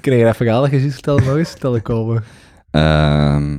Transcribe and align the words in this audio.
Kun 0.00 0.16
je 0.16 0.24
dat 0.24 0.36
verhaal 0.36 0.60
dat 0.62 0.70
je 0.70 0.76
juist 0.78 0.92
vertelde 0.94 1.24
nog 1.24 1.36
eens 1.36 1.50
vertellen 1.50 1.82
komen? 1.82 2.24
Ehm, 2.70 3.58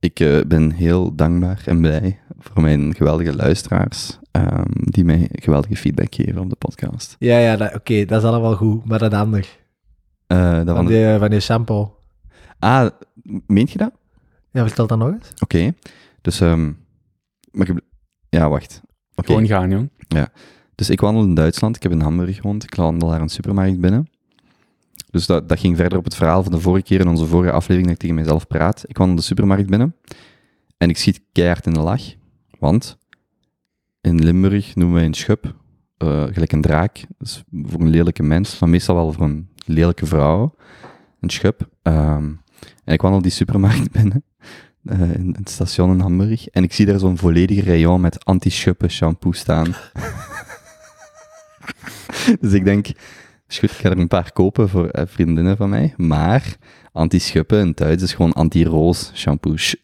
ik 0.00 0.20
eh, 0.20 0.40
ben 0.46 0.70
heel 0.70 1.14
dankbaar 1.14 1.62
en 1.66 1.80
blij 1.80 2.18
voor 2.38 2.62
mijn 2.62 2.94
geweldige 2.94 3.34
luisteraars, 3.36 4.18
ehm, 4.30 4.62
die 4.72 5.04
mij 5.04 5.28
geweldige 5.32 5.76
feedback 5.76 6.14
geven 6.14 6.40
op 6.40 6.50
de 6.50 6.56
podcast. 6.56 7.16
Ja, 7.18 7.38
ja, 7.38 7.56
dat- 7.56 7.74
oké, 7.74 8.04
dat 8.04 8.22
is 8.22 8.28
allemaal 8.28 8.56
goed, 8.56 8.84
maar 8.84 8.98
dat 8.98 9.14
ander. 9.14 9.58
Eh, 10.26 10.54
dat 10.54 10.66
Van 10.66 10.74
van 10.76 10.86
de- 10.86 10.92
die, 10.92 11.18
van 11.18 11.30
die 11.30 11.40
shampoo. 11.40 11.94
Ah, 12.58 12.90
meent 13.46 13.70
je 13.70 13.78
dat? 13.78 13.92
Ja, 14.52 14.66
vertel 14.66 14.86
dat 14.86 14.98
nog 14.98 15.08
eens. 15.12 15.30
Oké. 15.42 15.72
Dus, 16.20 16.40
ehm, 16.40 16.72
maar 17.52 17.68
ik 17.68 17.80
ja, 18.28 18.48
wacht. 18.48 18.80
Oké. 19.14 19.26
Gewoon 19.26 19.46
gaan, 19.46 19.70
jong. 19.70 19.90
Dus 20.74 20.90
ik 20.90 21.00
wandel 21.00 21.22
in 21.24 21.34
Duitsland, 21.34 21.76
ik 21.76 21.82
heb 21.82 21.92
in 21.92 22.00
Hamburg 22.00 22.36
gewoond, 22.36 22.62
ik 22.62 22.74
wandel 22.74 23.08
daar 23.08 23.20
een 23.20 23.28
supermarkt 23.28 23.80
binnen. 23.80 24.09
Dus 25.10 25.26
dat, 25.26 25.48
dat 25.48 25.60
ging 25.60 25.76
verder 25.76 25.98
op 25.98 26.04
het 26.04 26.14
verhaal 26.14 26.42
van 26.42 26.52
de 26.52 26.60
vorige 26.60 26.84
keer 26.84 27.00
in 27.00 27.08
onze 27.08 27.26
vorige 27.26 27.52
aflevering 27.52 27.84
dat 27.84 27.94
ik 27.94 28.00
tegen 28.00 28.14
mezelf 28.14 28.46
praat. 28.46 28.84
Ik 28.86 28.98
wandel 28.98 29.16
de 29.16 29.22
supermarkt 29.22 29.70
binnen 29.70 29.96
en 30.76 30.88
ik 30.88 30.98
schiet 30.98 31.22
keihard 31.32 31.66
in 31.66 31.72
de 31.72 31.80
lach, 31.80 32.02
want 32.58 32.98
in 34.00 34.24
Limburg 34.24 34.74
noemen 34.74 34.96
wij 34.96 35.04
een 35.04 35.14
schub 35.14 35.54
eh, 35.96 36.24
gelijk 36.32 36.52
een 36.52 36.60
draak. 36.60 37.04
Voor 37.52 37.80
een 37.80 37.90
lelijke 37.90 38.22
mens, 38.22 38.58
maar 38.58 38.68
meestal 38.68 38.94
wel 38.94 39.12
voor 39.12 39.24
een 39.24 39.48
lelijke 39.64 40.06
vrouw, 40.06 40.54
een 41.20 41.30
schub. 41.30 41.68
Ehm, 41.82 42.32
en 42.84 42.94
ik 42.94 43.00
wandel 43.00 43.22
die 43.22 43.30
supermarkt 43.30 43.92
binnen, 43.92 44.24
eh, 44.84 45.00
in, 45.00 45.14
in 45.14 45.34
het 45.38 45.50
station 45.50 45.90
in 45.90 46.00
Hamburg, 46.00 46.48
en 46.48 46.62
ik 46.62 46.72
zie 46.72 46.86
daar 46.86 46.98
zo'n 46.98 47.18
volledige 47.18 47.62
rayon 47.62 48.00
met 48.00 48.24
anti-schuppen 48.24 48.90
shampoo 48.90 49.32
staan. 49.32 49.66
dus 52.40 52.52
ik 52.52 52.64
denk, 52.64 52.86
is 53.50 53.58
goed, 53.58 53.70
ik 53.70 53.76
ga 53.76 53.90
er 53.90 53.98
een 53.98 54.08
paar 54.08 54.32
kopen 54.32 54.68
voor 54.68 54.88
eh, 54.88 55.02
vriendinnen 55.06 55.56
van 55.56 55.68
mij. 55.70 55.94
Maar 55.96 56.56
anti-schuppen 56.92 57.60
in 57.60 57.72
Duits 57.74 58.02
is 58.02 58.12
gewoon 58.14 58.32
anti-roos 58.32 59.10
shampoo. 59.14 59.56
Sch- 59.56 59.74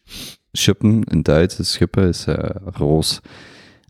Schuppen 0.51 1.03
in 1.03 1.21
Duits, 1.21 1.55
dus 1.55 1.71
schuppen 1.71 2.07
is 2.07 2.25
eh, 2.25 2.49
roos. 2.73 3.19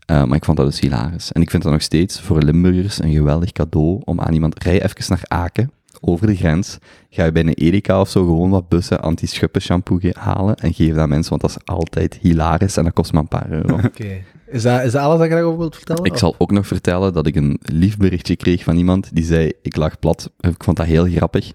Eh, 0.06 0.24
maar 0.24 0.36
ik 0.36 0.44
vond 0.44 0.56
dat 0.56 0.66
dus 0.66 0.80
hilarisch. 0.80 1.32
En 1.32 1.42
ik 1.42 1.50
vind 1.50 1.62
dat 1.62 1.72
nog 1.72 1.82
steeds 1.82 2.20
voor 2.20 2.42
Limburgers 2.42 2.98
een 3.02 3.12
geweldig 3.12 3.52
cadeau 3.52 4.00
om 4.04 4.20
aan 4.20 4.32
iemand... 4.32 4.62
Rij 4.62 4.82
even 4.82 5.04
naar 5.08 5.22
Aken, 5.24 5.72
over 6.00 6.26
de 6.26 6.36
grens. 6.36 6.78
Ga 7.10 7.24
je 7.24 7.32
bij 7.32 7.42
een 7.42 7.48
Edeka 7.54 8.00
of 8.00 8.08
zo 8.08 8.24
gewoon 8.24 8.50
wat 8.50 8.68
bussen 8.68 9.00
anti-schuppen 9.00 9.60
shampoo 9.60 9.98
halen 10.12 10.54
en 10.56 10.74
geef 10.74 10.94
dat 10.94 11.08
mensen, 11.08 11.30
want 11.30 11.40
dat 11.42 11.50
is 11.50 11.74
altijd 11.74 12.18
hilarisch 12.20 12.76
en 12.76 12.84
dat 12.84 12.92
kost 12.92 13.12
maar 13.12 13.22
een 13.22 13.28
paar 13.28 13.50
euro. 13.50 13.74
Oké. 13.86 14.22
Is, 14.50 14.62
dat, 14.62 14.84
is 14.84 14.92
dat 14.92 15.02
alles 15.02 15.18
dat 15.18 15.28
je 15.28 15.34
daarover 15.34 15.58
wilt 15.58 15.76
vertellen? 15.76 16.04
Ik 16.04 16.16
zal 16.16 16.34
ook 16.38 16.50
nog 16.50 16.66
vertellen 16.66 17.12
dat 17.12 17.26
ik 17.26 17.36
een 17.36 17.60
lief 17.62 17.96
berichtje 17.96 18.36
kreeg 18.36 18.62
van 18.62 18.76
iemand 18.76 19.14
die 19.14 19.24
zei: 19.24 19.52
Ik 19.62 19.76
lag 19.76 19.98
plat. 19.98 20.30
Ik 20.40 20.64
vond 20.64 20.76
dat 20.76 20.86
heel 20.86 21.04
grappig. 21.04 21.52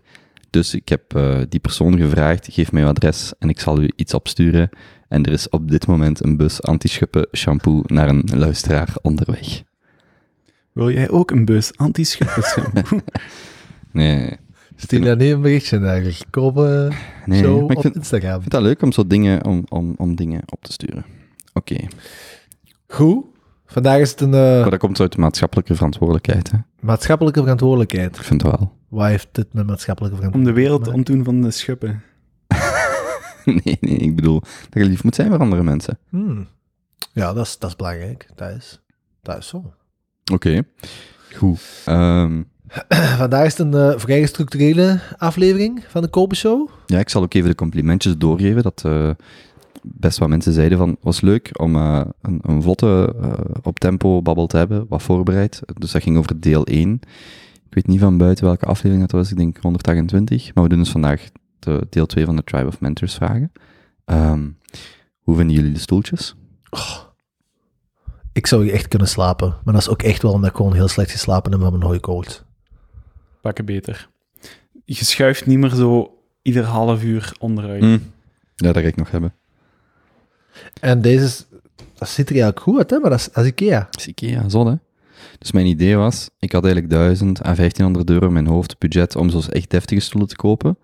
Dus 0.49 0.73
ik 0.73 0.89
heb 0.89 1.15
eh, 1.15 1.39
die 1.49 1.59
persoon 1.59 1.97
gevraagd: 1.97 2.47
geef 2.51 2.71
mij 2.71 2.81
uw 2.81 2.87
adres 2.87 3.33
en 3.39 3.49
ik 3.49 3.59
zal 3.59 3.81
u 3.81 3.91
iets 3.95 4.13
opsturen. 4.13 4.69
En 5.07 5.25
er 5.25 5.31
is 5.31 5.49
op 5.49 5.71
dit 5.71 5.87
moment 5.87 6.23
een 6.23 6.37
bus 6.37 6.61
anti-schuppen 6.61 7.27
shampoo 7.31 7.81
naar 7.85 8.09
een 8.09 8.23
luisteraar 8.33 8.95
onderweg. 9.01 9.63
Wil 10.71 10.91
jij 10.91 11.09
ook 11.09 11.31
een 11.31 11.45
bus 11.45 11.77
anti-schuppen 11.77 12.43
shampoo? 12.43 12.99
Nee. 13.91 14.37
Stuur 14.75 15.01
daar 15.01 15.15
niet 15.15 15.31
een 15.31 15.41
berichtje 15.41 15.79
naar. 15.79 16.17
Kopen 16.29 16.93
nee, 17.25 17.43
zo 17.43 17.57
op 17.57 17.81
vind, 17.81 17.95
Instagram. 17.95 18.35
ik 18.35 18.39
vind 18.39 18.51
dat 18.51 18.61
leuk 18.61 18.81
om 18.81 18.91
zo 18.91 19.07
dingen, 19.07 19.45
om, 19.45 19.65
om, 19.69 19.93
om 19.97 20.15
dingen 20.15 20.41
op 20.45 20.63
te 20.63 20.71
sturen. 20.71 21.05
Oké, 21.53 21.75
Goed. 22.93 23.25
Vandaag 23.65 23.99
is 23.99 24.11
het 24.11 24.21
een 24.21 24.33
eh, 24.33 24.61
maar 24.61 24.69
dat 24.69 24.79
komt 24.79 24.99
uit 24.99 25.11
de 25.11 25.19
maatschappelijke 25.19 25.75
verantwoordelijkheid. 25.75 26.51
Hè? 26.51 26.57
maatschappelijke 26.79 27.41
verantwoordelijkheid. 27.41 28.15
Ik 28.15 28.23
vind 28.23 28.41
het 28.41 28.51
wel. 28.51 28.71
Wat 28.89 29.07
heeft 29.07 29.27
dit 29.31 29.53
met 29.53 29.65
maatschappelijke 29.65 30.15
Om 30.15 30.21
de 30.21 30.29
verantwoordelijkheid 30.29 30.53
wereld 30.53 30.83
te 30.83 30.89
te 30.89 30.95
ontdoen 30.95 31.23
van 31.23 31.41
de 31.41 31.51
schuppen. 31.51 32.03
nee, 33.63 33.77
nee, 33.79 33.97
ik 33.97 34.15
bedoel 34.15 34.39
dat 34.39 34.83
je 34.83 34.89
lief 34.89 35.03
moet 35.03 35.15
zijn 35.15 35.29
voor 35.29 35.39
andere 35.39 35.63
mensen. 35.63 35.99
Hmm. 36.09 36.47
Ja, 37.13 37.33
dat 37.33 37.45
is, 37.45 37.59
dat 37.59 37.69
is 37.69 37.75
belangrijk. 37.75 38.27
Dat 38.35 38.49
is, 38.49 38.81
dat 39.21 39.37
is 39.37 39.47
zo. 39.47 39.73
Oké, 40.31 40.61
goed. 41.35 41.61
Ehm, 41.85 42.41
Vandaag 43.17 43.45
is 43.45 43.57
het 43.57 43.73
een 43.73 43.91
eh, 43.91 43.99
vrij 43.99 44.21
gestructureerde 44.21 44.99
aflevering 45.17 45.85
van 45.87 46.01
de 46.01 46.07
Kopen 46.07 46.37
Show. 46.37 46.69
Ja, 46.85 46.99
ik 46.99 47.09
zal 47.09 47.21
ook 47.21 47.33
even 47.33 47.49
de 47.49 47.55
complimentjes 47.55 48.17
doorgeven. 48.17 48.63
Dat 48.63 48.81
eh, 48.85 49.09
best 49.83 50.17
wat 50.17 50.29
mensen 50.29 50.53
zeiden 50.53 50.77
van, 50.77 50.97
was 51.01 51.21
leuk 51.21 51.49
om 51.59 51.75
eh, 51.75 52.01
een, 52.21 52.39
een 52.41 52.61
vlotte, 52.61 53.15
eh, 53.21 53.55
op 53.61 53.79
tempo 53.79 54.21
babbel 54.21 54.47
te 54.47 54.57
hebben, 54.57 54.85
wat 54.89 55.03
voorbereid. 55.03 55.61
Dus 55.77 55.91
dat 55.91 56.03
ging 56.03 56.17
over 56.17 56.39
deel 56.39 56.65
1. 56.65 56.99
Ik 57.65 57.73
weet 57.73 57.87
niet 57.87 57.99
van 57.99 58.17
buiten 58.17 58.45
welke 58.45 58.65
aflevering 58.65 59.01
dat 59.01 59.11
was, 59.11 59.31
ik 59.31 59.37
denk 59.37 59.57
128. 59.57 60.53
Maar 60.53 60.63
we 60.63 60.69
doen 60.69 60.79
dus 60.79 60.91
vandaag 60.91 61.29
de 61.59 61.87
deel 61.89 62.05
2 62.05 62.25
van 62.25 62.35
de 62.35 62.43
Tribe 62.43 62.67
of 62.67 62.81
Mentors 62.81 63.15
vragen. 63.15 63.51
Ehm, 64.05 64.49
hoe 65.19 65.35
vinden 65.35 65.55
jullie 65.55 65.71
de 65.71 65.79
stoeltjes? 65.79 66.35
Ik 68.33 68.47
zou 68.47 68.63
hier 68.63 68.73
echt 68.73 68.87
kunnen 68.87 69.07
slapen. 69.07 69.55
Maar 69.63 69.73
dat 69.73 69.83
is 69.83 69.89
ook 69.89 70.01
echt 70.01 70.21
wel 70.21 70.31
omdat 70.31 70.49
ik 70.49 70.55
gewoon 70.55 70.73
heel 70.73 70.87
slecht 70.87 71.11
geslapen 71.11 71.51
heb 71.51 71.61
met 71.61 71.71
mijn 71.71 71.83
hooikoorts. 71.83 72.43
Pakken 73.41 73.65
beter. 73.65 74.09
Je 74.85 75.05
schuift 75.05 75.45
niet 75.45 75.57
meer 75.57 75.69
zo 75.69 76.17
ieder 76.41 76.63
half 76.63 77.03
uur 77.03 77.35
onderuit. 77.39 77.81
Hm. 77.81 77.97
Ja, 78.55 78.71
dat 78.71 78.81
ga 78.81 78.87
ik 78.87 78.95
nog 78.95 79.11
hebben. 79.11 79.33
En 80.79 81.01
deze 81.01 81.23
is, 81.23 81.45
dat 81.97 82.09
ziet 82.09 82.29
er 82.29 82.35
eigenlijk 82.35 82.59
goed 82.59 82.77
uit, 82.77 82.89
hè? 82.89 82.99
maar 82.99 83.09
dat 83.09 83.19
is, 83.19 83.29
dat 83.31 83.43
is 83.43 83.49
Ikea. 83.49 83.87
Dat 83.91 83.99
is 83.99 84.07
Ikea, 84.07 84.49
zon 84.49 84.67
hè. 84.67 84.75
Dus 85.39 85.51
mijn 85.51 85.65
idee 85.65 85.95
was, 85.95 86.29
ik 86.39 86.51
had 86.51 86.63
eigenlijk 86.63 86.93
1000 86.93 87.39
à 87.39 87.55
1500 87.55 88.09
euro 88.09 88.27
in 88.27 88.33
mijn 88.33 88.47
hoofdbudget 88.47 89.15
om 89.15 89.29
zo'n 89.29 89.47
echt 89.49 89.69
deftige 89.69 90.01
stoelen 90.01 90.29
te 90.29 90.35
kopen. 90.35 90.77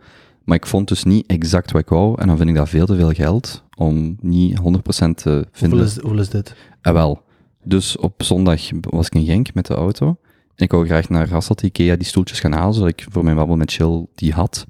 Maar 0.44 0.58
ik 0.58 0.66
vond 0.66 0.88
dus 0.88 1.04
niet 1.04 1.26
exact 1.28 1.72
wat 1.72 1.82
ik 1.82 1.90
wou. 1.90 2.22
En 2.22 2.28
dan 2.28 2.38
vind 2.38 2.50
ik 2.50 2.56
dat 2.56 2.70
veel 2.70 2.86
te 2.86 2.96
veel 2.96 3.12
geld 3.12 3.64
om 3.76 4.18
niet 4.22 4.58
100% 4.58 4.62
te 4.62 5.48
vinden. 5.52 5.78
Hoeveel 5.78 5.80
is, 5.80 6.00
hoeveel 6.00 6.20
is 6.20 6.30
dit? 6.30 6.56
Ah, 6.82 6.94
wel. 6.94 7.22
Dus 7.64 7.98
op 7.98 8.24
zondag 8.24 8.62
was 8.80 9.06
ik 9.06 9.16
in 9.16 9.26
Genk 9.26 9.54
met 9.54 9.66
de 9.66 9.74
auto. 9.74 10.08
En 10.56 10.66
ik 10.66 10.72
wou 10.72 10.86
graag 10.86 11.10
naar 11.10 11.30
Hasselt 11.30 11.62
Ikea 11.62 11.96
die 11.96 12.08
stoeltjes 12.08 12.40
gaan 12.40 12.52
halen, 12.52 12.74
zodat 12.74 12.90
ik 12.90 13.06
voor 13.10 13.24
mijn 13.24 13.36
babbel 13.36 13.56
met 13.56 13.72
Chill 13.72 14.06
die 14.16 14.34
had. 14.34 14.66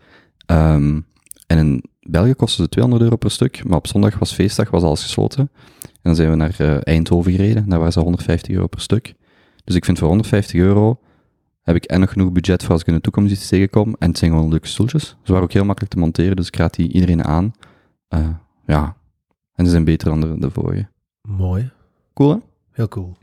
Ehm, 0.46 1.00
en 1.48 1.82
België 2.10 2.34
kostte 2.34 2.62
ze 2.62 2.70
200 2.70 3.04
euro 3.04 3.16
per 3.18 3.32
stuk, 3.32 3.64
maar 3.64 3.78
op 3.78 3.88
zondag 3.88 4.20
was 4.20 4.34
feestdag, 4.34 4.70
was 4.70 4.84
alles 4.84 5.02
gesloten. 5.02 5.50
En 5.82 5.90
dan 6.02 6.16
zijn 6.16 6.30
we 6.30 6.36
naar 6.36 6.56
eh, 6.58 6.78
Eindhoven 6.84 7.32
gereden, 7.32 7.70
daar 7.70 7.78
waren 7.78 7.94
ze 7.94 8.00
150 8.00 8.54
euro 8.54 8.68
per 8.68 8.82
stuk. 8.82 9.14
Dus 9.64 9.76
ik 9.76 9.86
vind 9.86 9.98
voor 9.98 10.08
150 10.08 10.60
euro 10.60 11.00
heb 11.62 11.76
ik 11.76 11.84
en 11.84 12.00
nog 12.00 12.12
genoeg 12.12 12.32
budget 12.32 12.64
voor 12.64 12.72
als 12.72 12.82
ik 12.82 12.88
in 12.88 12.94
de 12.94 13.02
toekomst 13.02 13.32
iets 13.32 13.48
tegenkom. 13.48 13.96
En 14.00 14.10
het 14.10 14.18
zijn 14.18 14.32
gewoon 14.32 14.50
leuke 14.50 14.68
stoeltjes. 14.68 15.08
Ze 15.24 15.32
waren 15.32 15.44
ook 15.44 15.54
heel 15.54 15.66
makkelijk 15.66 15.94
te 15.94 16.00
monteren, 16.00 16.36
dus 16.36 16.48
ik 16.48 16.56
raad 16.56 16.74
die 16.74 16.92
iedereen 16.92 17.24
aan. 17.24 17.54
Eh, 18.08 18.30
ja, 18.66 18.96
en 19.54 19.66
ze 19.66 19.72
zijn 19.72 19.84
beter 19.84 20.10
dan 20.10 20.22
de, 20.22 20.40
de 20.40 20.50
vorige. 20.52 20.88
Mooi. 21.22 21.72
Cool, 22.14 22.30
hè? 22.30 22.38
Heel 22.72 22.88
cool. 22.88 23.18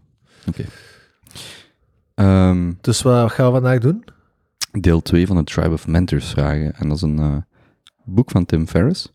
Ehm, 2.15 2.73
Dus 2.81 3.03
wat 3.03 3.33
gaan 3.33 3.47
we 3.47 3.53
vandaag 3.53 3.79
doen? 3.79 4.05
deel 4.81 5.03
2 5.03 5.27
van 5.27 5.37
de 5.37 5.45
Tribe 5.45 5.73
of 5.73 5.87
Mentors 5.87 6.31
vragen. 6.31 6.75
En 6.75 6.89
dat 6.89 6.97
is 6.97 7.03
een 7.03 7.19
eh, 7.19 7.37
boek 8.07 8.31
van 8.31 8.47
Tim 8.47 8.67
Ferriss. 8.67 9.13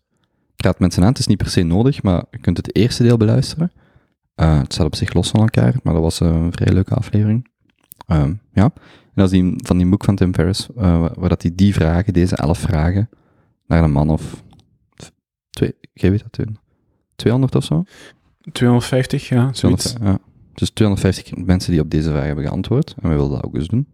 Ik 0.56 0.64
raad 0.64 0.78
mensen 0.78 1.02
aan, 1.02 1.08
het 1.08 1.18
is 1.18 1.26
niet 1.26 1.38
per 1.38 1.48
se 1.48 1.62
nodig, 1.62 2.02
maar 2.02 2.24
je 2.30 2.38
kunt 2.38 2.56
het 2.56 2.76
eerste 2.76 3.02
deel 3.02 3.16
beluisteren. 3.16 3.72
Eh, 4.34 4.58
het 4.58 4.72
staat 4.72 4.86
op 4.86 4.94
zich 4.94 5.12
los 5.12 5.30
van 5.30 5.40
elkaar, 5.40 5.74
maar 5.82 5.92
dat 5.92 6.02
was 6.02 6.20
eh, 6.20 6.28
een 6.28 6.52
vrij 6.52 6.72
leuke 6.72 6.94
aflevering. 6.94 7.50
Ehm, 8.06 8.34
ja, 8.52 8.64
en 8.64 8.72
dat 9.14 9.32
is 9.32 9.40
die, 9.40 9.54
van 9.56 9.76
die 9.76 9.88
boek 9.88 10.04
van 10.04 10.16
Tim 10.16 10.34
Ferriss, 10.34 10.68
eh, 10.76 11.00
waar, 11.00 11.20
waar 11.20 11.28
dat 11.28 11.42
hij 11.42 11.52
die 11.54 11.74
vragen, 11.74 12.12
deze 12.12 12.36
elf 12.36 12.58
vragen, 12.58 13.08
naar 13.66 13.84
een 13.84 13.92
man 13.92 14.10
of 14.10 14.42
twee, 15.50 15.74
jij 15.92 16.10
weet 16.10 16.22
dat, 16.22 16.32
Teun? 16.32 16.58
200 17.16 17.54
of 17.54 17.64
zo? 17.64 17.84
250, 18.52 19.28
ja, 19.28 19.52
zoiets. 19.52 19.84
200, 19.84 20.22
ja. 20.22 20.30
Dus 20.54 20.70
250 20.70 21.36
mensen 21.36 21.72
die 21.72 21.80
op 21.80 21.90
deze 21.90 22.10
vraag 22.10 22.24
hebben 22.24 22.44
geantwoord. 22.44 22.94
En 23.00 23.08
wij 23.08 23.16
wilden 23.16 23.36
dat 23.36 23.44
ook 23.44 23.54
eens 23.54 23.68
doen. 23.68 23.86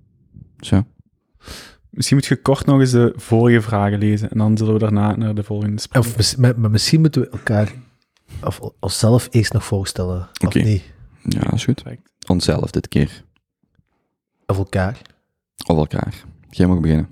Dus 0.57 0.69
ja. 0.69 0.87
Misschien 1.91 2.17
moet 2.17 2.27
je 2.27 2.37
kort 2.43 2.67
nog 2.67 2.81
eens 2.81 2.91
de 2.91 3.13
vorige 3.17 3.61
vragen 3.61 3.99
lezen 3.99 4.31
en 4.31 4.39
dan 4.39 4.57
zullen 4.57 4.73
we 4.73 4.79
daarna 4.79 5.17
naar 5.17 5.35
de 5.35 5.43
volgende 5.43 5.81
springen. 5.81 6.09
Of, 6.09 6.17
mis- 6.17 6.37
maar, 6.37 6.61
maar 6.61 6.71
misschien 6.71 7.01
moeten 7.01 7.21
we 7.21 7.29
elkaar 7.31 7.73
of 8.43 8.61
onszelf 8.81 9.29
eerst 9.31 9.53
nog 9.53 9.65
voorstellen. 9.65 10.29
Oké. 10.45 10.59
Of 10.59 10.65
niet? 10.65 10.83
Ja, 11.23 11.53
is 11.53 11.65
goed. 11.65 11.83
Onszelf 12.27 12.71
dit 12.71 12.89
keer. 12.89 13.25
Of 14.47 14.57
elkaar. 14.59 15.01
Of 15.67 15.77
elkaar. 15.77 16.15
Jij 16.51 16.67
mag 16.67 16.81
beginnen. 16.81 17.09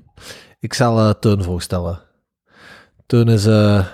Ik 0.61 0.75
zal 0.75 0.99
eh 0.99 1.11
Teun 1.21 1.43
voorstellen. 1.43 2.01
Teun 3.07 3.29
is 3.29 3.47
eh 3.47 3.87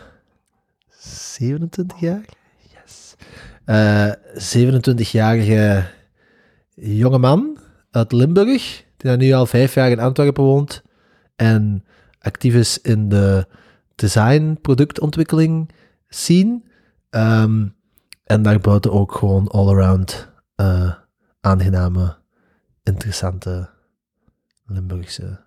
27 0.98 2.00
jaar. 2.00 2.24
Yes. 2.84 3.14
Eh 3.64 4.12
27-jarige 4.34 5.84
jongeman 6.74 7.58
uit 7.90 8.12
Limburg, 8.12 8.84
die 9.02 9.10
daar 9.10 9.16
nu 9.18 9.32
al 9.32 9.46
vijf 9.46 9.74
jaar 9.74 9.90
in 9.90 10.00
Antwerpen 10.00 10.44
woont 10.44 10.82
en 11.36 11.84
actief 12.18 12.54
is 12.54 12.80
in 12.80 13.08
de 13.08 13.46
design, 13.94 14.58
productontwikkeling 14.60 15.70
scene. 16.08 16.62
Ehm, 17.10 17.66
en 18.24 18.42
daarbuiten 18.42 18.92
ook 18.92 19.14
gewoon 19.14 19.48
all-around 19.48 20.30
eh, 20.54 20.92
aangename, 21.40 22.16
interessante 22.82 23.68
Limburgse 24.66 25.40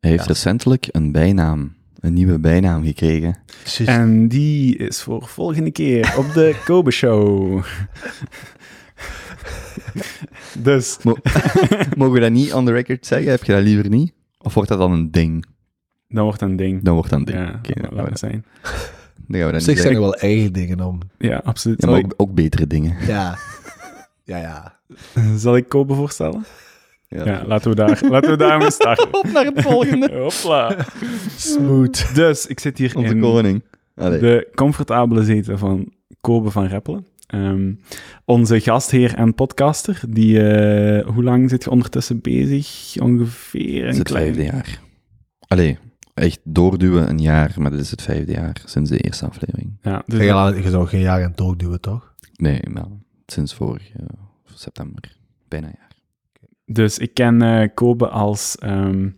Hij 0.00 0.10
heeft 0.10 0.22
Ja. 0.22 0.28
recentelijk 0.28 0.88
een 0.90 1.12
bijnaam, 1.12 1.76
een 2.00 2.12
nieuwe 2.12 2.38
bijnaam 2.38 2.84
gekregen. 2.84 3.38
En 3.84 4.28
die 4.28 4.76
is 4.76 5.02
voor 5.02 5.26
volgende 5.26 5.70
keer 5.70 6.14
op 6.18 6.32
de 6.32 6.60
Kobe 6.64 6.90
Show. 6.90 7.64
dus, 10.68 10.98
Mogen 11.96 12.12
we 12.14 12.20
dat 12.20 12.30
niet 12.30 12.52
on 12.52 12.64
the 12.64 12.72
record 12.72 13.06
zeggen? 13.06 13.30
Heb 13.30 13.44
je 13.44 13.52
dat 13.52 13.62
liever 13.62 13.88
niet? 13.88 14.12
Of 14.38 14.54
wordt 14.54 14.68
dat 14.68 14.78
dan 14.78 14.92
een 14.92 15.10
ding? 15.10 15.44
dat 16.08 16.22
wordt 16.24 16.40
een 16.40 16.56
ding. 16.56 16.82
Dan 16.82 16.94
wordt 16.94 17.10
dat 17.10 17.18
een 17.18 17.24
ding. 17.24 17.38
Ja, 17.38 17.54
Oké, 17.56 17.80
dan, 17.80 17.94
laat 17.94 18.04
we 18.04 18.10
dat- 18.10 18.18
zijn. 18.18 18.44
dan 19.28 19.40
gaan 19.40 19.46
we 19.46 19.52
dat 19.52 19.54
Op 19.54 19.60
zich 19.60 19.78
zijn 19.78 19.94
er 19.94 20.00
wel 20.00 20.14
eigen 20.14 20.52
dingen 20.52 20.80
om. 20.80 20.98
Ja, 21.18 21.40
absoluut. 21.44 21.82
Ja, 21.82 21.90
maar 21.90 21.98
ook, 21.98 22.14
ook 22.16 22.34
betere 22.34 22.66
dingen. 22.66 22.96
Ja. 23.06 23.38
Ja, 24.24 24.36
ja. 24.36 24.78
zal 25.36 25.56
ik 25.56 25.68
Kobe 25.68 25.94
voorstellen? 25.94 26.44
Ja. 27.08 27.24
Ja, 27.24 27.42
laten 27.46 27.70
we 27.70 27.76
daar, 27.76 28.00
laten 28.08 28.30
we 28.30 28.36
daar 28.36 28.58
mee 28.58 28.70
starten. 28.70 29.14
Op 29.14 29.30
naar 29.32 29.44
het 29.44 29.62
volgende. 29.62 30.12
Hopla. 30.18 30.76
Smooth. 31.36 32.14
Dus, 32.14 32.46
ik 32.46 32.60
zit 32.60 32.78
hier 32.78 32.96
Onze 32.96 33.14
in 33.14 33.20
koning. 33.20 33.62
Allee. 33.96 34.18
de 34.18 34.48
comfortabele 34.54 35.24
zetel 35.24 35.58
van 35.58 35.92
Kobe 36.20 36.50
van 36.50 36.66
Reppelen. 36.66 37.06
Ehm, 37.28 37.72
onze 38.24 38.60
gastheer 38.60 39.14
en 39.14 39.34
podcaster, 39.34 40.00
die, 40.08 40.42
eh, 40.42 41.06
hoe 41.06 41.22
lang 41.22 41.50
zit 41.50 41.64
je 41.64 41.70
ondertussen 41.70 42.20
bezig? 42.20 42.94
Ongeveer 43.02 43.62
Dit 43.62 43.84
is 43.84 43.92
een 43.92 43.98
het 43.98 44.08
klein... 44.08 44.34
vijfde 44.34 44.56
jaar. 44.56 44.80
Allee, 45.40 45.78
echt 46.14 46.40
doorduwen 46.44 47.08
een 47.08 47.18
jaar, 47.18 47.54
maar 47.56 47.70
dit 47.70 47.80
is 47.80 47.90
het 47.90 48.02
vijfde 48.02 48.32
jaar 48.32 48.62
sinds 48.64 48.90
de 48.90 48.98
eerste 48.98 49.26
aflevering. 49.26 49.78
Ja, 49.82 50.02
dus 50.06 50.20
Je, 50.64 50.70
zou 50.70 50.86
geen 50.86 51.00
jaar 51.00 51.22
aan 51.22 51.28
het 51.28 51.36
doorduwen, 51.36 51.80
toch? 51.80 52.14
Nee, 52.36 52.60
maar 52.70 52.86
sinds 53.26 53.54
vorig 53.54 53.92
eh, 53.92 54.06
september. 54.44 55.16
Bijna 55.48 55.66
een 55.66 55.74
jaar. 55.78 55.92
Dus 56.64 56.98
ik 56.98 57.14
ken 57.14 57.42
eh, 57.42 57.68
Kobe 57.74 58.08
als 58.08 58.56
ehm, 58.56 59.08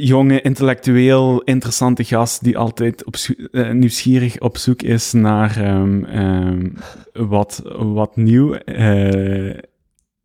jonge, 0.00 0.40
intellectueel, 0.40 1.42
interessante 1.42 2.04
gast 2.04 2.44
die 2.44 2.58
altijd 2.58 3.04
op 3.04 3.14
eh, 3.50 3.70
nieuwsgierig 3.70 4.40
op 4.40 4.56
zoek 4.56 4.82
is 4.82 5.12
naar 5.12 5.56
ehm, 5.56 6.04
ehm, 6.04 6.68
wat, 7.12 7.62
wat 7.76 8.16
nieuw. 8.16 8.54
eh, 8.54 9.58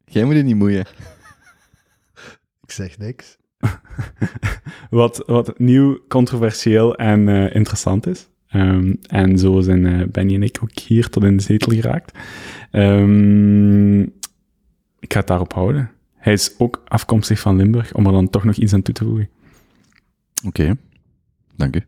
Jij 0.05 0.23
moet 0.23 0.35
je 0.35 0.43
niet 0.43 0.55
moeien. 0.55 0.85
Ik 2.63 2.71
zeg 2.71 2.97
niks. 2.97 3.37
wat, 4.89 5.23
wat 5.25 5.59
nieuw, 5.59 5.99
controversieel 6.07 6.95
en 6.95 7.29
eh, 7.29 7.55
interessant 7.55 8.07
is. 8.07 8.27
Ehm, 8.47 8.93
en 9.07 9.37
zo 9.37 9.61
zijn 9.61 9.85
eh, 9.85 10.07
Benny 10.07 10.33
en 10.35 10.43
ik 10.43 10.59
ook 10.63 10.79
hier 10.79 11.09
tot 11.09 11.23
in 11.23 11.37
de 11.37 11.43
zetel 11.43 11.73
geraakt. 11.73 12.17
Ehm, 12.71 14.01
ik 14.99 15.13
ga 15.13 15.19
het 15.19 15.27
daarop 15.27 15.53
houden. 15.53 15.91
Hij 16.15 16.33
is 16.33 16.55
ook 16.57 16.81
afkomstig 16.87 17.39
van 17.39 17.55
Limburg, 17.55 17.93
om 17.93 18.05
er 18.05 18.11
dan 18.11 18.29
toch 18.29 18.43
nog 18.43 18.55
iets 18.55 18.73
aan 18.73 18.81
toe 18.81 18.93
te 18.93 19.03
voegen. 19.03 19.29
Oké, 20.45 20.75
dank 21.56 21.75
u. 21.75 21.86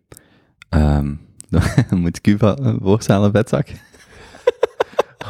Ehm, 0.69 1.13
dan 1.49 1.99
moet 2.01 2.17
ik 2.17 2.27
u 2.27 2.37
voorstellen, 2.81 3.31
vetzak? 3.31 3.67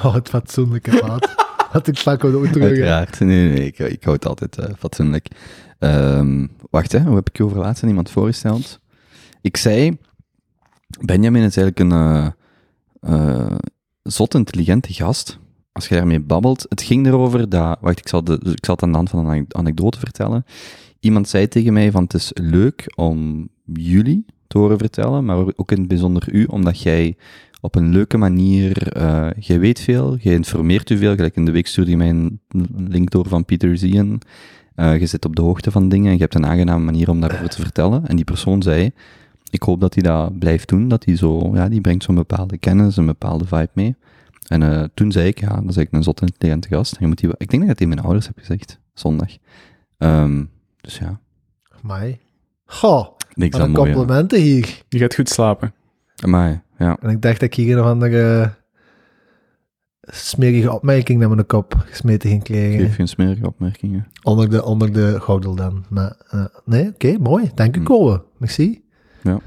Oh, 0.04 0.14
het 0.14 0.30
fatsoenlijke 0.30 1.02
maat. 1.08 1.36
Had 1.70 1.88
ik 1.88 1.98
vaak 1.98 2.24
ook 2.24 2.46
terug. 2.46 2.64
Uiteraard. 2.64 3.20
Nee, 3.20 3.50
nee, 3.50 3.66
ik, 3.66 3.80
ik 3.80 4.04
hou 4.04 4.16
het 4.16 4.26
altijd 4.26 4.58
eh, 4.58 4.74
fatsoenlijk. 4.78 5.28
Ehm, 5.80 6.48
wacht, 6.70 6.92
hè, 6.92 7.00
hoe 7.00 7.16
heb 7.16 7.30
ik 7.30 7.38
je 7.38 7.44
over 7.44 7.58
laatst 7.58 7.84
aan 7.84 7.90
iemand 7.90 8.10
voorgesteld? 8.12 8.80
Ik 9.42 9.58
zei, 9.58 9.98
Benjamin 11.06 11.44
is 11.44 11.58
eigenlijk 11.58 11.80
een 11.80 11.92
eh, 11.92 12.28
eh, 13.00 13.58
zot 14.04 14.34
intelligente 14.34 14.94
gast. 14.94 15.40
Als 15.72 15.88
je 15.88 15.96
daarmee 15.96 16.20
babbelt. 16.20 16.66
Het 16.70 16.82
ging 16.82 17.08
erover 17.08 17.50
dat... 17.50 17.78
Wacht, 17.82 18.00
ik 18.00 18.08
zal, 18.08 18.24
de, 18.24 18.34
ik 18.42 18.66
zal 18.66 18.76
het 18.76 18.84
aan 18.84 18.92
de 18.92 18.96
hand 18.96 19.10
van 19.10 19.20
een 19.20 19.32
ane- 19.32 19.46
anekdote 19.50 20.00
vertellen. 20.00 20.46
Iemand 21.06 21.30
zei 21.30 21.48
tegen 21.48 21.74
mij 21.74 21.92
van, 21.92 22.04
het 22.04 22.14
is 22.14 22.32
leuk 22.34 22.94
om 22.96 23.50
jullie 23.74 24.26
te 24.48 24.58
horen 24.58 24.78
vertellen, 24.78 25.26
maar 25.26 25.38
ook 25.56 25.72
in 25.72 25.78
het 25.78 25.88
bijzonder 25.88 26.34
u, 26.34 26.44
omdat 26.46 26.82
jij 26.82 27.18
op 27.62 27.76
een 27.76 27.90
leuke 27.90 28.18
manier, 28.18 28.88
eh 28.88 29.28
jij 29.40 29.60
weet 29.60 29.80
veel, 29.80 30.18
jij 30.18 30.34
informeert 30.34 30.90
u 30.90 30.98
veel, 30.98 31.16
gelijk 31.16 31.36
in 31.36 31.46
de 31.46 31.52
week 31.52 31.68
stuurde 31.68 31.92
je 31.92 31.98
mij 31.98 32.10
een 32.10 32.40
link 32.76 33.10
door 33.10 33.28
van 33.28 33.46
Peter 33.46 33.78
Zien. 33.78 34.22
Eh, 34.76 35.00
je 35.00 35.06
zit 35.06 35.26
op 35.26 35.36
de 35.36 35.42
hoogte 35.42 35.72
van 35.72 35.90
dingen 35.90 36.08
en 36.08 36.14
je 36.14 36.22
hebt 36.22 36.36
een 36.36 36.46
aangename 36.46 36.84
manier 36.84 37.10
om 37.10 37.20
daarover 37.20 37.50
te 37.50 37.62
vertellen. 37.62 38.08
En 38.08 38.16
die 38.16 38.26
persoon 38.26 38.62
zei, 38.62 38.92
ik 39.50 39.64
hoop 39.64 39.82
dat 39.82 39.94
hij 39.94 40.04
dat 40.04 40.40
blijft 40.40 40.70
doen, 40.70 40.88
dat 40.88 41.06
hij 41.06 41.16
zo, 41.16 41.52
ja, 41.54 41.70
die 41.70 41.82
brengt 41.82 42.04
zo'n 42.04 42.16
bepaalde 42.16 42.58
kennis, 42.58 42.98
een 42.98 43.06
bepaalde 43.06 43.46
vibe 43.46 43.72
mee. 43.74 43.96
En 44.48 44.64
eh, 44.64 44.84
toen 44.94 45.12
zei 45.12 45.28
ik, 45.28 45.40
ja, 45.40 45.48
dat 45.48 45.58
is 45.58 45.64
eigenlijk 45.64 45.94
een 45.94 46.04
zot 46.04 46.22
intelligente 46.22 46.68
gast. 46.68 46.98
Je 47.00 47.08
moet 47.08 47.20
die, 47.20 47.30
ik 47.38 47.50
denk 47.50 47.62
dat 47.62 47.72
ik 47.72 47.78
tegen 47.78 47.94
mijn 47.94 48.06
ouders 48.06 48.28
heb 48.28 48.38
gezegd, 48.38 48.80
zondag. 48.94 49.38
Ehm, 49.98 50.44
dus 50.86 50.98
ja, 50.98 51.20
Mij. 51.82 52.20
Goh, 52.66 53.08
niks 53.34 53.58
wat 53.58 53.66
een 53.68 53.72
mooi. 53.74 53.94
complimenten 53.94 54.40
hier. 54.42 54.82
Je 54.90 54.98
gaat 54.98 55.16
goed 55.16 55.30
slapen. 55.30 55.74
Amai, 56.24 56.62
ja. 56.78 56.98
En 57.02 57.10
ik 57.10 57.22
dacht 57.22 57.40
dat 57.40 57.50
ik 57.50 57.54
hier 57.56 57.74
een 57.78 57.84
of 57.84 57.90
andere 57.90 58.54
smerige 60.02 60.74
opmerking 60.74 61.20
naar 61.20 61.30
mijn 61.30 61.46
kop 61.46 61.84
gesmeten 61.86 62.30
ging 62.30 62.44
krijgen. 62.44 62.80
Geef 62.80 62.96
geen 62.96 63.08
smerige 63.08 63.46
opmerkingen. 63.48 64.08
Onder 64.24 64.50
de, 64.50 64.64
onder 64.66 64.94
de 64.94 65.20
gordel 65.20 65.56
dan. 65.56 65.86
Maar, 65.90 66.16
eh, 66.30 66.46
nee, 66.66 66.88
oké, 66.88 67.18
mooi. 67.20 67.52
Dank 67.56 67.76
u, 67.76 67.80
Hm. 67.80 67.86
Kobe. 67.86 68.24
Merci. 68.38 68.84
Ja. 69.22 69.40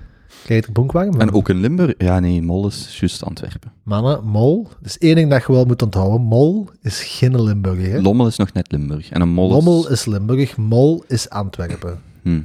Kijk, 0.44 0.66
de 0.66 0.72
bonk 0.72 0.92
warm. 0.92 1.20
En 1.20 1.32
ook 1.32 1.48
in 1.48 1.60
Limburg, 1.60 1.94
ja 1.98 2.20
nee, 2.20 2.42
Mol 2.42 2.66
is 2.66 2.98
juist 3.00 3.24
Antwerpen. 3.24 3.72
Mannen, 3.82 4.24
Mol. 4.24 4.68
Dus 4.82 4.98
één 4.98 5.14
ding 5.14 5.30
dat 5.30 5.44
je 5.46 5.52
wel 5.52 5.64
moet 5.64 5.82
onthouden. 5.82 6.20
Mol 6.20 6.68
is 6.82 7.02
geen 7.02 7.42
Limburg, 7.42 7.86
hè. 7.86 8.00
Lommel 8.00 8.26
is 8.26 8.36
nog 8.36 8.52
net 8.52 8.72
Limburg. 8.72 9.10
En 9.10 9.20
een 9.20 9.28
Mol 9.28 9.46
is... 9.48 9.52
Lommel 9.54 9.90
is 9.90 10.04
Limburg, 10.06 10.56
Mol 10.56 11.04
is 11.06 11.28
Antwerpen. 11.30 11.98
Hm. 12.22 12.40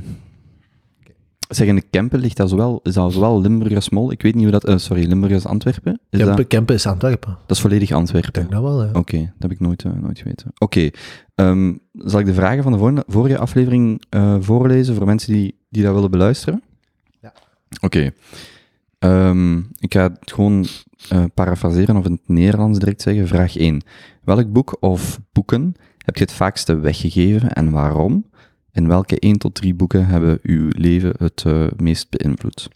Zeg, 1.49 1.67
in 1.67 1.75
de 1.75 1.81
Kempen 1.89 2.19
ligt 2.19 2.37
dat 2.37 2.49
zowel, 2.49 2.79
is 2.83 2.93
dat 2.93 3.13
zowel 3.13 3.41
Limburg 3.41 3.75
als 3.75 3.89
Mol. 3.89 4.11
Ik 4.11 4.21
weet 4.21 4.33
niet 4.35 4.43
hoe 4.43 4.51
dat... 4.51 4.63
eh, 4.65 4.77
sorry, 4.77 5.05
Limburg 5.07 5.33
als 5.33 5.45
Antwerpen? 5.45 5.99
Is 6.09 6.19
Kempen, 6.19 6.37
dat, 6.37 6.47
Kempen 6.47 6.75
is 6.75 6.85
Antwerpen. 6.85 7.37
dat 7.45 7.55
is 7.57 7.61
volledig 7.61 7.89
Ik 7.89 7.95
Antwerpen. 7.95 8.33
denk 8.33 8.51
dat 8.51 8.61
wel, 8.61 8.83
ja. 8.83 8.89
Oké, 8.93 9.17
dat 9.17 9.27
heb 9.39 9.51
ik 9.51 9.59
nooit, 9.59 9.83
eh, 9.83 9.91
nooit 10.01 10.17
geweten. 10.19 10.47
Oké, 10.57 10.89
ehm, 11.35 11.73
zal 11.93 12.19
ik 12.19 12.25
de 12.25 12.33
vragen 12.33 12.63
van 12.63 12.71
de 12.71 12.77
vorige, 12.77 13.03
vorige 13.07 13.37
aflevering 13.37 14.01
eh, 14.09 14.35
voorlezen 14.39 14.95
voor 14.95 15.05
mensen 15.05 15.33
die, 15.33 15.55
die 15.69 15.83
dat 15.83 15.93
willen 15.93 16.11
beluisteren? 16.11 16.61
Oké. 17.81 18.11
Ehm, 18.99 19.57
ik 19.57 19.93
ga 19.93 20.03
het 20.03 20.31
gewoon 20.31 20.65
eh 21.09 21.23
parafraseren 21.33 21.97
of 21.97 22.05
in 22.05 22.11
het 22.11 22.27
Nederlands 22.27 22.79
direct 22.79 23.01
zeggen. 23.01 23.27
Vraag 23.27 23.57
1. 23.57 23.81
Welk 24.23 24.51
boek 24.51 24.77
of 24.79 25.19
boeken 25.31 25.75
heb 25.97 26.15
je 26.15 26.23
het 26.23 26.33
vaakste 26.33 26.75
weggegeven 26.79 27.53
en 27.53 27.71
waarom? 27.71 28.25
En 28.71 28.87
welke 28.87 29.19
1 29.19 29.37
tot 29.37 29.55
3 29.55 29.73
boeken 29.73 30.05
hebben 30.05 30.39
uw 30.41 30.67
leven 30.69 31.13
het 31.17 31.43
eh, 31.45 31.65
meest 31.77 32.09
beïnvloed? 32.09 32.69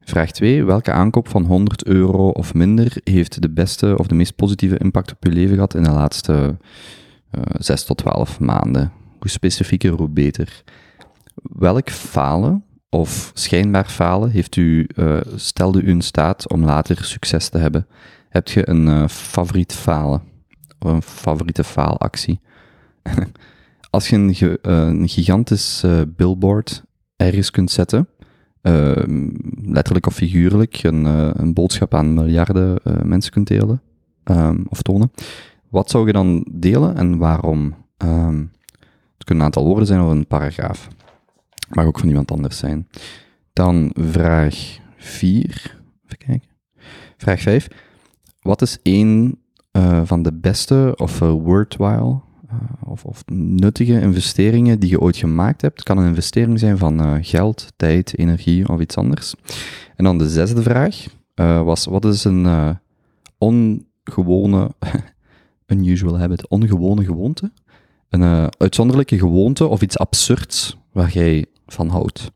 Vraag 0.00 0.30
2. 0.30 0.64
Welke 0.64 0.92
aankoop 0.92 1.28
van 1.28 1.44
100 1.44 1.84
euro 1.84 2.28
of 2.28 2.54
minder 2.54 2.96
heeft 3.04 3.42
de 3.42 3.50
beste 3.50 3.98
of 3.98 4.06
de 4.06 4.14
meest 4.14 4.36
positieve 4.36 4.78
impact 4.78 5.12
op 5.12 5.24
uw 5.24 5.32
leven 5.32 5.54
gehad 5.54 5.74
in 5.74 5.82
de 5.82 5.90
laatste 5.90 6.56
eh 7.30 7.40
6 7.58 7.84
tot 7.84 7.96
12 7.96 8.40
maanden? 8.40 8.92
Hoe 9.18 9.30
specifieker, 9.30 9.92
hoe 9.92 10.08
beter. 10.08 10.62
Welk 11.42 11.90
falen 11.90 12.64
of 12.90 13.30
schijnbaar 13.34 13.88
falen 13.88 14.30
heeft 14.30 14.56
u, 14.56 14.88
eh, 14.96 15.20
stelde 15.34 15.82
u 15.82 15.88
in 15.88 16.02
staat 16.02 16.50
om 16.50 16.64
later 16.64 17.04
succes 17.04 17.48
te 17.48 17.58
hebben? 17.58 17.86
Heb 18.28 18.48
je 18.48 18.68
een 18.68 18.88
eh, 18.88 19.08
favoriet 19.08 19.72
falen? 19.72 20.22
Of 20.78 20.90
een 20.92 21.02
favoriete 21.02 21.64
faalactie? 21.64 22.40
Als 23.90 24.08
je 24.08 24.16
een, 24.16 24.34
ge- 24.34 24.58
een 24.62 25.08
gigantisch 25.08 25.82
eh, 25.82 26.00
billboard 26.16 26.82
ergens 27.16 27.50
kunt 27.50 27.70
zetten, 27.70 28.08
eh, 28.60 29.02
letterlijk 29.62 30.06
of 30.06 30.14
figuurlijk, 30.14 30.82
een, 30.82 31.04
een 31.40 31.54
boodschap 31.54 31.94
aan 31.94 32.14
miljarden 32.14 32.78
mensen 33.02 33.32
kunt 33.32 33.46
delen 33.48 33.82
ehm, 34.24 34.60
of 34.68 34.82
tonen, 34.82 35.10
wat 35.68 35.90
zou 35.90 36.06
je 36.06 36.12
dan 36.12 36.46
delen 36.52 36.96
en 36.96 37.18
waarom? 37.18 37.74
Ehm, 37.96 38.38
het 39.14 39.24
kunnen 39.24 39.44
een 39.44 39.50
aantal 39.50 39.64
woorden 39.64 39.86
zijn 39.86 40.00
of 40.00 40.10
een 40.10 40.26
paragraaf. 40.26 40.88
Mag 41.68 41.84
ook 41.86 41.98
van 41.98 42.08
iemand 42.08 42.30
anders 42.30 42.58
zijn. 42.58 42.88
Dan 43.52 43.90
vraag 43.94 44.78
4. 44.96 45.80
Even 46.04 46.18
kijken. 46.18 46.48
Vraag 47.16 47.40
5. 47.40 47.68
Wat 48.40 48.62
is 48.62 48.78
één 48.82 49.38
eh, 49.70 50.00
van 50.04 50.22
de 50.22 50.32
beste 50.32 50.94
of 50.96 51.20
eh, 51.20 51.30
worthwhile 51.30 52.20
eh, 52.48 52.56
of, 52.84 53.04
of 53.04 53.22
nuttige 53.32 54.00
investeringen 54.00 54.80
die 54.80 54.90
je 54.90 55.00
ooit 55.00 55.16
gemaakt 55.16 55.62
hebt? 55.62 55.82
Kan 55.82 55.98
een 55.98 56.08
investering 56.08 56.58
zijn 56.58 56.78
van 56.78 57.24
geld, 57.24 57.72
tijd, 57.76 58.18
energie 58.18 58.68
of 58.68 58.80
iets 58.80 58.96
anders. 58.96 59.34
En 59.96 60.04
dan 60.04 60.18
de 60.18 60.28
zesde 60.28 60.62
vraag 60.62 61.06
was: 61.64 61.84
wat 61.84 62.04
is 62.04 62.24
een 62.24 62.78
ongewone, 63.38 64.70
unusual 65.66 66.18
habit, 66.18 66.48
ongewone 66.48 67.04
gewoonte? 67.04 67.52
Een 68.08 68.50
uitzonderlijke 68.58 69.18
gewoonte 69.18 69.66
of 69.66 69.82
iets 69.82 69.98
absurds 69.98 70.76
waar 70.92 71.10
jij 71.10 71.46
van 71.66 71.88
houdt. 71.88 72.30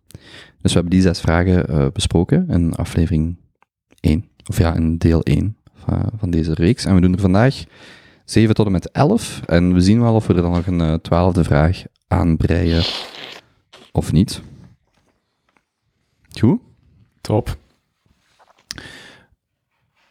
Dus 0.63 0.73
we 0.73 0.79
hebben 0.79 0.91
die 0.91 1.01
zes 1.03 1.21
vragen 1.21 1.69
eh, 1.69 1.87
besproken 1.93 2.49
in 2.49 2.75
aflevering 2.75 3.37
1, 4.01 4.29
of 4.47 4.59
ja, 4.59 4.75
in 4.75 4.99
deel 4.99 5.23
1 5.23 5.57
van, 5.75 6.11
van 6.17 6.31
deze 6.31 6.55
reeks. 6.55 6.85
En 6.85 6.95
we 6.95 7.01
doen 7.01 7.13
er 7.13 7.21
vandaag 7.21 7.65
7 8.25 8.55
tot 8.55 8.67
en 8.67 8.73
met 8.73 8.91
11. 8.91 9.41
En 9.47 9.73
we 9.75 9.81
zien 9.81 10.01
wel 10.01 10.15
of 10.15 10.27
we 10.27 10.35
er 10.35 10.43
dan 10.43 10.53
nog 10.53 10.67
een 10.67 10.81
eh, 10.81 10.95
twaalfde 10.95 11.45
vraag 11.45 11.83
aan 12.09 12.37
breien 12.37 12.85
Of 13.93 14.13
niet? 14.13 14.43
Goed? 16.39 16.61
Top. 17.21 17.59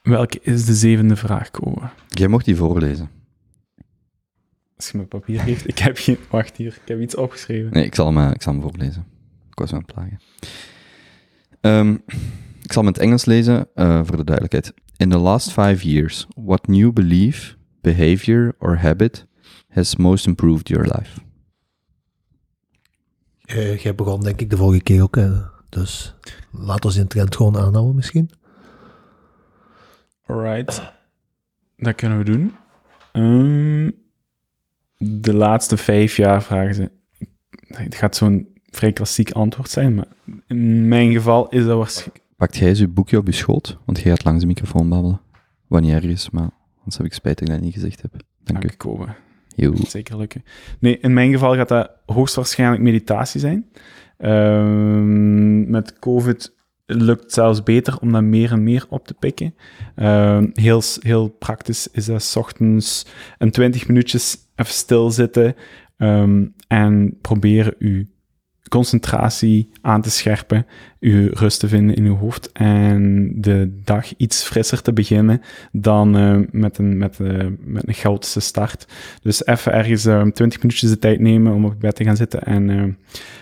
Welke 0.02 0.40
is 0.42 0.66
de 0.66 0.74
zevende 0.74 1.16
vraag, 1.16 1.52
Kobe? 1.52 1.90
Jij 2.08 2.28
mocht 2.28 2.46
die 2.46 2.56
voorlezen. 2.56 3.19
Als 4.80 4.92
je 4.92 4.98
mijn 4.98 5.10
papier 5.10 5.40
geeft. 5.40 5.68
Ik 5.68 5.78
heb 5.78 5.98
geen... 5.98 6.18
Wacht 6.30 6.58
hier, 6.58 6.80
ik 6.82 6.88
heb 6.88 7.02
iets 7.02 7.16
opgeschreven. 7.16 7.72
Nee, 7.72 7.86
ik 7.86 7.96
zal 7.96 8.06
hem, 8.06 8.18
eh, 8.18 8.32
ik 8.34 8.42
zal 8.42 8.54
hem 8.54 8.62
voorlezen. 8.62 9.06
Ik 9.50 9.60
was 9.60 9.74
aan 9.74 9.78
het 9.78 9.94
plagen. 9.94 10.20
Ehm, 11.62 11.94
ik 12.64 12.72
zal 12.72 12.84
hem 12.84 12.86
in 12.86 12.94
het 12.94 12.98
Engels 12.98 13.26
lezen, 13.26 13.68
eh, 13.76 14.02
voor 14.04 14.18
de 14.18 14.24
duidelijkheid. 14.24 14.74
In 14.98 15.10
the 15.10 15.18
last 15.18 15.52
five 15.52 15.90
years, 15.90 16.28
what 16.36 16.68
new 16.68 16.94
belief, 16.94 17.58
behavior 17.82 18.56
or 18.60 18.80
habit 18.80 19.26
has 19.70 19.96
most 19.96 20.28
improved 20.28 20.68
your 20.68 20.86
life? 20.98 21.20
Eh, 23.46 23.78
jij 23.78 23.96
begon 23.96 24.22
denk 24.22 24.42
ik 24.42 24.50
de 24.50 24.58
vorige 24.58 24.84
keer 24.84 25.04
ook, 25.04 25.16
hè. 25.16 25.30
dus 25.70 26.16
laat 26.52 26.86
ons 26.86 26.96
in 26.96 27.08
trend 27.08 27.36
gewoon 27.36 27.58
aanhouden 27.58 27.96
misschien. 27.96 28.30
Alright. 30.26 30.94
Dat 31.78 31.96
kunnen 31.96 32.18
we 32.18 32.24
doen. 32.24 32.56
Ehm, 33.12 33.90
de 35.00 35.34
laatste 35.34 35.78
vijf 35.78 36.16
jaar 36.16 36.44
vragen 36.44 36.76
ze... 36.76 36.92
Het 37.68 37.96
gaat 37.96 38.16
zo'n 38.16 38.48
vrij 38.70 38.94
klassiek 38.94 39.32
antwoord 39.32 39.70
zijn, 39.70 39.96
maar 39.96 40.08
in 40.48 40.88
mijn 40.88 41.12
geval 41.12 41.50
is 41.50 41.66
dat 41.66 41.78
waarschijnlijk... 41.78 42.24
Pakt 42.36 42.58
jij 42.58 42.68
eens 42.68 42.80
uw 42.80 42.94
boekje 42.94 43.18
op 43.18 43.26
je 43.26 43.32
schoot? 43.32 43.78
Want 43.86 44.00
jij 44.00 44.12
gaat 44.12 44.24
langs 44.24 44.42
de 44.42 44.48
microfoon 44.48 44.90
babbelen. 44.90 45.22
Wanneer 45.68 45.96
ergens, 45.96 46.30
maar 46.30 46.50
anders 46.78 46.98
heb 46.98 47.06
ik 47.06 47.14
spijt 47.14 47.40
dat 47.40 47.48
ik 47.48 47.54
dat 47.54 47.64
niet 47.64 47.74
gezegd 47.74 48.02
heb. 48.02 48.12
Dank 48.44 48.64
u. 48.64 48.70
Dank. 49.56 49.88
Zeker 49.88 50.18
lukken. 50.18 50.44
Nee, 50.80 51.00
in 51.00 51.14
mijn 51.14 51.32
geval 51.32 51.56
gaat 51.56 51.68
dat 51.68 51.92
hoogstwaarschijnlijk 52.06 52.82
meditatie 52.82 53.40
zijn. 53.40 53.70
Ehm, 54.18 55.70
met 55.70 56.00
COVID 56.00 56.56
lukt 56.92 57.34
zelfs 57.34 57.64
beter 57.64 57.98
om 58.00 58.12
dat 58.12 58.22
meer 58.22 58.52
en 58.52 58.64
meer 58.64 58.86
op 58.90 59.08
te 59.08 59.14
pikken. 59.14 59.56
Ehm, 59.96 60.48
heel, 60.54 60.82
heel 61.00 61.28
praktisch 61.28 61.88
is 61.92 62.06
dat 62.06 62.24
's 62.24 62.36
ochtends 62.36 63.06
een 63.38 63.52
20 63.52 63.88
minuutjes 63.88 64.38
even 64.56 64.74
stilzitten 64.74 65.56
ehm, 65.98 66.46
en 66.68 67.18
proberen 67.22 67.76
uw 67.80 68.04
concentratie 68.70 69.70
aan 69.82 70.02
te 70.02 70.10
scherpen, 70.10 70.66
uw 71.00 71.30
rust 71.34 71.60
te 71.60 71.68
vinden 71.68 71.96
in 71.96 72.06
uw 72.06 72.16
hoofd 72.16 72.52
en 72.52 73.32
de 73.36 73.82
dag 73.84 74.16
iets 74.18 74.44
frisser 74.44 74.82
te 74.82 74.94
beginnen 74.94 75.42
dan 75.72 76.18
eh, 76.18 76.40
met, 76.52 76.78
een, 76.78 76.98
met, 76.98 77.20
eh, 77.20 77.48
met 77.60 77.88
een 77.88 77.94
chaotische 77.94 78.40
start. 78.40 78.88
Dus 79.22 79.46
even 79.46 79.74
ergens 79.74 80.06
eh, 80.06 80.22
20 80.22 80.62
minuutjes 80.62 80.90
de 80.90 81.00
tijd 81.00 81.20
nemen 81.20 81.54
om 81.54 81.66
op 81.66 81.80
bed 81.80 81.96
te 81.96 82.04
gaan 82.04 82.18
zitten 82.18 82.44
en 82.44 82.98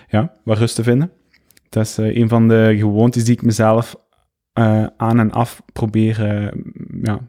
ja, 0.10 0.34
wat 0.44 0.58
rust 0.58 0.76
te 0.76 0.84
vinden. 0.84 1.12
Dat 1.70 1.86
is 1.86 1.98
eh, 1.98 2.16
een 2.16 2.30
van 2.30 2.48
de 2.48 2.76
gewoontes 2.78 3.24
die 3.24 3.34
ik 3.34 3.42
mezelf 3.42 3.96
eh, 4.54 4.86
aan 4.98 5.20
en 5.20 5.32
af 5.32 5.62
probeer 5.74 6.26
eh, 6.26 6.62
ja, 7.02 7.28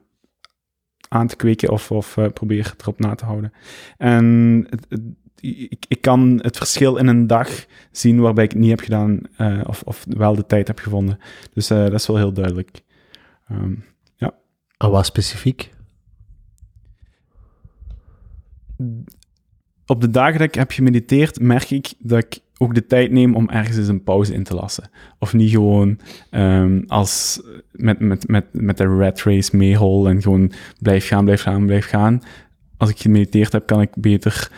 aan 1.09 1.27
te 1.27 1.37
kweken 1.37 1.71
of, 1.71 1.91
of 1.91 2.17
probeer 2.33 2.75
erop 2.81 2.99
na 2.99 3.15
te 3.15 3.25
houden. 3.25 3.53
En 3.97 4.25
het, 4.71 4.87
het- 4.89 5.01
ik, 5.41 5.85
ik 5.89 6.01
kan 6.01 6.39
het 6.43 6.57
verschil 6.57 6.97
in 6.97 7.07
een 7.07 7.27
dag 7.27 7.67
zien 7.91 8.21
waarbij 8.21 8.45
ik 8.45 8.51
het 8.51 8.61
niet 8.61 8.71
heb 8.71 8.81
gedaan 8.81 9.21
of, 9.67 9.83
of 9.83 10.05
wel 10.09 10.35
de 10.35 10.47
tijd 10.47 10.67
heb 10.67 10.79
gevonden. 10.79 11.19
Dus 11.53 11.67
dat 11.67 11.93
is 11.93 12.07
wel 12.07 12.17
heel 12.17 12.33
duidelijk. 12.33 12.83
Ehm, 13.49 13.75
En 14.79 14.91
wat 14.91 15.07
specifiek? 15.07 15.71
op 19.87 20.01
de 20.01 20.11
dagen 20.11 20.39
dat 20.39 20.49
ik 20.49 20.55
heb 20.55 20.71
gemediteerd, 20.71 21.41
merk 21.41 21.71
ik 21.71 21.93
dat 21.99 22.19
ik 22.25 22.39
ook 22.59 22.75
de 22.75 22.87
tijd 22.87 23.11
neem 23.11 23.35
om 23.35 23.49
ergens 23.49 23.77
eens 23.77 23.89
een 23.89 24.03
pauze 24.03 24.35
in 24.35 24.43
te 24.43 24.55
lassen. 24.55 24.91
Of 25.19 25.33
niet 25.33 25.51
gewoon 25.51 25.99
ehm, 26.31 26.83
als 26.87 27.43
met, 27.73 28.01
met, 28.01 28.29
met, 28.29 28.45
met 28.53 28.77
de 28.77 28.85
rat 28.85 29.23
race 29.23 29.57
meehol 29.57 30.09
en 30.09 30.23
gewoon 30.23 30.53
blijf 30.81 31.07
gaan, 31.07 31.25
blijf 31.25 31.43
gaan, 31.43 31.67
blijf 31.67 31.87
gaan. 31.87 32.23
Als 32.77 32.91
ik 32.91 32.99
gemediteerd 32.99 33.53
heb, 33.53 33.67
kan 33.67 33.81
ik 33.81 33.91
beter 33.95 34.51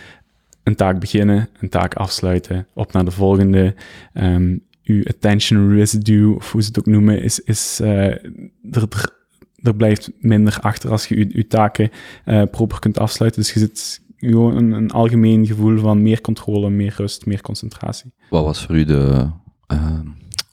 een 0.62 0.75
taak 0.75 1.00
beginnen, 1.00 1.49
een 1.61 1.69
taak 1.69 1.95
afsluiten, 1.95 2.66
op 2.75 2.92
naar 2.92 3.04
de 3.04 3.11
volgende. 3.11 3.75
Ehm 4.12 4.54
uw 4.90 5.02
attention 5.04 5.75
residue, 5.75 6.35
of 6.35 6.52
hoe 6.52 6.62
ze 6.62 6.69
het 6.69 6.78
ook 6.78 6.87
noemen, 6.87 7.23
is, 7.23 7.40
is 7.40 7.80
eh, 7.80 8.07
er, 8.07 8.23
er, 8.71 9.19
er 9.62 9.75
blijft 9.75 10.11
minder 10.19 10.59
achter 10.61 10.90
als 10.90 11.07
je 11.07 11.28
je 11.28 11.47
taken 11.47 11.90
eh, 12.25 12.42
proper 12.50 12.78
kunt 12.78 12.99
afsluiten. 12.99 13.40
Dus 13.42 13.52
je 13.52 13.59
zit 13.59 14.00
gewoon 14.21 14.57
een, 14.57 14.73
een 14.73 14.91
algemeen 14.91 15.47
gevoel 15.47 15.79
van 15.79 16.03
meer 16.03 16.21
controle, 16.21 16.71
meer 16.71 16.95
rust, 16.97 17.27
meer 17.27 17.41
concentratie. 17.41 18.12
Wat 18.31 18.45
was 18.45 18.67
voor 18.67 18.77
u 18.77 18.85
de, 18.85 19.31
eh, 19.67 20.00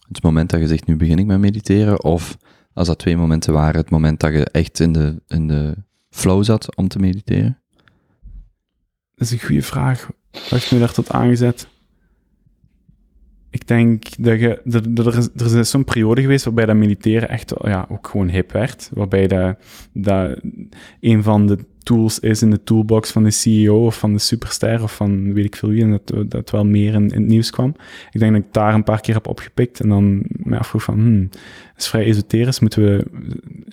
het 0.08 0.24
moment 0.24 0.50
dat 0.50 0.60
je 0.60 0.68
zegt, 0.68 0.88
nu 0.88 0.96
begin 0.96 1.20
ik 1.20 1.26
met 1.26 1.40
mediteren? 1.40 2.04
Of 2.04 2.38
als 2.74 2.88
dat 2.88 3.00
twee 3.00 3.18
momenten 3.18 3.54
waren, 3.54 3.82
het 3.82 3.90
moment 3.90 4.20
dat 4.20 4.32
je 4.32 4.46
echt 4.46 4.80
in 4.80 4.94
de, 4.94 5.22
in 5.28 5.48
de 5.48 5.76
flow 6.10 6.44
zat 6.44 6.76
om 6.76 6.88
te 6.88 7.00
mediteren? 7.00 7.62
Dat 9.16 9.28
is 9.28 9.32
een 9.32 9.46
goede 9.48 9.62
vraag. 9.62 10.10
Wat 10.32 10.50
heeft 10.50 10.72
me 10.72 10.80
daar 10.80 10.94
tot 10.94 11.12
aangezet? 11.12 11.68
Ik 13.50 13.68
denk 13.68 14.04
dat 14.24 14.40
je, 14.40 14.62
er, 14.62 15.06
er 15.06 15.18
is, 15.18 15.30
er 15.36 15.60
is 15.60 15.70
zo'n 15.70 15.84
periode 15.84 16.22
geweest 16.22 16.46
waarbij 16.46 16.66
dat 16.66 16.76
mediteren 16.76 17.30
echt 17.30 17.54
ja, 17.62 17.86
ook 17.90 18.08
gewoon 18.08 18.30
hip 18.30 18.52
werd. 18.52 18.90
Waarbij 18.94 19.28
dat, 19.28 19.58
dat 19.94 20.40
een 21.00 21.24
van 21.24 21.48
de 21.48 21.58
tools 21.88 22.20
is 22.20 22.42
in 22.42 22.50
de 22.50 22.64
toolbox 22.64 23.12
van 23.12 23.24
de 23.24 23.32
CEO 23.32 23.86
of 23.86 24.00
van 24.00 24.14
de 24.14 24.20
superster 24.20 24.84
of 24.84 24.96
van 24.96 25.34
weet 25.34 25.46
ik 25.46 25.56
veel 25.56 25.70
wie. 25.70 25.84
En 25.84 26.02
dat, 26.04 26.32
dat 26.32 26.50
wel 26.50 26.66
meer 26.66 26.94
in, 26.94 27.10
in 27.10 27.20
het 27.20 27.28
nieuws 27.28 27.50
kwam. 27.50 27.76
Ik 28.12 28.20
denk 28.20 28.34
dat 28.34 28.42
ik 28.42 28.54
daar 28.54 28.74
een 28.74 28.84
paar 28.84 29.02
keer 29.02 29.14
heb 29.14 29.28
opgepikt 29.28 29.80
en 29.80 29.90
dan 29.90 30.24
me 30.28 30.58
afvroeg 30.58 30.84
van, 30.84 30.94
hmm, 30.94 31.28
dat 31.30 31.78
is 31.78 31.88
vrij 31.88 32.06
esoterisch. 32.06 32.60
Moeten 32.60 32.84
we, 32.84 33.06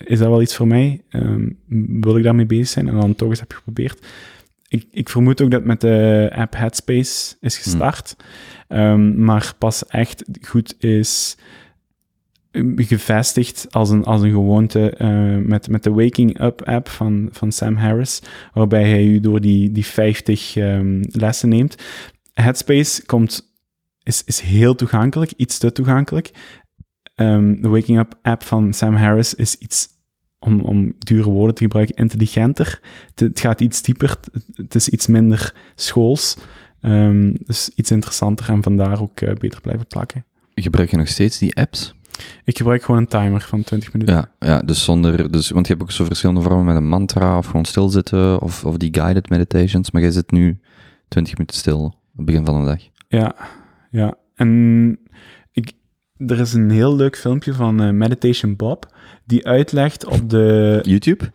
is 0.05 0.19
dat 0.19 0.27
wel 0.27 0.41
iets 0.41 0.55
voor 0.55 0.67
mij? 0.67 1.01
Ehm, 1.09 1.49
wil 2.01 2.17
ik 2.17 2.23
daarmee 2.23 2.45
bezig 2.45 2.67
zijn? 2.67 2.87
En 2.87 2.99
dan 2.99 3.15
toch 3.15 3.29
eens 3.29 3.39
heb 3.39 3.53
geprobeerd. 3.53 4.07
Ik, 4.67 4.85
ik 4.91 5.09
vermoed 5.09 5.41
ook 5.41 5.51
dat 5.51 5.63
met 5.63 5.81
de 5.81 6.29
app 6.35 6.55
Headspace 6.55 7.35
is 7.39 7.57
gestart, 7.57 8.15
Ehm, 8.67 9.23
maar 9.23 9.53
pas 9.57 9.85
echt 9.85 10.23
goed 10.41 10.75
is 10.79 11.37
gevestigd 12.75 13.67
als 13.71 13.89
een, 13.89 14.03
als 14.03 14.21
een 14.21 14.31
gewoonte 14.31 14.89
eh, 14.89 15.37
met, 15.37 15.69
met 15.69 15.83
de 15.83 15.91
Waking 15.91 16.41
Up 16.41 16.61
app 16.61 16.89
van, 16.89 17.29
van 17.31 17.51
Sam 17.51 17.75
Harris, 17.75 18.21
waarbij 18.53 18.89
hij 18.89 19.05
u 19.05 19.19
door 19.19 19.41
die, 19.41 19.71
die 19.71 19.85
50 19.85 20.55
ehm, 20.55 21.03
lessen 21.11 21.49
neemt. 21.49 21.75
Headspace 22.33 23.05
komt, 23.05 23.53
is, 24.03 24.23
is 24.25 24.39
heel 24.39 24.75
toegankelijk, 24.75 25.31
iets 25.35 25.57
te 25.57 25.71
toegankelijk. 25.71 26.31
Ehm, 27.15 27.61
de 27.61 27.67
Waking 27.67 27.99
Up 27.99 28.19
app 28.21 28.43
van 28.43 28.73
Sam 28.73 28.95
Harris 28.95 29.33
is 29.33 29.55
iets, 29.55 29.87
om, 30.39 30.59
om 30.61 30.95
dure 30.99 31.29
woorden 31.29 31.55
te 31.55 31.63
gebruiken, 31.63 31.95
intelligenter. 31.95 32.79
Het, 33.15 33.39
gaat 33.39 33.61
iets 33.61 33.81
dieper, 33.81 34.17
het, 34.53 34.75
is 34.75 34.89
iets 34.89 35.07
minder 35.07 35.53
schools. 35.75 36.37
Ehm, 36.81 37.33
dus 37.45 37.69
iets 37.75 37.91
interessanter 37.91 38.49
en 38.49 38.63
vandaar 38.63 39.01
ook 39.01 39.21
eh, 39.21 39.33
beter 39.33 39.61
blijven 39.61 39.87
plakken. 39.87 40.25
Gebruik 40.55 40.91
je 40.91 40.97
nog 40.97 41.07
steeds 41.07 41.37
die 41.37 41.55
apps? 41.55 41.94
Ik 42.43 42.57
gebruik 42.57 42.83
gewoon 42.83 43.01
een 43.01 43.07
timer 43.07 43.41
van 43.41 43.63
20 43.63 43.93
minuten. 43.93 44.15
Ja, 44.15 44.29
ja 44.39 44.59
dus 44.59 44.83
zonder, 44.83 45.31
dus, 45.31 45.49
want 45.49 45.67
je 45.67 45.73
hebt 45.73 45.85
ook 45.85 45.91
zo 45.91 46.05
verschillende 46.05 46.41
vormen 46.41 46.65
met 46.65 46.75
een 46.75 46.87
mantra 46.87 47.37
of 47.37 47.45
gewoon 47.45 47.65
stilzitten 47.65 48.41
of, 48.41 48.65
of 48.65 48.77
die 48.77 48.93
guided 48.93 49.29
meditations, 49.29 49.91
maar 49.91 50.01
jij 50.01 50.11
zit 50.11 50.31
nu 50.31 50.59
20 51.07 51.33
minuten 51.33 51.57
stil 51.57 51.83
op 51.85 52.15
het 52.15 52.25
begin 52.25 52.45
van 52.45 52.59
de 52.59 52.65
dag. 52.65 52.81
Ja, 53.07 53.35
ja. 53.91 54.17
En 54.35 54.99
ik, 55.51 55.71
er 56.17 56.39
is 56.39 56.53
een 56.53 56.69
heel 56.69 56.95
leuk 56.95 57.17
filmpje 57.17 57.53
van 57.53 57.81
eh, 57.81 57.89
Meditation 57.89 58.55
Bob, 58.55 58.95
die 59.25 59.47
uitlegt 59.47 60.05
op 60.05 60.29
de... 60.29 60.79
YouTube? 60.83 61.31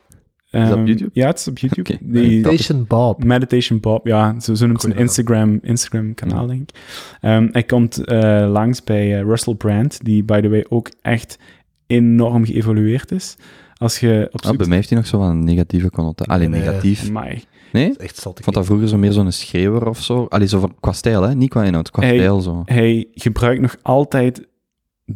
Dat 0.50 0.70
op 0.72 0.76
ehm, 0.76 0.84
YouTube? 0.86 1.10
Ja, 1.12 1.26
het 1.26 1.38
is 1.38 1.48
op 1.48 1.58
YouTube. 1.62 1.98
Die, 2.00 2.22
Meditation 2.22 2.84
Bob. 2.86 3.24
Meditation 3.24 3.80
Bob, 3.80 4.06
ja, 4.06 4.40
zo, 4.40 4.54
zo 4.54 4.66
noemt 4.66 4.80
zijn 4.80 4.92
Goeie 4.92 5.06
Instagram, 5.08 5.58
Instagram 5.62 6.14
kanaal, 6.14 6.46
denk 6.46 6.60
ik. 6.70 6.78
Ehm, 7.20 7.48
hij 7.52 7.62
komt 7.62 8.04
eh, 8.04 8.18
langs 8.50 8.84
bij 8.84 9.18
eh, 9.18 9.22
Russell 9.24 9.54
Brand, 9.54 10.04
die, 10.04 10.22
by 10.24 10.40
the 10.40 10.48
way, 10.48 10.66
ook 10.68 10.90
echt 11.02 11.38
enorm 11.86 12.44
geëvolueerd 12.44 13.10
is. 13.12 13.36
Als 13.76 13.98
je 14.00 14.28
op 14.32 14.40
Ah, 14.40 14.48
zoek... 14.48 14.58
bij 14.58 14.66
mij 14.66 14.76
heeft 14.76 14.88
hij 14.88 14.98
nog 14.98 15.06
zo 15.06 15.18
wat 15.18 15.28
een 15.28 15.44
negatieve 15.44 15.90
connotatie. 15.90 16.32
Allee, 16.32 16.48
Nee, 16.48 16.60
negatief. 16.60 17.08
Amai. 17.08 17.42
Nee? 17.72 17.96
Echt 17.96 18.16
zat 18.16 18.38
Ik 18.38 18.44
vond 18.44 18.56
dat 18.56 18.64
vroeger 18.66 18.88
zo 18.88 18.96
meer 18.96 19.12
zo'n 19.12 19.32
schreeuwer 19.32 19.88
of 19.88 20.02
zo. 20.02 20.26
Allee, 20.28 20.48
zo 20.48 20.60
van, 20.60 20.74
qua 20.80 20.92
stijl, 20.92 21.22
hè? 21.22 21.34
Niet 21.34 21.50
qua 21.50 21.64
inhoud, 21.64 21.90
qua 21.90 22.02
Hey. 22.02 22.14
stijl 22.16 22.40
zo. 22.40 22.62
hij 22.64 23.08
gebruikt 23.14 23.60
nog 23.60 23.76
altijd 23.82 24.48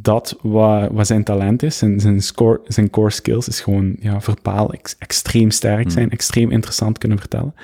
dat 0.00 0.38
wat, 0.42 0.90
wat 0.92 1.06
zijn 1.06 1.24
talent 1.24 1.62
is. 1.62 1.78
Zijn, 1.78 2.00
zijn, 2.00 2.20
score, 2.20 2.60
zijn 2.66 2.90
core 2.90 3.10
skills 3.10 3.48
is 3.48 3.60
gewoon 3.60 3.96
ja, 4.00 4.20
verbaal 4.20 4.72
ex- 4.72 4.96
extreem 4.98 5.50
sterk 5.50 5.82
Hmm. 5.82 5.90
zijn, 5.90 6.10
extreem 6.10 6.50
interessant 6.50 6.98
kunnen 6.98 7.18
vertellen. 7.18 7.54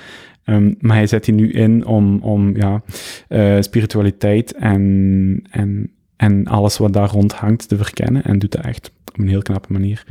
Ehm, 0.43 0.73
maar 0.79 0.95
hij 0.95 1.07
zet 1.07 1.25
die 1.25 1.33
nu 1.33 1.51
in 1.51 1.85
om, 1.85 2.19
om 2.19 2.55
ja, 2.57 2.81
eh, 3.27 3.61
spiritualiteit 3.61 4.53
en, 4.53 5.43
en, 5.49 5.91
en 6.15 6.47
alles 6.47 6.77
wat 6.77 6.93
daar 6.93 7.09
rond 7.09 7.33
hangt 7.33 7.67
te 7.67 7.77
verkennen. 7.77 8.23
En 8.23 8.39
doet 8.39 8.51
dat 8.51 8.65
echt 8.65 8.91
op 9.05 9.19
een 9.19 9.27
heel 9.27 9.41
knappe 9.41 9.71
manier. 9.73 10.03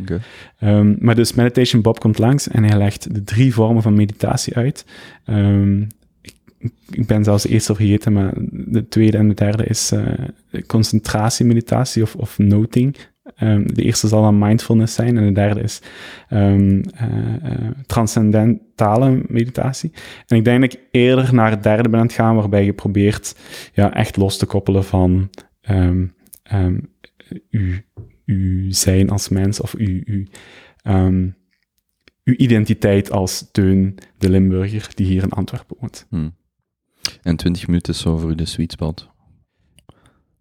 Ehm, 0.59 0.95
maar 0.99 1.15
dus 1.15 1.35
Meditation 1.35 1.83
Bob 1.83 2.01
komt 2.01 2.19
langs 2.19 2.49
en 2.49 2.65
hij 2.65 2.79
legt 2.79 3.15
de 3.15 3.25
drie 3.25 3.55
vormen 3.55 3.83
van 3.83 3.95
meditatie 3.95 4.57
uit. 4.57 4.85
Ehm, 5.25 5.83
ik- 6.91 7.07
ben 7.07 7.25
zelfs 7.25 7.43
de 7.43 7.49
eerste 7.49 7.75
vergeten, 7.75 8.13
maar 8.13 8.33
de 8.51 8.89
tweede 8.89 9.17
en 9.17 9.29
de 9.29 9.35
derde 9.35 9.65
is 9.65 9.93
uh, 9.93 10.13
concentratiemeditatie 10.67 12.03
of, 12.03 12.15
of 12.15 12.39
noting. 12.39 12.97
Um, 13.43 13.75
de 13.75 13.83
eerste 13.83 14.09
zal 14.09 14.23
dan 14.23 14.39
mindfulness 14.39 14.95
zijn 14.95 15.17
en 15.17 15.27
de 15.27 15.33
derde 15.33 15.61
is 15.61 15.81
um, 16.31 16.69
uh, 16.71 16.83
uh, 17.45 17.69
transcendentale 17.87 19.23
meditatie. 19.29 19.93
En 20.27 20.37
ik 20.37 20.45
denk 20.45 20.61
dat 20.61 20.73
ik 20.73 20.81
eerder 20.91 21.35
naar 21.35 21.51
het 21.51 21.63
derde 21.63 21.89
ben 21.89 22.01
aan 22.01 22.07
het 22.07 22.15
gaan, 22.15 22.37
waarbij 22.37 22.65
je 22.65 22.73
probeert 22.73 23.37
ja, 23.73 23.95
echt 23.95 24.17
los 24.17 24.39
te 24.39 24.47
koppelen 24.47 24.85
van 24.85 25.31
um, 25.71 26.15
uw, 27.51 27.73
uw 28.27 28.73
zijn 28.73 29.11
als 29.11 29.29
mens 29.29 29.61
of 29.61 29.75
uw 29.75 30.25
identiteit 32.37 33.11
als 33.11 33.49
Teun 33.53 33.95
de 34.19 34.31
Limburger 34.31 34.89
die 34.95 35.07
hier 35.07 35.23
in 35.23 35.31
Antwerpen 35.31 35.77
woont. 35.81 36.07
Hmm. 36.09 36.39
En 37.23 37.37
20 37.37 37.67
minuten 37.67 37.93
is 37.93 38.01
zo 38.01 38.17
voor 38.17 38.37
de 38.37 38.45
sweet 38.45 38.73
spot. 38.73 39.09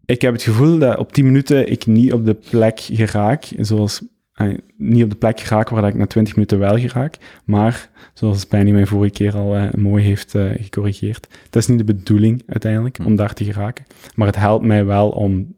Ik 0.05 0.21
heb 0.21 0.33
het 0.33 0.43
gevoel 0.43 0.79
dat 0.79 0.97
op 0.97 1.11
10 1.11 1.25
minuten 1.25 1.71
ik 1.71 1.85
niet 1.85 2.13
op 2.13 2.25
de 2.25 2.33
plek 2.33 2.79
geraak, 2.79 3.51
zoals 3.57 4.01
eh, 4.39 4.57
niet 4.77 5.03
op 5.03 5.09
de 5.09 5.15
plek 5.15 5.39
geraak 5.39 5.69
waar 5.69 5.87
ik 5.87 5.93
na 5.93 6.05
20 6.05 6.35
minuten 6.35 6.59
wel 6.59 6.77
geraak, 6.77 7.41
maar 7.45 7.89
zoals 8.13 8.47
Benny 8.47 8.71
mij 8.71 8.85
vorige 8.85 9.13
keer 9.13 9.35
al 9.35 9.57
uh, 9.57 9.71
mooi 9.73 10.03
heeft 10.03 10.33
uh, 10.33 10.51
gecorrigeerd, 10.51 11.27
dat 11.49 11.61
is 11.61 11.67
niet 11.67 11.77
de 11.77 11.93
bedoeling 11.93 12.43
uiteindelijk, 12.47 12.99
om 13.05 13.15
daar 13.15 13.33
te 13.33 13.43
geraken. 13.43 13.85
Maar 14.15 14.27
het 14.27 14.35
helpt 14.35 14.65
mij 14.65 14.85
wel 14.85 15.09
om 15.09 15.55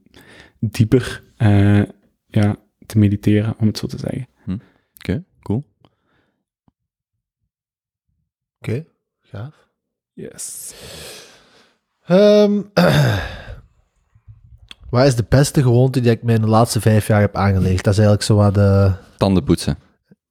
dieper 0.59 1.23
uh, 1.37 1.83
ja, 2.27 2.55
te 2.85 2.97
mediteren, 2.97 3.55
om 3.59 3.67
het 3.67 3.77
zo 3.77 3.87
te 3.87 3.97
zeggen. 3.97 4.27
Hm. 4.43 4.51
Oké, 4.51 4.61
okay, 4.95 5.23
cool. 5.39 5.63
Oké, 8.59 8.69
okay, 8.69 8.87
gaaf. 9.21 9.69
Yes. 10.13 10.73
Um, 12.09 12.71
wat 14.89 15.05
is 15.05 15.15
de 15.15 15.25
beste 15.29 15.61
gewoonte 15.61 15.99
die 15.99 16.11
ik 16.11 16.23
mij 16.23 16.35
in 16.35 16.41
de 16.41 16.47
laatste 16.47 16.81
vijf 16.81 17.07
jaar 17.07 17.21
heb 17.21 17.35
aangelegd? 17.35 17.83
Dat 17.83 17.93
is 17.93 17.99
eigenlijk 17.99 18.23
zo 18.23 18.35
wat 18.35 18.53
de... 18.53 18.91
Tanden 19.17 19.43
poetsen. 19.43 19.77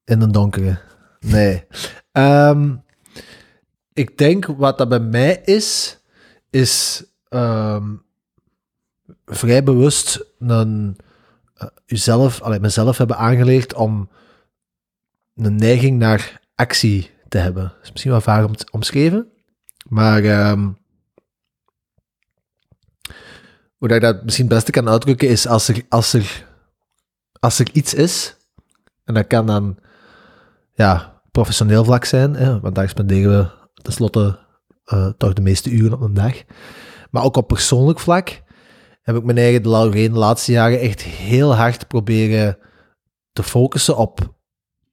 In 0.04 0.18
de 0.18 0.30
donkere. 0.30 0.78
Nee. 1.20 1.64
Um, 2.12 2.82
ik 3.92 4.18
denk 4.18 4.46
wat 4.46 4.78
dat 4.78 4.88
bij 4.88 5.00
mij 5.00 5.40
is, 5.44 5.98
is 6.50 7.04
um, 7.28 8.02
vrij 9.26 9.62
bewust 9.62 10.24
een, 10.38 10.96
uh, 11.62 11.68
uzelf, 11.86 12.40
allee, 12.40 12.60
mezelf 12.60 12.98
hebben 12.98 13.16
aangeleerd 13.16 13.74
om 13.74 14.08
een 15.34 15.56
neiging 15.56 15.98
naar 15.98 16.40
actie 16.54 17.10
te 17.28 17.38
hebben. 17.38 17.62
Dat 17.62 17.82
is 17.82 17.90
misschien 17.90 18.12
wel 18.12 18.20
vaag 18.20 18.44
om 18.44 18.54
omschreven. 18.70 19.28
Maar 19.90 20.50
um, 20.50 20.78
hoe 23.76 23.88
ik 23.88 24.00
dat 24.00 24.24
misschien 24.24 24.44
het 24.44 24.54
beste 24.54 24.70
kan 24.70 24.88
uitdrukken 24.88 25.28
is 25.28 25.46
als 25.46 25.68
er, 25.68 25.84
als 25.88 26.12
er, 26.12 26.46
als 27.40 27.58
er 27.58 27.70
iets 27.72 27.94
is, 27.94 28.36
en 29.04 29.14
dat 29.14 29.26
kan 29.26 29.46
dan 29.46 29.78
ja, 30.72 31.22
professioneel 31.30 31.84
vlak 31.84 32.04
zijn, 32.04 32.34
hè, 32.34 32.60
want 32.60 32.74
daar 32.74 32.88
spenderen 32.88 33.38
we 33.38 33.82
tenslotte 33.82 34.38
uh, 34.86 35.08
toch 35.08 35.32
de 35.32 35.42
meeste 35.42 35.70
uren 35.70 35.92
op 35.92 36.00
een 36.00 36.14
dag. 36.14 36.42
Maar 37.10 37.22
ook 37.22 37.36
op 37.36 37.48
persoonlijk 37.48 38.00
vlak 38.00 38.42
heb 39.02 39.16
ik 39.16 39.24
mijn 39.24 39.38
eigen 39.38 39.62
de, 39.62 39.90
de 39.92 40.10
laatste 40.10 40.52
jaren 40.52 40.80
echt 40.80 41.02
heel 41.02 41.54
hard 41.54 41.88
proberen 41.88 42.58
te 43.32 43.42
focussen 43.42 43.96
op: 43.96 44.34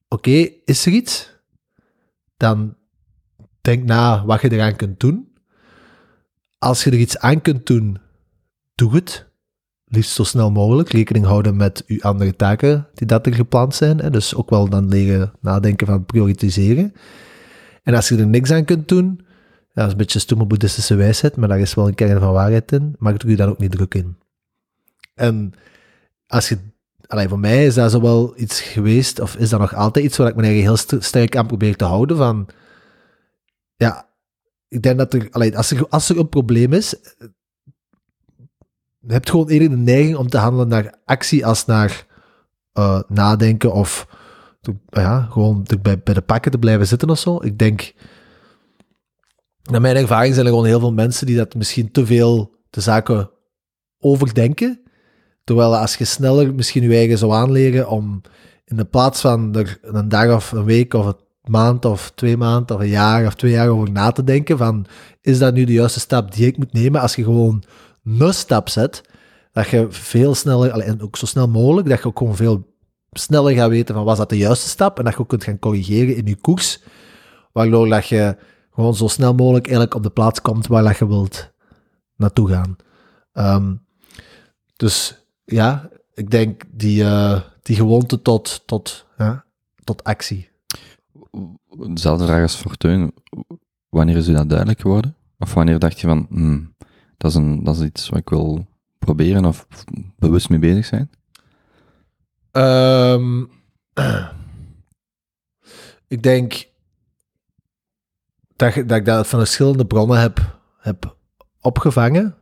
oké, 0.07 0.49
is 0.65 0.85
er 0.85 0.91
iets? 0.91 1.35
Dan 2.37 2.77
denk 3.67 3.83
na 3.83 4.25
wat 4.25 4.41
je 4.41 4.51
eraan 4.51 4.75
kunt 4.75 4.99
doen. 4.99 5.27
Als 6.57 6.83
je 6.83 6.91
er 6.91 6.97
iets 6.97 7.17
aan 7.17 7.41
kunt 7.41 7.65
doen, 7.65 7.97
doe 8.75 8.95
het. 8.95 9.25
Liefst 9.85 10.11
zo 10.11 10.23
snel 10.23 10.51
mogelijk. 10.51 10.89
Rekening 10.89 11.25
houden 11.25 11.55
met 11.55 11.83
uw 11.87 12.01
andere 12.01 12.35
taken 12.35 12.87
die 12.93 13.07
dat 13.07 13.25
er 13.25 13.33
gepland 13.33 13.75
zijn. 13.75 13.97
Hè. 13.99 14.09
Dus 14.09 14.35
ook 14.35 14.49
wel 14.49 14.69
dan 14.69 14.87
leren 14.87 15.31
nadenken 15.41 15.87
van 15.87 16.05
prioritiseren. 16.05 16.93
En 17.83 17.93
als 17.93 18.07
je 18.09 18.17
er 18.17 18.27
niks 18.27 18.51
aan 18.51 18.65
kunt 18.65 18.87
doen, 18.87 19.21
dat 19.73 19.85
is 19.85 19.91
een 19.91 19.97
beetje 19.97 20.19
stomme 20.19 20.45
boeddhistische 20.45 20.95
wijsheid, 20.95 21.35
maar 21.35 21.47
daar 21.47 21.59
is 21.59 21.73
wel 21.73 21.87
een 21.87 21.95
kern 21.95 22.19
van 22.19 22.33
waarheid 22.33 22.71
in, 22.71 22.95
ik 22.99 23.19
doe 23.19 23.29
je 23.29 23.35
daar 23.35 23.49
ook 23.49 23.57
niet 23.57 23.71
druk 23.71 23.93
in. 23.93 24.17
En 25.15 25.53
als 26.27 26.49
je, 26.49 26.57
allee, 27.07 27.27
voor 27.27 27.39
mij 27.39 27.65
is 27.65 27.73
dat 27.73 27.91
zo 27.91 28.01
wel 28.01 28.33
iets 28.37 28.61
geweest, 28.61 29.19
of 29.19 29.35
is 29.35 29.49
dat 29.49 29.59
nog 29.59 29.75
altijd 29.75 30.05
iets 30.05 30.17
waar 30.17 30.27
ik 30.27 30.35
me 30.35 30.45
heel 30.45 30.77
sterk 30.77 31.35
aan 31.35 31.47
probeer 31.47 31.75
te 31.75 31.85
houden, 31.85 32.17
van 32.17 32.47
ja, 33.77 34.09
ik 34.67 34.81
denk 34.81 34.97
dat 34.97 35.13
er, 35.13 35.27
allee, 35.31 35.57
als, 35.57 35.71
er, 35.71 35.87
als 35.87 36.09
er 36.09 36.19
een 36.19 36.29
probleem 36.29 36.73
is, 36.73 36.95
je 38.99 39.13
hebt 39.13 39.29
gewoon 39.29 39.49
eerder 39.49 39.69
de 39.69 39.75
neiging 39.75 40.15
om 40.15 40.29
te 40.29 40.37
handelen 40.37 40.67
naar 40.67 40.95
actie 41.05 41.45
als 41.45 41.65
naar 41.65 42.05
uh, 42.73 43.01
nadenken 43.07 43.73
of 43.73 44.07
ja, 44.89 45.21
gewoon 45.21 45.65
bij, 45.81 45.99
bij 45.99 46.13
de 46.13 46.21
pakken 46.21 46.51
te 46.51 46.59
blijven 46.59 46.87
zitten 46.87 47.09
of 47.09 47.19
zo. 47.19 47.43
Ik 47.43 47.59
denk, 47.59 47.93
naar 49.63 49.81
mijn 49.81 49.95
ervaring 49.95 50.33
zijn 50.33 50.45
er 50.45 50.51
gewoon 50.51 50.67
heel 50.67 50.79
veel 50.79 50.93
mensen 50.93 51.25
die 51.25 51.35
dat 51.35 51.55
misschien 51.55 51.91
te 51.91 52.05
veel 52.05 52.55
de 52.69 52.81
zaken 52.81 53.31
overdenken. 53.99 54.81
Terwijl 55.43 55.77
als 55.77 55.95
je 55.95 56.05
sneller 56.05 56.53
misschien 56.53 56.83
je 56.83 56.95
eigen 56.95 57.17
zou 57.17 57.33
aanleren 57.33 57.89
om 57.89 58.21
in 58.65 58.77
de 58.77 58.85
plaats 58.85 59.21
van 59.21 59.55
er 59.55 59.79
een 59.81 60.09
dag 60.09 60.35
of 60.35 60.51
een 60.51 60.63
week 60.63 60.93
of 60.93 61.15
maand 61.47 61.85
of 61.85 62.11
twee 62.15 62.37
maanden 62.37 62.75
of 62.75 62.81
een 62.81 62.87
jaar 62.87 63.25
of 63.25 63.35
twee 63.35 63.51
jaar 63.51 63.69
over 63.69 63.91
na 63.91 64.11
te 64.11 64.23
denken 64.23 64.57
van 64.57 64.85
is 65.21 65.39
dat 65.39 65.53
nu 65.53 65.63
de 65.63 65.73
juiste 65.73 65.99
stap 65.99 66.33
die 66.33 66.47
ik 66.47 66.57
moet 66.57 66.73
nemen 66.73 67.01
als 67.01 67.15
je 67.15 67.23
gewoon 67.23 67.63
een 68.03 68.33
stap 68.33 68.69
zet, 68.69 69.01
dat 69.51 69.67
je 69.67 69.87
veel 69.89 70.35
sneller, 70.35 70.79
en 70.79 71.01
ook 71.01 71.17
zo 71.17 71.25
snel 71.25 71.47
mogelijk, 71.47 71.89
dat 71.89 71.99
je 71.99 72.05
ook 72.05 72.17
gewoon 72.17 72.35
veel 72.35 72.75
sneller 73.11 73.53
gaat 73.53 73.69
weten 73.69 73.95
van 73.95 74.03
was 74.03 74.17
dat 74.17 74.29
de 74.29 74.37
juiste 74.37 74.67
stap 74.67 74.97
en 74.97 75.03
dat 75.03 75.13
je 75.13 75.19
ook 75.19 75.29
kunt 75.29 75.43
gaan 75.43 75.59
corrigeren 75.59 76.15
in 76.15 76.25
je 76.25 76.35
koers, 76.35 76.83
waardoor 77.51 77.89
dat 77.89 78.07
je 78.07 78.37
gewoon 78.73 78.95
zo 78.95 79.07
snel 79.07 79.33
mogelijk 79.33 79.65
eigenlijk 79.65 79.95
op 79.95 80.03
de 80.03 80.09
plaats 80.09 80.41
komt 80.41 80.67
waar 80.67 80.83
dat 80.83 80.97
je 80.97 81.07
wilt 81.07 81.51
naartoe 82.15 82.49
gaan. 82.49 82.75
Um, 83.33 83.85
dus 84.75 85.25
ja, 85.45 85.89
ik 86.13 86.29
denk 86.31 86.63
die, 86.71 87.03
uh, 87.03 87.41
die 87.61 87.75
gewoonte 87.75 88.21
tot, 88.21 88.63
tot, 88.65 89.05
ja, 89.17 89.45
tot 89.83 90.03
actie. 90.03 90.49
Dezelfde 91.77 92.25
vraag 92.25 92.41
als 92.41 92.55
Fortuin. 92.55 93.11
Wanneer 93.89 94.15
is 94.15 94.27
u 94.27 94.33
dat 94.33 94.49
duidelijk 94.49 94.79
geworden? 94.79 95.15
Of 95.39 95.53
wanneer 95.53 95.79
dacht 95.79 95.99
je 95.99 96.07
van, 96.07 96.27
hmm, 96.29 96.75
dat, 97.17 97.31
is 97.31 97.37
een, 97.37 97.63
dat 97.63 97.75
is 97.75 97.81
iets 97.81 98.09
wat 98.09 98.19
ik 98.19 98.29
wil 98.29 98.65
proberen 98.99 99.45
of 99.45 99.67
bewust 100.19 100.49
mee 100.49 100.59
bezig 100.59 100.85
zijn? 100.85 101.09
Um, 102.51 103.49
ik 106.07 106.23
denk 106.23 106.65
dat, 108.55 108.73
dat 108.73 108.97
ik 108.97 109.05
dat 109.05 109.27
van 109.27 109.39
verschillende 109.39 109.85
bronnen 109.85 110.19
heb, 110.19 110.59
heb 110.77 111.17
opgevangen. 111.61 112.35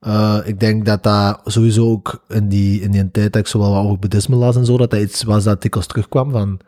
Uh, 0.00 0.38
ik 0.44 0.60
denk 0.60 0.86
dat 0.86 1.02
dat 1.02 1.40
sowieso 1.44 1.90
ook 1.90 2.24
in 2.28 2.48
die, 2.48 2.80
in 2.80 2.90
die 2.90 3.10
tijd 3.10 3.32
dat 3.32 3.42
ik 3.42 3.46
zowel 3.46 3.76
over 3.76 3.98
boeddhisme 3.98 4.36
las 4.36 4.56
en 4.56 4.64
zo, 4.64 4.76
dat 4.76 4.90
dat 4.90 5.00
iets 5.00 5.22
was 5.22 5.44
dat 5.44 5.62
dikwijls 5.62 5.88
terugkwam 5.88 6.30
van, 6.30 6.60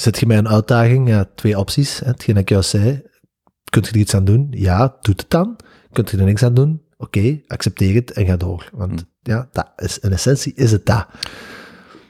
zet 0.00 0.18
je 0.18 0.26
mij 0.26 0.38
een 0.38 0.48
uitdaging? 0.48 1.08
Ja, 1.08 1.28
twee 1.34 1.58
opties, 1.58 1.98
hè, 1.98 2.06
hetgeen 2.06 2.36
ik 2.36 2.48
juist 2.48 2.70
zei. 2.70 3.02
Kunt 3.70 3.86
je 3.86 3.92
er 3.92 3.98
iets 3.98 4.14
aan 4.14 4.24
doen? 4.24 4.46
Ja, 4.50 4.96
doe 5.00 5.14
het 5.16 5.24
dan. 5.28 5.56
Kunt 5.92 6.10
je 6.10 6.16
er 6.16 6.24
niks 6.24 6.42
aan 6.42 6.54
doen? 6.54 6.82
Oké, 6.96 7.40
accepteer 7.46 7.94
het 7.94 8.10
en 8.10 8.26
ga 8.26 8.36
door. 8.36 8.70
Want 8.72 9.00
hm. 9.00 9.30
ja, 9.30 9.48
dat 9.52 9.72
is, 9.76 9.98
in 9.98 10.12
essentie 10.12 10.52
is 10.54 10.72
het 10.72 10.86
dat. 10.86 11.06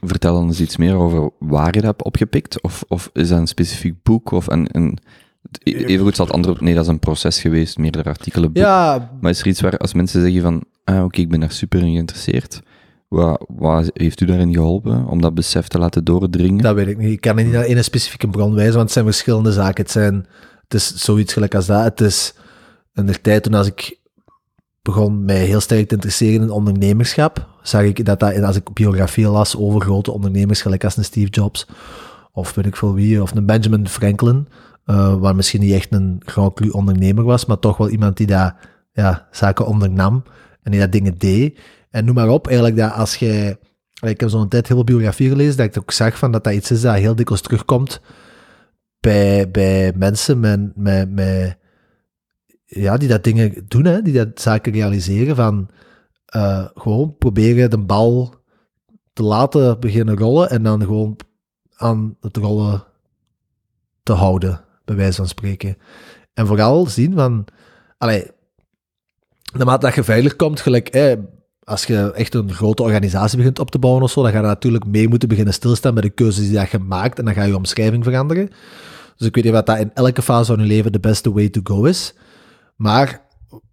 Vertel 0.00 0.34
dan 0.34 0.46
eens 0.46 0.60
iets 0.60 0.76
meer 0.76 0.94
over 0.94 1.30
waar 1.38 1.66
je 1.66 1.72
dat 1.72 1.82
hebt 1.82 2.04
opgepikt. 2.04 2.62
Of, 2.62 2.84
of 2.88 3.10
is 3.12 3.28
dat 3.28 3.38
een 3.38 3.46
specifiek 3.46 4.02
boek 4.02 4.30
of 4.30 4.46
een, 4.46 4.68
een 4.72 4.98
Even 5.62 6.04
goed 6.04 6.16
zal 6.16 6.24
het 6.24 6.34
andere... 6.34 6.56
Nee, 6.60 6.74
dat 6.74 6.82
is 6.84 6.90
een 6.90 6.98
proces 6.98 7.40
geweest, 7.40 7.78
meerdere 7.78 8.08
artikelen, 8.08 8.52
boek. 8.52 8.62
Ja. 8.62 9.10
Maar 9.20 9.30
is 9.30 9.40
er 9.40 9.46
iets 9.46 9.60
waar, 9.60 9.76
als 9.76 9.92
mensen 9.92 10.22
zeggen 10.22 10.42
van, 10.42 10.64
ah, 10.84 11.04
oké, 11.04 11.20
ik 11.20 11.28
ben 11.28 11.40
daar 11.40 11.52
super 11.52 11.80
in 11.80 11.92
geïnteresseerd, 11.92 12.62
wat, 13.08 13.90
heeft 13.92 14.20
u 14.20 14.26
daarin 14.26 14.54
geholpen 14.54 15.06
om 15.06 15.20
dat 15.20 15.34
besef 15.34 15.68
te 15.68 15.78
laten 15.78 16.04
doordringen? 16.04 16.62
Dat 16.62 16.74
weet 16.74 16.86
ik 16.86 16.98
niet. 16.98 17.10
Ik 17.10 17.20
kan 17.20 17.36
niet 17.36 17.52
naar 17.52 17.64
één 17.64 17.84
specifieke 17.84 18.28
bron 18.28 18.54
wijzen, 18.54 18.72
want 18.72 18.84
het 18.84 18.92
zijn 18.92 19.04
verschillende 19.04 19.52
zaken. 19.52 19.82
Het, 19.82 19.92
zijn, 19.92 20.26
is 20.68 20.94
zoiets 20.94 21.32
gelijk 21.32 21.54
als 21.54 21.66
dat. 21.66 21.84
Het 21.84 22.00
is 22.00 22.34
in 22.94 23.06
de 23.06 23.20
tijd 23.20 23.42
toen 23.42 23.54
als 23.54 23.66
ik 23.66 23.98
begon 24.82 25.24
mij 25.24 25.44
heel 25.44 25.60
sterk 25.60 25.88
te 25.88 25.94
interesseren 25.94 26.42
in 26.42 26.50
ondernemerschap, 26.50 27.46
zag 27.62 27.82
ik 27.82 28.04
dat, 28.04 28.20
dat 28.20 28.42
als 28.42 28.56
ik 28.56 28.72
biografie 28.72 29.28
las 29.28 29.56
over 29.56 29.80
grote 29.80 30.12
ondernemers, 30.12 30.62
gelijk 30.62 30.84
als 30.84 30.96
een 30.96 31.04
Steve 31.04 31.30
Jobs, 31.30 31.66
of 32.32 32.54
weet 32.54 32.66
ik 32.66 32.76
veel 32.76 32.94
wie, 32.94 33.22
of 33.22 33.34
een 33.34 33.46
Benjamin 33.46 33.88
Franklin, 33.88 34.48
uh, 34.86 35.14
waar 35.14 35.34
misschien 35.34 35.60
niet 35.60 35.72
echt 35.72 35.92
een 35.92 36.22
cru 36.24 36.68
ondernemer 36.68 37.24
was, 37.24 37.46
maar 37.46 37.58
toch 37.58 37.76
wel 37.76 37.88
iemand 37.88 38.16
die 38.16 38.26
daar 38.26 38.68
ja, 38.92 39.26
zaken 39.30 39.66
ondernam 39.66 40.22
en 40.62 40.70
die 40.70 40.80
dat 40.80 40.92
dingen 40.92 41.18
deed. 41.18 41.58
En 41.90 42.04
noem 42.04 42.14
maar 42.14 42.28
op, 42.28 42.46
eigenlijk 42.46 42.76
dat 42.76 42.92
als 42.92 43.16
je... 43.16 43.58
Ik 44.00 44.20
heb 44.20 44.28
zo'n 44.28 44.48
tijd 44.48 44.66
heel 44.66 44.76
veel 44.76 44.84
biografie 44.84 45.28
gelezen, 45.28 45.56
dat 45.56 45.66
ik 45.66 45.78
ook 45.78 45.90
zag 45.90 46.18
van 46.18 46.32
dat 46.32 46.44
dat 46.44 46.52
iets 46.52 46.70
is 46.70 46.80
dat 46.80 46.94
heel 46.94 47.14
dikwijls 47.14 47.42
terugkomt 47.42 48.00
bij, 49.00 49.50
bij 49.50 49.92
mensen 49.96 50.40
met, 50.40 50.76
met, 50.76 51.10
met 51.10 51.58
ja, 52.64 52.96
die 52.96 53.08
dat 53.08 53.24
dingen 53.24 53.64
doen, 53.68 53.84
hè, 53.84 54.02
die 54.02 54.12
dat 54.12 54.40
zaken 54.40 54.72
realiseren 54.72 55.36
van 55.36 55.68
eh, 56.24 56.66
gewoon 56.74 57.16
proberen 57.18 57.70
de 57.70 57.78
bal 57.78 58.34
te 59.12 59.22
laten 59.22 59.80
beginnen 59.80 60.16
rollen 60.16 60.50
en 60.50 60.62
dan 60.62 60.80
gewoon 60.80 61.16
aan 61.76 62.16
het 62.20 62.36
rollen 62.36 62.84
te 64.02 64.12
houden, 64.12 64.64
bij 64.84 64.96
wijze 64.96 65.16
van 65.16 65.28
spreken. 65.28 65.76
En 66.34 66.46
vooral 66.46 66.86
zien 66.86 67.14
van, 67.14 67.44
allee, 67.98 68.30
naarmate 69.52 69.86
dat 69.86 69.94
je 69.94 70.04
veilig 70.04 70.36
komt, 70.36 70.60
gelijk, 70.60 70.88
als 71.68 71.84
je 71.84 72.12
echt 72.12 72.34
een 72.34 72.52
grote 72.52 72.82
organisatie 72.82 73.36
begint 73.36 73.58
op 73.58 73.70
te 73.70 73.78
bouwen 73.78 74.02
of 74.02 74.10
zo, 74.10 74.22
dan 74.22 74.30
ga 74.30 74.38
je 74.38 74.44
natuurlijk 74.44 74.86
mee 74.86 75.08
moeten 75.08 75.28
beginnen 75.28 75.54
stilstaan 75.54 75.94
bij 75.94 76.02
de 76.02 76.10
keuzes 76.10 76.46
die 76.46 76.56
dat 76.56 76.70
je 76.70 76.78
maakt 76.78 77.18
en 77.18 77.24
dan 77.24 77.34
ga 77.34 77.42
je 77.42 77.56
omschrijving 77.56 78.04
veranderen. 78.04 78.50
Dus 79.16 79.26
ik 79.26 79.34
weet 79.34 79.44
niet 79.44 79.52
wat 79.52 79.66
dat 79.66 79.78
in 79.78 79.90
elke 79.94 80.22
fase 80.22 80.52
van 80.52 80.62
je 80.62 80.68
leven 80.68 80.92
de 80.92 81.00
beste 81.00 81.32
way 81.32 81.48
to 81.48 81.60
go 81.64 81.84
is. 81.84 82.14
Maar 82.76 83.20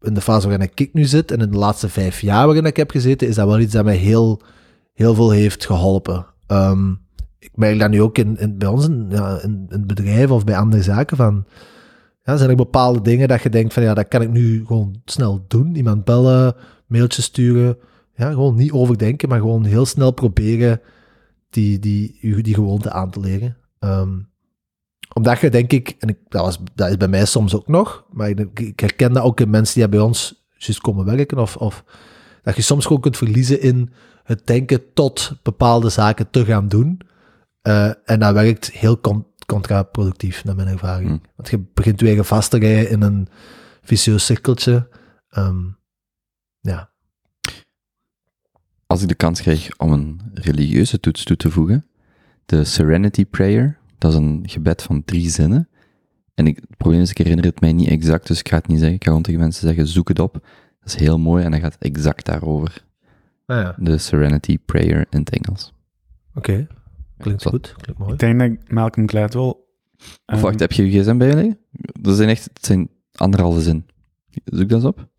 in 0.01 0.13
de 0.13 0.21
fase 0.21 0.47
waarin 0.47 0.69
ik 0.75 0.93
nu 0.93 1.05
zit 1.05 1.31
en 1.31 1.39
in 1.39 1.51
de 1.51 1.57
laatste 1.57 1.89
vijf 1.89 2.21
jaar 2.21 2.45
waarin 2.45 2.65
ik 2.65 2.77
heb 2.77 2.91
gezeten, 2.91 3.27
is 3.27 3.35
dat 3.35 3.47
wel 3.47 3.59
iets 3.59 3.73
dat 3.73 3.83
mij 3.83 3.95
heel, 3.95 4.41
heel 4.93 5.15
veel 5.15 5.31
heeft 5.31 5.65
geholpen. 5.65 6.25
Ehm, 6.47 6.91
ik 7.39 7.51
merk 7.53 7.79
dat 7.79 7.89
nu 7.89 8.01
ook 8.01 8.17
in, 8.17 8.39
in, 8.39 8.57
bij 8.57 8.67
ons 8.67 8.87
in, 8.87 9.05
ja, 9.09 9.39
in, 9.41 10.29
of 10.29 10.43
bij 10.43 10.57
andere 10.57 10.83
zaken 10.83 11.17
van... 11.17 11.45
Ja, 12.23 12.37
zijn 12.37 12.49
er 12.49 12.55
bepaalde 12.55 13.01
dingen 13.01 13.27
dat 13.27 13.41
je 13.41 13.49
denkt 13.49 13.73
van 13.73 13.83
ja, 13.83 13.93
dat 13.93 14.07
kan 14.07 14.21
ik 14.21 14.29
nu 14.29 14.65
gewoon 14.65 15.01
snel 15.05 15.45
doen. 15.47 15.75
Iemand 15.75 16.03
bellen, 16.03 16.55
mailtjes 16.87 17.25
sturen. 17.25 17.77
Ja, 18.15 18.29
gewoon 18.29 18.55
niet 18.55 18.71
overdenken, 18.71 19.29
maar 19.29 19.39
gewoon 19.39 19.65
heel 19.65 19.85
snel 19.85 20.11
proberen 20.11 20.81
die, 21.49 21.79
die, 21.79 22.41
die 22.41 22.53
gewoonte 22.53 22.91
aan 22.91 23.11
te 23.11 23.19
leren. 23.19 23.57
Ehm, 23.79 24.19
omdat 25.13 25.39
je 25.39 25.49
denk 25.49 25.71
ik, 25.71 25.95
en 25.99 26.09
ik, 26.09 26.17
dat, 26.27 26.41
was, 26.41 26.59
dat 26.75 26.89
is 26.89 26.97
bij 26.97 27.07
mij 27.07 27.25
soms 27.25 27.55
ook 27.55 27.67
nog, 27.67 28.05
maar 28.11 28.29
ik, 28.29 28.59
ik 28.59 28.79
herken 28.79 29.13
dat 29.13 29.23
ook 29.23 29.39
in 29.39 29.49
mensen 29.49 29.79
die 29.79 29.89
bij 29.89 29.99
ons 29.99 30.45
juist 30.57 30.81
komen 30.81 31.05
werken, 31.05 31.37
of, 31.37 31.57
of 31.57 31.83
dat 32.43 32.55
je 32.55 32.61
soms 32.61 32.85
gewoon 32.85 33.01
kunt 33.01 33.17
verliezen 33.17 33.61
in 33.61 33.89
het 34.23 34.47
denken 34.47 34.93
tot 34.93 35.31
bepaalde 35.43 35.89
zaken 35.89 36.29
te 36.29 36.45
gaan 36.45 36.67
doen. 36.67 37.01
Uh, 37.63 37.91
en 38.05 38.19
dat 38.19 38.33
werkt 38.33 38.71
heel 38.71 38.99
con 38.99 39.25
contraproductief, 39.45 40.43
naar 40.43 40.55
mijn 40.55 40.67
ervaring. 40.67 41.09
Hmm. 41.09 41.21
Want 41.35 41.49
je 41.49 41.65
begint 41.73 42.01
weer 42.01 42.23
vast 42.23 42.49
te 42.49 42.57
rijden 42.57 42.89
in 42.89 43.01
een 43.01 43.27
vicieus 43.81 44.25
cirkeltje. 44.25 44.87
Um, 45.37 45.77
ja. 46.65 46.89
Als 48.85 49.01
ik 49.01 49.07
de 49.07 49.15
kans 49.15 49.41
krijg 49.41 49.77
om 49.77 49.91
een 49.91 50.21
religieuze 50.33 50.99
toets 50.99 51.23
toe 51.23 51.37
te 51.37 51.51
voegen, 51.51 51.85
de 52.45 52.63
Serenity 52.63 53.25
Prayer, 53.25 53.77
dat 53.97 54.11
is 54.11 54.17
een 54.17 54.43
gebed 54.45 54.81
van 54.81 55.03
drie 55.03 55.29
zinnen. 55.29 55.69
En 56.33 56.47
ik, 56.47 56.55
het 56.55 56.77
probleem 56.77 57.01
is, 57.01 57.09
ik 57.09 57.17
herinner 57.17 57.45
het 57.45 57.61
mij 57.61 57.73
niet 57.73 57.87
exact, 57.87 58.27
dus 58.27 58.39
ik 58.39 58.49
ga 58.49 58.55
het 58.55 58.67
niet 58.67 58.79
zeggen. 58.79 58.95
Ik 58.95 59.03
ga 59.03 59.09
gewoon 59.09 59.23
tegen 59.23 59.39
mensen 59.39 59.67
zeggen, 59.67 59.87
zoek 59.87 60.07
het 60.07 60.19
op. 60.19 60.33
Dat 60.79 60.93
is 60.93 60.95
heel 60.95 61.19
mooi 61.19 61.43
en 61.43 61.51
dat 61.51 61.59
gaat 61.59 61.77
exact 61.79 62.25
daarover. 62.25 62.85
Ah, 63.45 63.57
ja. 63.57 63.75
De 63.77 63.97
Serenity 63.97 64.57
Prayer 64.65 65.05
in 65.09 65.19
het 65.19 65.29
Engels. 65.29 65.73
Oké, 66.35 66.51
okay. 66.51 66.67
klinkt 67.17 67.43
Ja, 67.43 67.49
goed, 67.49 67.73
klinkt 67.77 68.01
mooi. 68.01 68.13
Ik 68.13 68.19
denk 68.19 68.39
dat 68.39 68.71
Malcolm 68.71 69.09
Gladwell... 69.09 69.43
Of 69.45 70.19
ehm, 70.25 70.39
wacht, 70.39 70.59
heb 70.59 70.71
je 70.71 70.91
je 70.91 71.01
gsm 71.01 71.17
bij 71.17 71.27
je 71.27 71.35
liggen? 71.35 71.59
Dat 72.01 72.15
zijn 72.15 72.29
echt, 72.29 72.43
het 72.43 72.65
zijn 72.65 72.89
anderhalve 73.11 73.61
zin. 73.61 73.85
Zoek 74.45 74.69
dat 74.69 74.83
eens 74.83 74.83
op. 74.83 75.09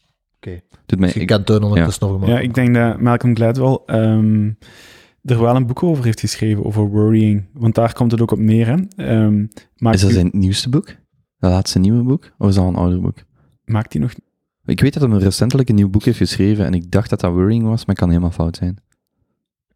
Oké. 0.47 0.61
Doet 0.87 0.99
mij, 0.99 1.09
Ik 1.09 1.31
ik, 1.31 1.45
tonen 1.45 1.69
ondertussen 1.69 2.09
nog 2.09 2.27
Ja, 2.27 2.39
ik 2.39 2.55
denk 2.55 2.75
dat 2.75 3.01
Malcolm 3.01 3.37
Gladwell 3.37 3.79
ehm, 3.87 4.51
er 5.23 5.41
wel 5.41 5.57
een 5.57 5.67
boek 5.67 5.83
over 5.83 6.05
heeft 6.05 6.21
geschreven, 6.21 6.65
over 6.65 6.89
worrying. 6.89 7.45
Want 7.53 7.75
daar 7.75 7.93
komt 7.93 8.11
het 8.11 8.21
ook 8.21 8.31
op 8.31 8.39
neer, 8.39 8.67
hè. 8.67 8.75
Ehm, 8.97 9.47
maakt, 9.77 9.97
is 9.97 10.03
dat 10.03 10.11
zijn 10.11 10.31
nieuwste 10.33 10.69
boek? 10.69 10.87
Dat 11.39 11.51
laatste 11.51 11.79
nieuwe 11.79 12.03
boek? 12.03 12.33
Of 12.39 12.49
is 12.49 12.55
dat 12.55 12.65
al 12.65 12.71
een 12.71 12.77
ouder 12.77 13.01
boek? 13.01 13.19
maakt 13.65 13.93
hij 13.93 14.03
nog... 14.03 14.13
Ik 14.65 14.81
weet 14.81 14.95
dat 14.99 15.11
hij 15.11 15.19
recentelijk 15.19 15.69
een 15.69 15.75
nieuw 15.75 15.89
boek 15.89 16.05
heeft 16.05 16.19
geschreven 16.19 16.65
en 16.65 16.75
ik 16.75 16.91
dacht 16.91 17.11
dat 17.11 17.21
dat 17.21 17.33
Worrying 17.33 17.63
was, 17.63 17.79
maar 17.79 17.95
het 17.95 17.99
kan 17.99 18.09
helemaal 18.09 18.31
fout 18.31 18.57
zijn. 18.57 18.77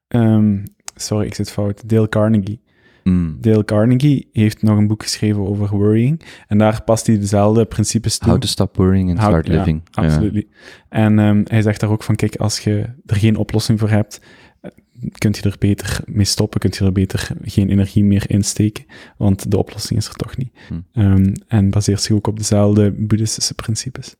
ehm, 0.09 0.65
sorry, 0.95 1.27
ik 1.27 1.35
zit 1.35 1.51
fout. 1.51 1.89
Dale 1.89 2.09
Carnegie. 2.09 2.61
Mm. 3.11 3.37
Dale 3.40 3.64
Carnegie 3.64 4.29
heeft 4.33 4.62
nog 4.62 4.79
een 4.79 4.87
boek 4.87 5.03
geschreven 5.03 5.46
over 5.46 5.68
worrying. 5.77 6.23
En 6.46 6.59
daar 6.59 6.83
past 6.83 7.07
hij 7.07 7.18
dezelfde 7.18 7.64
principes 7.64 8.18
toe. 8.18 8.29
How 8.31 8.40
to 8.40 8.46
stop 8.46 8.77
worrying 8.77 9.11
and 9.11 9.18
How- 9.18 9.29
start 9.29 9.46
ja, 9.46 9.53
living. 9.53 9.83
Ja. 9.90 10.03
Absoluut. 10.03 10.46
En 10.88 11.18
ehm, 11.18 11.42
hij 11.44 11.62
zegt 11.62 11.81
daar 11.81 11.90
ook 11.90 12.03
van, 12.03 12.16
kijk, 12.16 12.37
als 12.37 12.59
je 12.61 12.87
er 13.07 13.16
geen 13.16 13.37
oplossing 13.37 13.79
voor 13.79 13.88
hebt, 13.88 14.20
eh, 14.61 14.70
kunt 15.18 15.37
je 15.37 15.42
er 15.42 15.57
beter 15.59 16.01
mee 16.07 16.25
stoppen, 16.25 16.61
kunt 16.61 16.77
je 16.77 16.85
er 16.85 16.92
beter 16.92 17.31
geen 17.42 17.68
energie 17.70 18.05
meer 18.05 18.31
insteken, 18.31 18.85
want 19.16 19.51
de 19.51 19.59
oplossing 19.59 19.99
is 19.99 20.09
er 20.09 20.14
toch 20.14 20.37
niet. 20.37 20.53
Hm. 20.68 20.81
Ehm, 20.92 21.35
en 21.49 21.70
baseert 21.70 22.03
zich 22.03 22.16
ook 22.16 22.27
op 22.27 22.37
dezelfde 22.37 22.90
boeddhistische 22.92 23.55
principes. 23.55 24.16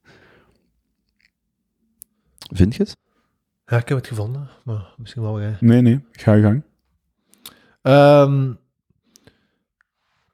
Vind 2.53 2.75
je 2.75 2.83
het? 2.83 2.97
Ja, 3.67 3.77
ik 3.77 3.89
heb 3.89 3.99
het 3.99 4.07
gevonden, 4.07 4.49
maar 4.65 4.95
misschien 4.97 5.23
wel 5.23 5.41
jij. 5.41 5.57
Nee, 5.61 5.81
nee, 5.81 6.01
ga 6.13 6.33
je 6.33 6.43
gang. 6.43 6.63
Ehm, 7.83 8.53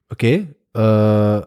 Oké. 0.08 0.54
eh, 0.72 1.40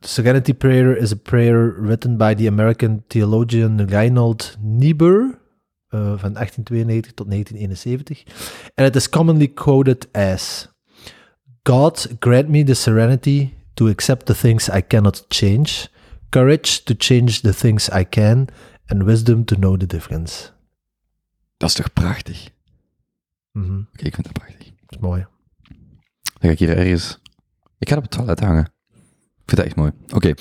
Serenity 0.00 0.52
Prayer 0.54 0.96
is 0.96 1.12
a 1.12 1.16
prayer 1.16 1.74
written 1.80 2.16
by 2.16 2.34
the 2.34 2.46
American 2.46 3.04
theologian 3.06 3.86
Reinhold 3.86 4.56
Niebuhr 4.60 5.38
eh, 5.88 6.00
van 6.18 6.32
1892 6.32 7.12
tot 7.14 7.30
1971. 7.30 8.24
En 8.74 8.84
het 8.84 8.96
is 8.96 9.08
commonly 9.08 9.48
quoted 9.48 10.08
as 10.12 10.68
God 11.62 12.16
grant 12.20 12.48
me 12.48 12.64
the 12.64 12.74
serenity 12.74 13.54
to 13.74 13.88
accept 13.88 14.26
the 14.26 14.34
things 14.34 14.68
I 14.68 14.82
cannot 14.86 15.24
change, 15.28 15.88
courage 16.30 16.82
to 16.84 16.94
change 16.98 17.40
the 17.40 17.54
things 17.54 17.88
I 17.90 18.04
can, 18.08 18.46
and 18.86 19.02
wisdom 19.02 19.44
to 19.44 19.56
know 19.56 19.76
the 19.78 19.86
difference. 19.86 20.50
Dat 21.56 21.68
is 21.68 21.74
toch 21.74 21.92
prachtig? 21.92 22.48
Mhm, 23.52 23.78
Oké, 23.92 24.04
ik 24.06 24.14
vind 24.14 24.24
dat 24.26 24.32
prachtig. 24.32 24.64
Dat 24.64 24.90
is 24.90 24.98
mooi. 24.98 25.26
Dan 26.22 26.40
ga 26.40 26.48
ik 26.50 26.58
hier 26.58 26.76
ergens... 26.76 27.18
Ik 27.78 27.88
ga 27.88 27.94
het 27.94 28.04
op 28.04 28.10
het 28.10 28.18
toilet 28.18 28.40
hangen. 28.40 28.64
Ik 29.44 29.50
vind 29.50 29.56
dat 29.56 29.66
echt 29.66 29.76
mooi. 29.76 29.92
Oké, 30.14 30.34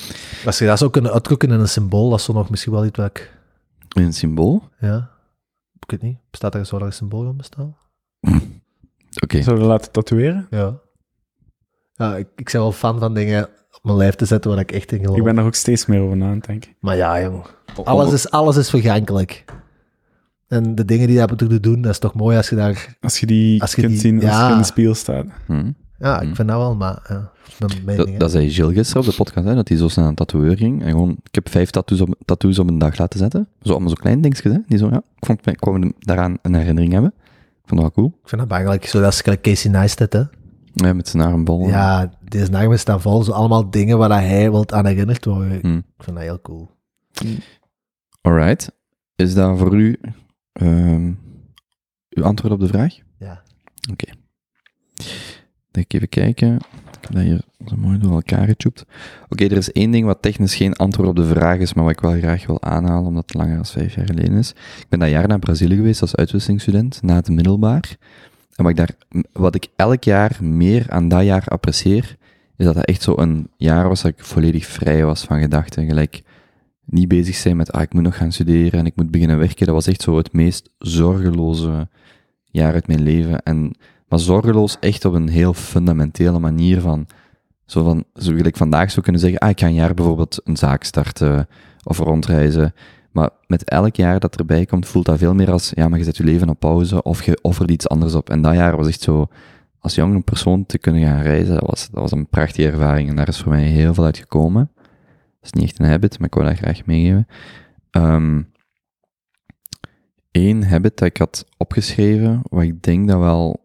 Als 0.45 0.57
je 0.59 0.65
dat 0.65 0.77
zou 0.77 0.91
kunnen 0.91 1.11
uitdrukken 1.13 1.51
in 1.51 1.59
een 1.59 1.69
symbool, 1.69 2.09
dat 2.09 2.19
is 2.19 2.25
zo 2.25 2.33
nog 2.33 2.49
misschien 2.49 2.73
wel 2.73 2.85
iets 2.85 2.97
wat 2.97 3.05
ik... 3.07 3.31
een 3.89 4.13
symbool. 4.13 4.63
Ja. 4.79 5.09
Ik 5.79 5.91
weet 5.91 6.01
niet. 6.01 6.17
Bestaat 6.31 6.55
er, 6.55 6.65
zou 6.65 6.81
er 6.81 6.87
een 6.87 6.93
symbool 6.93 7.23
van 7.23 7.37
bestaan? 7.37 7.75
Oké, 9.23 9.41
Zullen 9.41 9.59
we 9.59 9.65
laten 9.65 9.91
tatoeëren? 9.91 10.47
Ja. 10.49 10.79
Ja, 11.93 12.15
ik, 12.15 12.27
ik 12.35 12.49
ben 12.51 12.61
wel 12.61 12.71
fan 12.71 12.99
van 12.99 13.13
dingen 13.13 13.43
op 13.71 13.79
mijn 13.83 13.97
lijf 13.97 14.15
te 14.15 14.25
zetten 14.25 14.51
waar 14.51 14.59
ik 14.59 14.71
echt 14.71 14.91
in 14.91 14.99
geloof. 14.99 15.17
Ik 15.17 15.23
ben 15.23 15.37
er 15.37 15.43
ook 15.45 15.55
steeds 15.55 15.85
meer 15.85 16.01
over 16.01 16.17
na 16.17 16.25
aan 16.25 16.35
het 16.35 16.45
denken. 16.45 16.75
Maar 16.79 16.95
ja, 16.95 17.21
jong. 17.21 17.45
Alles 17.83 18.13
is, 18.13 18.29
alles 18.29 18.57
is 18.57 18.69
vergankelijk. 18.69 19.45
En 20.47 20.75
de 20.75 20.85
dingen 20.85 21.07
die 21.07 21.17
dat 21.17 21.29
moeten 21.29 21.61
doen, 21.61 21.81
dat 21.81 21.91
is 21.91 21.99
toch 21.99 22.13
mooi 22.13 22.37
als 22.37 22.49
je 22.49 22.55
daar... 22.55 22.95
Als 23.01 23.19
je 23.19 23.25
die 23.25 23.61
Als 23.61 23.73
je 23.75 23.81
kunt 23.81 23.91
die- 23.93 24.01
zien 24.01 24.15
als 24.15 24.23
ja. 24.23 24.47
je 24.47 24.51
in 24.53 24.57
de 24.59 24.63
spiegel 24.65 24.95
staat. 24.95 25.25
Hm. 25.45 25.71
Ja, 25.99 26.15
ik 26.15 26.21
Hmm. 26.25 26.35
vind 26.35 26.47
dat 26.47 26.57
wel, 26.57 26.75
maar... 26.75 27.05
Ja, 27.09 27.31
dat 27.59 27.69
is 27.69 27.75
mijn 27.75 27.85
mening, 27.85 28.09
Dat, 28.09 28.19
dat 28.19 28.31
zei 28.31 28.49
Gilles 28.49 28.73
gisteren 28.75 29.03
op 29.03 29.09
de 29.09 29.15
podcast, 29.15 29.45
hè, 29.47 29.55
dat 29.55 29.67
hij 29.67 29.77
zo 29.77 29.87
snel 29.87 30.07
een 30.07 30.15
tatoeëur 30.15 30.57
ging. 30.57 30.81
En 30.83 30.89
gewoon, 30.89 31.09
ik 31.23 31.35
heb 31.35 31.49
vijf 31.49 31.69
tattoos 31.69 32.01
op, 32.01 32.15
tattoos 32.25 32.59
op 32.59 32.67
een 32.69 32.77
dag 32.77 32.97
laten 32.97 33.19
zetten. 33.19 33.47
Zo 33.61 33.71
allemaal 33.71 33.89
zo 33.89 33.95
klein 33.95 34.21
dingetjes, 34.21 34.53
hè. 34.53 34.59
Die 34.67 34.77
zo, 34.77 34.89
ja, 34.89 34.97
ik 35.19 35.25
vond, 35.25 35.47
ik 35.47 35.57
kwam 35.57 35.93
daaraan 35.99 36.37
een 36.41 36.53
herinnering 36.55 36.93
hebben. 36.93 37.13
Ik 37.61 37.69
vond 37.69 37.81
dat 37.81 37.93
wel 37.95 38.03
cool. 38.05 38.19
Ik 38.23 38.29
vind 38.29 38.41
dat 38.41 38.49
belangrijk. 38.49 38.85
Zoals 38.85 39.21
gelijk 39.21 39.41
Casey 39.41 39.71
Neistat, 39.71 40.13
hè. 40.13 40.21
Ja, 40.73 40.93
met 40.93 41.07
zijn 41.07 41.23
armbal. 41.23 41.67
Ja, 41.67 42.13
deze 42.29 42.51
namen 42.51 42.79
staan 42.79 43.01
vol. 43.01 43.23
Zo 43.23 43.31
allemaal 43.31 43.69
dingen 43.69 43.97
waar 43.97 44.21
hij 44.21 44.51
wilt 44.51 44.73
aan 44.73 44.85
herinnerd 44.85 45.25
worden. 45.25 45.59
Hm. 45.61 45.77
Ik 45.77 46.03
vind 46.03 46.15
dat 46.15 46.25
heel 46.25 46.41
cool. 46.41 46.69
Alright. 48.21 48.71
Is 49.15 49.33
dat 49.33 49.57
voor 49.57 49.75
u 49.75 49.99
ehm, 50.53 51.11
uw 52.09 52.23
antwoord 52.23 52.53
op 52.53 52.59
de 52.59 52.67
vraag? 52.67 52.95
Ja. 53.19 53.41
Dan 53.81 53.95
ik 55.77 55.93
even 55.93 56.09
kijken. 56.09 56.55
Ik 56.55 57.09
heb 57.09 57.11
dat 57.11 57.21
hier 57.23 57.41
zo 57.65 57.75
mooi 57.75 57.97
door 57.97 58.11
elkaar 58.11 58.47
getjoept. 58.47 58.85
Oké, 59.29 59.43
er 59.43 59.57
is 59.57 59.71
één 59.71 59.91
ding 59.91 60.05
wat 60.05 60.21
technisch 60.21 60.55
geen 60.55 60.73
antwoord 60.73 61.09
op 61.09 61.15
de 61.15 61.25
vraag 61.25 61.57
is, 61.57 61.73
maar 61.73 61.83
wat 61.83 61.93
ik 61.93 61.99
wel 61.99 62.17
graag 62.17 62.45
wil 62.45 62.61
aanhalen, 62.61 63.07
omdat 63.07 63.23
het 63.23 63.33
langer 63.33 63.55
dan 63.55 63.65
vijf 63.65 63.95
jaar 63.95 64.05
geleden 64.05 64.37
is. 64.37 64.49
Ik 64.49 64.85
ben 64.89 64.99
dat 64.99 65.09
jaar 65.09 65.27
naar 65.27 65.39
Brazilië 65.39 65.75
geweest 65.75 66.01
als 66.01 66.15
uitwisselingsstudent, 66.15 67.01
na 67.01 67.15
het 67.15 67.29
middelbaar. 67.29 67.97
En 68.55 68.63
wat 68.63 68.69
ik, 68.69 68.77
daar, 68.77 68.95
wat 69.31 69.55
ik 69.55 69.67
elk 69.75 70.03
jaar 70.03 70.37
meer 70.41 70.85
aan 70.89 71.07
dat 71.07 71.23
jaar 71.23 71.45
apprecieer, 71.47 72.17
is 72.57 72.65
dat 72.65 72.75
het 72.75 72.85
echt 72.85 73.01
zo 73.01 73.13
een 73.17 73.49
jaar 73.57 73.87
was 73.87 74.01
dat 74.01 74.11
ik 74.11 74.25
volledig 74.25 74.65
vrij 74.65 75.05
was 75.05 75.23
van 75.23 75.39
gedachten. 75.39 75.85
Gelijk 75.85 76.21
niet 76.85 77.07
bezig 77.07 77.35
zijn 77.35 77.57
met, 77.57 77.71
ah, 77.71 77.81
ik 77.81 77.93
moet 77.93 78.03
nog 78.03 78.17
gaan 78.17 78.31
studeren 78.31 78.79
en 78.79 78.85
ik 78.85 78.95
moet 78.95 79.11
beginnen 79.11 79.37
werken. 79.37 79.65
Dat 79.65 79.75
was 79.75 79.87
echt 79.87 80.01
zo 80.01 80.17
het 80.17 80.33
meest 80.33 80.69
zorgeloze 80.77 81.87
jaar 82.51 82.73
uit 82.73 82.87
mijn 82.87 83.01
leven. 83.01 83.43
En, 83.43 83.75
maar 84.13 84.21
zorgeloos 84.21 84.77
echt 84.79 85.05
op 85.05 85.13
een 85.13 85.29
heel 85.29 85.53
fundamentele 85.53 86.39
manier 86.39 86.81
van, 86.81 87.07
zo 87.65 87.83
van, 87.83 88.03
zo 88.15 88.33
wil 88.33 88.45
ik 88.45 88.57
vandaag 88.57 88.91
zou 88.91 89.01
kunnen 89.01 89.21
zeggen, 89.21 89.39
ah, 89.39 89.49
ik 89.49 89.59
ga 89.59 89.67
een 89.67 89.73
jaar 89.73 89.93
bijvoorbeeld 89.93 90.41
een 90.43 90.57
zaak 90.57 90.83
starten 90.83 91.47
of 91.83 91.97
rondreizen. 91.97 92.73
Maar 93.11 93.29
met 93.47 93.63
elk 93.63 93.95
jaar 93.95 94.19
dat 94.19 94.35
erbij 94.35 94.65
komt, 94.65 94.87
voelt 94.87 95.05
dat 95.05 95.17
veel 95.17 95.33
meer 95.33 95.51
als, 95.51 95.71
ja, 95.75 95.87
maar 95.87 95.99
je 95.99 96.05
zet 96.05 96.17
je 96.17 96.23
leven 96.23 96.49
op 96.49 96.59
pauze 96.59 97.03
of 97.03 97.23
je 97.23 97.39
offert 97.41 97.71
iets 97.71 97.89
anders 97.89 98.15
op. 98.15 98.29
En 98.29 98.41
dat 98.41 98.53
jaar 98.53 98.77
was 98.77 98.87
echt 98.87 99.01
zo, 99.01 99.27
als 99.79 99.95
jonge 99.95 100.21
persoon 100.21 100.65
te 100.65 100.77
kunnen 100.77 101.01
gaan 101.01 101.21
reizen, 101.21 101.53
dat 101.53 101.69
was, 101.69 101.89
dat 101.89 102.01
was 102.01 102.11
een 102.11 102.27
prachtige 102.27 102.69
ervaring. 102.69 103.09
En 103.09 103.15
daar 103.15 103.27
is 103.27 103.41
voor 103.41 103.51
mij 103.51 103.63
heel 103.63 103.93
veel 103.93 104.05
uit 104.05 104.17
gekomen. 104.17 104.71
is 105.41 105.51
niet 105.51 105.63
echt 105.63 105.79
een 105.79 105.89
habit, 105.89 106.19
maar 106.19 106.27
ik 106.27 106.33
wil 106.33 106.43
dat 106.43 106.57
graag 106.57 106.85
meegeven. 106.85 107.27
Ehm 107.91 108.41
Eén 110.31 110.63
habit 110.65 110.97
dat 110.97 111.07
ik 111.07 111.17
had 111.17 111.45
opgeschreven, 111.57 112.41
wat 112.49 112.63
ik 112.63 112.83
denk 112.83 113.07
dat 113.07 113.19
wel 113.19 113.62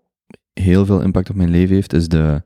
heel 0.58 0.86
veel 0.86 1.00
impact 1.00 1.30
op 1.30 1.36
mijn 1.36 1.50
leven 1.50 1.74
heeft, 1.74 1.92
is 1.92 2.08
de 2.08 2.42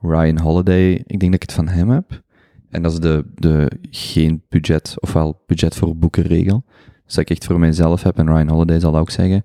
Ryan 0.00 0.38
Holiday. 0.38 0.92
Ik 0.92 1.20
denk 1.20 1.32
dat 1.32 1.34
ik 1.34 1.42
het 1.42 1.52
van 1.52 1.68
hem 1.68 1.90
heb. 1.90 2.22
En 2.70 2.82
dat 2.82 2.92
is 2.92 2.98
de, 2.98 3.24
de 3.34 3.70
geen 3.90 4.42
budget, 4.48 4.94
ofwel 4.98 5.42
budget 5.46 5.74
voor 5.74 5.96
boeken 5.96 6.22
regel. 6.22 6.64
Dus 7.04 7.14
dat 7.14 7.30
ik 7.30 7.30
echt 7.30 7.44
voor 7.44 7.58
mijzelf 7.58 8.02
heb, 8.02 8.18
en 8.18 8.26
Ryan 8.26 8.48
Holiday 8.48 8.80
zal 8.80 8.92
dat 8.92 9.00
ook 9.00 9.10
zeggen, 9.10 9.44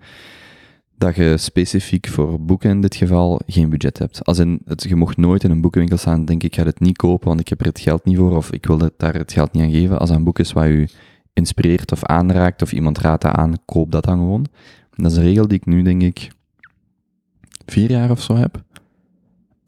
dat 0.97 1.15
je 1.15 1.37
specifiek 1.37 2.07
voor 2.07 2.41
boeken 2.41 2.69
in 2.69 2.81
dit 2.81 2.95
geval 2.95 3.41
geen 3.45 3.69
budget 3.69 3.97
hebt. 3.97 4.25
Als 4.25 4.39
in, 4.39 4.61
het, 4.65 4.83
je 4.83 4.95
mocht 4.95 5.17
nooit 5.17 5.43
in 5.43 5.51
een 5.51 5.61
boekenwinkel 5.61 5.97
staan, 5.97 6.25
denk 6.25 6.43
ik, 6.43 6.55
ga 6.55 6.63
het 6.63 6.79
niet 6.79 6.97
kopen, 6.97 7.27
want 7.27 7.39
ik 7.39 7.47
heb 7.47 7.59
er 7.59 7.65
het 7.65 7.79
geld 7.79 8.05
niet 8.05 8.17
voor, 8.17 8.35
of 8.35 8.51
ik 8.51 8.65
wil 8.65 8.77
daar 8.97 9.13
het 9.13 9.33
geld 9.33 9.53
niet 9.53 9.63
aan 9.63 9.71
geven. 9.71 9.99
Als 9.99 10.09
een 10.09 10.23
boek 10.23 10.39
is 10.39 10.53
wat 10.53 10.65
u 10.65 10.87
inspireert 11.33 11.91
of 11.91 12.03
aanraakt, 12.03 12.61
of 12.61 12.71
iemand 12.71 12.97
raadt 12.97 13.21
dat 13.21 13.35
aan, 13.35 13.53
koop 13.65 13.91
dat 13.91 14.03
dan 14.03 14.17
gewoon. 14.17 14.45
Dat 14.95 15.11
is 15.11 15.17
een 15.17 15.23
regel 15.23 15.47
die 15.47 15.57
ik 15.57 15.65
nu, 15.65 15.81
denk 15.81 16.01
ik, 16.01 16.29
vier 17.71 17.91
jaar 17.91 18.11
of 18.11 18.21
zo 18.21 18.35
heb. 18.35 18.63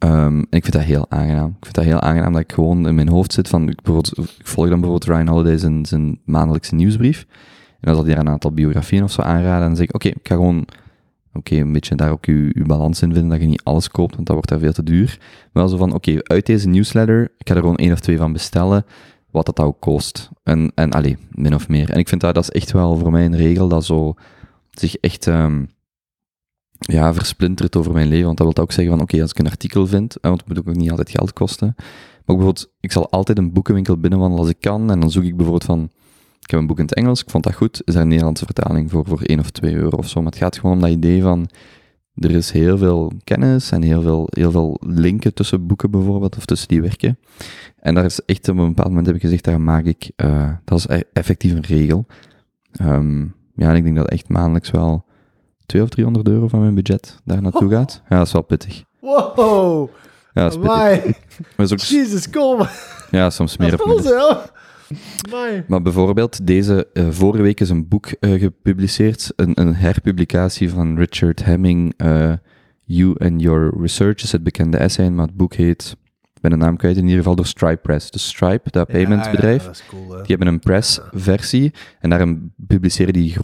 Um, 0.04 0.40
ik 0.40 0.62
vind 0.62 0.72
dat 0.72 0.82
heel 0.82 1.06
aangenaam. 1.08 1.48
Ik 1.48 1.64
vind 1.64 1.74
dat 1.74 1.84
heel 1.84 2.00
aangenaam 2.00 2.32
dat 2.32 2.42
ik 2.42 2.52
gewoon 2.52 2.88
in 2.88 2.94
mijn 2.94 3.08
hoofd 3.08 3.32
zit 3.32 3.48
van, 3.48 3.68
ik, 3.68 3.82
bijvoorbeeld, 3.82 4.18
ik 4.18 4.46
volg 4.46 4.68
dan 4.68 4.80
bijvoorbeeld 4.80 5.16
Ryan 5.16 5.28
Holiday 5.28 5.58
zijn, 5.58 5.86
zijn 5.86 6.18
maandelijkse 6.24 6.74
nieuwsbrief. 6.74 7.26
En 7.70 7.76
dan 7.80 7.94
zal 7.94 8.04
hij 8.04 8.14
er 8.14 8.20
een 8.20 8.28
aantal 8.28 8.52
biografieën 8.52 9.02
of 9.02 9.12
zo 9.12 9.22
aanraden. 9.22 9.62
En 9.62 9.66
dan 9.66 9.76
zeg 9.76 9.86
ik, 9.86 9.94
oké, 9.94 10.08
ik 10.08 10.28
ga 10.28 10.34
gewoon, 10.34 10.66
oké, 11.32 11.56
een 11.56 11.72
beetje 11.72 11.94
daar 11.94 12.10
ook 12.10 12.24
je, 12.24 12.62
balans 12.66 13.02
in 13.02 13.12
vinden, 13.12 13.30
dat 13.30 13.40
je 13.40 13.46
niet 13.46 13.64
alles 13.64 13.88
koopt, 13.88 14.14
want 14.14 14.26
dat 14.26 14.34
wordt 14.34 14.50
daar 14.50 14.58
veel 14.58 14.72
te 14.72 14.82
duur. 14.82 15.16
Maar 15.52 15.62
wel 15.62 15.68
zo 15.68 15.76
van, 15.76 15.94
oké, 15.94 16.18
uit 16.22 16.46
deze 16.46 16.68
newsletter, 16.68 17.32
ik 17.38 17.48
ga 17.48 17.54
er 17.54 17.60
gewoon 17.60 17.76
één 17.76 17.92
of 17.92 18.00
twee 18.00 18.18
van 18.18 18.32
bestellen, 18.32 18.84
wat 19.30 19.46
dat 19.46 19.60
ook 19.60 19.80
kost. 19.80 20.30
En, 20.42 20.72
en 20.74 20.90
allee, 20.90 21.16
min 21.30 21.54
of 21.54 21.68
meer. 21.68 21.90
En 21.90 21.98
ik 21.98 22.08
vind 22.08 22.20
dat, 22.20 22.34
dat 22.34 22.42
is 22.42 22.50
echt 22.50 22.72
wel 22.72 22.96
voor 22.96 23.10
mij 23.10 23.24
een 23.24 23.36
regel 23.36 23.68
dat 23.68 23.84
zo 23.84 24.14
zich 24.70 24.94
echt... 24.96 25.26
Um, 25.26 25.68
ja, 26.80 27.14
versplinterd 27.14 27.76
over 27.76 27.92
mijn 27.92 28.08
leven. 28.08 28.24
Want 28.24 28.38
dat 28.38 28.54
wil 28.54 28.64
ook 28.64 28.72
zeggen 28.72 28.94
van, 28.94 29.02
oké, 29.02 29.22
als 29.22 29.30
ik 29.30 29.38
een 29.38 29.48
artikel 29.48 29.86
vind, 29.86 30.16
want 30.20 30.40
het 30.40 30.48
moet 30.48 30.58
ook 30.58 30.76
niet 30.76 30.90
altijd 30.90 31.10
geld 31.10 31.32
kosten. 31.32 31.74
Maar 31.76 32.36
bijvoorbeeld, 32.36 32.72
ik 32.80 32.92
zal 32.92 33.10
altijd 33.10 33.38
een 33.38 33.52
boekenwinkel 33.52 33.96
binnenwandelen 33.96 34.44
als 34.44 34.54
ik 34.54 34.60
kan. 34.60 34.90
En 34.90 35.00
dan 35.00 35.10
zoek 35.10 35.24
ik 35.24 35.36
bijvoorbeeld 35.36 35.64
van, 35.64 35.90
ik 36.40 36.50
heb 36.50 36.60
een 36.60 36.66
boek 36.66 36.78
in 36.78 36.84
het 36.84 36.94
Engels, 36.94 37.22
ik 37.22 37.30
vond 37.30 37.44
dat 37.44 37.54
goed. 37.54 37.82
Is 37.84 37.94
er 37.94 38.00
een 38.00 38.08
Nederlandse 38.08 38.44
vertaling 38.44 38.90
voor, 38.90 39.04
voor 39.06 39.22
1 39.22 39.38
of 39.38 39.50
2 39.50 39.74
euro 39.74 39.96
of 39.96 40.08
zo. 40.08 40.22
Maar 40.22 40.30
het 40.30 40.40
gaat 40.40 40.58
gewoon 40.58 40.76
om 40.76 40.82
dat 40.82 40.90
idee 40.90 41.22
van, 41.22 41.48
er 42.14 42.30
is 42.30 42.50
heel 42.50 42.78
veel 42.78 43.12
kennis 43.24 43.70
en 43.70 43.82
heel 43.82 44.02
veel, 44.02 44.26
heel 44.30 44.50
veel 44.50 44.76
linken 44.80 45.34
tussen 45.34 45.66
boeken 45.66 45.90
bijvoorbeeld, 45.90 46.36
of 46.36 46.44
tussen 46.44 46.68
die 46.68 46.82
werken. 46.82 47.18
En 47.76 47.94
daar 47.94 48.04
is 48.04 48.20
echt, 48.24 48.48
op 48.48 48.58
een 48.58 48.66
bepaald 48.66 48.88
moment 48.88 49.06
heb 49.06 49.14
ik 49.14 49.20
gezegd, 49.20 49.44
daar 49.44 49.60
maak 49.60 49.84
ik, 49.84 50.10
uh, 50.16 50.50
dat 50.64 50.78
is 50.78 51.04
effectief 51.12 51.52
een 51.52 51.62
regel. 51.62 52.06
Um, 52.82 53.34
ja, 53.54 53.70
en 53.70 53.76
ik 53.76 53.84
denk 53.84 53.96
dat 53.96 54.10
echt 54.10 54.28
maandelijks 54.28 54.70
wel 54.70 55.04
200 55.70 55.82
of 55.82 55.88
300 55.88 56.28
euro 56.28 56.48
van 56.48 56.60
mijn 56.60 56.74
budget 56.74 57.20
daar 57.24 57.42
naartoe 57.42 57.68
oh. 57.68 57.70
gaat. 57.70 58.02
Ja, 58.08 58.16
dat 58.16 58.26
is 58.26 58.32
wel 58.32 58.42
pittig. 58.42 58.84
Wow! 59.00 59.88
Ja, 60.32 60.42
dat 60.42 60.52
is 60.52 60.58
pittig. 60.58 61.18
Maar 61.56 61.66
is 61.66 61.72
ook... 61.72 61.78
Jesus, 61.78 62.30
kom! 62.30 62.66
Ja, 63.10 63.30
soms 63.30 63.56
meer 63.56 63.80
of 63.80 63.86
minder. 63.86 64.50
Maar 65.66 65.82
bijvoorbeeld, 65.82 66.46
deze 66.46 66.88
uh, 66.92 67.08
vorige 67.10 67.42
week 67.42 67.60
is 67.60 67.70
een 67.70 67.88
boek 67.88 68.06
uh, 68.20 68.40
gepubliceerd, 68.40 69.32
een, 69.36 69.60
een, 69.60 69.74
herpublicatie 69.74 70.70
van 70.70 70.96
Richard 70.96 71.44
Hemming, 71.44 71.94
uh, 71.96 72.32
You 72.84 73.14
and 73.18 73.40
Your 73.40 73.80
Research 73.80 74.22
is 74.22 74.32
het 74.32 74.42
bekende 74.42 74.76
essay, 74.76 75.08
maar 75.08 75.26
het 75.26 75.36
boek 75.36 75.54
heet 75.54 75.96
ben 76.40 76.50
de 76.50 76.56
naam 76.56 76.76
kwijt, 76.76 76.96
in 76.96 77.02
ieder 77.02 77.18
geval 77.18 77.34
door 77.34 77.46
Stripe 77.46 77.80
Press. 77.82 78.10
Dus 78.10 78.28
Stripe, 78.28 78.70
dat 78.70 78.86
paymentbedrijf, 78.86 79.64
ja, 79.64 79.72
cool, 79.88 80.08
die 80.08 80.26
hebben 80.26 80.46
een 80.46 80.58
press-versie 80.58 81.72
en 82.00 82.10
daarin 82.10 82.52
publiceren 82.66 83.12
die 83.12 83.36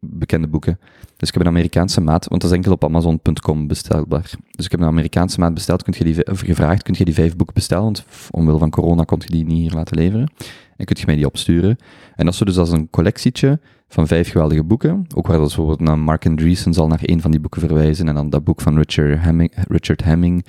bekende 0.00 0.48
boeken. 0.48 0.78
Dus 1.16 1.28
ik 1.28 1.34
heb 1.34 1.42
een 1.42 1.48
Amerikaanse 1.48 2.00
maat, 2.00 2.28
want 2.28 2.40
dat 2.40 2.50
is 2.50 2.56
enkel 2.56 2.72
op 2.72 2.84
Amazon.com 2.84 3.66
bestelbaar. 3.66 4.30
Dus 4.50 4.64
ik 4.64 4.70
heb 4.70 4.80
een 4.80 4.86
Amerikaanse 4.86 5.40
maat 5.40 5.54
besteld, 5.54 5.82
kunt 5.82 5.96
je 5.96 6.04
die, 6.04 6.26
of 6.26 6.40
gevraagd, 6.40 6.82
kun 6.82 6.94
je 6.98 7.04
die 7.04 7.14
vijf 7.14 7.36
boeken 7.36 7.54
bestellen, 7.54 7.84
want 7.84 8.04
omwille 8.30 8.58
van 8.58 8.70
corona 8.70 9.04
kon 9.04 9.20
je 9.24 9.30
die 9.30 9.44
niet 9.44 9.58
hier 9.58 9.72
laten 9.72 9.96
leveren. 9.96 10.30
En 10.76 10.84
kun 10.84 10.96
je 10.98 11.06
mij 11.06 11.14
die 11.14 11.26
opsturen. 11.26 11.76
En 12.16 12.24
dat 12.24 12.34
is 12.34 12.40
dus 12.40 12.58
als 12.58 12.70
een 12.70 12.90
collectietje 12.90 13.60
van 13.88 14.06
vijf 14.06 14.30
geweldige 14.30 14.64
boeken. 14.64 15.06
Ook 15.14 15.26
waar 15.26 15.38
dat 15.38 15.46
bijvoorbeeld 15.46 15.80
naar 15.80 15.98
Mark 15.98 16.26
Andreessen 16.26 16.72
zal 16.72 16.86
naar 16.86 17.02
één 17.02 17.20
van 17.20 17.30
die 17.30 17.40
boeken 17.40 17.60
verwijzen. 17.60 18.08
En 18.08 18.14
dan 18.14 18.30
dat 18.30 18.44
boek 18.44 18.60
van 18.60 18.76
Richard 18.76 19.20
Hemming. 19.20 19.52
Richard 19.68 20.04
Hemming 20.04 20.44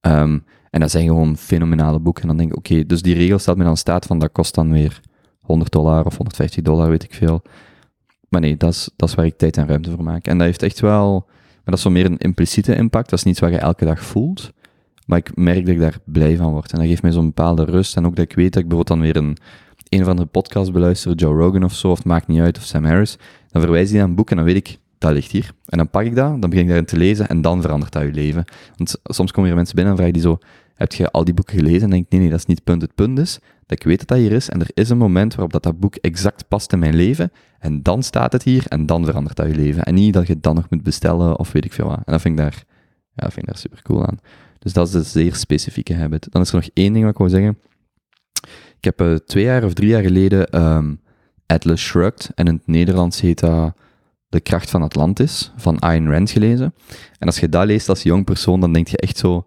um, 0.00 0.44
en 0.72 0.80
dat 0.80 0.90
zijn 0.90 1.06
gewoon 1.06 1.36
fenomenale 1.36 1.98
boeken. 1.98 2.22
En 2.22 2.28
dan 2.28 2.36
denk 2.36 2.50
ik, 2.50 2.56
oké, 2.56 2.86
dus 2.86 3.02
die 3.02 3.14
regel 3.14 3.38
stelt 3.38 3.56
me 3.56 3.64
dan 3.64 3.76
staat 3.76 4.06
van 4.06 4.18
dat 4.18 4.32
kost 4.32 4.54
dan 4.54 4.72
weer 4.72 5.00
100 5.40 5.72
dollar 5.72 6.04
of 6.04 6.16
150 6.16 6.62
dollar, 6.62 6.88
weet 6.88 7.02
ik 7.02 7.14
veel. 7.14 7.42
Maar 8.28 8.40
nee, 8.40 8.56
dat 8.56 8.70
is, 8.70 8.90
dat 8.96 9.08
is 9.08 9.14
waar 9.14 9.24
ik 9.24 9.38
tijd 9.38 9.56
en 9.56 9.66
ruimte 9.66 9.90
voor 9.90 10.04
maak. 10.04 10.26
En 10.26 10.38
dat 10.38 10.46
heeft 10.46 10.62
echt 10.62 10.80
wel, 10.80 11.24
maar 11.26 11.62
dat 11.64 11.74
is 11.74 11.82
zo 11.82 11.90
meer 11.90 12.04
een 12.04 12.18
impliciete 12.18 12.74
impact. 12.74 13.10
Dat 13.10 13.18
is 13.18 13.24
niets 13.24 13.40
wat 13.40 13.50
je 13.50 13.58
elke 13.58 13.84
dag 13.84 14.04
voelt. 14.04 14.52
Maar 15.06 15.18
ik 15.18 15.36
merk 15.36 15.66
dat 15.66 15.74
ik 15.74 15.80
daar 15.80 15.98
blij 16.04 16.36
van 16.36 16.52
word. 16.52 16.72
En 16.72 16.78
dat 16.78 16.88
geeft 16.88 17.02
mij 17.02 17.12
zo'n 17.12 17.26
bepaalde 17.26 17.64
rust. 17.64 17.96
En 17.96 18.06
ook 18.06 18.16
dat 18.16 18.24
ik 18.24 18.34
weet 18.34 18.52
dat 18.52 18.62
ik 18.62 18.68
bijvoorbeeld 18.68 19.00
dan 19.00 19.00
weer 19.00 19.16
een, 19.16 19.36
een 19.88 20.02
of 20.02 20.08
andere 20.08 20.28
podcast 20.28 20.72
beluister, 20.72 21.14
Joe 21.14 21.34
Rogan 21.34 21.64
of 21.64 21.74
zo, 21.74 21.90
of 21.90 21.98
het 21.98 22.06
maakt 22.06 22.26
niet 22.26 22.40
uit, 22.40 22.56
of 22.56 22.64
Sam 22.64 22.84
Harris. 22.84 23.18
Dan 23.48 23.62
verwijs 23.62 23.90
hij 23.90 23.98
naar 23.98 24.08
een 24.08 24.14
boek 24.14 24.30
en 24.30 24.36
dan 24.36 24.44
weet 24.44 24.56
ik, 24.56 24.78
dat 24.98 25.12
ligt 25.12 25.30
hier. 25.30 25.52
En 25.66 25.78
dan 25.78 25.90
pak 25.90 26.04
ik 26.04 26.14
dat, 26.14 26.40
dan 26.40 26.50
begin 26.50 26.60
ik 26.60 26.66
daarin 26.66 26.86
te 26.86 26.96
lezen 26.96 27.28
en 27.28 27.42
dan 27.42 27.62
verandert 27.62 27.92
dat 27.92 28.02
je 28.02 28.12
leven. 28.12 28.44
Want 28.76 28.96
soms 29.02 29.32
komen 29.32 29.50
er 29.50 29.56
mensen 29.56 29.74
binnen 29.74 29.92
en 29.92 29.98
vragen 29.98 30.18
die 30.20 30.22
zo, 30.28 30.38
heb 30.82 30.92
je 30.92 31.10
al 31.10 31.24
die 31.24 31.34
boeken 31.34 31.58
gelezen? 31.58 31.82
En 31.82 31.90
denk 31.90 32.10
nee, 32.10 32.20
nee, 32.20 32.30
dat 32.30 32.38
is 32.38 32.46
niet 32.46 32.56
het 32.56 32.66
punt. 32.66 32.82
Het 32.82 32.94
punt 32.94 33.18
is 33.18 33.38
dat 33.66 33.78
ik 33.78 33.84
weet 33.84 33.98
dat 33.98 34.08
dat 34.08 34.18
hier 34.18 34.32
is 34.32 34.48
en 34.48 34.60
er 34.60 34.70
is 34.74 34.88
een 34.88 34.98
moment 34.98 35.34
waarop 35.34 35.52
dat, 35.52 35.62
dat 35.62 35.80
boek 35.80 35.94
exact 35.94 36.48
past 36.48 36.72
in 36.72 36.78
mijn 36.78 36.94
leven 36.94 37.32
en 37.58 37.82
dan 37.82 38.02
staat 38.02 38.32
het 38.32 38.42
hier 38.42 38.66
en 38.68 38.86
dan 38.86 39.04
verandert 39.04 39.36
dat 39.36 39.46
je 39.46 39.54
leven. 39.54 39.82
En 39.82 39.94
niet 39.94 40.14
dat 40.14 40.26
je 40.26 40.32
het 40.32 40.42
dan 40.42 40.54
nog 40.54 40.70
moet 40.70 40.82
bestellen 40.82 41.38
of 41.38 41.52
weet 41.52 41.64
ik 41.64 41.72
veel 41.72 41.86
wat. 41.86 41.96
En 41.96 42.12
dat 42.12 42.20
vind 42.20 42.38
ik 42.38 42.44
daar, 42.44 42.64
ja, 43.14 43.30
vind 43.30 43.38
ik 43.38 43.46
daar 43.46 43.56
super 43.56 43.82
cool 43.82 44.06
aan. 44.06 44.18
Dus 44.58 44.72
dat 44.72 44.88
is 44.88 44.94
een 44.94 45.04
zeer 45.04 45.34
specifieke 45.34 45.94
habit. 45.94 46.26
Dan 46.30 46.42
is 46.42 46.48
er 46.48 46.54
nog 46.54 46.68
één 46.74 46.92
ding 46.92 47.04
wat 47.04 47.12
ik 47.12 47.18
wil 47.18 47.28
zeggen. 47.28 47.58
Ik 48.76 48.84
heb 48.84 49.00
uh, 49.00 49.14
twee 49.14 49.44
jaar 49.44 49.64
of 49.64 49.72
drie 49.72 49.88
jaar 49.88 50.02
geleden 50.02 50.62
um, 50.62 51.00
Atlas 51.46 51.80
Shrugged 51.80 52.30
en 52.34 52.46
in 52.46 52.54
het 52.54 52.66
Nederlands 52.66 53.20
heet 53.20 53.40
dat 53.40 53.76
De 54.28 54.40
kracht 54.40 54.70
van 54.70 54.82
Atlantis 54.82 55.52
van 55.56 55.78
Ayn 55.78 56.10
Rand 56.10 56.30
gelezen. 56.30 56.74
En 57.18 57.26
als 57.26 57.40
je 57.40 57.48
dat 57.48 57.66
leest 57.66 57.88
als 57.88 58.02
jong 58.02 58.24
persoon, 58.24 58.60
dan 58.60 58.72
denk 58.72 58.88
je 58.88 58.96
echt 58.96 59.16
zo, 59.16 59.44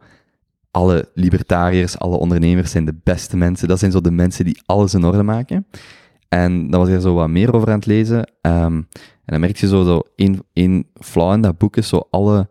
alle 0.76 1.10
libertariërs, 1.14 2.00
alle 2.00 2.18
ondernemers 2.18 2.72
zijn 2.72 2.86
de 2.86 2.96
beste 3.04 3.38
mensen. 3.38 3.68
Dat 3.68 3.80
zijn 3.80 3.92
zo 3.92 4.02
de 4.02 4.12
mensen 4.12 4.46
die 4.46 4.62
alles 4.66 4.94
in 4.94 5.06
orde 5.06 5.24
maken. 5.24 5.66
En 6.30 6.70
dan 6.70 6.80
was 6.80 6.90
ik 6.90 6.96
er 6.96 7.02
zo 7.02 7.14
wat 7.14 7.30
meer 7.30 7.54
over 7.54 7.68
aan 7.68 7.76
het 7.76 7.86
lezen. 7.86 8.18
Um, 8.42 8.88
en 9.26 9.26
dan 9.26 9.40
merk 9.40 9.58
je 9.58 9.68
zo, 9.68 9.84
zo 9.84 10.02
één, 10.16 10.44
één 10.54 10.86
flauw 10.94 11.34
in 11.34 11.42
dat 11.42 11.58
boek 11.58 11.78
is 11.78 11.88
zo 11.88 12.08
alle... 12.10 12.48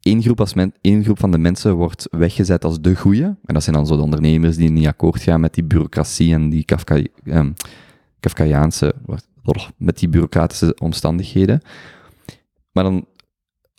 Één 0.00 0.22
groep, 0.22 0.40
als 0.40 0.52
één 0.80 1.04
groep 1.04 1.18
van 1.18 1.30
de 1.30 1.38
mensen 1.38 1.74
wordt 1.74 2.08
weggezet 2.10 2.64
als 2.64 2.80
de 2.80 2.96
goeie. 2.96 3.24
En 3.24 3.54
dat 3.54 3.62
zijn 3.62 3.76
dan 3.76 3.86
zo 3.86 3.96
de 3.96 4.02
ondernemers 4.02 4.56
die 4.56 4.70
niet 4.70 4.86
akkoord 4.86 5.22
gaan 5.22 5.40
met 5.40 5.54
die 5.54 5.64
bureaucratie 5.64 6.34
en 6.34 6.48
die 6.48 6.64
Kafka, 6.64 7.02
um, 7.24 7.54
Kafkaiaanse... 8.20 8.94
Met 9.76 9.98
die 9.98 10.08
bureaucratische 10.08 10.76
omstandigheden. 10.78 11.60
Maar 12.72 12.84
dan 12.84 13.06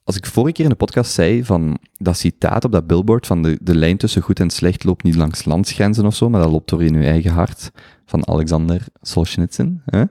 als 0.09 0.17
ik 0.17 0.25
vorige 0.25 0.53
keer 0.53 0.63
in 0.63 0.69
de 0.69 0.77
podcast 0.77 1.11
zei 1.11 1.45
van 1.45 1.77
dat 1.97 2.17
citaat 2.17 2.65
op 2.65 2.71
dat 2.71 2.87
billboard 2.87 3.27
van 3.27 3.41
de, 3.43 3.57
de 3.61 3.75
lijn 3.75 3.97
tussen 3.97 4.21
goed 4.21 4.39
en 4.39 4.49
slecht 4.49 4.83
loopt 4.83 5.03
niet 5.03 5.15
langs 5.15 5.45
landsgrenzen 5.45 6.05
of 6.05 6.15
zo, 6.15 6.29
maar 6.29 6.41
dat 6.41 6.51
loopt 6.51 6.69
door 6.69 6.83
in 6.83 6.95
uw 6.95 7.01
eigen 7.01 7.31
hart, 7.31 7.71
van 8.05 8.27
Alexander 8.27 8.85
Solzhenitsyn, 9.01 9.81
hè, 9.85 10.03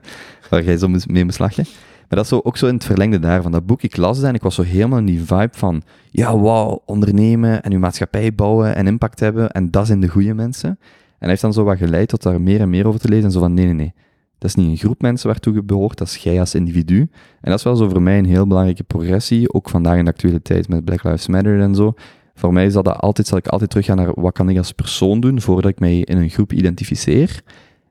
waar 0.49 0.63
jij 0.63 0.77
zo 0.77 0.87
mee 1.07 1.25
beslag 1.25 1.55
je. 1.55 1.61
Maar 2.07 2.17
dat 2.17 2.23
is 2.23 2.27
zo, 2.27 2.39
ook 2.43 2.57
zo 2.57 2.67
in 2.67 2.73
het 2.73 2.85
verlengde 2.85 3.19
daarvan. 3.19 3.51
Dat 3.51 3.65
boek, 3.65 3.81
ik 3.81 3.97
las 3.97 4.17
het 4.17 4.25
en 4.25 4.33
ik 4.33 4.41
was 4.41 4.55
zo 4.55 4.61
helemaal 4.61 4.99
in 4.99 5.05
die 5.05 5.23
vibe 5.23 5.49
van, 5.51 5.81
ja, 6.09 6.37
wauw, 6.37 6.81
ondernemen 6.85 7.63
en 7.63 7.71
uw 7.71 7.79
maatschappij 7.79 8.35
bouwen 8.35 8.75
en 8.75 8.87
impact 8.87 9.19
hebben, 9.19 9.51
en 9.51 9.71
dat 9.71 9.87
zijn 9.87 9.99
de 9.99 10.07
goede 10.07 10.33
mensen. 10.33 10.69
En 10.69 10.77
hij 11.19 11.29
heeft 11.29 11.41
dan 11.41 11.53
zo 11.53 11.63
wat 11.63 11.77
geleid 11.77 12.07
tot 12.07 12.23
daar 12.23 12.41
meer 12.41 12.61
en 12.61 12.69
meer 12.69 12.87
over 12.87 12.99
te 12.99 13.09
lezen, 13.09 13.25
en 13.25 13.31
zo 13.31 13.39
van, 13.39 13.53
nee, 13.53 13.65
nee, 13.65 13.73
nee, 13.73 13.93
dat 14.39 14.49
is 14.49 14.55
niet 14.55 14.69
een 14.69 14.77
groep 14.77 15.01
mensen 15.01 15.27
waartoe 15.27 15.53
je 15.53 15.63
behoort, 15.63 15.97
dat 15.97 16.07
is 16.07 16.17
jij 16.17 16.39
als 16.39 16.55
individu. 16.55 16.99
En 17.41 17.49
dat 17.49 17.57
is 17.57 17.63
wel 17.63 17.75
zo 17.75 17.89
voor 17.89 18.01
mij 18.01 18.17
een 18.17 18.25
heel 18.25 18.47
belangrijke 18.47 18.83
progressie, 18.83 19.53
ook 19.53 19.69
vandaag 19.69 19.97
in 19.97 20.05
de 20.05 20.11
actualiteit 20.11 20.67
met 20.67 20.85
Black 20.85 21.03
Lives 21.03 21.27
Matter 21.27 21.61
en 21.61 21.75
zo. 21.75 21.93
Voor 22.33 22.53
mij 22.53 22.69
zal, 22.69 22.83
dat 22.83 22.97
altijd, 22.97 23.27
zal 23.27 23.37
ik 23.37 23.47
altijd 23.47 23.69
teruggaan 23.69 23.97
naar 23.97 24.11
wat 24.13 24.33
kan 24.33 24.49
ik 24.49 24.57
als 24.57 24.71
persoon 24.71 25.19
doen 25.19 25.41
voordat 25.41 25.71
ik 25.71 25.79
mij 25.79 25.99
in 25.99 26.17
een 26.17 26.29
groep 26.29 26.53
identificeer. 26.53 27.41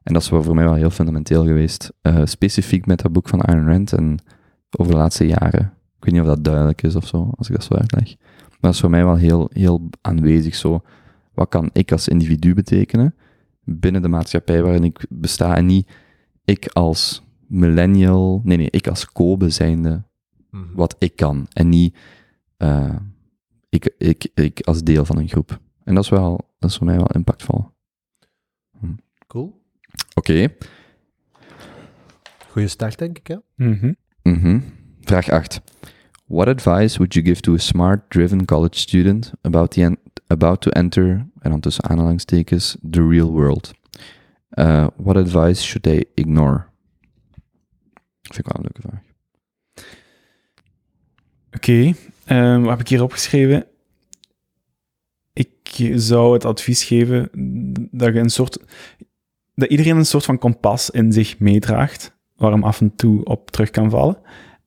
En 0.02 0.12
dat 0.12 0.22
is 0.22 0.28
voor 0.28 0.54
mij 0.54 0.64
wel 0.64 0.74
heel 0.74 0.90
fundamenteel 0.90 1.44
geweest. 1.44 1.92
Uh, 2.02 2.20
specifiek 2.24 2.86
met 2.86 3.02
dat 3.02 3.12
boek 3.12 3.28
van 3.28 3.40
Ayn 3.40 3.66
Rand 3.66 3.92
en 3.92 4.18
over 4.78 4.92
de 4.92 4.98
laatste 4.98 5.26
jaren. 5.26 5.72
Ik 5.98 6.04
weet 6.04 6.12
niet 6.12 6.22
of 6.22 6.28
dat 6.28 6.44
duidelijk 6.44 6.82
is 6.82 6.96
of 6.96 7.06
zo, 7.06 7.30
als 7.36 7.48
ik 7.48 7.54
dat 7.54 7.64
zo 7.64 7.74
uitleg. 7.74 8.16
Maar 8.38 8.58
dat 8.60 8.74
is 8.74 8.80
voor 8.80 8.90
mij 8.90 9.04
wel 9.04 9.16
heel, 9.16 9.50
heel 9.52 9.88
aanwezig 10.00 10.54
zo. 10.54 10.80
Wat 11.34 11.48
kan 11.48 11.70
ik 11.72 11.92
als 11.92 12.08
individu 12.08 12.54
betekenen 12.54 13.14
binnen 13.64 14.02
de 14.02 14.08
maatschappij 14.08 14.62
waarin 14.62 14.84
ik 14.84 15.06
besta 15.08 15.56
en 15.56 15.66
niet 15.66 15.88
ik 16.48 16.66
als 16.66 17.22
millennial, 17.46 18.40
nee, 18.44 18.56
nee, 18.56 18.70
ik 18.70 18.88
als 18.88 19.12
Kobe 19.12 19.50
zijnde, 19.50 20.02
mm 20.50 20.74
wat 20.74 20.96
ik 20.98 21.16
kan. 21.16 21.46
En 21.52 21.68
niet 21.68 21.96
uh, 22.58 22.96
ik, 23.68 23.94
ik, 23.98 24.28
ik 24.34 24.60
als 24.60 24.82
deel 24.82 25.04
van 25.04 25.18
een 25.18 25.28
groep. 25.28 25.60
En 25.84 25.94
dat 25.94 26.04
is 26.04 26.10
wel, 26.10 26.50
dat 26.58 26.70
is 26.70 26.76
voor 26.76 26.86
mij 26.86 26.96
wel 26.96 27.06
impactvol. 27.06 27.70
Hm. 28.78 28.86
Cool. 29.26 29.62
Oké. 30.14 30.48
Goeie 32.50 32.68
start, 32.68 32.98
denk 32.98 33.18
ik, 33.18 33.26
hè? 33.26 33.36
Mhm. 33.54 33.92
Mhm. 34.22 34.60
Vraag 35.00 35.28
8. 35.28 35.60
What 36.26 36.48
advice 36.48 36.96
would 36.96 37.14
you 37.14 37.26
give 37.26 37.40
to 37.40 37.54
a 37.54 37.58
smart, 37.58 38.10
driven 38.10 38.44
college 38.44 38.78
student 38.78 39.32
about, 39.40 39.70
the 39.70 39.82
en- 39.82 39.98
about 40.26 40.60
to 40.60 40.70
enter, 40.70 41.26
en 41.38 41.50
dan 41.50 41.60
tussen 41.60 41.84
aanhalingstekens, 41.84 42.76
the 42.90 43.08
real 43.08 43.30
world? 43.30 43.72
Uh, 44.50 44.86
what 44.96 45.16
advice 45.16 45.62
should 45.62 45.82
they 45.82 46.04
ignore? 46.14 46.64
Vind 48.22 48.38
ik 48.38 48.52
wel 48.52 48.56
een 48.56 48.70
leuke 48.72 48.80
vraag. 48.80 49.02
Oké, 51.52 51.94
ehm, 52.24 52.60
wat 52.60 52.70
heb 52.70 52.80
ik 52.80 52.88
hier 52.88 53.02
opgeschreven? 53.02 53.66
Ik 55.32 55.92
zou 55.94 56.32
het 56.32 56.44
advies 56.44 56.84
geven 56.84 57.28
dat 57.90 58.14
je 58.14 58.20
een 58.20 58.30
soort... 58.30 58.58
Dat 59.54 59.70
iedereen 59.70 59.96
een 59.96 60.06
soort 60.06 60.24
van 60.24 60.38
kompas 60.38 60.90
in 60.90 61.12
zich 61.12 61.38
meedraagt, 61.38 62.16
waar 62.36 62.52
hem 62.52 62.64
af 62.64 62.80
en 62.80 62.94
toe 62.94 63.24
op 63.24 63.50
terug 63.50 63.70
kan 63.70 63.90
vallen. 63.90 64.18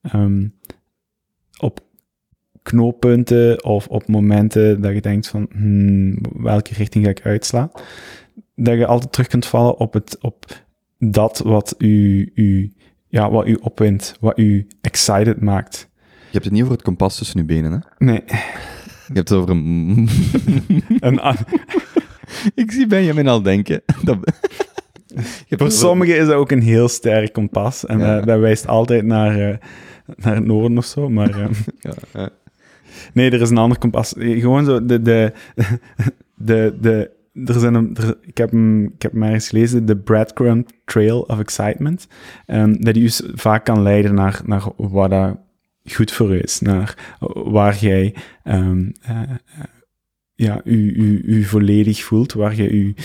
Ehm, 0.01 0.47
op 1.57 1.79
knooppunten 2.61 3.63
of 3.63 3.87
op 3.87 4.07
momenten 4.07 4.81
dat 4.81 4.93
je 4.93 5.01
denkt 5.01 5.27
van, 5.27 5.49
hmm, 5.51 6.17
welke 6.33 6.73
richting 6.73 7.05
ga 7.05 7.09
ik 7.09 7.25
uitslaan? 7.25 7.71
Dat 8.63 8.77
je 8.77 8.85
altijd 8.85 9.11
terug 9.11 9.27
kunt 9.27 9.45
vallen 9.45 9.77
op, 9.77 9.93
het, 9.93 10.17
op 10.21 10.45
dat 10.99 11.41
wat 11.45 11.75
u, 11.77 12.31
u, 12.35 12.73
ja, 13.07 13.31
wat 13.31 13.47
u 13.47 13.57
opwint, 13.61 14.15
wat 14.19 14.39
u 14.39 14.67
excited 14.81 15.41
maakt. 15.41 15.89
Je 16.03 16.31
hebt 16.31 16.43
het 16.43 16.53
niet 16.53 16.61
over 16.61 16.73
het 16.73 16.83
kompas 16.83 17.17
tussen 17.17 17.39
je 17.39 17.45
benen, 17.45 17.71
hè? 17.71 17.77
Nee, 18.05 18.23
Je 19.07 19.13
hebt 19.13 19.29
het 19.29 19.37
over 19.37 19.49
een... 19.49 20.09
een, 20.99 21.19
a- 21.19 21.35
ik 22.55 22.71
zie 22.71 22.87
Benjamin 22.87 23.27
al 23.27 23.41
denken. 23.41 23.81
Dat... 24.03 24.17
Voor 25.49 25.71
sommigen 25.71 26.17
is 26.17 26.25
dat 26.25 26.35
ook 26.35 26.51
een 26.51 26.61
heel 26.61 26.87
sterk 26.87 27.33
kompas. 27.33 27.85
En 27.85 27.99
Ja. 27.99 28.15
dat, 28.15 28.25
dat 28.27 28.39
wijst 28.39 28.67
altijd 28.67 29.05
naar, 29.05 29.49
eh, 29.49 29.57
naar 30.15 30.35
het 30.35 30.45
noorden 30.45 30.77
of 30.77 30.85
zo. 30.85 31.09
Maar 31.09 31.39
eh, 31.41 31.47
Ja, 31.79 32.29
nee, 33.13 33.31
er 33.31 33.41
is 33.41 33.49
een 33.49 33.57
ander 33.57 33.77
kompas. 33.77 34.13
Gewoon 34.17 34.65
zo, 34.65 34.85
de... 34.85 35.01
de, 35.01 35.33
de, 36.35 36.75
de 36.81 37.11
er 37.33 37.59
zijn 37.59 37.95
ik, 38.21 38.37
heb 38.37 38.51
hem, 38.51 38.85
ik 38.85 39.01
heb 39.01 39.11
hem 39.11 39.23
ergens 39.23 39.49
gelezen, 39.49 39.85
de 39.85 39.97
breadcrumb 39.97 40.69
trail 40.85 41.21
of 41.21 41.39
excitement. 41.39 42.07
Ehm, 42.45 42.75
dat 42.79 42.93
die 42.93 43.03
dus 43.03 43.21
vaak 43.33 43.65
kan 43.65 43.81
leiden 43.81 44.13
naar, 44.13 44.41
naar 44.45 44.63
wat 44.75 45.09
dat 45.09 45.37
goed 45.83 46.11
voor 46.11 46.35
u 46.35 46.39
is. 46.41 46.59
Naar 46.59 47.15
waar 47.33 47.77
jij 47.77 48.15
eh, 48.43 48.71
ja, 50.35 50.61
u, 50.63 50.93
u, 50.93 51.21
u 51.25 51.43
volledig 51.43 52.03
voelt, 52.03 52.33
waar 52.33 52.55
je 52.55 52.69
u, 52.69 52.95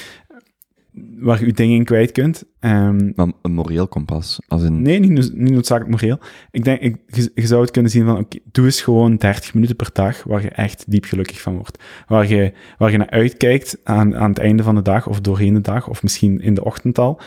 waar 1.19 1.39
je 1.39 1.47
uw 1.47 1.53
dingen 1.53 1.77
in 1.77 1.85
kwijt 1.85 2.13
kunt. 2.13 2.45
Ehm, 2.61 3.13
Maar 3.15 3.33
een 3.43 3.53
moreel 3.53 3.89
kompas, 3.89 4.41
als 4.49 4.63
in... 4.63 4.83
Nee, 4.83 4.99
niet, 4.99 5.35
niet 5.35 5.53
noodzakelijk 5.53 5.91
moreel. 5.91 6.19
Ik 6.51 6.65
denk, 6.65 6.81
ik, 6.81 6.97
je, 7.07 7.31
je 7.35 7.47
zou 7.47 7.61
het 7.61 7.71
kunnen 7.71 7.91
zien 7.91 8.05
van, 8.05 8.19
oké, 8.19 8.39
doe 8.53 8.65
eens 8.65 8.81
gewoon 8.83 9.17
30 9.17 9.55
minuten 9.55 9.77
per 9.77 9.91
dag 9.93 10.23
waar 10.23 10.43
je 10.43 10.49
echt 10.49 10.85
diep 10.89 11.05
gelukkig 11.05 11.41
van 11.41 11.55
wordt. 11.55 11.83
Waar 12.07 12.29
je, 12.29 12.53
waar 12.79 12.91
je 12.91 12.97
naar 12.97 13.11
uitkijkt 13.11 13.79
aan, 13.85 14.17
aan 14.17 14.29
het 14.29 14.39
einde 14.39 14.63
van 14.63 14.75
de 14.75 14.83
dag 14.83 15.07
of 15.09 15.21
doorheen 15.21 15.55
de 15.55 15.61
dag 15.61 15.89
of 15.89 16.03
misschien 16.03 16.41
in 16.41 16.55
de 16.55 16.65
ochtend 16.65 16.99
al. 16.99 17.21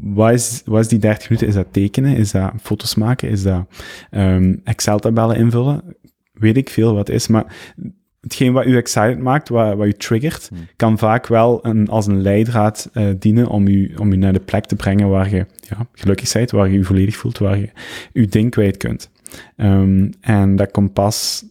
Wat 0.00 0.32
is, 0.32 0.62
wat 0.64 0.80
is 0.80 0.88
die 0.88 0.98
30 0.98 1.28
minuten? 1.28 1.48
Is 1.48 1.54
dat 1.54 1.72
tekenen? 1.72 2.16
Is 2.16 2.30
dat 2.30 2.52
foto's 2.60 2.94
maken? 2.94 3.28
Is 3.28 3.42
dat 3.42 3.66
ehm, 4.10 4.56
Excel-tabellen 4.64 5.36
invullen? 5.36 5.96
Weet 6.32 6.56
ik 6.56 6.70
veel 6.70 6.94
wat 6.94 7.08
is, 7.08 7.28
maar 7.28 7.72
hetgeen 8.20 8.52
wat 8.52 8.66
u 8.66 8.76
excited 8.76 9.18
maakt, 9.18 9.48
wat, 9.48 9.76
wat 9.76 9.86
u 9.86 9.92
triggert, 9.92 10.48
Hmm. 10.48 10.58
kan 10.76 10.98
vaak 10.98 11.26
wel 11.26 11.66
een, 11.66 11.88
als 11.88 12.06
een 12.06 12.22
leidraad 12.22 12.90
eh, 12.92 13.08
dienen 13.18 13.48
om 13.48 13.66
u, 13.66 13.94
om 13.98 14.12
u 14.12 14.16
naar 14.16 14.32
de 14.32 14.40
plek 14.40 14.64
te 14.64 14.76
brengen 14.76 15.08
waar 15.08 15.30
je 15.30 15.46
ja, 15.60 15.86
gelukkig 15.92 16.32
bent, 16.32 16.50
waar 16.50 16.68
je 16.68 16.78
je 16.78 16.84
volledig 16.84 17.16
voelt, 17.16 17.38
waar 17.38 17.58
je 17.58 17.70
uw 18.12 18.26
ding 18.26 18.50
kwijt 18.50 18.76
kunt. 18.76 19.10
Ehm, 19.56 20.10
en 20.20 20.56
dat 20.56 20.70
kompas, 20.70 21.44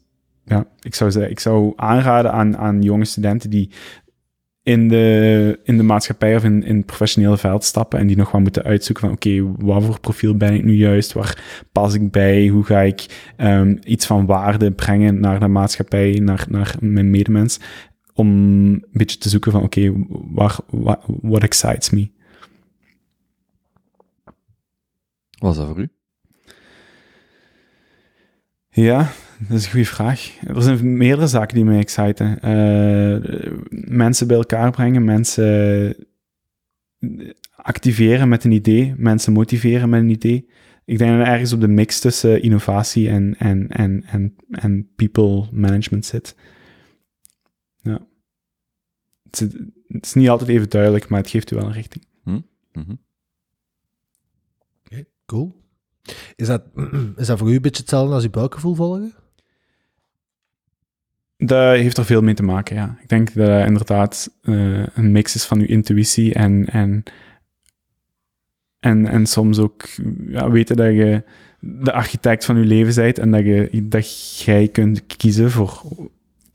ja, 0.45 0.65
ik 0.81 0.95
zou, 0.95 1.11
zeggen, 1.11 1.31
ik 1.31 1.39
zou 1.39 1.73
aanraden 1.75 2.31
aan, 2.31 2.57
aan 2.57 2.81
jonge 2.81 3.05
studenten 3.05 3.49
die 3.49 3.69
in 4.67 4.87
de, 4.87 5.59
in 5.63 5.77
de 5.77 5.83
maatschappij 5.83 6.35
of 6.35 6.43
in, 6.43 6.63
in 6.63 6.75
het 6.75 6.85
professionele 6.85 7.37
veld 7.37 7.63
stappen 7.63 7.99
en 7.99 8.07
die 8.07 8.17
nog 8.17 8.31
wel 8.31 8.41
moeten 8.41 8.63
uitzoeken 8.63 9.03
van 9.03 9.13
oké, 9.13 9.65
wat 9.65 9.83
voor 9.83 9.99
profiel 9.99 10.37
ben 10.37 10.53
ik 10.53 10.63
nu 10.63 10.73
juist, 10.73 11.13
waar 11.13 11.63
pas 11.71 11.93
ik 11.93 12.11
bij, 12.11 12.47
hoe 12.47 12.63
ga 12.63 12.79
ik 12.79 13.31
ehm, 13.35 13.77
iets 13.83 14.05
van 14.05 14.25
waarde 14.25 14.71
brengen 14.71 15.19
naar 15.19 15.39
de 15.39 15.47
maatschappij, 15.47 16.19
naar, 16.23 16.45
naar 16.49 16.75
mijn 16.79 17.09
medemens, 17.09 17.59
om 18.13 18.27
een 18.27 18.85
beetje 18.91 19.17
te 19.17 19.29
zoeken 19.29 19.51
van 19.51 19.63
oké, 19.63 19.93
waar 20.31 20.59
what 21.05 21.43
excites 21.43 21.89
me? 21.89 22.09
Wat 25.39 25.51
is 25.51 25.57
dat 25.57 25.67
voor 25.67 25.79
u? 25.79 25.89
Ja, 28.69 29.11
dat 29.47 29.57
is 29.57 29.65
een 29.65 29.71
goede 29.71 29.85
vraag. 29.85 30.37
Er 30.47 30.61
zijn 30.61 30.97
meerdere 30.97 31.27
zaken 31.27 31.55
die 31.55 31.65
mij 31.65 31.79
exciten. 31.79 32.41
Eh, 32.41 33.51
mensen 33.69 34.27
bij 34.27 34.37
elkaar 34.37 34.71
brengen, 34.71 35.03
mensen 35.03 35.95
activeren 37.55 38.29
met 38.29 38.43
een 38.43 38.51
idee, 38.51 38.93
mensen 38.97 39.33
motiveren 39.33 39.89
met 39.89 40.01
een 40.01 40.09
idee. 40.09 40.49
Ik 40.85 40.97
denk 40.97 41.11
dat 41.11 41.19
er 41.19 41.33
ergens 41.33 41.53
op 41.53 41.61
de 41.61 41.67
mix 41.67 41.99
tussen 41.99 42.41
innovatie 42.41 43.09
en, 43.09 43.35
en, 43.37 43.67
en, 43.67 44.03
en, 44.05 44.35
en 44.49 44.89
people 44.95 45.47
management 45.51 46.05
zit. 46.05 46.35
Ja. 47.81 48.07
Het 49.23 49.41
is, 49.41 49.53
het 49.87 50.05
is 50.05 50.13
niet 50.13 50.29
altijd 50.29 50.49
even 50.49 50.69
duidelijk, 50.69 51.07
maar 51.07 51.19
het 51.19 51.29
geeft 51.29 51.51
u 51.51 51.55
wel 51.55 51.65
een 51.65 51.71
richting. 51.71 52.03
Mhm. 52.23 52.95
Oké, 54.83 55.05
cool. 55.25 55.55
Is 56.35 56.47
dat, 56.47 56.63
is 57.15 57.27
dat 57.27 57.37
voor 57.37 57.51
u 57.51 57.55
een 57.55 57.61
beetje 57.61 57.81
hetzelfde 57.81 58.13
als 58.13 58.23
uw 58.23 58.29
buikgevoel 58.29 58.75
volgen? 58.75 59.13
Dat 61.37 61.75
heeft 61.75 61.97
er 61.97 62.05
veel 62.05 62.21
mee 62.21 62.33
te 62.33 62.43
maken, 62.43 62.75
ja. 62.75 62.97
Ik 63.01 63.09
denk 63.09 63.33
dat 63.33 63.65
inderdaad 63.65 64.31
eh, 64.41 64.87
een 64.87 65.11
mix 65.11 65.35
is 65.35 65.45
van 65.45 65.59
uw 65.59 65.65
intuïtie 65.65 66.33
en, 66.33 66.65
en, 66.65 67.03
en, 68.79 69.07
en 69.07 69.25
soms 69.25 69.59
ook 69.59 69.87
ja, 70.27 70.49
weten 70.51 70.75
dat 70.75 70.93
je 70.93 71.23
de 71.59 71.91
architect 71.91 72.45
van 72.45 72.57
je 72.57 72.65
leven 72.65 72.95
bent 72.95 73.19
en 73.19 73.31
dat, 73.31 73.43
je, 73.43 73.69
dat 73.83 74.41
jij 74.43 74.67
kunt 74.67 75.05
kiezen 75.17 75.51
voor 75.51 75.83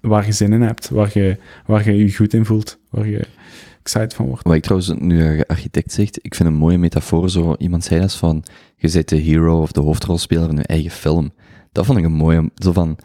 waar 0.01 0.27
je 0.27 0.33
zin 0.33 0.53
in 0.53 0.63
hebt, 0.63 0.89
waar 0.89 1.11
je 1.15 1.37
waar 1.67 1.91
je, 1.91 1.97
je 1.97 2.15
goed 2.15 2.35
in 2.35 2.45
voelt, 2.45 2.79
waar 2.91 3.09
je 3.09 3.27
excited 3.83 4.15
van 4.15 4.27
wordt. 4.27 4.45
Wat 4.45 4.55
ik 4.55 4.63
trouwens, 4.63 4.93
nu 4.99 5.25
je 5.25 5.49
architect 5.49 5.93
zegt, 5.93 6.19
ik 6.23 6.35
vind 6.35 6.49
een 6.49 6.55
mooie 6.55 6.79
metafoor, 6.79 7.31
zo 7.31 7.55
iemand 7.59 7.85
zei 7.85 8.01
dat 8.01 8.15
van, 8.15 8.45
je 8.77 8.91
bent 8.93 9.09
de 9.09 9.17
hero 9.17 9.61
of 9.61 9.73
de 9.73 9.81
hoofdrolspeler 9.81 10.49
in 10.49 10.57
je 10.57 10.63
eigen 10.63 10.91
film. 10.91 11.33
Dat 11.73 11.87
vond 11.87 11.99
ik 11.99 12.05
een 12.05 12.13
mooie, 12.13 12.51
zo 12.55 12.73
van, 12.73 12.99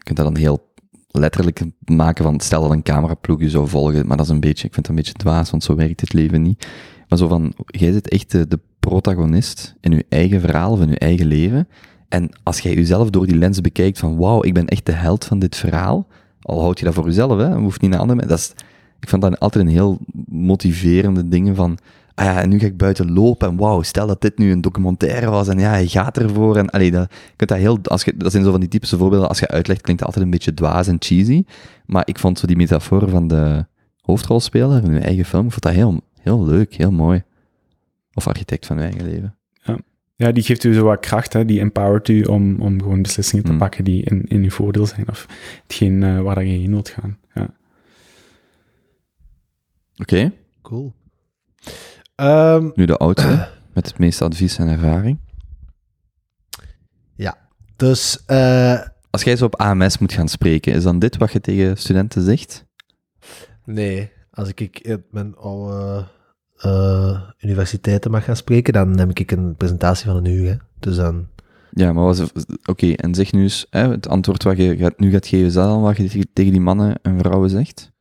je 0.00 0.04
kunt 0.04 0.16
dat 0.16 0.26
dan 0.26 0.36
heel 0.36 0.68
letterlijk 1.10 1.62
maken 1.84 2.24
van, 2.24 2.40
stel 2.40 2.62
dat 2.62 2.70
een 2.70 2.82
cameraploeg 2.82 3.40
je 3.40 3.50
zou 3.50 3.68
volgen, 3.68 4.06
maar 4.06 4.16
dat 4.16 4.26
is 4.26 4.32
een 4.32 4.40
beetje, 4.40 4.66
ik 4.66 4.74
vind 4.74 4.86
dat 4.86 4.88
een 4.88 5.02
beetje 5.02 5.18
dwaas, 5.18 5.50
want 5.50 5.64
zo 5.64 5.74
werkt 5.74 6.00
het 6.00 6.12
leven 6.12 6.42
niet. 6.42 6.66
Maar 7.08 7.18
zo 7.18 7.28
van, 7.28 7.52
jij 7.66 7.92
zit 7.92 8.08
echt 8.08 8.30
de, 8.30 8.58
protagonist 8.80 9.74
in 9.80 9.92
je 9.92 10.06
eigen 10.08 10.40
verhaal 10.40 10.72
of 10.72 10.80
in 10.80 10.88
je 10.88 10.98
eigen 10.98 11.26
leven, 11.26 11.68
en 12.08 12.30
als 12.42 12.60
jij 12.60 12.74
jezelf 12.74 13.10
door 13.10 13.26
die 13.26 13.36
lens 13.36 13.60
bekijkt 13.60 13.98
van, 13.98 14.16
wauw, 14.16 14.44
ik 14.44 14.54
ben 14.54 14.66
echt 14.66 14.86
de 14.86 14.92
held 14.92 15.24
van 15.24 15.38
dit 15.38 15.56
verhaal, 15.56 16.06
al 16.40 16.60
houd 16.60 16.78
je 16.78 16.84
dat 16.84 16.94
voor 16.94 17.04
jezelf, 17.04 17.38
hè, 17.38 17.54
hoeft 17.54 17.80
niet 17.80 17.90
naar 17.90 18.00
anderen, 18.00 18.28
dat 18.28 18.38
is, 18.38 18.52
ik 19.00 19.08
vond 19.08 19.22
dat 19.22 19.40
altijd 19.40 19.64
een 19.64 19.70
heel 19.70 19.98
motiverende 20.28 21.28
dingen 21.28 21.54
van, 21.54 21.78
ah 22.20 22.26
ja, 22.26 22.42
en 22.42 22.48
nu 22.48 22.58
ga 22.58 22.66
ik 22.66 22.76
buiten 22.76 23.12
lopen 23.12 23.48
en 23.48 23.56
wauw, 23.56 23.82
stel 23.82 24.06
dat 24.06 24.20
dit 24.20 24.38
nu 24.38 24.50
een 24.52 24.60
documentaire 24.60 25.30
was 25.30 25.48
en 25.48 25.58
ja, 25.58 25.76
je 25.76 25.88
gaat 25.88 26.18
ervoor 26.18 26.56
en 26.56 26.70
allee, 26.70 26.90
dat, 26.90 27.12
je 27.12 27.32
kunt 27.36 27.50
dat 27.50 27.58
heel, 27.58 27.78
als 27.82 28.04
je, 28.04 28.16
dat 28.16 28.32
zijn 28.32 28.44
zo 28.44 28.50
van 28.50 28.60
die 28.60 28.68
typische 28.68 28.96
voorbeelden, 28.96 29.28
als 29.28 29.38
je 29.38 29.48
uitlegt 29.48 29.80
klinkt 29.80 30.00
het 30.00 30.08
altijd 30.08 30.24
een 30.24 30.30
beetje 30.36 30.54
dwaas 30.54 30.86
en 30.86 30.96
cheesy, 30.98 31.44
maar 31.86 32.02
ik 32.06 32.18
vond 32.18 32.38
zo 32.38 32.46
die 32.46 32.56
metafoor 32.56 33.08
van 33.08 33.28
de 33.28 33.66
hoofdrolspeler 34.00 34.84
in 34.84 34.92
je 34.92 34.98
eigen 34.98 35.24
film, 35.24 35.44
ik 35.44 35.50
vond 35.50 35.62
dat 35.62 35.72
heel, 35.72 36.00
heel 36.20 36.44
leuk, 36.44 36.74
heel 36.74 36.92
mooi. 36.92 37.22
Of 38.14 38.26
architect 38.28 38.66
van 38.66 38.76
je 38.76 38.82
eigen 38.82 39.04
leven. 39.04 39.34
Ja, 40.16 40.32
die 40.32 40.42
geeft 40.42 40.64
u 40.64 40.74
zo 40.74 40.84
wat 40.84 41.00
kracht, 41.00 41.32
hè, 41.32 41.44
die 41.44 41.60
empowert 41.60 42.08
u 42.08 42.22
om, 42.22 42.60
om 42.60 42.82
gewoon 42.82 43.02
beslissingen 43.02 43.44
te 43.44 43.52
Mm. 43.52 43.58
pakken 43.58 43.84
die 43.84 44.04
in, 44.04 44.24
in 44.28 44.42
uw 44.42 44.50
voordeel 44.50 44.86
zijn, 44.86 45.08
of 45.08 45.26
hetgeen 45.62 46.02
eh, 46.02 46.20
waar 46.20 46.44
je 46.44 46.58
heen 46.58 46.70
wilt 46.70 46.88
gaan. 46.88 47.18
Ja. 47.34 47.54
Oké, 49.96 50.32
Cool. 50.62 50.92
Ehm, 52.20 52.70
nu 52.74 52.84
de 52.84 52.96
oudste, 52.96 53.48
met 53.74 53.86
het 53.86 53.98
meeste 53.98 54.24
advies 54.24 54.58
en 54.58 54.68
ervaring. 54.68 55.18
dus, 57.76 58.24
eh, 58.26 58.80
Als 59.10 59.22
jij 59.22 59.36
zo 59.36 59.44
op 59.44 59.60
AMS 59.60 59.98
moet 59.98 60.12
gaan 60.12 60.28
spreken, 60.28 60.72
is 60.72 60.82
dan 60.82 60.98
dit 60.98 61.16
wat 61.16 61.32
je 61.32 61.40
tegen 61.40 61.76
studenten 61.76 62.22
zegt? 62.22 62.64
nee, 63.64 64.12
als 64.30 64.48
ik, 64.54 64.78
in 64.78 65.04
mijn 65.10 65.36
oude 65.36 66.06
eh, 66.56 67.20
universiteiten 67.40 68.10
mag 68.10 68.24
gaan 68.24 68.36
spreken, 68.36 68.72
dan 68.72 68.90
neem 68.90 69.10
ik 69.10 69.30
een 69.30 69.56
presentatie 69.56 70.06
van 70.06 70.16
een 70.16 70.32
uur. 70.32 70.48
Hè. 70.48 70.56
Dus 70.78 70.96
dan, 70.96 71.28
Ja, 71.70 71.92
maar 71.92 72.04
was 72.04 72.22
oké, 72.64 72.92
en 72.92 73.14
zeg 73.14 73.32
nu 73.32 73.42
eens 73.42 73.66
hè, 73.70 73.90
het 73.90 74.08
antwoord 74.08 74.42
wat 74.42 74.56
je 74.56 74.76
gaat, 74.76 74.98
nu 74.98 75.10
gaat 75.10 75.26
geven, 75.26 75.46
is 75.46 75.52
dat 75.52 75.68
dan 75.68 75.82
wat 75.82 75.96
je 75.96 76.26
tegen 76.32 76.52
die 76.52 76.60
mannen 76.60 76.98
en 77.02 77.18
vrouwen 77.18 77.50
zegt? 77.50 77.92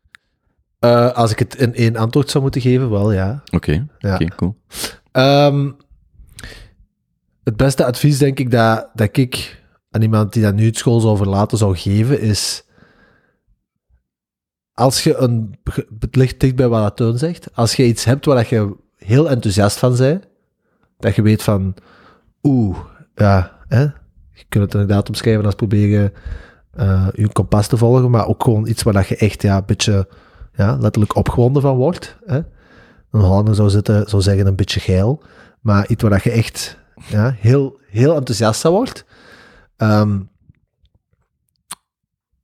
Eh, 0.80 1.12
als 1.12 1.32
ik 1.32 1.40
het 1.40 1.56
in 1.56 1.74
één 1.76 1.96
antwoord 1.96 2.30
zou 2.30 2.44
moeten 2.44 2.62
geven, 2.62 2.90
wel 2.90 3.12
ja. 3.12 3.44
Oké, 3.52 3.88
Ja. 3.98 4.18
cool. 4.36 4.56
Ehm, 5.12 5.72
het 7.44 7.58
beste 7.58 7.86
advies, 7.86 8.18
denk 8.18 8.40
ik, 8.40 8.52
dat, 8.52 8.90
dat 8.94 9.18
ik 9.18 9.64
aan 9.92 10.02
iemand 10.02 10.34
die 10.34 10.44
dat 10.44 10.54
nu 10.54 10.66
het 10.66 10.78
school 10.78 11.00
zou 11.00 11.18
verlaten 11.18 11.58
zou 11.58 11.78
geven, 11.78 12.22
is 12.22 12.64
als 14.74 15.04
je 15.04 15.16
een, 15.16 15.60
het 16.00 16.16
ligt 16.16 16.40
dicht 16.40 16.56
bij 16.56 16.68
wat 16.68 16.82
dat 16.84 16.98
Teun 16.98 17.18
zegt, 17.18 17.50
als 17.56 17.76
je 17.76 17.86
iets 17.86 18.06
hebt 18.06 18.26
waar 18.26 18.36
dat 18.36 18.48
je 18.48 18.76
heel 18.96 19.30
enthousiast 19.30 19.78
van 19.78 19.98
bent, 19.98 20.28
dat 21.00 21.16
je 21.16 21.22
weet 21.22 21.44
van, 21.44 21.76
oeh, 22.44 22.78
ja, 23.16 23.58
hè, 23.68 23.82
je 24.32 24.46
kunt 24.50 24.64
het 24.64 24.74
inderdaad 24.74 25.08
omschrijven 25.08 25.46
als 25.46 25.56
proberen 25.56 26.14
eh, 26.72 27.08
je 27.14 27.32
kompas 27.32 27.68
te 27.68 27.78
volgen, 27.78 28.12
maar 28.12 28.28
ook 28.28 28.44
gewoon 28.44 28.68
iets 28.68 28.84
waar 28.84 28.94
dat 28.94 29.08
je 29.08 29.16
echt 29.16 29.42
ja, 29.42 29.58
een 29.58 29.66
beetje 29.66 30.08
ja, 30.60 30.78
letterlijk 30.80 31.16
opgewonden 31.16 31.62
van 31.62 31.76
wordt. 31.76 32.18
Hè. 32.26 32.38
Een 33.12 33.22
Hollander 33.22 33.56
zou, 33.56 33.70
zitten, 33.70 34.10
zou 34.10 34.22
zeggen 34.22 34.48
een 34.48 34.56
beetje 34.56 34.80
geil, 34.80 35.24
maar 35.62 35.90
iets 35.90 36.04
waar 36.04 36.22
je 36.24 36.32
echt 36.32 36.78
ja, 37.08 37.36
heel, 37.38 37.80
heel 37.88 38.16
enthousiast 38.16 38.62
van 38.62 38.72
wordt. 38.72 39.06
Ehm, 39.78 40.20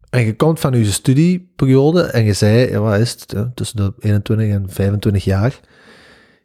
en 0.09 0.25
je 0.25 0.35
komt 0.35 0.59
van 0.59 0.77
je 0.77 0.91
studieperiode 0.91 2.03
en 2.03 2.23
je 2.23 2.33
zei, 2.33 2.69
ja, 2.69 2.79
wat 2.79 2.99
is 2.99 3.11
het, 3.11 3.55
tussen 3.55 3.77
de 3.77 3.93
21 3.99 4.49
en 4.49 4.69
25 4.69 5.23
jaar, 5.23 5.59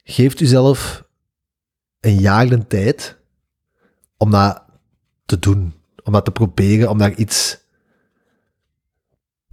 geeft 0.05 0.39
jezelf 0.39 1.05
een 2.01 2.19
jaar 2.19 2.49
de 2.49 2.67
tijd 2.67 3.19
om 4.17 4.31
dat 4.31 4.65
te 5.25 5.39
doen, 5.39 5.75
om 6.05 6.13
dat 6.13 6.25
te 6.25 6.31
proberen, 6.31 6.91
om 6.91 6.99
daar 6.99 7.15
iets 7.15 7.60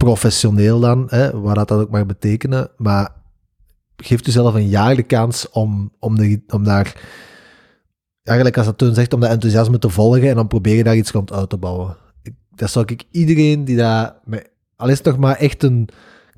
professioneel 0.04 0.80
dan, 0.80 1.06
hè, 1.08 1.40
wat 1.40 1.54
dat, 1.54 1.70
ook 1.72 1.90
mag 1.90 2.06
betekenen, 2.06 2.70
maar 2.76 3.10
geeft 3.96 4.26
jezelf 4.26 4.54
een 4.54 4.68
jaar 4.68 4.96
de 4.96 5.02
kans 5.02 5.50
om, 5.50 5.92
om, 5.98 6.16
de, 6.16 6.40
om 6.48 6.64
daar, 6.64 7.00
eigenlijk 8.22 8.56
als 8.56 8.66
dat 8.66 8.78
toen 8.78 8.94
zegt, 8.94 9.12
om 9.12 9.20
dat 9.20 9.30
enthousiasme 9.30 9.78
te 9.78 9.90
volgen 9.90 10.28
en 10.28 10.34
dan 10.34 10.46
probeer 10.46 10.76
je 10.76 10.84
daar 10.84 10.96
iets 10.96 11.10
rond 11.10 11.32
uit 11.32 11.48
te 11.48 11.56
bouwen. 11.56 11.96
Ik, 12.22 12.34
dat 12.54 12.70
zou 12.70 12.84
ik 12.88 13.04
iedereen 13.10 13.64
die 13.64 13.76
daar, 13.76 14.14
al 14.76 14.88
is 14.88 14.96
het 14.96 15.06
nog 15.06 15.18
maar 15.18 15.36
echt 15.36 15.62
een 15.62 15.88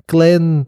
klein 0.05 0.65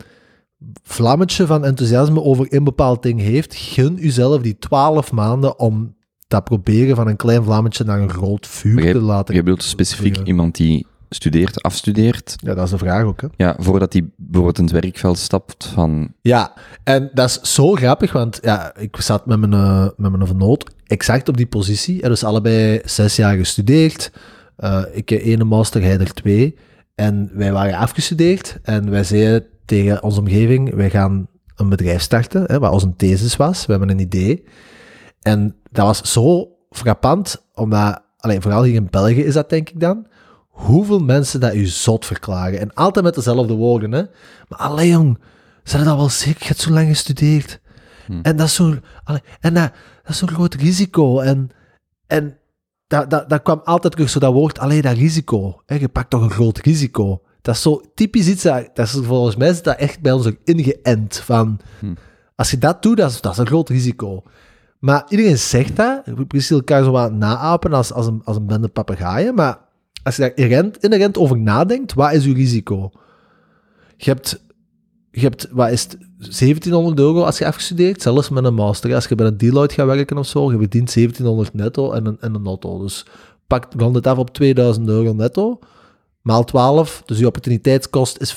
vlammetje 0.84 1.46
van 1.46 1.66
enthousiasme 1.66 2.22
over 2.22 2.46
een 2.50 2.64
bepaald 2.64 3.04
ding 3.04 3.20
heeft, 3.20 3.56
gun 3.56 3.96
jezelf 3.96 4.42
die 4.42 4.58
twaalf 4.58 5.12
maanden 5.12 5.60
om 5.60 5.96
dat 6.28 6.44
proberen 6.44 6.96
van 6.96 7.08
een 7.08 7.16
klein 7.16 7.44
vlammetje 7.44 7.84
naar 7.84 8.00
een 8.00 8.10
groot 8.10 8.48
vuur 8.48 8.84
jij- 8.84 8.92
te 8.92 9.02
laten. 9.02 9.36
Je 9.36 9.44
bedoelt 9.44 9.64
specifiek 9.64 10.18
iemand 10.18 10.56
die 10.56 10.86
studeert, 11.14 11.62
afstudeert, 11.62 12.36
Ja, 12.38 12.54
dat 12.54 12.66
is 12.66 12.70
de 12.70 12.78
vraag 12.78 13.04
ook, 13.04 13.22
hè. 13.22 13.28
ja, 13.36 13.56
voordat 13.60 13.94
hij 13.94 14.10
bijvoorbeeld 14.16 14.58
in 14.58 14.64
het 14.64 14.74
werkveld 14.74 15.18
stapt 15.18 15.66
van... 15.66 16.14
Ja, 16.22 16.54
en 16.84 17.10
dat 17.14 17.30
is 17.30 17.54
zo 17.54 17.74
grappig, 17.74 18.12
want 18.12 18.40
ja, 18.42 18.76
ik 18.76 18.96
zat 18.98 19.26
met 19.26 19.40
mijn, 19.40 19.54
eh, 19.54 19.88
met 19.98 20.12
mijn 20.12 20.28
vernoot 20.28 20.72
exact 20.86 21.30
op 21.30 21.38
die 21.38 21.46
positie. 21.46 22.02
En 22.02 22.10
dus 22.10 22.24
allebei 22.24 22.82
zes 22.86 23.16
jaar 23.16 23.36
gestudeerd. 23.36 24.12
Eh, 24.56 24.84
ik 24.92 25.10
heb 25.10 25.22
één 25.22 25.48
master, 25.48 25.82
hij 25.82 26.00
er 26.00 26.14
twee. 26.14 26.58
En 26.96 27.30
wij 27.34 27.52
waren 27.52 27.78
afgestudeerd 27.78 28.60
en 28.64 28.90
wij 28.90 29.04
zeiden 29.04 29.46
tegen 29.66 30.04
onze 30.04 30.20
omgeving, 30.20 30.74
wij 30.74 30.90
gaan 30.90 31.28
een 31.56 31.70
bedrijf 31.70 32.02
starten, 32.02 32.44
hè, 32.46 32.60
wat 32.60 32.72
onze 32.72 32.94
thesis 32.96 33.36
was. 33.36 33.66
We 33.66 33.72
hebben 33.72 33.90
een 33.90 34.00
idee. 34.00 34.44
En 35.22 35.56
dat 35.72 35.86
was 35.86 36.12
zo 36.12 36.56
frappant, 36.70 37.46
omdat, 37.54 38.02
alleen 38.18 38.42
vooral 38.42 38.64
hier 38.64 38.76
in 38.76 38.88
België 38.90 39.24
is 39.24 39.34
dat 39.34 39.50
denk 39.50 39.70
ik 39.70 39.80
dan, 39.80 40.08
hoeveel 40.54 41.00
mensen 41.00 41.40
dat 41.40 41.54
u 41.54 41.66
zot 41.66 42.06
verklaren. 42.06 42.60
En 42.60 42.74
altijd 42.74 43.06
met 43.06 43.16
dezelfde 43.16 43.54
woorden, 43.54 43.92
hè. 43.92 44.04
Maar 44.48 44.60
alleen 44.60 44.88
jong, 44.88 45.20
zijn 45.64 45.84
dat 45.84 45.96
wel 45.96 46.10
zeker? 46.10 46.42
Je 46.42 46.48
hebt 46.48 46.60
zo 46.60 46.72
lang 46.72 46.88
gestudeerd. 46.88 47.62
En 48.22 48.36
dat 48.36 48.48
is 48.48 48.56
zo, 48.56 48.76
allee, 49.04 49.22
en 49.40 49.54
dat, 49.54 49.72
dat 50.04 50.12
is 50.12 50.18
zo'n 50.18 50.28
groot 50.28 50.54
risico. 50.54 51.20
En, 51.20 51.50
en 52.08 52.38
dat, 52.88 53.10
dat, 53.10 53.30
dat 53.30 53.42
kwam 53.42 53.62
altijd 53.64 53.94
terug, 53.94 54.10
zo 54.10 54.20
dat 54.20 54.34
woord, 54.34 54.60
alleen 54.60 54.82
dat 54.82 54.98
risico. 54.98 55.62
Hè, 55.66 55.76
je 55.76 55.90
pakt 55.90 56.10
toch 56.10 56.22
een 56.22 56.32
groot 56.32 56.58
risico. 56.58 57.22
Dat 57.42 57.56
is 57.56 57.62
zo 57.62 57.82
typisch 57.96 58.28
iets, 58.28 58.44
dat, 58.44 58.70
dat 58.74 58.86
is, 58.86 59.00
volgens 59.04 59.36
mij 59.36 59.50
is 59.50 59.62
dat 59.62 59.78
echt 59.78 60.02
bij 60.02 60.12
ons 60.12 60.28
ook 60.28 60.38
ingeënt. 60.44 61.18
Van, 61.18 61.60
Als 62.36 62.52
je 62.52 62.58
dat 62.58 62.82
doet, 62.82 62.98
dat 62.98 63.12
is, 63.12 63.22
dat 63.22 63.32
is 63.32 63.38
een 63.38 63.48
groot 63.48 63.70
risico. 63.70 64.24
Maar 64.80 65.06
iedereen 65.10 65.38
zegt 65.38 65.76
dat. 65.76 66.28
Precies 66.28 66.50
elkaar 66.50 66.84
zo 66.84 66.92
wat 66.92 67.14
naapen 67.14 67.74
als, 67.74 67.94
als, 67.94 68.08
een, 68.08 68.22
als 68.24 68.38
een 68.38 68.48
bende 68.48 68.68
papegaaien. 68.68 69.36
Maar 69.36 69.58
als 70.04 70.16
je 70.16 70.22
daar 70.22 70.32
inherent, 70.80 71.18
over 71.18 71.38
nadenkt, 71.38 71.94
wat 71.94 72.14
is 72.14 72.26
je 72.26 72.34
risico? 72.34 72.92
Je 73.98 74.10
hebt, 74.10 74.44
je 75.12 75.22
hebt, 75.22 75.48
wat 75.52 75.70
is 75.70 75.84
het, 75.84 75.98
1700 76.18 77.00
euro 77.00 77.24
als 77.24 77.38
je 77.38 77.46
afgestudeerd, 77.46 78.02
zelfs 78.02 78.30
met 78.30 78.44
een 78.44 78.54
master. 78.54 78.96
Als 78.96 79.08
je 79.08 79.16
bij 79.16 79.26
een 79.26 79.38
Deloitte 79.38 79.76
gaat 79.76 79.86
werken 79.86 80.18
of 80.18 80.28
zo, 80.28 80.52
je 80.52 80.58
verdient 80.58 80.94
1700 80.94 81.54
netto 81.54 81.92
en 81.92 82.06
een, 82.06 82.18
en 82.20 82.34
een 82.36 82.46
auto. 82.46 82.80
Dus 82.80 83.06
pak, 83.48 83.68
rond 83.78 83.96
het 83.96 84.08
af 84.08 84.18
op 84.18 84.34
2000 84.34 84.88
euro 84.88 85.14
netto, 85.14 85.60
maal 86.22 86.44
12, 86.44 87.02
dus 87.06 87.20
je 87.20 87.26
opportuniteitskost 87.26 88.18
is 88.22 88.36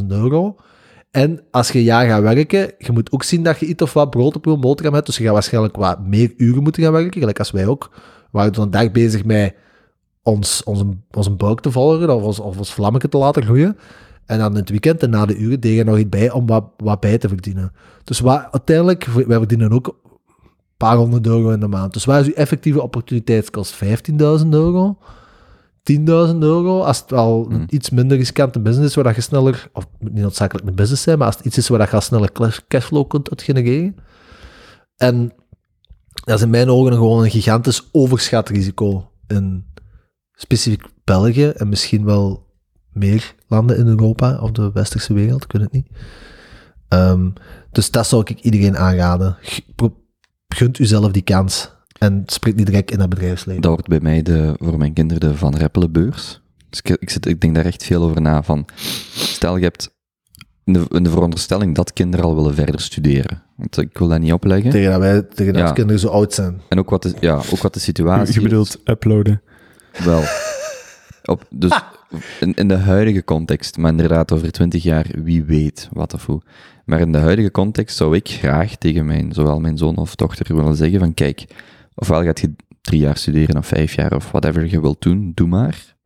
25.000 0.00 0.06
euro. 0.08 0.56
En 1.10 1.40
als 1.50 1.70
je 1.70 1.78
een 1.78 1.84
jaar 1.84 2.06
gaat 2.06 2.22
werken, 2.22 2.72
je 2.78 2.92
moet 2.92 3.12
ook 3.12 3.22
zien 3.22 3.42
dat 3.42 3.58
je 3.58 3.66
iets 3.66 3.82
of 3.82 3.92
wat 3.92 4.10
brood 4.10 4.36
op 4.36 4.44
je 4.44 4.56
boterham 4.56 4.94
hebt. 4.94 5.06
Dus 5.06 5.16
je 5.16 5.24
gaat 5.24 5.32
waarschijnlijk 5.32 5.76
wat 5.76 6.06
meer 6.06 6.32
uren 6.36 6.62
moeten 6.62 6.82
gaan 6.82 6.92
werken, 6.92 7.20
gelijk 7.20 7.38
als 7.38 7.50
wij 7.50 7.66
ook. 7.66 7.88
We 7.92 7.98
waren 8.30 8.52
toen 8.52 8.64
een 8.64 8.70
dag 8.70 8.90
bezig 8.90 9.24
met 9.24 9.54
ons, 10.28 10.62
onze, 10.64 10.86
onze 11.16 11.30
buik 11.30 11.60
te 11.60 11.70
volgen 11.70 12.14
of 12.14 12.22
ons, 12.22 12.38
of 12.38 12.58
ons 12.58 12.72
vlammetje 12.72 13.08
te 13.08 13.18
laten 13.18 13.42
groeien. 13.42 13.76
En 14.26 14.38
dan 14.38 14.50
in 14.50 14.56
het 14.56 14.70
weekend 14.70 15.02
en 15.02 15.10
na 15.10 15.26
de 15.26 15.36
uren 15.36 15.60
deed 15.60 15.76
je 15.76 15.84
nog 15.84 15.98
iets 15.98 16.08
bij 16.08 16.30
om 16.30 16.46
wat, 16.46 16.64
wat 16.76 17.00
bij 17.00 17.18
te 17.18 17.28
verdienen. 17.28 17.72
Dus 18.04 18.20
wat, 18.20 18.48
uiteindelijk, 18.50 19.04
wij 19.04 19.38
verdienen 19.38 19.72
ook 19.72 19.86
een 19.86 20.10
paar 20.76 20.96
honderd 20.96 21.26
euro 21.26 21.50
in 21.50 21.60
de 21.60 21.68
maand. 21.68 21.92
Dus 21.92 22.04
waar 22.04 22.20
is 22.20 22.26
uw 22.26 22.32
effectieve 22.32 22.82
opportuniteitskost? 22.82 23.84
15.000 23.84 24.48
euro? 24.50 24.98
10.000 25.92 25.96
euro? 26.38 26.80
Als 26.80 27.00
het 27.00 27.12
al 27.12 27.50
een 27.50 27.64
iets 27.68 27.90
minder 27.90 28.16
riskante 28.16 28.60
business 28.60 28.88
is, 28.88 28.94
waar 28.94 29.04
dat 29.04 29.14
je 29.14 29.20
sneller, 29.20 29.68
of 29.72 29.86
niet 29.98 30.14
noodzakelijk 30.14 30.66
een 30.66 30.74
business 30.74 31.02
zijn, 31.02 31.18
maar 31.18 31.26
als 31.26 31.36
het 31.36 31.46
iets 31.46 31.58
is 31.58 31.68
waar 31.68 31.78
dat 31.78 31.90
je 31.90 32.00
sneller 32.00 32.32
cashflow 32.68 33.08
kunt 33.08 33.42
genereren. 33.42 33.96
En 34.96 35.32
dat 36.24 36.36
is 36.36 36.42
in 36.42 36.50
mijn 36.50 36.70
ogen 36.70 36.92
gewoon 36.92 37.24
een 37.24 37.30
gigantisch 37.30 37.88
overschat 37.92 38.48
risico 38.48 39.10
in 39.26 39.64
specifiek 40.40 40.82
België 41.04 41.46
en 41.48 41.68
misschien 41.68 42.04
wel 42.04 42.46
meer 42.92 43.34
landen 43.46 43.78
in 43.78 43.86
Europa 43.86 44.38
of 44.38 44.50
de 44.50 44.70
westerse 44.72 45.12
wereld, 45.14 45.44
ik 45.44 45.52
weet 45.52 45.62
het 45.62 45.72
niet. 45.72 45.86
Ehm, 46.88 47.30
dus 47.72 47.90
dat 47.90 48.06
zou 48.06 48.22
ik 48.26 48.40
iedereen 48.40 48.76
aanraden. 48.76 49.36
Gunt 50.48 50.78
uzelf 50.78 51.12
die 51.12 51.22
kans 51.22 51.72
en 51.98 52.22
spreek 52.26 52.54
niet 52.54 52.66
direct 52.66 52.90
in 52.90 52.98
dat 52.98 53.08
bedrijfsleven. 53.08 53.62
Dat 53.62 53.70
wordt 53.72 53.88
bij 53.88 54.00
mij 54.00 54.22
de, 54.22 54.54
voor 54.58 54.78
mijn 54.78 54.92
kinderen 54.92 55.28
de 55.28 55.36
Van 55.36 55.54
Reppelenbeurs. 55.56 56.40
Dus 56.70 56.78
ik, 56.82 56.96
ik, 57.00 57.10
zit, 57.10 57.26
ik 57.26 57.40
denk 57.40 57.54
daar 57.54 57.64
echt 57.64 57.84
veel 57.84 58.02
over 58.02 58.20
na. 58.20 58.42
Van, 58.42 58.64
stel, 59.14 59.56
je 59.56 59.62
hebt 59.64 59.96
in 60.64 60.72
de, 60.72 60.84
in 60.88 61.02
de 61.02 61.10
veronderstelling 61.10 61.74
dat 61.74 61.92
kinderen 61.92 62.24
al 62.26 62.34
willen 62.34 62.54
verder 62.54 62.80
studeren. 62.80 63.42
Want 63.56 63.76
ik 63.78 63.98
wil 63.98 64.08
dat 64.08 64.20
niet 64.20 64.32
opleggen. 64.32 64.70
Tegen 64.70 64.90
dat 64.90 65.00
wij, 65.00 65.22
tegen 65.22 65.52
dat 65.52 65.62
Ja. 65.62 65.72
kinderen 65.72 66.00
zo 66.00 66.08
oud 66.08 66.34
zijn. 66.34 66.60
En 66.68 66.78
ook 66.78 66.90
wat 66.90 67.02
de, 67.02 67.14
ja, 67.20 67.34
ook 67.34 67.62
wat 67.62 67.74
de 67.74 67.80
situatie 67.80 68.34
Je 68.34 68.38
is. 68.40 68.44
bedoelt 68.48 68.80
uploaden. 68.84 69.42
Wel. 70.04 70.22
Op, 71.24 71.46
dus 71.50 71.80
in, 72.40 72.54
in 72.54 72.68
de 72.68 72.76
huidige 72.76 73.24
context, 73.24 73.76
maar 73.76 73.90
inderdaad 73.90 74.32
over 74.32 74.52
twintig 74.52 74.82
jaar, 74.82 75.06
wie 75.22 75.44
weet 75.44 75.88
wat 75.92 76.14
of 76.14 76.26
hoe. 76.26 76.40
Maar 76.84 77.00
in 77.00 77.12
de 77.12 77.18
huidige 77.18 77.50
context 77.50 77.96
zou 77.96 78.16
ik 78.16 78.28
graag 78.28 78.76
tegen 78.76 79.06
mijn, 79.06 79.32
zowel 79.32 79.60
mijn 79.60 79.78
zoon 79.78 79.96
of 79.96 80.14
dochter 80.14 80.56
willen 80.56 80.76
zeggen 80.76 80.98
van 80.98 81.14
kijk, 81.14 81.44
ofwel 81.94 82.22
gaat 82.22 82.40
je 82.40 82.54
drie 82.80 83.00
jaar 83.00 83.16
studeren 83.16 83.56
of 83.56 83.66
vijf 83.66 83.94
jaar 83.94 84.14
of 84.14 84.30
whatever 84.30 84.70
je 84.70 84.80
wilt 84.80 85.02
doen, 85.02 85.32
doe 85.34 85.48
maar. 85.48 85.96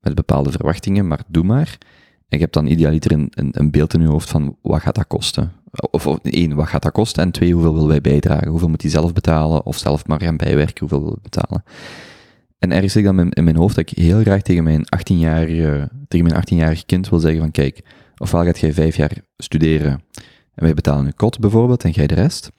Met 0.00 0.14
bepaalde 0.14 0.50
verwachtingen, 0.50 1.06
maar 1.06 1.22
doe 1.26 1.44
maar. 1.44 1.78
En 2.28 2.38
je 2.38 2.44
hebt 2.44 2.54
dan 2.54 2.66
idealiter 2.66 3.12
een, 3.12 3.28
een, 3.30 3.48
een 3.52 3.70
beeld 3.70 3.94
in 3.94 4.00
je 4.00 4.06
hoofd 4.06 4.30
van 4.30 4.56
wat 4.62 4.80
gaat 4.80 4.94
dat 4.94 5.06
kosten? 5.06 5.52
Of, 5.90 6.06
of 6.06 6.18
één, 6.22 6.54
wat 6.54 6.68
gaat 6.68 6.82
dat 6.82 6.92
kosten? 6.92 7.22
En 7.22 7.30
twee, 7.30 7.52
hoeveel 7.52 7.72
willen 7.72 7.88
wij 7.88 8.00
bijdragen? 8.00 8.48
Hoeveel 8.48 8.68
moet 8.68 8.82
hij 8.82 8.90
zelf 8.90 9.12
betalen? 9.12 9.66
Of 9.66 9.78
zelf 9.78 10.06
maar 10.06 10.20
gaan 10.22 10.36
bijwerken? 10.36 10.78
Hoeveel 10.78 11.00
wil 11.00 11.12
hij 11.12 11.22
betalen? 11.22 11.64
En 12.60 12.72
ergens 12.72 12.92
zit 12.92 13.06
ik 13.06 13.16
dan 13.16 13.30
in, 13.30 13.44
mijn 13.44 13.56
hoofd 13.56 13.74
dat 13.74 13.90
ik 13.90 13.98
heel 13.98 14.20
graag 14.20 14.42
tegen 14.42 14.64
mijn 14.64 14.84
18-jarige, 14.96 15.88
tegen 16.08 16.26
mijn 16.26 16.42
18-jarige 16.44 16.86
kind 16.86 17.08
wil 17.08 17.18
zeggen 17.18 17.40
van 17.40 17.50
kijk, 17.50 17.80
ofwel 18.16 18.44
gaat 18.44 18.58
jij 18.58 18.72
vijf 18.72 18.96
jaar 18.96 19.16
studeren 19.36 19.92
en 20.54 20.64
wij 20.64 20.74
betalen 20.74 21.06
je 21.06 21.12
kot 21.12 21.38
bijvoorbeeld 21.38 21.84
en 21.84 21.90
jij 21.90 22.06
de 22.06 22.14
rest. 22.14 22.50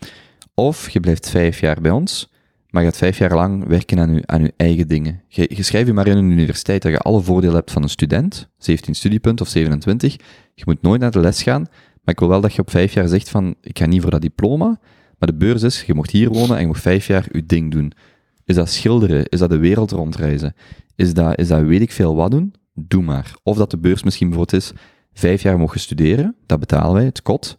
Of 0.54 0.90
je 0.90 1.00
blijft 1.00 1.30
vijf 1.30 1.60
jaar 1.60 1.82
bij 1.82 1.92
ons, 1.92 2.32
maar 2.70 2.84
gaat 2.84 2.98
vijf 2.98 3.18
jaar 3.18 3.36
lang 3.36 3.68
werken 3.68 4.00
aan 4.00 4.14
je, 4.14 4.22
aan 4.26 4.44
je 4.44 4.54
eigen 4.58 4.88
dingen. 4.88 5.22
Je, 5.28 5.52
je 5.56 5.64
schrijft 5.64 5.88
je 5.88 5.94
maar 5.94 6.08
in 6.08 6.18
een 6.18 6.32
universiteit 6.32 6.82
dat 6.82 6.92
je 6.92 7.00
alle 7.00 7.22
voordelen 7.22 7.56
hebt 7.56 7.72
van 7.72 7.84
een 7.84 7.90
student, 7.90 8.50
17 8.58 8.96
studiepunten 8.96 9.46
of 9.46 9.52
27. 9.52 10.16
Je 10.54 10.64
moet 10.66 10.82
nooit 10.82 11.02
naar 11.02 11.12
de 11.12 11.20
les 11.20 11.44
gaan, 11.44 11.62
maar 12.04 12.14
ik 12.14 12.20
wil 12.20 12.30
wel 12.30 12.42
dat 12.42 12.54
je 12.54 12.62
op 12.62 12.70
vijf 12.70 12.94
jaar 12.94 13.08
zegt 13.08 13.30
van 13.30 13.56
ik 13.62 13.78
ga 13.78 13.86
niet 13.86 14.02
voor 14.02 14.12
dat 14.12 14.22
diploma, 14.22 14.80
maar 15.18 15.30
de 15.30 15.38
beurs 15.38 15.64
is, 15.64 15.84
je 15.84 15.94
mocht 15.94 16.12
hier 16.12 16.30
wonen 16.30 16.56
en 16.56 16.62
je 16.62 16.68
mocht 16.68 16.82
vijf 16.82 17.08
jaar 17.08 17.26
je 17.32 17.46
ding 17.46 17.72
doen. 17.72 17.94
Is 18.46 18.56
dat 18.56 18.70
schilderen? 18.70 19.26
Is 19.26 19.40
dat 19.40 19.50
de 19.50 19.58
wereld 19.58 19.92
rondreizen? 19.92 20.56
Is 20.96 21.14
dat, 21.14 21.38
is 21.40 21.48
dat 21.48 21.62
weet 21.62 21.82
ik 21.82 21.92
veel 21.92 22.16
wat 22.16 22.32
doen? 22.32 22.54
Doe 22.74 23.04
maar. 23.04 23.34
Of 23.44 23.58
dat 23.58 23.72
de 23.72 23.78
beurs 23.78 24.04
misschien 24.04 24.30
bijvoorbeeld 24.30 24.62
is, 24.62 24.72
vijf 25.14 25.42
jaar 25.42 25.60
mogen 25.60 25.80
studeren, 25.80 26.36
dat 26.46 26.60
betalen 26.60 26.94
wij, 26.94 27.06
het 27.06 27.22
kot. 27.22 27.58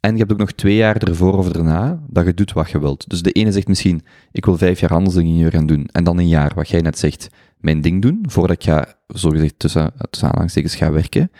En 0.00 0.12
je 0.12 0.18
hebt 0.18 0.32
ook 0.32 0.38
nog 0.38 0.52
twee 0.52 0.76
jaar 0.76 0.96
ervoor 0.96 1.38
of 1.38 1.52
erna 1.52 2.02
dat 2.08 2.26
je 2.26 2.34
doet 2.34 2.52
wat 2.52 2.70
je 2.70 2.80
wilt. 2.80 3.08
Dus 3.10 3.22
de 3.22 3.32
ene 3.32 3.52
zegt 3.52 3.68
misschien, 3.68 4.02
ik 4.32 4.44
wil 4.44 4.56
vijf 4.56 4.80
jaar 4.80 4.92
handelsingenieur 4.92 5.50
gaan 5.50 5.66
doen. 5.66 5.88
En 5.92 6.04
dan 6.04 6.18
een 6.18 6.28
jaar, 6.28 6.52
wat 6.54 6.68
jij 6.68 6.80
net 6.80 6.98
zegt, 6.98 7.28
mijn 7.58 7.80
ding 7.80 8.02
doen, 8.02 8.24
voordat 8.28 8.56
ik 8.56 8.62
ga, 8.62 8.94
zogezegd 9.06 9.58
tussen, 9.58 9.92
tussen 10.10 10.28
aanhalingstekens 10.28 10.74
ga 10.74 10.92
werken. 10.92 11.30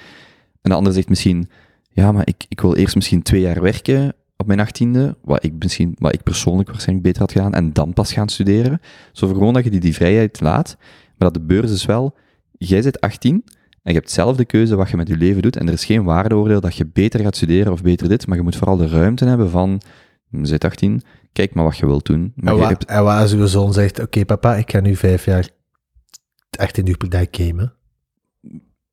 En 0.61 0.71
de 0.71 0.75
andere 0.75 0.95
zegt 0.95 1.09
misschien, 1.09 1.49
ja, 1.91 2.13
maar 2.13 2.27
ik, 2.27 2.45
ik 2.49 2.61
wil 2.61 2.75
eerst 2.75 2.95
misschien 2.95 3.23
twee 3.23 3.41
jaar 3.41 3.63
werken 3.63 4.15
op 4.41 4.47
mijn 4.47 4.61
achttiende, 4.61 5.17
wat 5.23 5.45
ik 5.45 5.53
misschien, 5.59 5.95
wat 5.99 6.13
ik 6.15 6.23
persoonlijk 6.23 6.69
waarschijnlijk 6.69 7.07
beter 7.07 7.23
had 7.23 7.33
gedaan, 7.33 7.55
en 7.55 7.73
dan 7.73 7.93
pas 7.93 8.13
gaan 8.13 8.29
studeren. 8.29 8.81
Zo 9.13 9.27
voor 9.27 9.37
gewoon 9.37 9.55
dat 9.55 9.65
je 9.65 9.71
die, 9.71 9.81
die 9.81 9.95
vrijheid 9.95 10.41
laat, 10.41 10.77
maar 10.79 11.31
dat 11.31 11.35
de 11.35 11.41
beurs 11.41 11.71
is 11.73 11.85
wel, 11.85 12.15
jij 12.53 12.83
zit 12.83 13.01
18 13.01 13.45
en 13.83 13.93
je 13.93 13.99
hebt 13.99 14.11
zelf 14.11 14.37
de 14.37 14.45
keuze 14.45 14.77
wat 14.77 14.91
je 14.91 14.97
met 14.97 15.09
je 15.09 15.17
leven 15.17 15.43
doet, 15.43 15.57
en 15.57 15.67
er 15.67 15.73
is 15.73 15.85
geen 15.85 16.05
waardeoordeel 16.05 16.61
dat 16.61 16.77
je 16.77 16.87
beter 16.87 17.21
gaat 17.21 17.37
studeren 17.37 17.73
of 17.73 17.83
beter 17.83 18.09
dit, 18.09 18.27
maar 18.27 18.37
je 18.37 18.43
moet 18.43 18.57
vooral 18.57 18.77
de 18.77 18.89
ruimte 18.89 19.25
hebben 19.25 19.51
van, 19.51 19.81
je 20.31 20.47
zit 20.47 20.65
18, 20.65 21.03
kijk 21.33 21.55
maar 21.55 21.65
wat 21.65 21.77
je 21.77 21.87
wilt 21.87 22.07
doen. 22.07 22.33
Maar 22.37 22.53
En, 22.53 22.59
je 22.59 22.63
wa 22.65 22.69
hebt- 22.69 22.85
en 22.85 23.05
wat 23.05 23.19
als 23.21 23.33
uw 23.33 23.47
zoon 23.47 23.73
zegt, 23.73 24.01
oké 24.01 24.25
papa, 24.25 24.57
ik 24.57 24.71
ga 24.71 24.81
nu 24.81 24.97
vijf 24.97 25.25
jaar 25.25 25.49
18 26.59 26.87
uur 26.89 26.97
per 26.97 27.09
dag 27.11 27.27
gamen. 27.31 27.73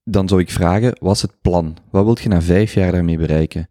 dan 0.04 0.28
zou 0.28 0.42
ik 0.42 0.50
vragen, 0.52 0.98
wat 1.00 1.16
is 1.16 1.22
het 1.22 1.42
plan? 1.42 1.78
Wat 1.90 2.04
wilt 2.04 2.20
je 2.20 2.30
na 2.30 2.42
vijf 2.42 2.74
jaar 2.74 2.92
daarmee 2.92 3.18
bereiken? 3.18 3.70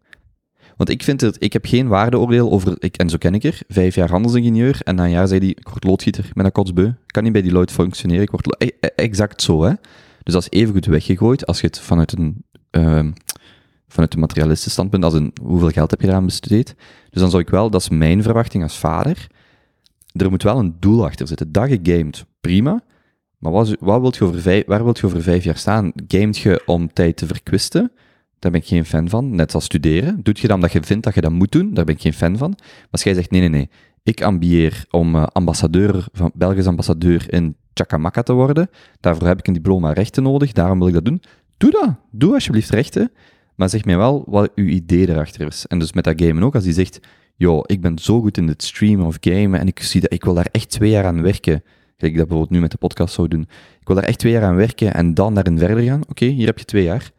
Want 0.75 0.89
ik 0.89 1.03
vind 1.03 1.21
het, 1.21 1.35
ik 1.39 1.53
heb 1.53 1.65
geen 1.65 1.87
waardeoordeel 1.87 2.51
over, 2.51 2.75
ik, 2.79 2.97
en 2.97 3.09
zo 3.09 3.17
ken 3.17 3.33
ik 3.33 3.43
er, 3.43 3.61
vijf 3.67 3.95
jaar 3.95 4.09
handelsingenieur, 4.09 4.79
en 4.83 4.95
na 4.95 5.03
een 5.03 5.09
jaar 5.09 5.27
zei 5.27 5.39
hij, 5.39 5.49
ik 5.49 5.67
word 5.69 5.83
loodgieter, 5.83 6.29
ben 6.33 6.43
dat 6.43 6.53
kotsbeu, 6.53 6.93
kan 7.07 7.23
niet 7.23 7.31
bij 7.31 7.41
die 7.41 7.49
Deloitte 7.49 7.73
functioneren, 7.73 8.23
ik 8.23 8.31
word, 8.31 8.55
e- 8.57 8.69
e- 8.79 8.87
exact 8.95 9.41
zo, 9.41 9.63
hè. 9.63 9.73
Dus 10.23 10.33
dat 10.33 10.41
is 10.41 10.59
evengoed 10.59 10.85
weggegooid, 10.85 11.45
als 11.45 11.61
je 11.61 11.67
het 11.67 11.79
vanuit 11.79 12.17
een, 12.17 12.43
ehm 12.69 13.11
vanuit 13.87 14.13
een 14.13 14.19
materialistisch 14.19 14.71
standpunt, 14.71 15.03
als 15.03 15.13
een, 15.13 15.33
hoeveel 15.41 15.69
geld 15.69 15.91
heb 15.91 16.01
je 16.01 16.07
eraan 16.07 16.25
besteed? 16.25 16.75
Dus 17.09 17.21
dan 17.21 17.29
zou 17.29 17.41
ik 17.41 17.49
wel, 17.49 17.69
dat 17.69 17.81
is 17.81 17.89
mijn 17.89 18.23
verwachting 18.23 18.63
als 18.63 18.77
vader, 18.77 19.27
er 20.11 20.29
moet 20.29 20.43
wel 20.43 20.59
een 20.59 20.75
doel 20.79 21.05
achter 21.05 21.27
zitten. 21.27 21.51
Dat 21.51 21.69
je 21.69 21.79
gamet, 21.83 22.25
prima, 22.41 22.83
maar 23.37 23.51
wat, 23.51 23.75
wat 23.79 24.01
wilt 24.01 24.15
je 24.15 24.23
over 24.23 24.41
vijf, 24.41 24.65
waar 24.65 24.83
wilt 24.83 24.99
je 24.99 25.05
over 25.05 25.21
vijf 25.21 25.43
jaar 25.43 25.57
staan? 25.57 25.91
Gamet 26.07 26.37
je 26.37 26.61
om 26.65 26.93
tijd 26.93 27.17
te 27.17 27.27
verkwisten? 27.27 27.91
Daar 28.39 28.51
ben 28.51 28.61
ik 28.61 28.67
geen 28.67 28.85
fan 28.85 29.09
van. 29.09 29.35
Net 29.35 29.53
als 29.53 29.63
studeren. 29.63 30.19
Doet 30.23 30.39
je 30.39 30.47
dan 30.47 30.55
omdat 30.55 30.71
je 30.71 30.83
vindt 30.83 31.03
dat 31.03 31.13
je 31.15 31.21
dat 31.21 31.31
moet 31.31 31.51
doen? 31.51 31.73
Daar 31.73 31.85
ben 31.85 31.95
ik 31.95 32.01
geen 32.01 32.13
fan 32.13 32.37
van. 32.37 32.49
Maar 32.57 32.87
als 32.91 33.03
jij 33.03 33.13
zegt, 33.13 33.31
nee, 33.31 33.39
nee, 33.39 33.49
nee. 33.49 33.69
Ik 34.03 34.21
ambieer 34.21 34.85
om 34.89 35.15
eh, 35.15 35.23
ambassadeur, 35.23 36.07
van, 36.11 36.31
Belgisch 36.33 36.67
ambassadeur 36.67 37.33
in 37.33 37.55
Chakamaka 37.73 38.23
te 38.23 38.33
worden. 38.33 38.69
Daarvoor 38.99 39.27
heb 39.27 39.39
ik 39.39 39.47
een 39.47 39.53
diploma 39.53 39.93
rechten 39.93 40.23
nodig. 40.23 40.51
Daarom 40.51 40.77
wil 40.77 40.87
ik 40.87 40.93
dat 40.93 41.05
doen. 41.05 41.21
Doe 41.57 41.71
dat. 41.71 41.95
Doe 42.11 42.33
alsjeblieft 42.33 42.69
rechten. 42.69 43.11
Maar 43.55 43.69
zeg 43.69 43.85
mij 43.85 43.97
wel 43.97 44.23
wat 44.27 44.51
uw 44.55 44.65
idee 44.65 45.09
erachter 45.09 45.47
is. 45.47 45.65
En 45.65 45.79
dus 45.79 45.93
met 45.93 46.03
dat 46.03 46.21
gamen 46.21 46.43
ook. 46.43 46.55
Als 46.55 46.63
die 46.63 46.73
zegt, 46.73 46.99
joh, 47.35 47.63
ik 47.65 47.81
ben 47.81 47.99
zo 47.99 48.21
goed 48.21 48.37
in 48.37 48.47
het 48.47 48.63
streamen 48.63 49.05
of 49.05 49.17
gamen 49.19 49.59
en 49.59 49.67
ik 49.67 49.79
zie 49.79 50.01
dat 50.01 50.13
ik 50.13 50.23
wil 50.23 50.33
daar 50.33 50.49
echt 50.51 50.69
twee 50.69 50.89
jaar 50.89 51.05
aan 51.05 51.21
werken. 51.21 51.63
Ik 51.97 52.17
dat 52.17 52.27
bijvoorbeeld 52.27 52.49
nu 52.49 52.59
met 52.59 52.71
de 52.71 52.77
podcast 52.77 53.13
zou 53.13 53.27
doen. 53.27 53.41
Ik 53.79 53.87
wil 53.87 53.95
daar 53.95 54.05
echt 54.05 54.19
twee 54.19 54.31
jaar 54.31 54.43
aan 54.43 54.55
werken 54.55 54.93
en 54.93 55.13
dan 55.13 55.33
daarin 55.33 55.59
verder 55.59 55.83
gaan. 55.83 56.01
Oké, 56.09 56.25
hier 56.25 56.45
heb 56.45 56.59
je 56.59 56.65
twee 56.65 56.83
jaar. 56.83 57.11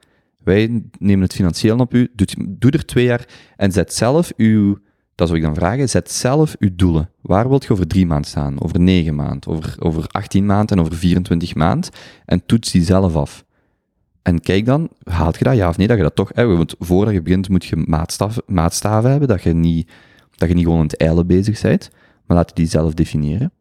Wij 0.47 0.83
nemen 0.99 1.23
het 1.23 1.35
financieel 1.35 1.79
op 1.79 1.95
u. 1.95 2.13
Doe, 2.49 2.71
er 2.71 2.87
twee 2.87 3.05
jaar 3.05 3.29
en 3.57 3.73
zet 3.73 3.95
zelf 3.95 4.33
uw, 4.37 4.79
dat 5.15 5.27
zou 5.29 5.39
ik 5.39 5.45
dan 5.45 5.55
vragen, 5.55 5.89
zet 5.89 6.11
zelf 6.11 6.57
uw 6.59 6.71
doelen. 6.73 7.11
Waar 7.21 7.49
wilt 7.49 7.65
je 7.65 7.73
over 7.73 7.87
drie 7.87 8.07
maanden 8.07 8.31
staan? 8.31 8.63
Over 8.63 8.81
negen 8.81 9.15
maanden? 9.15 9.51
Over, 9.51 9.77
over 9.79 10.07
18 10.07 10.47
maanden 10.47 10.77
en 10.77 10.83
over 10.83 10.97
24 10.97 11.55
maanden? 11.55 11.91
En 12.25 12.47
toets 12.47 12.73
die 12.73 12.83
zelf 12.83 13.17
af. 13.17 13.45
En 14.23 14.41
kijk 14.41 14.67
dan, 14.67 14.89
haalt 15.03 15.39
je 15.39 15.45
dat 15.45 15.57
ja 15.57 15.69
of 15.69 15.77
nee, 15.77 15.87
dat 15.87 15.97
je 15.97 16.03
dat 16.03 16.15
toch, 16.15 16.31
hè, 16.35 16.47
want 16.47 16.75
voordat 16.79 17.15
je 17.15 17.23
begint 17.23 17.49
moet 17.49 17.65
je 17.65 17.77
maatstaf, 17.77 18.39
maatstaven 18.47 19.11
hebben, 19.11 19.29
dat 19.29 19.43
je, 19.43 19.53
niet, 19.53 19.91
dat 20.37 20.49
je 20.49 20.55
niet 20.55 20.65
gewoon 20.65 20.79
aan 20.79 20.87
het 20.87 20.97
eilen 20.97 21.27
bezig 21.27 21.61
bent, 21.61 21.91
maar 22.27 22.37
laat 22.37 22.49
je 22.49 22.55
die 22.55 22.67
zelf 22.67 22.95
definiëren. 22.95 23.53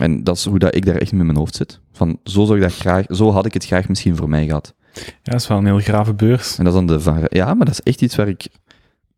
En 0.00 0.24
dat 0.24 0.36
is 0.36 0.44
hoe 0.44 0.58
dat 0.58 0.74
ik 0.74 0.86
daar 0.86 0.96
echt 0.96 1.12
met 1.12 1.26
mijn 1.26 1.38
hoofd 1.38 1.54
zit. 1.54 1.80
Van, 1.92 2.18
zo, 2.24 2.44
zou 2.44 2.56
ik 2.58 2.62
dat 2.62 2.74
graag, 2.74 3.04
zo 3.08 3.30
had 3.30 3.46
ik 3.46 3.54
het 3.54 3.66
graag 3.66 3.88
misschien 3.88 4.16
voor 4.16 4.28
mij 4.28 4.46
gehad. 4.46 4.74
Ja, 5.06 5.32
dat 5.32 5.40
is 5.40 5.46
wel 5.48 5.58
een 5.58 5.66
heel 5.66 5.78
grave 5.78 6.14
beurs. 6.14 6.58
En 6.58 6.64
dat 6.64 6.74
is 6.74 6.86
dan 6.86 6.98
de 6.98 7.26
ja, 7.28 7.54
maar 7.54 7.66
dat 7.66 7.74
is 7.74 7.82
echt 7.82 8.02
iets 8.02 8.16
waar 8.16 8.28
ik, 8.28 8.48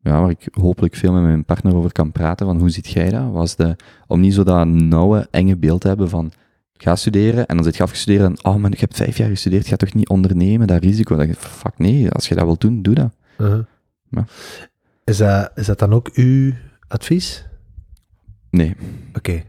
ja, 0.01 0.21
waar 0.21 0.31
ik 0.31 0.49
hopelijk 0.53 0.95
veel 0.95 1.13
met 1.13 1.23
mijn 1.23 1.45
partner 1.45 1.75
over 1.75 1.93
kan 1.93 2.13
praten. 2.13 2.47
Van 2.47 2.59
hoe 2.59 2.71
ziet 2.71 2.89
jij 2.89 3.11
dat? 3.11 3.31
Was 3.31 3.57
de, 3.57 3.77
om 4.07 4.21
niet 4.21 4.35
zo 4.35 4.45
dat 4.45 4.67
nauwe, 4.67 5.29
enge 5.31 5.57
beeld 5.57 5.81
te 5.81 5.89
hebben 5.89 6.09
van, 6.09 6.33
ga 6.83 6.97
studeren 6.97 7.47
en 7.47 7.57
dan 7.57 7.65
zit 7.65 7.77
je 7.77 7.83
afgestudeerd 7.83 8.23
en, 8.23 8.45
oh 8.45 8.57
man, 8.57 8.73
ik 8.73 8.81
heb 8.81 8.97
vijf 8.97 9.17
jaar 9.17 9.29
gestudeerd, 9.29 9.67
ga 9.67 9.77
toch 9.77 9.95
niet 9.95 10.09
ondernemen, 10.09 10.67
dat 10.67 10.83
risico. 10.83 11.17
Dan 11.17 11.27
denk 11.27 11.39
je, 11.39 11.47
fuck 11.49 11.79
nee, 11.79 12.11
als 12.11 12.29
je 12.29 12.35
dat 12.35 12.45
wilt 12.45 12.61
doen, 12.61 12.83
doe 12.83 12.95
dat. 12.95 13.13
Ja. 13.39 14.25
Is, 15.05 15.17
dat, 15.17 15.51
is 15.55 15.67
dat 15.67 15.79
dan 15.79 15.93
ook 15.93 16.11
uw 16.15 16.53
advies? 16.89 17.45
Nee, 18.51 18.77
Oké. 19.15 19.43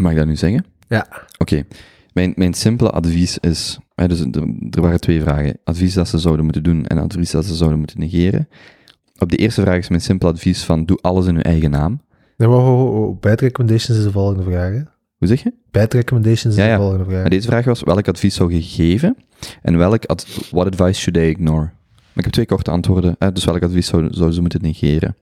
mag 0.00 0.12
ik 0.12 0.18
dat 0.18 0.26
nu 0.26 0.36
zeggen? 0.36 0.64
Ja. 0.88 1.06
Oké, 1.38 1.64
mijn, 2.12 2.32
mijn 2.36 2.54
simpele 2.54 2.90
advies 2.90 3.38
is, 3.38 3.78
dus 4.08 4.20
er, 4.20 4.42
er 4.70 4.80
waren 4.80 5.00
twee 5.00 5.20
vragen. 5.22 5.58
Advies 5.64 5.94
dat 5.94 6.08
ze 6.08 6.18
zouden 6.18 6.44
moeten 6.44 6.62
doen 6.62 6.86
en 6.86 6.98
advies 6.98 7.30
dat 7.30 7.44
ze 7.44 7.54
zouden 7.54 7.78
moeten 7.78 8.00
negeren. 8.00 8.48
Op 9.18 9.30
de 9.30 9.36
eerste 9.36 9.60
vraag 9.60 9.78
is 9.78 9.88
mijn 9.88 10.00
simpele 10.00 10.32
advies 10.32 10.62
van, 10.64 10.84
doe 10.84 10.98
alles 11.00 11.26
in 11.26 11.34
uw 11.34 11.40
eigen 11.42 11.70
naam. 11.70 12.00
Nee. 12.36 12.48
Bad 13.20 13.40
recommendations 13.40 13.98
is 13.98 14.04
de 14.04 14.10
volgende 14.10 14.42
vraag. 14.42 14.72
hè? 14.72 14.80
Hoe 15.18 15.28
zeg 15.28 15.42
je? 15.42 15.52
Bad 15.70 15.92
recommendations 15.94 16.54
is 16.56 16.60
Ja, 16.62 16.66
ja. 16.68 16.76
de 16.76 16.82
volgende 16.82 17.04
vraag. 17.04 17.20
Maar 17.20 17.30
deze 17.30 17.46
vraag 17.48 17.64
was, 17.64 17.82
welk 17.82 18.08
advies 18.08 18.34
zou 18.34 18.54
je 18.54 18.62
geven? 18.62 19.16
En 19.62 19.78
welk, 19.78 20.04
ad, 20.04 20.26
what 20.50 20.66
advice 20.66 21.00
should 21.00 21.16
I 21.18 21.30
ignore? 21.30 21.60
Maar 21.60 22.14
ik 22.14 22.24
heb 22.24 22.32
twee 22.32 22.46
korte 22.46 22.70
antwoorden. 22.70 23.16
Hè, 23.18 23.32
dus 23.32 23.44
welk 23.44 23.62
advies 23.62 23.86
zouden 23.86 24.14
zou 24.14 24.32
ze 24.32 24.40
moeten 24.40 24.62
negeren? 24.62 25.16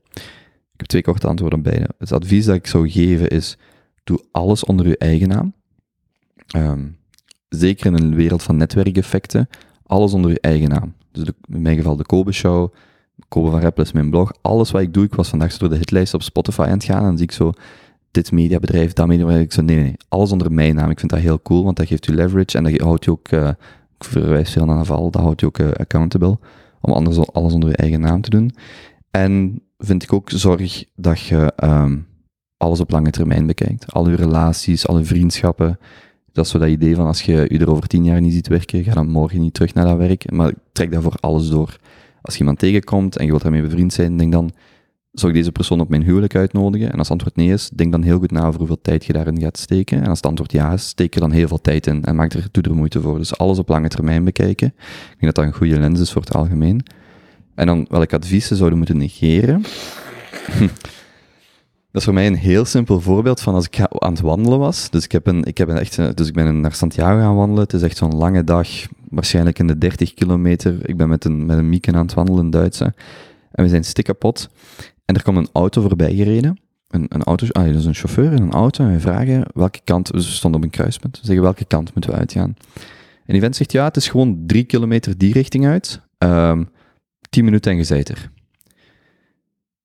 Ik 0.72 0.76
heb 0.76 0.86
twee 0.86 1.02
korte 1.02 1.26
antwoorden 1.26 1.58
op 1.58 1.64
beide. 1.64 1.88
Het 1.98 2.12
advies 2.12 2.44
dat 2.44 2.54
ik 2.54 2.66
zou 2.66 2.90
geven 2.90 3.28
is, 3.28 3.58
doe 4.04 4.20
alles 4.30 4.64
onder 4.64 4.86
je 4.86 4.98
eigen 4.98 5.28
naam. 5.28 5.52
Ehm, 6.46 6.86
zeker 7.50 7.86
in 7.86 7.94
een 7.94 8.14
wereld 8.14 8.42
van 8.42 8.56
netwerkeffecten, 8.56 9.48
alles 9.86 10.12
onder 10.12 10.30
je 10.30 10.40
eigen 10.40 10.68
naam. 10.68 10.94
Dus 11.12 11.24
in 11.48 11.62
mijn 11.62 11.76
geval 11.76 11.96
de 11.96 12.06
Kobe 12.06 12.32
Show, 12.32 12.72
van 13.28 13.60
Rappel 13.60 13.84
is 13.84 13.92
mijn 13.92 14.10
blog. 14.10 14.32
Alles 14.42 14.70
wat 14.70 14.80
ik 14.82 14.94
doe, 14.94 15.04
ik 15.04 15.14
was 15.14 15.28
vandaag 15.28 15.52
zo 15.52 15.58
door 15.58 15.68
de 15.68 15.76
hitlijst 15.76 16.14
op 16.14 16.22
Spotify 16.22 16.60
aan 16.62 16.70
het 16.70 16.84
gaan 16.84 16.98
en 16.98 17.04
dan 17.04 17.16
zie 17.16 17.26
ik 17.26 17.32
zo, 17.32 17.52
dit 18.10 18.32
mediabedrijf, 18.32 18.92
dat 18.92 19.06
mediabedrijf. 19.06 19.44
Ik 19.44 19.52
zo, 19.52 19.62
nee, 19.62 19.76
nee, 19.76 19.96
alles 20.08 20.32
onder 20.32 20.52
mijn 20.52 20.74
naam. 20.74 20.90
Ik 20.90 20.98
vind 20.98 21.10
dat 21.10 21.20
heel 21.20 21.42
cool, 21.42 21.64
want 21.64 21.76
dat 21.76 21.86
geeft 21.86 22.08
u 22.08 22.14
leverage 22.14 22.56
en 22.58 22.64
dat 22.64 22.80
houdt 22.80 23.04
je 23.04 23.10
ook, 23.10 23.28
eh, 23.28 23.48
ik 23.98 24.04
verwijs 24.04 24.50
veel 24.50 24.64
naar 24.64 24.76
Naval, 24.76 25.10
dat 25.10 25.22
houdt 25.22 25.40
je 25.40 25.46
ook 25.46 25.58
eh, 25.58 25.70
accountable, 25.72 26.38
om 26.80 26.92
anders 26.92 27.16
al- 27.16 27.32
alles 27.32 27.52
onder 27.52 27.68
je 27.68 27.76
eigen 27.76 28.00
naam 28.00 28.20
te 28.20 28.30
doen. 28.30 28.50
En 29.10 29.62
vind 29.78 30.02
ik 30.02 30.12
ook 30.12 30.30
zorg 30.30 30.84
dat 30.94 31.20
je 31.20 31.52
ehm, 31.56 31.98
alles 32.56 32.80
op 32.80 32.90
lange 32.90 33.10
termijn 33.10 33.46
bekijkt. 33.46 33.92
Al 33.92 34.08
je 34.08 34.16
relaties, 34.16 34.86
al 34.86 34.98
je 34.98 35.04
vriendschappen. 35.04 35.78
Dat 36.32 36.44
is 36.44 36.50
zo 36.50 36.58
dat 36.58 36.68
idee 36.68 36.94
van 36.94 37.06
als 37.06 37.22
je 37.22 37.32
je 37.32 37.58
er 37.58 37.70
over 37.70 37.88
tien 37.88 38.04
jaar 38.04 38.20
niet 38.20 38.32
ziet 38.32 38.48
werken, 38.48 38.84
ga 38.84 38.94
dan 38.94 39.08
morgen 39.08 39.40
niet 39.40 39.54
terug 39.54 39.74
naar 39.74 39.84
dat 39.84 39.96
werk. 39.96 40.30
Maar 40.30 40.52
trek 40.72 40.92
daarvoor 40.92 41.14
alles 41.20 41.48
door. 41.48 41.76
Als 42.22 42.34
je 42.34 42.40
iemand 42.40 42.58
tegenkomt 42.58 43.16
en 43.16 43.24
je 43.24 43.30
wilt 43.30 43.42
daarmee 43.42 43.62
bevriend 43.62 43.92
zijn, 43.92 44.16
denk 44.16 44.32
dan, 44.32 44.50
zou 45.12 45.32
ik 45.32 45.38
deze 45.38 45.52
persoon 45.52 45.80
op 45.80 45.88
mijn 45.88 46.02
huwelijk 46.02 46.34
uitnodigen? 46.34 46.92
En 46.92 46.98
als 46.98 47.08
het 47.08 47.10
antwoord 47.10 47.36
nee 47.36 47.52
is, 47.52 47.70
denk 47.74 47.92
dan 47.92 48.02
heel 48.02 48.18
goed 48.18 48.30
na 48.30 48.46
over 48.46 48.58
hoeveel 48.58 48.80
tijd 48.82 49.04
je 49.04 49.12
daarin 49.12 49.40
gaat 49.40 49.58
steken. 49.58 50.00
En 50.00 50.08
als 50.08 50.18
het 50.18 50.26
antwoord 50.26 50.52
ja 50.52 50.72
is, 50.72 50.86
steek 50.86 51.14
er 51.14 51.20
dan 51.20 51.30
heel 51.30 51.48
veel 51.48 51.60
tijd 51.60 51.86
in 51.86 52.04
en 52.04 52.16
maak 52.16 52.32
er, 52.32 52.48
doe 52.50 52.62
er 52.62 52.74
moeite 52.74 53.00
voor. 53.00 53.18
Dus 53.18 53.38
alles 53.38 53.58
op 53.58 53.68
lange 53.68 53.88
termijn 53.88 54.24
bekijken. 54.24 54.66
Ik 54.76 55.16
denk 55.18 55.20
dat 55.20 55.34
dat 55.34 55.44
een 55.44 55.52
goede 55.52 55.78
lens 55.78 56.00
is 56.00 56.12
voor 56.12 56.22
het 56.22 56.34
algemeen. 56.34 56.82
En 57.54 57.66
dan 57.66 57.86
welke 57.88 58.16
advies 58.16 58.46
ze 58.46 58.56
zouden 58.56 58.78
moeten 58.78 58.96
negeren. 58.96 59.62
Dat 61.92 62.00
is 62.00 62.04
voor 62.04 62.14
mij 62.14 62.26
een 62.26 62.36
heel 62.36 62.64
simpel 62.64 63.00
voorbeeld 63.00 63.40
van 63.40 63.54
als 63.54 63.66
ik 63.66 63.80
aan 63.80 64.12
het 64.12 64.20
wandelen 64.20 64.58
was. 64.58 64.90
Dus 64.90 65.04
ik, 65.04 65.12
heb 65.12 65.26
een, 65.26 65.44
ik, 65.44 65.58
heb 65.58 65.68
een 65.68 65.78
echt, 65.78 65.98
eh, 65.98 66.08
dus 66.14 66.28
ik 66.28 66.34
ben 66.34 66.60
naar 66.60 66.72
Santiago 66.72 67.18
gaan 67.18 67.36
wandelen. 67.36 67.62
Het 67.62 67.72
is 67.72 67.82
echt 67.82 67.96
zo'n 67.96 68.16
lange 68.16 68.44
dag, 68.44 68.68
waarschijnlijk 69.08 69.58
in 69.58 69.66
de 69.66 69.78
30 69.78 70.14
kilometer. 70.14 70.88
Ik 70.88 70.96
ben 70.96 71.08
met 71.08 71.24
een, 71.24 71.46
met 71.46 71.58
een 71.58 71.68
mieken 71.68 71.94
aan 71.94 72.06
het 72.06 72.14
wandelen 72.14 72.44
in 72.44 72.50
Duitse. 72.50 72.94
En 73.52 73.64
we 73.64 73.68
zijn 73.68 73.84
stikkapot. 73.84 74.48
En 75.04 75.14
er 75.14 75.22
komt 75.22 75.36
een 75.36 75.48
auto 75.52 75.82
voorbij 75.82 76.14
gereden. 76.14 76.60
Een, 76.88 77.06
een 77.08 77.22
auto, 77.22 77.46
ah, 77.52 77.64
dus 77.64 77.84
een 77.84 77.94
chauffeur 77.94 78.32
in 78.32 78.42
een 78.42 78.52
auto. 78.52 78.84
En 78.84 78.90
wij 78.90 79.00
vragen 79.00 79.44
welke 79.54 79.80
kant, 79.84 80.08
we 80.08 80.20
stonden 80.20 80.60
op 80.60 80.66
een 80.66 80.72
kruispunt. 80.72 81.20
We 81.20 81.26
zeggen 81.26 81.42
welke 81.42 81.64
kant 81.64 81.94
moeten 81.94 82.10
we 82.10 82.18
uitgaan. 82.18 82.56
En 83.24 83.32
die 83.32 83.40
vent 83.40 83.56
zegt, 83.56 83.72
ja, 83.72 83.84
het 83.84 83.96
is 83.96 84.08
gewoon 84.08 84.42
drie 84.46 84.64
kilometer 84.64 85.18
die 85.18 85.32
richting 85.32 85.66
uit. 85.66 86.00
Ehm 86.18 86.62
10 87.30 87.44
minuten 87.44 87.72
en 87.72 87.78
je 87.78 88.04
er. 88.04 88.30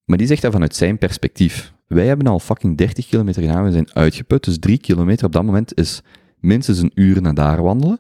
Maar 0.06 0.18
die 0.18 0.28
zegt 0.28 0.42
dat 0.42 0.52
vanuit 0.52 0.76
zijn 0.76 0.98
perspectief. 0.98 1.74
Wij 1.88 2.08
hebben 2.08 2.28
al 2.28 2.40
fucking 2.40 2.78
30 2.78 3.08
kilometer 3.08 3.42
gedaan, 3.42 3.64
we 3.64 3.72
zijn 3.72 3.94
uitgeput, 3.94 4.44
dus 4.44 4.60
3 4.60 4.78
kilometer 4.78 5.26
op 5.26 5.32
dat 5.32 5.44
moment 5.44 5.78
is 5.78 6.02
minstens 6.40 6.80
een 6.80 6.92
uur 6.96 7.22
naar 7.22 7.34
daar 7.34 7.64
wandelen. 7.64 8.00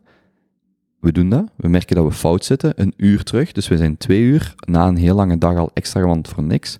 We 0.99 1.11
doen 1.11 1.29
dat, 1.29 1.45
we 1.55 1.67
merken 1.67 1.95
dat 1.95 2.05
we 2.05 2.11
fout 2.11 2.45
zitten, 2.45 2.73
een 2.75 2.93
uur 2.97 3.23
terug, 3.23 3.51
dus 3.51 3.67
we 3.67 3.77
zijn 3.77 3.97
twee 3.97 4.21
uur 4.21 4.55
na 4.67 4.87
een 4.87 4.95
heel 4.95 5.15
lange 5.15 5.37
dag 5.37 5.57
al 5.57 5.71
extra 5.73 5.99
gewandeld 5.99 6.27
voor 6.33 6.43
niks. 6.43 6.79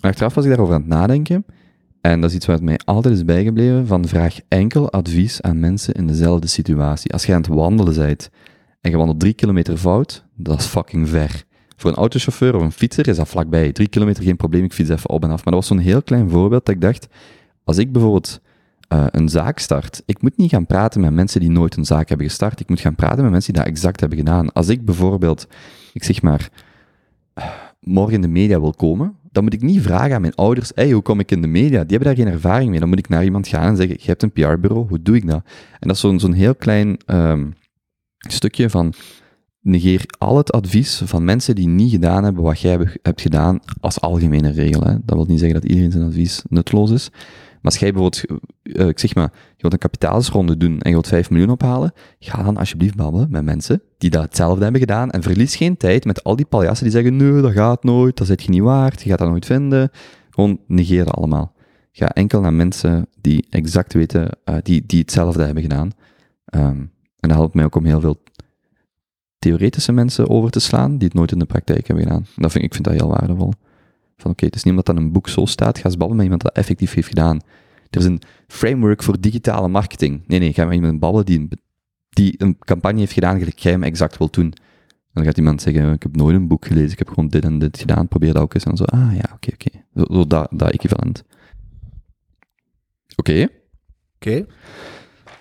Achteraf 0.00 0.34
was 0.34 0.44
ik 0.44 0.50
daarover 0.50 0.74
aan 0.74 0.80
het 0.80 0.90
nadenken, 0.90 1.44
en 2.00 2.20
dat 2.20 2.30
is 2.30 2.36
iets 2.36 2.46
wat 2.46 2.62
mij 2.62 2.78
altijd 2.84 3.14
is 3.14 3.24
bijgebleven, 3.24 3.86
van 3.86 4.08
vraag 4.08 4.38
enkel 4.48 4.90
advies 4.90 5.42
aan 5.42 5.60
mensen 5.60 5.94
in 5.94 6.06
dezelfde 6.06 6.46
situatie. 6.46 7.12
Als 7.12 7.26
je 7.26 7.32
aan 7.34 7.40
het 7.40 7.50
wandelen 7.50 7.94
bent, 7.94 8.30
en 8.80 8.90
je 8.90 8.96
wandelt 8.96 9.20
drie 9.20 9.34
kilometer 9.34 9.76
fout, 9.76 10.24
dat 10.34 10.58
is 10.58 10.66
fucking 10.66 11.08
ver. 11.08 11.44
Voor 11.78 11.90
een 11.90 11.96
autochauffeur 11.96 12.54
of 12.56 12.62
een 12.62 12.72
fietser 12.72 13.08
is 13.08 13.16
dat 13.16 13.28
vlakbij. 13.28 13.72
Drie 13.72 13.88
kilometer 13.88 14.22
geen 14.24 14.36
probleem, 14.36 14.64
ik 14.64 14.72
fiets 14.72 14.90
even 14.90 15.10
op 15.10 15.22
en 15.22 15.30
af. 15.30 15.44
Maar 15.44 15.54
dat 15.54 15.54
was 15.54 15.66
zo'n 15.66 15.78
heel 15.78 16.02
klein 16.02 16.30
voorbeeld 16.30 16.66
dat 16.66 16.74
ik 16.74 16.80
dacht, 16.80 17.08
als 17.64 17.78
ik 17.78 17.92
bijvoorbeeld 17.92 18.40
uh, 18.92 19.06
een 19.10 19.28
zaak 19.28 19.58
start, 19.58 20.02
ik 20.06 20.22
moet 20.22 20.36
niet 20.36 20.50
gaan 20.50 20.66
praten 20.66 21.00
met 21.00 21.12
mensen 21.12 21.40
die 21.40 21.50
nooit 21.50 21.76
een 21.76 21.84
zaak 21.84 22.08
hebben 22.08 22.26
gestart. 22.26 22.60
Ik 22.60 22.68
moet 22.68 22.80
gaan 22.80 22.94
praten 22.94 23.22
met 23.22 23.30
mensen 23.30 23.52
die 23.52 23.62
dat 23.62 23.72
exact 23.72 24.00
hebben 24.00 24.18
gedaan. 24.18 24.52
Als 24.52 24.68
ik 24.68 24.84
bijvoorbeeld, 24.84 25.46
ik 25.92 26.04
zeg 26.04 26.22
maar, 26.22 26.48
morgen 27.80 28.14
in 28.14 28.20
de 28.20 28.28
media 28.28 28.60
wil 28.60 28.74
komen, 28.74 29.16
dan 29.32 29.44
moet 29.44 29.52
ik 29.52 29.62
niet 29.62 29.82
vragen 29.82 30.14
aan 30.14 30.20
mijn 30.20 30.34
ouders, 30.34 30.72
hey, 30.74 30.90
hoe 30.90 31.02
kom 31.02 31.20
ik 31.20 31.30
in 31.30 31.42
de 31.42 31.48
media? 31.48 31.84
Die 31.84 31.96
hebben 31.96 32.14
daar 32.14 32.24
geen 32.24 32.34
ervaring 32.34 32.70
mee. 32.70 32.80
Dan 32.80 32.88
moet 32.88 32.98
ik 32.98 33.08
naar 33.08 33.24
iemand 33.24 33.48
gaan 33.48 33.68
en 33.68 33.76
zeggen, 33.76 33.96
je 34.00 34.06
hebt 34.06 34.22
een 34.22 34.32
PR-bureau, 34.32 34.88
hoe 34.88 35.02
doe 35.02 35.16
ik 35.16 35.26
dat? 35.26 35.42
En 35.78 35.88
dat 35.88 35.96
is 35.96 36.00
zo'n 36.00 36.20
zo'n 36.20 36.32
heel 36.32 36.54
klein 36.54 36.96
um, 37.06 37.54
stukje 38.18 38.70
van, 38.70 38.94
negeer 39.60 40.04
al 40.18 40.36
het 40.36 40.52
advies 40.52 41.02
van 41.04 41.24
mensen 41.24 41.54
die 41.54 41.68
niet 41.68 41.90
gedaan 41.90 42.24
hebben 42.24 42.42
wat 42.42 42.60
jij 42.60 42.78
hebt 43.02 43.20
gedaan 43.20 43.60
als 43.80 44.00
algemene 44.00 44.50
regel. 44.50 44.82
Hè. 44.82 44.92
Dat 45.04 45.16
wil 45.16 45.24
niet 45.24 45.38
zeggen 45.38 45.60
dat 45.60 45.70
iedereen 45.70 45.92
zijn 45.92 46.04
advies 46.04 46.42
nutteloos 46.48 46.90
is. 46.90 47.10
Maar 47.60 47.72
als 47.72 47.80
jij 47.80 47.92
bijvoorbeeld, 47.92 48.42
uh, 48.62 48.88
ik 48.88 48.98
zeg 48.98 49.14
maar, 49.14 49.30
je 49.32 49.62
wilt 49.62 49.72
een 49.72 49.78
kapitaalsronde 49.78 50.56
doen 50.56 50.80
en 50.80 50.88
je 50.88 50.92
wilt 50.92 51.08
5 51.08 51.30
miljoen 51.30 51.50
ophalen, 51.50 51.92
ga 52.18 52.42
dan 52.42 52.56
alsjeblieft 52.56 52.94
babbelen 52.94 53.30
met 53.30 53.44
mensen 53.44 53.82
die 53.98 54.10
dat 54.10 54.22
hetzelfde 54.22 54.62
hebben 54.62 54.80
gedaan 54.80 55.10
en 55.10 55.22
verlies 55.22 55.56
geen 55.56 55.76
tijd 55.76 56.04
met 56.04 56.24
al 56.24 56.36
die 56.36 56.46
paljassen 56.46 56.84
die 56.84 56.94
zeggen, 56.94 57.16
nee, 57.16 57.42
dat 57.42 57.52
gaat 57.52 57.84
nooit, 57.84 58.16
dat 58.16 58.26
zit 58.26 58.42
je 58.42 58.50
niet 58.50 58.62
waard, 58.62 59.02
je 59.02 59.08
gaat 59.08 59.18
dat 59.18 59.28
nooit 59.28 59.46
vinden. 59.46 59.90
Gewoon 60.30 60.60
negeer 60.66 61.04
dat 61.04 61.14
allemaal. 61.14 61.52
Ga 61.92 62.08
enkel 62.08 62.40
naar 62.40 62.52
mensen 62.52 63.06
die 63.20 63.46
exact 63.50 63.92
weten, 63.92 64.28
uh, 64.44 64.54
die, 64.62 64.86
die 64.86 65.00
hetzelfde 65.00 65.44
hebben 65.44 65.62
gedaan. 65.62 65.90
Um, 66.54 66.90
en 67.20 67.28
dat 67.28 67.38
helpt 67.38 67.54
mij 67.54 67.64
ook 67.64 67.74
om 67.74 67.84
heel 67.84 68.00
veel 68.00 68.22
theoretische 69.38 69.92
mensen 69.92 70.28
over 70.28 70.50
te 70.50 70.60
slaan 70.60 70.98
die 70.98 71.08
het 71.08 71.16
nooit 71.16 71.32
in 71.32 71.38
de 71.38 71.44
praktijk 71.44 71.86
hebben 71.86 72.04
gedaan. 72.04 72.26
Dat 72.36 72.52
vind, 72.52 72.64
ik 72.64 72.72
vind 72.72 72.84
dat 72.84 72.94
heel 72.94 73.08
waardevol. 73.08 73.52
Van 74.16 74.30
oké, 74.30 74.44
het 74.44 74.54
is 74.54 74.62
niet 74.62 74.72
omdat 74.72 74.86
dat 74.86 75.04
een 75.04 75.12
boek 75.12 75.28
zo 75.28 75.44
staat, 75.44 75.78
ga 75.78 75.84
eens 75.84 75.96
babbelen 75.96 76.16
met 76.16 76.24
iemand 76.24 76.42
dat 76.42 76.56
effectief 76.56 76.94
heeft 76.94 77.08
gedaan. 77.08 77.40
Er 77.90 78.00
is 78.00 78.04
een 78.04 78.20
framework 78.46 79.02
voor 79.02 79.20
digitale 79.20 79.68
marketing. 79.68 80.22
Nee, 80.26 80.38
nee, 80.38 80.52
ga 80.52 80.64
met 80.64 80.74
iemand 80.74 81.00
babbelen 81.00 81.26
die 81.26 81.38
een, 81.38 81.50
die 82.10 82.34
een 82.38 82.58
campagne 82.58 82.98
heeft 82.98 83.12
gedaan, 83.12 83.38
gelijk 83.38 83.58
jij 83.58 83.72
hem 83.72 83.82
exact 83.82 84.18
wilt 84.18 84.34
doen. 84.34 84.52
Dan 85.12 85.24
gaat 85.24 85.38
iemand 85.38 85.62
zeggen, 85.62 85.92
ik 85.92 86.02
heb 86.02 86.16
nooit 86.16 86.36
een 86.36 86.48
boek 86.48 86.66
gelezen, 86.66 86.92
ik 86.92 86.98
heb 86.98 87.08
gewoon 87.08 87.28
dit 87.28 87.44
en 87.44 87.58
dit 87.58 87.78
gedaan, 87.78 88.08
probeer 88.08 88.32
dat 88.32 88.42
ook 88.42 88.54
eens. 88.54 88.64
En 88.64 88.74
dan 88.74 88.86
zo, 88.86 88.96
ah 88.96 89.14
ja, 89.14 89.30
oké, 89.34 89.50
oké. 89.52 89.84
Zo, 89.94 90.04
zo 90.14 90.26
dat, 90.26 90.48
dat 90.50 90.70
equivalent. 90.70 91.24
Oké. 93.16 93.48
Oké. 94.14 94.46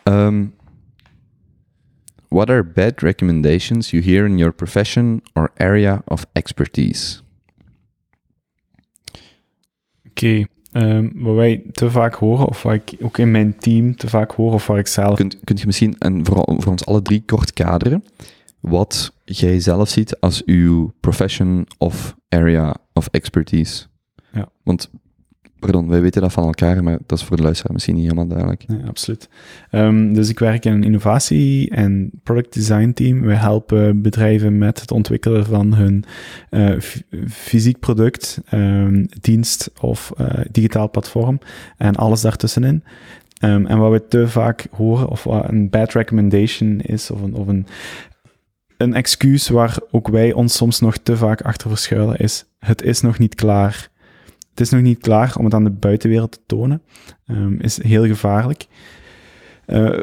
Um, 0.03 0.53
what 2.29 2.49
are 2.49 2.63
bad 2.63 3.01
recommendations 3.01 3.89
you 3.89 4.03
hear 4.03 4.25
in 4.25 4.37
your 4.37 4.53
profession 4.53 5.21
or 5.33 5.51
area 5.57 6.01
of 6.05 6.25
expertise? 6.33 7.21
Oké, 10.09 10.45
um, 10.71 11.11
wat 11.15 11.35
wij 11.35 11.63
te 11.71 11.91
vaak 11.91 12.13
horen, 12.13 12.47
of 12.47 12.63
wat 12.63 12.73
ik 12.73 12.95
ook 13.01 13.17
in 13.17 13.31
mijn 13.31 13.57
team 13.57 13.95
te 13.95 14.09
vaak 14.09 14.31
hoor, 14.31 14.53
of 14.53 14.67
waar 14.67 14.79
ik 14.79 14.87
zelf... 14.87 15.15
Kunt, 15.15 15.39
kunt 15.43 15.59
je 15.59 15.65
misschien, 15.65 15.95
en 15.97 16.25
voor, 16.25 16.55
voor 16.57 16.71
ons 16.71 16.85
alle 16.85 17.01
drie 17.01 17.23
kort 17.25 17.53
kaderen, 17.53 18.03
wat 18.59 19.13
jij 19.25 19.59
zelf 19.59 19.89
ziet 19.89 20.19
als 20.19 20.45
uw 20.45 20.93
profession 20.99 21.67
of 21.77 22.15
area 22.29 22.75
of 22.93 23.07
expertise? 23.07 23.85
Ja. 24.31 24.49
Want 24.63 24.89
Pardon, 25.59 25.87
wij 25.87 26.01
weten 26.01 26.21
dat 26.21 26.33
van 26.33 26.43
elkaar, 26.43 26.83
maar 26.83 26.97
dat 27.05 27.19
is 27.19 27.25
voor 27.25 27.37
de 27.37 27.43
luisteraar 27.43 27.73
misschien 27.73 27.95
niet 27.95 28.03
helemaal 28.03 28.27
duidelijk. 28.27 28.65
Absoluut. 28.87 29.29
Um, 29.71 30.13
dus 30.13 30.29
ik 30.29 30.39
werk 30.39 30.65
in 30.65 30.71
een 30.71 30.83
innovatie- 30.83 31.69
en 31.69 32.11
product 32.23 32.53
design 32.53 32.91
team. 32.91 33.21
We 33.21 33.33
helpen 33.33 34.01
bedrijven 34.01 34.57
met 34.57 34.81
het 34.81 34.91
ontwikkelen 34.91 35.45
van 35.45 35.73
hun 35.73 36.03
uh, 36.51 36.79
fysiek 37.29 37.79
product, 37.79 38.41
um, 38.53 39.05
dienst 39.21 39.71
of 39.81 40.11
uh, 40.21 40.27
digitaal 40.51 40.89
platform 40.89 41.39
en 41.77 41.95
alles 41.95 42.21
daartussenin. 42.21 42.83
Um, 43.43 43.65
en 43.65 43.77
wat 43.77 43.91
we 43.91 44.07
te 44.07 44.27
vaak 44.27 44.67
horen, 44.71 45.07
of 45.07 45.23
wat 45.23 45.49
een 45.49 45.69
bad 45.69 45.93
recommendation 45.93 46.79
is, 46.79 47.11
of 47.11 47.21
een, 47.21 47.33
of 47.33 47.47
een, 47.47 47.65
een 48.77 48.93
excuus 48.93 49.49
waar 49.49 49.79
ook 49.91 50.07
wij 50.07 50.33
ons 50.33 50.55
soms 50.55 50.79
nog 50.79 50.97
te 50.97 51.17
vaak 51.17 51.41
achter 51.41 51.69
verschuilen, 51.69 52.17
is: 52.17 52.45
het 52.59 52.81
is 52.81 53.01
nog 53.01 53.19
niet 53.19 53.35
klaar 53.35 53.89
het 54.57 54.65
is 54.65 54.71
nog 54.71 54.81
niet 54.81 54.99
klaar 54.99 55.35
om 55.37 55.45
het 55.45 55.53
aan 55.53 55.63
de 55.63 55.69
buitenwereld 55.69 56.31
te 56.31 56.39
tonen. 56.45 56.81
Um, 57.25 57.59
is 57.59 57.83
heel 57.83 58.05
gevaarlijk. 58.05 58.67
Uh, 59.67 59.99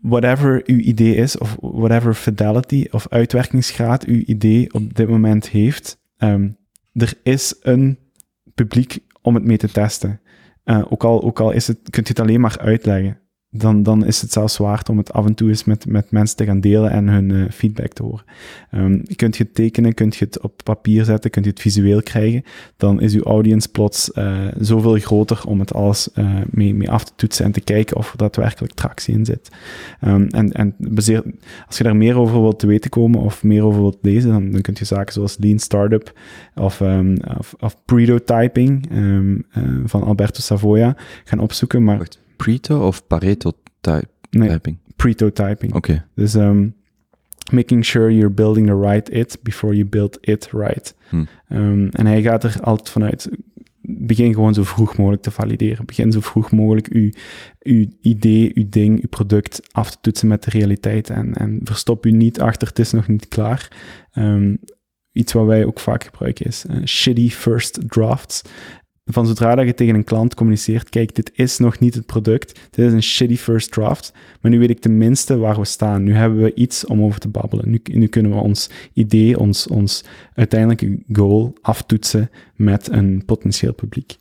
whatever 0.00 0.62
uw 0.66 0.78
idee 0.78 1.14
is, 1.14 1.38
of 1.38 1.56
whatever 1.60 2.14
fidelity 2.14 2.86
of 2.90 3.08
uitwerkingsgraad 3.08 4.04
uw 4.04 4.22
idee 4.26 4.72
op 4.72 4.94
dit 4.94 5.08
moment 5.08 5.48
heeft, 5.48 5.98
um, 6.18 6.56
er 6.92 7.14
is 7.22 7.56
een 7.60 7.98
publiek 8.54 8.98
om 9.22 9.34
het 9.34 9.44
mee 9.44 9.56
te 9.56 9.68
testen. 9.68 10.20
Uh, 10.64 10.84
ook 10.88 11.04
al, 11.04 11.22
ook 11.22 11.40
al 11.40 11.50
is 11.50 11.66
het, 11.66 11.78
kunt 11.90 12.06
je 12.06 12.12
het 12.12 12.22
alleen 12.22 12.40
maar 12.40 12.58
uitleggen 12.58 13.18
dan, 13.56 13.82
dan 13.82 14.04
is 14.04 14.20
het 14.20 14.32
zelfs 14.32 14.56
waard 14.56 14.88
om 14.88 14.98
het 14.98 15.12
af 15.12 15.26
en 15.26 15.34
toe 15.34 15.48
eens 15.48 15.64
met, 15.64 15.86
met 15.86 16.10
mensen 16.10 16.36
te 16.36 16.44
gaan 16.44 16.60
delen 16.60 16.90
en 16.90 17.08
hun 17.08 17.30
uh, 17.30 17.44
feedback 17.50 17.92
te 17.92 18.02
horen. 18.02 18.24
Um, 18.72 19.02
kunt 19.16 19.36
je 19.36 19.44
het 19.44 19.54
tekenen, 19.54 19.94
kunt 19.94 20.16
je 20.16 20.24
het 20.24 20.40
op 20.40 20.60
papier 20.64 21.04
zetten, 21.04 21.30
kunt 21.30 21.44
je 21.44 21.50
het 21.50 21.60
visueel 21.60 22.02
krijgen, 22.02 22.42
dan 22.76 23.00
is 23.00 23.14
uw 23.14 23.22
audience 23.22 23.68
plots 23.68 24.10
uh, 24.14 24.46
zoveel 24.58 24.98
groter 24.98 25.42
om 25.46 25.60
het 25.60 25.74
alles 25.74 26.08
uh, 26.14 26.40
mee, 26.50 26.74
mee 26.74 26.90
af 26.90 27.04
te 27.04 27.12
toetsen 27.16 27.44
en 27.44 27.52
te 27.52 27.60
kijken 27.60 27.96
of 27.96 28.12
er 28.12 28.18
daadwerkelijk 28.18 28.72
tractie 28.72 29.14
in 29.14 29.24
zit. 29.24 29.50
Um, 30.06 30.26
en 30.26 30.52
en 30.52 30.74
als 31.66 31.78
je 31.78 31.84
daar 31.84 31.96
meer 31.96 32.18
over 32.18 32.40
wilt 32.40 32.58
te 32.58 32.66
weten 32.66 32.90
komen 32.90 33.20
of 33.20 33.42
meer 33.42 33.64
over 33.64 33.80
wilt 33.80 33.98
lezen, 34.02 34.30
dan, 34.30 34.50
dan 34.50 34.60
kunt 34.60 34.78
je 34.78 34.84
zaken 34.84 35.12
zoals 35.12 35.36
Lean 35.38 35.58
Startup 35.58 36.12
of, 36.54 36.80
um, 36.80 37.16
of, 37.60 37.76
Prototyping 37.84 38.88
van 39.84 40.02
Alberto 40.02 40.40
Savoia 40.40 40.96
gaan 41.24 41.38
opzoeken. 41.38 41.84
Maar. 41.84 42.22
Preto 42.36 42.86
of 42.86 43.06
Pareto 43.06 43.52
type, 43.80 44.08
nee, 44.30 44.48
typing? 44.48 44.78
Preto-typing. 44.96 45.74
Oké. 45.74 45.90
Okay. 45.90 46.04
Dus 46.14 46.34
um, 46.34 46.74
making 47.52 47.84
sure 47.84 48.10
you're 48.10 48.34
building 48.34 48.66
the 48.66 48.76
right 48.76 49.08
it 49.08 49.38
before 49.42 49.74
you 49.74 49.86
build 49.86 50.18
it 50.20 50.48
right. 50.52 50.94
Hm. 51.08 51.24
Um, 51.48 51.88
en 51.88 52.06
hij 52.06 52.22
gaat 52.22 52.44
er 52.44 52.60
altijd 52.60 52.90
vanuit, 52.90 53.28
begin 53.80 54.34
gewoon 54.34 54.54
zo 54.54 54.62
vroeg 54.62 54.96
mogelijk 54.96 55.22
te 55.22 55.30
valideren. 55.30 55.86
Begin 55.86 56.12
zo 56.12 56.20
vroeg 56.20 56.50
mogelijk 56.50 56.88
uw, 56.88 57.10
uw 57.62 57.86
idee, 58.00 58.50
uw 58.54 58.66
ding, 58.68 59.02
uw 59.02 59.08
product 59.08 59.60
af 59.72 59.90
te 59.90 59.96
toetsen 60.00 60.28
met 60.28 60.42
de 60.42 60.50
realiteit. 60.50 61.10
En, 61.10 61.34
en 61.34 61.60
verstop 61.62 62.06
u 62.06 62.10
niet 62.10 62.40
achter, 62.40 62.68
het 62.68 62.78
is 62.78 62.92
nog 62.92 63.08
niet 63.08 63.28
klaar. 63.28 63.68
Um, 64.14 64.58
iets 65.12 65.32
wat 65.32 65.46
wij 65.46 65.64
ook 65.64 65.80
vaak 65.80 66.04
gebruiken 66.04 66.46
is 66.46 66.64
uh, 66.70 66.84
shitty 66.84 67.30
first 67.30 67.80
drafts 67.88 68.42
van 69.04 69.26
zodra 69.26 69.54
dat 69.54 69.66
je 69.66 69.74
tegen 69.74 69.94
een 69.94 70.04
klant 70.04 70.34
communiceert, 70.34 70.88
kijk, 70.88 71.14
dit 71.14 71.30
is 71.34 71.58
nog 71.58 71.78
niet 71.78 71.94
het 71.94 72.06
product, 72.06 72.60
dit 72.70 72.86
is 72.86 72.92
een 72.92 73.02
shitty 73.02 73.36
first 73.36 73.72
draft, 73.72 74.12
maar 74.40 74.50
nu 74.50 74.58
weet 74.58 74.70
ik 74.70 74.80
tenminste 74.80 75.36
waar 75.36 75.58
we 75.58 75.64
staan. 75.64 76.02
Nu 76.02 76.14
hebben 76.14 76.42
we 76.42 76.54
iets 76.54 76.86
om 76.86 77.02
over 77.02 77.20
te 77.20 77.28
babbelen. 77.28 77.70
Nu, 77.70 77.80
nu 77.82 78.06
kunnen 78.06 78.32
we 78.32 78.38
ons 78.38 78.70
idee, 78.92 79.38
ons, 79.38 79.66
ons 79.66 80.04
uiteindelijke 80.34 81.02
goal 81.12 81.52
aftoetsen 81.62 82.30
met 82.54 82.92
een 82.92 83.22
potentieel 83.26 83.74
publiek. 83.74 84.18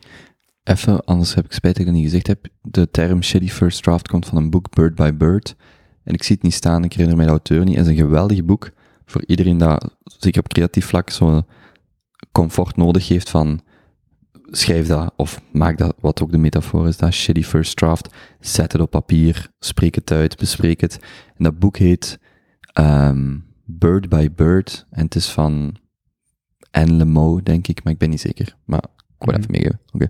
Even, 0.63 1.05
anders 1.05 1.33
heb 1.33 1.45
ik 1.45 1.51
spijt 1.51 1.77
dat 1.77 1.85
ik 1.85 1.91
niet 1.91 2.03
gezegd 2.03 2.27
heb. 2.27 2.47
De 2.61 2.91
term 2.91 3.23
shitty 3.23 3.49
first 3.49 3.83
draft 3.83 4.07
komt 4.07 4.25
van 4.25 4.37
een 4.37 4.49
boek 4.49 4.75
Bird 4.75 4.95
by 4.95 5.11
Bird. 5.13 5.55
En 6.03 6.13
ik 6.13 6.23
zie 6.23 6.35
het 6.35 6.43
niet 6.43 6.53
staan, 6.53 6.83
ik 6.83 6.93
herinner 6.93 7.17
mij 7.17 7.25
de 7.25 7.31
auteur 7.31 7.65
niet. 7.65 7.75
Het 7.75 7.85
is 7.85 7.91
een 7.91 7.97
geweldig 7.97 8.45
boek 8.45 8.71
voor 9.05 9.23
iedereen 9.25 9.57
dat, 9.57 9.95
zeker 10.03 10.39
op 10.39 10.47
creatief 10.47 10.85
vlak, 10.85 11.09
zo'n 11.09 11.45
comfort 12.31 12.75
nodig 12.75 13.07
heeft 13.07 13.29
van 13.29 13.61
schrijf 14.57 14.87
dat, 14.87 15.13
of 15.15 15.41
maak 15.51 15.77
dat, 15.77 15.95
wat 15.99 16.21
ook 16.21 16.31
de 16.31 16.37
metafoor 16.37 16.87
is, 16.87 16.97
dat 16.97 17.13
shitty 17.13 17.43
first 17.43 17.75
draft, 17.75 18.09
zet 18.39 18.71
het 18.71 18.81
op 18.81 18.89
papier, 18.89 19.49
spreek 19.59 19.95
het 19.95 20.11
uit, 20.11 20.37
bespreek 20.37 20.81
het. 20.81 20.99
En 21.37 21.43
dat 21.43 21.59
boek 21.59 21.77
heet 21.77 22.19
um, 22.79 23.45
Bird 23.65 24.09
by 24.09 24.29
Bird, 24.35 24.85
en 24.89 25.03
het 25.03 25.15
is 25.15 25.29
van 25.29 25.75
Anne 26.71 26.93
Lemaux, 26.93 27.43
denk 27.43 27.67
ik, 27.67 27.83
maar 27.83 27.93
ik 27.93 27.99
ben 27.99 28.09
niet 28.09 28.21
zeker. 28.21 28.55
Maar 28.65 28.83
ik 29.19 29.25
wil 29.25 29.35
even 29.35 29.51
meegeven, 29.51 29.79
oké. 29.91 30.07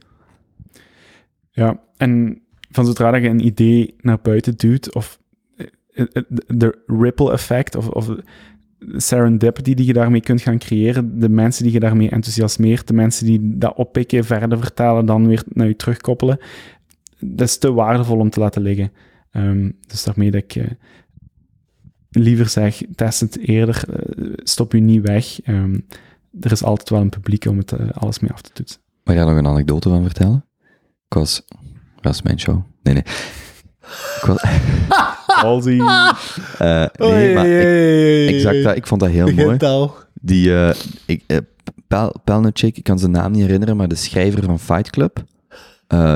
Ja, 1.52 1.80
en 1.98 2.42
van 2.70 2.86
zodra 2.86 3.12
dat 3.12 3.22
je 3.22 3.30
een 3.30 3.46
idee 3.46 3.96
naar 4.02 4.20
buiten 4.22 4.58
duwt, 4.58 4.96
of 4.96 5.20
eh, 5.56 6.06
eh, 6.14 6.24
de 6.48 6.84
ripple 6.86 7.32
effect, 7.32 7.76
of, 7.76 7.88
of 7.88 8.16
serendipity 8.96 9.74
die 9.74 9.86
je 9.86 9.94
daarmee 9.94 10.22
kunt 10.22 10.42
gaan 10.42 10.58
creëren, 10.58 11.20
de 11.20 11.30
mensen 11.30 11.64
die 11.64 11.74
je 11.74 11.80
daarmee 11.80 12.10
enthousiasmeert, 12.10 12.88
de 12.88 12.94
mensen 12.94 13.26
die 13.26 13.58
dat 13.58 13.76
oppikken, 13.76 14.24
verder 14.24 14.60
vertalen, 14.60 15.06
dan 15.06 15.28
weer 15.28 15.44
naar 15.48 15.68
je 15.68 15.76
terugkoppelen, 15.76 16.38
dat 17.20 17.48
is 17.48 17.58
te 17.58 17.74
waardevol 17.74 18.18
om 18.18 18.30
te 18.30 18.40
laten 18.40 18.62
liggen. 18.62 18.92
Um, 19.32 19.78
dus 19.88 20.04
daarmee 20.04 20.32
dat 20.32 20.44
ik 20.44 20.56
uh, 20.56 20.66
liever 22.10 22.50
zeg, 22.50 22.82
test 22.96 23.20
het 23.20 23.38
eerder, 23.38 23.84
uh, 24.18 24.34
stop 24.36 24.72
je 24.72 24.80
niet 24.80 25.08
weg. 25.08 25.48
Um, 25.48 25.86
er 26.40 26.52
is 26.52 26.64
altijd 26.64 26.90
wel 26.90 27.02
een 27.02 27.10
publiek 27.10 27.46
om 27.46 27.58
het 27.58 27.72
uh, 27.72 27.90
alles 27.90 28.20
mee 28.20 28.32
af 28.32 28.42
te 28.42 28.52
toetsen. 28.54 28.82
Mag 29.04 29.16
jij 29.16 29.26
nog 29.26 29.38
een 29.38 29.48
anekdote 29.48 29.90
van 29.90 30.04
vertellen? 30.04 30.46
Ik 31.08 31.14
was 32.02 32.22
mijn 32.22 32.40
show. 32.40 32.62
Nee, 32.84 32.94
nee. 32.94 33.04
Was- 34.26 34.44
Halsey. 35.44 35.78
eh, 35.78 36.86
nee, 36.98 37.34
maar 37.36 37.48
ik, 37.48 38.30
exact 38.36 38.64
dat. 38.64 38.76
Ik 38.76 38.88
vond 38.88 39.02
dat 39.02 39.10
heel 39.10 39.32
mooi. 39.46 39.58
Al. 39.58 39.96
Die, 40.22 40.56
eh 40.56 40.76
ik, 41.06 41.24
eh, 41.28 41.38
Pel- 41.88 42.16
ik 42.62 42.84
kan 42.84 43.00
zijn 43.00 43.12
naam 43.12 43.32
niet 43.32 43.42
herinneren, 43.42 43.78
maar 43.78 43.88
de 43.88 43.96
schrijver 43.96 44.44
van 44.44 44.60
Fight 44.60 44.90
Club, 44.90 45.24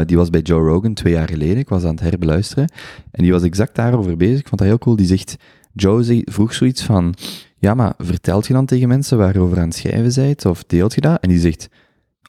die 0.05 0.17
was 0.17 0.29
bij 0.29 0.41
Joe 0.41 0.67
Rogan 0.67 0.93
twee 0.93 1.13
jaar 1.13 1.29
geleden. 1.29 1.57
Ik 1.57 1.69
was 1.69 1.83
aan 1.83 1.89
het 1.95 1.99
herbeluisteren. 1.99 2.69
En 3.11 3.23
die 3.23 3.31
was 3.31 3.43
exact 3.43 3.75
daarover 3.75 4.17
bezig. 4.17 4.39
Ik 4.39 4.47
vond 4.47 4.59
dat 4.59 4.69
heel 4.69 4.77
cool. 4.77 4.95
Die 4.95 5.05
zegt, 5.05 5.35
Joe 5.73 6.21
vroeg 6.25 6.53
zoiets 6.53 6.83
van, 6.83 7.13
ja, 7.57 7.73
maar 7.73 7.93
vertelt 7.97 8.47
je 8.47 8.53
dan 8.53 8.65
tegen 8.65 8.87
mensen 8.87 9.17
waarover 9.17 9.57
aan 9.59 9.67
het 9.67 9.75
schrijven 9.75 10.23
bent? 10.25 10.45
Of 10.45 10.63
deelt 10.63 10.93
je 10.93 11.01
dat? 11.01 11.21
En 11.21 11.29
die 11.29 11.39
zegt, 11.39 11.69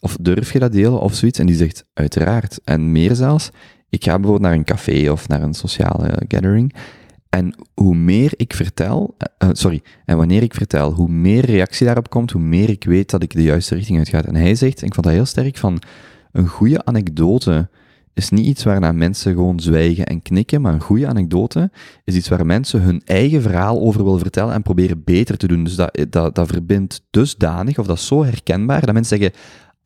of 0.00 0.16
durf 0.20 0.52
je 0.52 0.58
dat 0.58 0.72
delen? 0.72 1.00
Of 1.00 1.14
zoiets? 1.14 1.38
En 1.38 1.46
die 1.46 1.56
zegt, 1.56 1.84
uiteraard. 1.94 2.58
En 2.64 2.92
meer 2.92 3.14
zelfs, 3.14 3.50
ik 3.90 4.04
ga 4.04 4.12
bijvoorbeeld 4.14 4.42
naar 4.42 4.52
een 4.52 4.64
café 4.64 5.10
of 5.10 5.28
naar 5.28 5.42
een 5.42 5.54
sociale 5.54 6.22
gathering. 6.28 6.74
En 7.28 7.54
hoe 7.74 7.94
meer 7.94 8.32
ik 8.36 8.54
vertel, 8.54 9.14
eh, 9.18 9.48
eh, 9.48 9.54
sorry, 9.54 9.82
en 10.04 10.16
wanneer 10.16 10.42
ik 10.42 10.54
vertel, 10.54 10.92
hoe 10.92 11.08
meer 11.08 11.44
reactie 11.44 11.86
daarop 11.86 12.10
komt, 12.10 12.30
hoe 12.30 12.42
meer 12.42 12.70
ik 12.70 12.84
weet 12.84 13.10
dat 13.10 13.22
ik 13.22 13.32
de 13.32 13.42
juiste 13.42 13.74
richting 13.74 13.98
uitga. 13.98 14.24
En 14.24 14.34
hij 14.34 14.54
zegt, 14.54 14.80
en 14.80 14.86
ik 14.86 14.94
vond 14.94 15.06
dat 15.06 15.14
heel 15.14 15.24
sterk, 15.24 15.56
van 15.56 15.80
een 16.32 16.46
goede 16.46 16.84
anekdote 16.84 17.68
is 18.14 18.30
niet 18.30 18.46
iets 18.46 18.64
waarna 18.64 18.92
mensen 18.92 19.34
gewoon 19.34 19.60
zwijgen 19.60 20.06
en 20.06 20.22
knikken, 20.22 20.60
maar 20.60 20.72
een 20.72 20.80
goede 20.80 21.06
anekdote 21.06 21.70
is 22.04 22.14
iets 22.14 22.28
waar 22.28 22.46
mensen 22.46 22.82
hun 22.82 23.02
eigen 23.04 23.42
verhaal 23.42 23.80
over 23.80 24.04
willen 24.04 24.18
vertellen 24.18 24.54
en 24.54 24.62
proberen 24.62 25.04
beter 25.04 25.36
te 25.36 25.46
doen. 25.46 25.64
Dus 25.64 25.74
dat, 25.74 26.06
dat, 26.10 26.34
dat 26.34 26.48
verbindt 26.48 27.06
dusdanig, 27.10 27.78
of 27.78 27.86
dat 27.86 27.96
is 27.96 28.06
zo 28.06 28.24
herkenbaar, 28.24 28.86
dat 28.86 28.94
mensen 28.94 29.18
zeggen, 29.18 29.38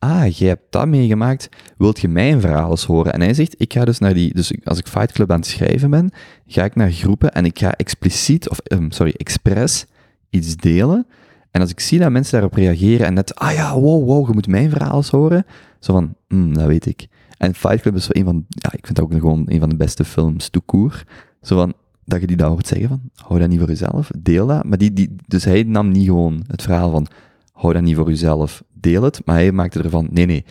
ah, 0.03 0.27
jij 0.27 0.47
hebt 0.47 0.65
dat 0.69 0.87
meegemaakt, 0.87 1.49
wilt 1.77 1.99
je 1.99 2.07
mijn 2.07 2.41
verhaal 2.41 2.69
eens 2.69 2.85
horen? 2.85 3.13
En 3.13 3.21
hij 3.21 3.33
zegt, 3.33 3.55
ik 3.57 3.73
ga 3.73 3.85
dus 3.85 3.99
naar 3.99 4.13
die, 4.13 4.33
dus 4.33 4.53
als 4.63 4.77
ik 4.77 4.87
Fight 4.87 5.11
Club 5.11 5.31
aan 5.31 5.39
het 5.39 5.47
schrijven 5.47 5.89
ben, 5.89 6.11
ga 6.47 6.63
ik 6.63 6.75
naar 6.75 6.91
groepen 6.91 7.31
en 7.31 7.45
ik 7.45 7.59
ga 7.59 7.71
expliciet, 7.71 8.49
of 8.49 8.59
ehm, 8.59 8.89
sorry, 8.89 9.13
expres 9.17 9.85
iets 10.29 10.55
delen. 10.55 11.07
En 11.51 11.61
als 11.61 11.69
ik 11.69 11.79
zie 11.79 11.99
dat 11.99 12.11
mensen 12.11 12.31
daarop 12.33 12.53
reageren 12.53 13.05
en 13.05 13.13
net, 13.13 13.35
ah 13.35 13.53
ja, 13.53 13.79
wow, 13.79 14.05
wow, 14.05 14.27
je 14.27 14.33
moet 14.33 14.47
mijn 14.47 14.69
verhaal 14.69 14.95
eens 14.95 15.09
horen. 15.09 15.45
Zo 15.79 15.93
van, 15.93 16.15
hmm, 16.27 16.53
dat 16.53 16.65
weet 16.65 16.85
ik. 16.85 17.07
En 17.37 17.55
Fight 17.55 17.81
Club 17.81 17.95
is 17.95 18.07
een 18.09 18.25
van, 18.25 18.45
ja, 18.47 18.71
ik 18.73 18.85
vind 18.85 18.97
dat 18.97 19.05
ook 19.05 19.13
gewoon 19.13 19.43
een 19.45 19.59
van 19.59 19.69
de 19.69 19.75
beste 19.75 20.05
films, 20.05 20.49
court. 20.65 21.05
Zo 21.41 21.55
van, 21.55 21.73
dat 22.05 22.21
je 22.21 22.27
die 22.27 22.37
daar 22.37 22.49
hoort 22.49 22.67
zeggen 22.67 22.87
van, 22.87 23.01
hou 23.15 23.39
dat 23.39 23.49
niet 23.49 23.59
voor 23.59 23.67
jezelf, 23.67 24.11
deel 24.17 24.47
dat. 24.47 24.63
Maar 24.63 24.77
die, 24.77 24.93
die, 24.93 25.15
dus 25.27 25.43
hij 25.43 25.63
nam 25.63 25.91
niet 25.91 26.05
gewoon 26.05 26.43
het 26.47 26.61
verhaal 26.61 26.91
van, 26.91 27.07
hou 27.53 27.73
dat 27.73 27.81
niet 27.81 27.95
voor 27.95 28.09
jezelf, 28.09 28.63
deel 28.83 29.03
het. 29.03 29.25
Maar 29.25 29.35
hij 29.35 29.51
maakte 29.51 29.83
ervan, 29.83 30.07
nee, 30.11 30.25
nee, 30.25 30.45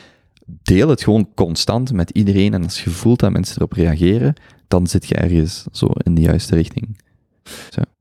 deel 0.46 0.88
het 0.88 1.02
gewoon 1.02 1.28
constant 1.34 1.92
met 1.92 2.10
iedereen. 2.10 2.54
En 2.54 2.62
als 2.62 2.84
je 2.84 2.90
voelt 2.90 3.20
dat 3.20 3.32
mensen 3.32 3.56
erop 3.56 3.72
reageren, 3.72 4.34
dan 4.68 4.86
zit 4.86 5.08
je 5.08 5.14
ergens 5.14 5.64
zo 5.72 5.86
in 5.86 6.14
de 6.14 6.20
juiste 6.20 6.54
richting. 6.54 7.00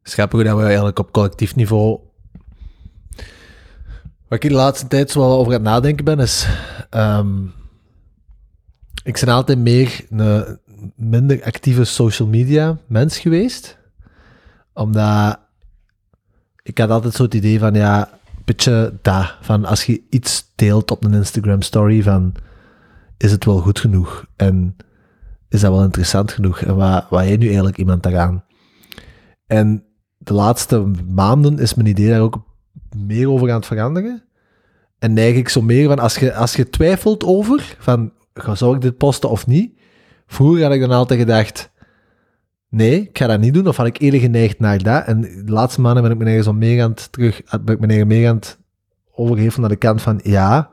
Schappig 0.04 0.44
dat 0.44 0.58
we 0.58 0.64
eigenlijk 0.64 1.00
op 1.00 1.12
collectief 1.12 1.56
niveau. 1.56 2.00
Wat 4.28 4.44
ik 4.44 4.50
de 4.50 4.56
laatste 4.56 4.88
tijd 4.88 5.12
zo 5.12 5.20
wel 5.20 5.38
over 5.38 5.54
het 5.54 5.62
nadenken 5.62 6.06
ben, 6.06 6.20
is. 6.20 6.48
ehm, 6.90 7.44
ik 9.04 9.20
ben 9.20 9.34
altijd 9.34 9.60
meer 9.60 10.06
een 10.10 10.60
minder 10.96 11.44
actieve 11.44 11.84
social 11.84 12.28
media 12.28 12.78
mens 12.88 13.20
geweest. 13.20 13.78
Omdat 14.74 15.40
ik 16.64 16.78
had 16.78 16.90
altijd 16.90 17.14
zo 17.14 17.24
het 17.24 17.34
idee 17.34 17.60
van 17.60 17.74
ja, 17.74 18.20
beetje 18.52 19.00
dat. 19.02 19.38
Van 19.42 19.66
als 19.66 19.86
je 19.86 20.02
iets 20.10 20.52
deelt 20.56 20.92
op 20.92 21.04
een 21.04 21.14
Instagram 21.14 21.62
story, 21.62 22.04
van 22.04 22.34
is 23.18 23.32
het 23.32 23.46
wel 23.46 23.60
goed 23.60 23.80
genoeg? 23.80 24.26
En 24.36 24.76
is 25.50 25.62
dat 25.62 25.72
wel 25.72 25.84
interessant 25.84 26.32
genoeg? 26.32 26.62
En 26.62 26.76
wat, 26.76 27.06
wat 27.10 27.22
heeft 27.22 27.40
nu 27.40 27.46
eigenlijk 27.46 27.78
iemand 27.78 28.04
daaraan? 28.04 28.44
En 29.48 29.84
de 30.18 30.34
laatste 30.34 30.92
maanden 31.08 31.60
is 31.60 31.74
mijn 31.74 31.88
idee 31.88 32.10
daar 32.10 32.22
ook 32.22 32.44
meer 32.96 33.30
over 33.30 33.50
aan 33.50 33.56
het 33.56 33.66
veranderen. 33.66 34.24
En 35.00 35.18
ik 35.18 35.50
zo 35.50 35.62
meer 35.62 35.88
van, 35.88 36.00
als 36.00 36.16
je, 36.16 36.34
als 36.34 36.56
je 36.56 36.70
twijfelt 36.70 37.24
over, 37.24 37.76
van, 37.80 38.12
zou 38.54 38.76
ik 38.76 38.82
dit 38.82 38.98
posten 38.98 39.30
of 39.30 39.48
niet? 39.48 39.80
Vroeger 40.28 40.64
had 40.64 40.74
ik 40.74 40.80
dan 40.80 40.92
altijd 40.92 41.20
gedacht, 41.20 41.71
nee, 42.72 43.02
ik 43.02 43.18
ga 43.18 43.28
dat 43.28 43.40
niet 43.40 43.54
doen. 43.54 43.68
Of 43.68 43.78
had 43.78 43.86
ik 43.86 44.00
eerder 44.00 44.20
geneigd 44.20 44.60
naar 44.60 44.84
dat. 44.84 45.06
En 45.06 45.22
de 45.22 45.52
laatste 45.52 45.82
maanden 45.82 46.04
ben 46.04 46.12
ik 46.12 46.18
me 46.18 46.24
nergens 46.24 46.48
al 46.48 46.54
meer 46.54 46.84
aan 46.84 46.90
het 46.90 47.12
terug, 47.12 47.42
ben 47.62 47.76
ik 47.76 47.86
nergens 47.86 48.08
meer 48.08 48.30
aan 48.30 48.36
het 48.36 48.58
overgeven 49.12 49.62
naar 49.62 49.70
de 49.70 49.76
kant 49.76 50.02
van, 50.02 50.20
ja, 50.24 50.70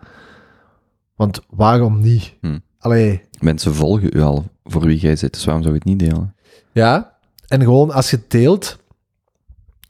want 1.16 1.40
waarom 1.50 2.00
niet? 2.00 2.34
Hm. 2.40 2.58
Allee, 2.78 3.22
Mensen 3.40 3.74
volgen 3.74 4.10
u 4.12 4.20
al 4.20 4.46
voor 4.64 4.82
wie 4.82 4.98
jij 4.98 5.16
zit, 5.16 5.32
dus 5.32 5.44
waarom 5.44 5.62
zou 5.62 5.74
je 5.74 5.80
het 5.80 5.88
niet 5.88 6.10
delen? 6.10 6.34
Ja, 6.72 7.16
en 7.48 7.60
gewoon 7.60 7.90
als 7.90 8.10
je 8.10 8.20
deelt, 8.28 8.78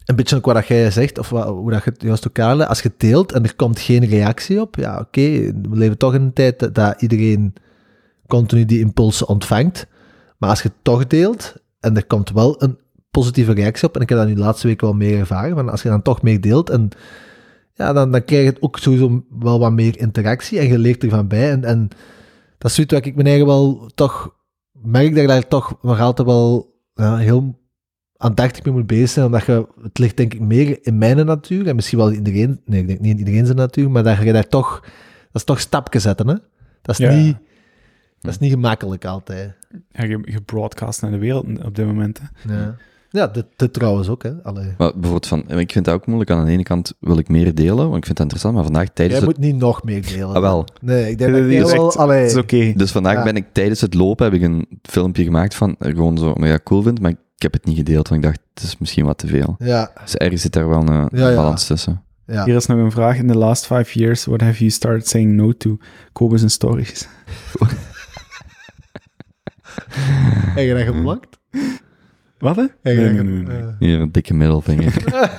een 0.04 0.16
beetje 0.16 0.36
ook 0.36 0.46
wat 0.46 0.66
jij 0.66 0.90
zegt, 0.90 1.18
of 1.18 1.28
wat, 1.28 1.46
hoe 1.46 1.70
dat 1.70 1.84
je 1.84 1.90
het 1.90 2.02
juist 2.02 2.28
ook 2.28 2.34
Karel, 2.34 2.64
als 2.64 2.82
je 2.82 2.92
deelt 2.96 3.32
en 3.32 3.44
er 3.44 3.56
komt 3.56 3.80
geen 3.80 4.04
reactie 4.04 4.60
op, 4.60 4.76
ja 4.76 4.98
oké, 4.98 5.20
we 5.20 5.68
leven 5.70 5.98
toch 5.98 6.14
in 6.14 6.22
een 6.22 6.32
tijd 6.32 6.58
dat, 6.58 6.74
dat 6.74 7.02
iedereen 7.02 7.54
continu 8.26 8.64
die 8.64 8.80
impulsen 8.80 9.28
ontvangt, 9.28 9.86
maar 10.38 10.50
als 10.50 10.62
je 10.62 10.68
het 10.68 10.78
toch 10.82 11.06
deelt 11.06 11.54
en 11.88 11.96
er 11.96 12.06
komt 12.06 12.30
wel 12.30 12.62
een 12.62 12.78
positieve 13.10 13.52
reactie 13.52 13.88
op, 13.88 13.96
en 13.96 14.00
ik 14.02 14.08
heb 14.08 14.18
dat 14.18 14.26
nu 14.26 14.34
de 14.34 14.40
laatste 14.40 14.66
week 14.66 14.80
wel 14.80 14.92
meer 14.92 15.18
ervaren, 15.18 15.56
van 15.56 15.68
als 15.68 15.82
je 15.82 15.88
dan 15.88 16.02
toch 16.02 16.22
meer 16.22 16.40
deelt 16.40 16.70
en 16.70 16.90
ja, 17.78 17.92
dan, 17.92 18.10
dan 18.10 18.24
krijg 18.24 18.44
je 18.44 18.62
ook 18.62 18.78
sowieso 18.78 19.24
wel 19.38 19.58
wat 19.58 19.72
meer 19.72 19.98
interactie. 19.98 20.58
En 20.58 20.66
je 20.68 20.78
leert 20.78 21.02
ervan 21.02 21.28
bij. 21.28 21.50
En, 21.50 21.64
en 21.64 21.88
dat 22.58 22.70
is 22.70 22.74
zoiets 22.74 22.92
wat 22.94 23.04
ik 23.04 23.14
mijn 23.14 23.26
eigen 23.26 23.46
wel 23.46 23.90
toch 23.94 24.36
merk 24.72 25.10
dat 25.14 25.22
ik 25.22 25.28
daar 25.28 25.48
toch 25.48 25.78
nog 25.82 26.00
altijd 26.00 26.28
wel 26.28 26.74
ja, 26.94 27.16
heel 27.16 27.58
aandachtig 28.16 28.64
mee 28.64 28.74
moet 28.74 28.86
bezig 28.86 29.08
zijn, 29.08 29.26
omdat 29.26 29.44
je, 29.44 29.66
het 29.82 29.98
ligt 29.98 30.16
denk 30.16 30.34
ik 30.34 30.40
meer 30.40 30.78
in 30.82 30.98
mijn 30.98 31.26
natuur, 31.26 31.66
en 31.66 31.74
misschien 31.74 31.98
wel 31.98 32.08
in 32.08 32.14
iedereen, 32.16 32.60
nee, 32.64 32.80
ik 32.80 32.86
denk 32.86 33.00
niet 33.00 33.12
in 33.12 33.18
iedereen 33.18 33.44
zijn 33.44 33.58
natuur, 33.58 33.90
maar 33.90 34.02
dat 34.02 34.18
je 34.18 34.32
daar 34.32 34.48
toch, 34.48 34.80
dat 34.80 34.90
is 35.32 35.44
toch 35.44 35.60
stapjes 35.60 36.02
zetten, 36.02 36.28
hè? 36.28 36.34
Dat 36.82 36.98
is, 36.98 37.06
Ja. 37.06 37.14
niet, 37.14 37.36
dat 38.20 38.30
is 38.32 38.38
niet 38.38 38.52
gemakkelijk 38.52 39.04
altijd. 39.04 39.52
Ja, 39.90 40.04
je, 40.04 40.18
je 40.24 40.40
broadcast 40.40 41.02
naar 41.02 41.10
de 41.10 41.18
wereld 41.18 41.64
op 41.64 41.74
dit 41.74 41.86
moment. 41.86 42.20
Hè. 42.22 42.54
Ja, 42.54 42.74
ja 43.10 43.26
dit, 43.26 43.44
dit 43.56 43.72
trouwens 43.72 44.08
ook, 44.08 44.22
hè? 44.22 44.30
Allee. 44.42 44.74
Maar 44.78 44.92
bijvoorbeeld 44.92 45.26
van, 45.26 45.58
ik 45.58 45.72
vind 45.72 45.84
dat 45.84 45.94
ook 45.94 46.06
moeilijk. 46.06 46.30
Aan 46.30 46.44
de 46.44 46.50
ene 46.50 46.62
kant 46.62 46.92
wil 47.00 47.18
ik 47.18 47.28
meer 47.28 47.54
delen, 47.54 47.76
want 47.76 47.96
ik 47.96 48.04
vind 48.04 48.08
het 48.08 48.18
interessant, 48.18 48.54
maar 48.54 48.64
vandaag 48.64 48.88
tijdens 48.92 49.18
Jij 49.18 49.28
het... 49.28 49.36
moet 49.38 49.46
niet 49.46 49.56
nog 49.60 49.82
meer 49.84 50.02
delen. 50.06 50.34
Ah, 50.34 50.40
wel. 50.40 50.66
Nee, 50.80 51.10
ik 51.10 51.18
denk 51.18 51.32
dat 51.32 51.42
is 51.44 51.72
wel... 51.72 51.96
Allee, 51.96 52.20
Het 52.20 52.30
is 52.30 52.36
oké. 52.36 52.72
Dus 52.76 52.90
vandaag 52.92 53.14
Ja. 53.14 53.22
ben 53.22 53.36
ik 53.36 53.46
tijdens 53.52 53.80
het 53.80 53.94
lopen 53.94 54.24
heb 54.24 54.34
ik 54.34 54.42
een 54.42 54.66
filmpje 54.82 55.24
gemaakt 55.24 55.54
van 55.54 55.76
eh, 55.78 55.94
gewoon 55.94 56.18
zo, 56.18 56.34
maar 56.34 56.48
ja, 56.48 56.58
cool 56.64 56.82
vind, 56.82 57.00
maar 57.00 57.10
ik 57.10 57.42
heb 57.42 57.52
het 57.52 57.64
niet 57.64 57.76
gedeeld, 57.76 58.08
want 58.08 58.20
ik 58.24 58.26
dacht, 58.26 58.40
het 58.54 58.62
is 58.62 58.78
misschien 58.78 59.04
wat 59.04 59.18
te 59.18 59.26
veel. 59.26 59.54
Ja, 59.58 59.90
Dus 60.02 60.16
ergens 60.16 60.42
zit 60.42 60.52
daar 60.52 60.68
wel 60.68 60.80
een 60.88 61.08
Ja, 61.12 61.28
ja. 61.28 61.34
balans 61.34 61.66
tussen. 61.66 62.02
ja. 62.26 62.44
Hier 62.44 62.56
is 62.56 62.66
nog 62.66 62.78
een 62.78 62.90
vraag. 62.90 63.16
In 63.16 63.26
the 63.28 63.38
last 63.38 63.66
five 63.66 63.98
years, 63.98 64.24
what 64.24 64.40
have 64.40 64.58
you 64.58 64.70
started 64.70 65.08
saying 65.08 65.32
no 65.32 65.52
to? 65.52 65.78
Kobus 66.12 66.42
en 66.42 66.50
stories. 66.50 67.08
Heb 70.54 70.66
je 70.66 70.74
dat 70.84 70.94
geplakt? 70.94 71.38
Wat, 72.38 72.56
hè? 72.56 72.62
Heb 72.62 72.70
je 72.82 72.90
Nee, 72.92 73.14
dat 73.14 73.24
nee, 73.24 73.36
ge- 73.36 73.42
nee, 73.42 73.42
nee. 73.42 73.58
eh. 73.68 73.74
Hier, 73.78 74.00
een 74.00 74.12
dikke 74.12 74.34
middelvinger. 74.34 74.94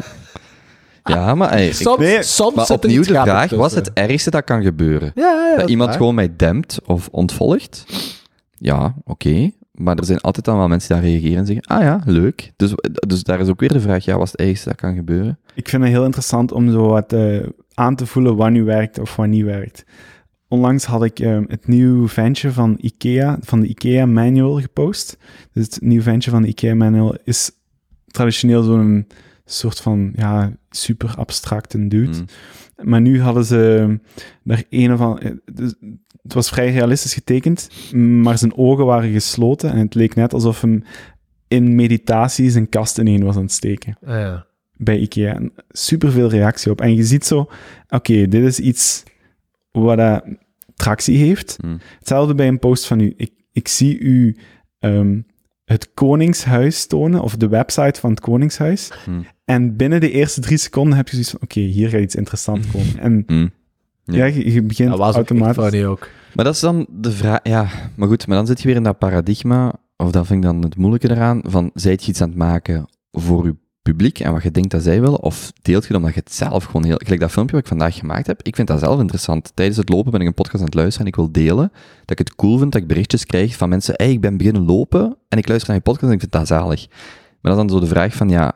ja, 1.04 1.36
maar 1.36 1.50
hey, 1.50 1.68
ik- 1.68 1.74
Soms, 1.74 2.00
nee, 2.00 2.24
soms 2.24 2.56
maar 2.56 2.66
zit 2.66 2.78
er 2.78 2.84
opnieuw 2.84 3.00
iets 3.00 3.08
de 3.08 3.14
vraag, 3.14 3.50
wat 3.50 3.66
is 3.72 3.74
tussen. 3.74 3.94
het 3.96 4.10
ergste 4.10 4.30
dat 4.30 4.44
kan 4.44 4.64
gebeuren? 4.64 5.12
Ja, 5.16 5.24
ja, 5.50 5.56
dat 5.56 5.64
is 5.64 5.70
iemand 5.70 5.90
waar. 5.90 5.98
gewoon 6.00 6.16
mij 6.16 6.36
dempt 6.36 6.80
of 6.86 7.08
ontvolgt? 7.12 7.86
Ja, 8.58 8.96
oké. 9.06 9.52
Maar 9.72 9.98
er 9.98 10.06
zijn 10.06 10.20
altijd 10.22 10.46
dan 10.46 10.58
wel 10.58 10.68
mensen 10.68 10.94
die 10.94 11.02
daar 11.02 11.12
reageren 11.12 11.38
en 11.38 11.46
zeggen, 11.46 11.66
ah 11.66 11.82
ja, 11.82 12.02
leuk. 12.06 12.52
Dus, 12.56 12.74
dus 13.08 13.24
daar 13.24 13.40
is 13.40 13.48
ook 13.48 13.60
weer 13.60 13.74
de 13.74 13.80
vraag, 13.80 14.06
ja, 14.06 14.18
wat 14.18 14.26
is 14.26 14.32
het 14.32 14.42
ergste 14.42 14.70
dat 14.70 14.78
kan 14.78 14.96
gebeuren? 14.96 15.40
Ik 15.54 15.70
vind 15.70 15.84
het 15.84 15.92
heel 15.92 16.04
interessant 16.04 16.52
om 16.52 16.72
zo 16.72 16.88
wat 16.88 17.14
eh, 17.14 17.48
aan 17.74 17.96
te 17.96 18.06
voelen 18.06 18.36
wat 18.36 18.50
nu 18.50 18.64
werkt 18.64 19.00
of 19.00 19.16
wat 19.16 19.28
niet 19.28 19.46
werkt. 19.46 19.84
Onlangs 20.50 20.86
had 20.86 21.04
ik 21.04 21.20
ehm, 21.20 21.44
het 21.48 21.68
nieuwe 21.68 22.08
ventje 22.08 22.52
van 22.52 22.78
IKEA, 22.82 23.38
van 23.42 23.60
de 23.60 23.68
IKEA 23.68 24.06
Manual 24.06 24.62
gepost. 24.62 25.18
Dus 25.54 25.66
het 25.66 25.82
nieuwe 25.82 26.04
ventje 26.04 26.32
van 26.32 26.42
de 26.42 26.48
IKEA 26.48 26.76
Manual 26.76 27.18
is 27.24 27.52
traditioneel 28.08 28.64
zo'n 28.64 29.08
soort 29.46 29.80
van, 29.82 30.12
ja, 30.16 30.54
super 30.70 31.16
abstracte 31.16 31.88
dude. 31.88 32.12
Hmm. 32.18 32.26
Maar 32.90 33.02
nu 33.02 33.22
hadden 33.22 33.46
ze 33.46 34.00
daar 34.44 34.64
een 34.70 34.94
of 34.94 35.00
andere... 35.00 35.42
dus 35.54 35.74
Het 36.22 36.34
was 36.34 36.50
vrij 36.50 36.72
realistisch 36.72 37.14
getekend, 37.14 37.70
maar 37.96 38.38
zijn 38.38 38.58
ogen 38.58 38.86
waren 38.86 39.12
gesloten 39.12 39.72
en 39.72 39.78
het 39.78 39.96
leek 39.96 40.16
net 40.16 40.34
alsof 40.34 40.62
hem 40.62 40.84
in 41.48 41.76
meditatie 41.76 42.50
zijn 42.50 42.70
kast 42.70 42.98
ineen 42.98 43.24
was 43.24 43.36
aan 43.36 43.42
het 43.42 43.52
steken 43.52 43.98
Ah, 44.06 44.16
ja. 44.20 44.46
bij 44.78 45.00
IKEA. 45.00 45.42
Super 45.70 46.12
veel 46.12 46.30
reactie 46.30 46.72
op. 46.72 46.82
En 46.82 46.96
je 46.96 47.04
ziet 47.04 47.26
zo, 47.26 47.50
oké, 47.90 48.28
dit 48.28 48.44
is 48.44 48.60
iets 48.60 49.04
wat 49.72 49.98
dat 49.98 50.24
tractie 50.76 51.18
heeft. 51.18 51.58
Hmm. 51.62 51.80
Hetzelfde 52.00 52.36
bij 52.36 52.48
een 52.48 52.60
post 52.60 52.88
van 52.88 53.00
u. 53.00 53.14
Ik, 53.18 53.32
ik 53.52 53.68
zie 53.68 54.00
u 54.00 54.38
ehm, 54.80 55.22
het 55.66 55.94
Koningshuis 55.94 56.86
tonen, 56.86 57.22
of 57.22 57.36
de 57.36 57.48
website 57.48 58.00
van 58.00 58.10
het 58.10 58.20
Koningshuis. 58.20 58.92
Hmm. 59.04 59.26
En 59.46 59.76
binnen 59.76 60.00
de 60.00 60.12
eerste 60.12 60.42
drie 60.42 60.58
seconden 60.58 60.98
heb 60.98 61.08
je 61.08 61.12
zoiets 61.12 61.32
van, 61.32 61.42
oké, 61.42 61.60
hier 61.60 61.90
gaat 61.90 62.02
iets 62.02 62.16
interessants 62.16 62.68
komen. 62.74 63.00
En 63.00 63.24
Hmm. 63.28 63.52
Ja. 64.04 64.26
ja, 64.26 64.26
je, 64.26 64.54
je 64.54 64.62
begint 64.62 64.90
Dat 64.90 64.98
was 64.98 65.10
ook 65.10 65.16
automatisch... 65.16 65.64
funny 65.64 65.86
ook. 65.86 66.10
Maar 66.34 66.46
dat 66.46 66.54
is 66.54 66.60
dan 66.60 66.88
de 66.90 67.12
vraag, 67.12 67.40
ja, 67.44 67.68
maar 67.96 68.08
goed, 68.08 68.28
maar 68.28 68.38
dan 68.38 68.48
zit 68.48 68.62
je 68.62 68.68
weer 68.68 68.76
in 68.76 68.84
dat 68.84 68.98
paradigma 68.98 69.74
of 70.04 70.12
dat 70.12 70.28
vind 70.28 70.44
ik 70.44 70.50
dan 70.52 70.62
het 70.62 70.78
moeilijke 70.78 71.10
eraan, 71.10 71.42
van 71.44 71.72
zijt 71.74 72.04
je 72.04 72.12
iets 72.12 72.22
aan 72.22 72.30
het 72.30 72.38
maken 72.38 72.90
voor 73.12 73.46
je 73.46 73.56
publiek 73.90 74.20
en 74.20 74.32
wat 74.32 74.44
je 74.44 74.52
denkt 74.52 74.72
dat 74.72 74.84
zij 74.84 75.02
willen, 75.02 75.22
of 75.22 75.52
deelt 75.62 75.86
je 75.86 75.96
omdat 75.96 76.14
je 76.14 76.20
het 76.20 76.34
zelf 76.34 76.64
gewoon 76.64 76.86
heel... 76.86 77.00
Gelijk 77.04 77.22
dat 77.22 77.32
filmpje 77.32 77.56
wat 77.56 77.64
ik 77.64 77.70
vandaag 77.70 77.96
gemaakt 77.96 78.28
heb, 78.28 78.42
ik 78.44 78.56
vind 78.56 78.68
dat 78.68 78.80
zelf 78.80 79.00
interessant. 79.00 79.52
Tijdens 79.54 79.78
het 79.78 79.90
lopen 79.90 80.12
ben 80.12 80.22
ik 80.22 80.28
een 80.28 80.34
podcast 80.34 80.60
aan 80.60 80.66
het 80.66 80.74
luisteren 80.74 81.02
en 81.02 81.12
ik 81.12 81.16
wil 81.16 81.32
delen 81.32 81.72
dat 82.06 82.20
ik 82.20 82.28
het 82.28 82.36
cool 82.36 82.58
vind 82.58 82.72
dat 82.72 82.82
ik 82.82 82.88
berichtjes 82.88 83.26
krijg 83.26 83.56
van 83.56 83.70
mensen, 83.70 83.94
hey, 83.98 84.12
ik 84.12 84.22
ben 84.22 84.38
beginnen 84.38 84.66
lopen 84.66 85.18
en 85.30 85.38
ik 85.38 85.48
luister 85.48 85.70
naar 85.70 85.78
je 85.78 85.84
podcast 85.84 86.08
en 86.08 86.14
ik 86.14 86.20
vind 86.20 86.32
dat 86.32 86.48
zalig. 86.48 86.88
Maar 87.42 87.52
dat 87.52 87.52
is 87.52 87.58
dan 87.58 87.70
zo 87.70 87.80
de 87.80 87.92
vraag 87.92 88.14
van, 88.14 88.30
ja, 88.30 88.56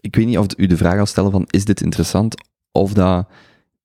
ik 0.00 0.16
weet 0.16 0.26
niet 0.26 0.38
of 0.38 0.46
u 0.56 0.66
de 0.66 0.76
vraag 0.76 0.98
al 0.98 1.06
stellen 1.06 1.30
van, 1.30 1.44
is 1.46 1.64
dit 1.64 1.80
interessant? 1.80 2.34
Of 2.72 2.92
dat 2.92 3.28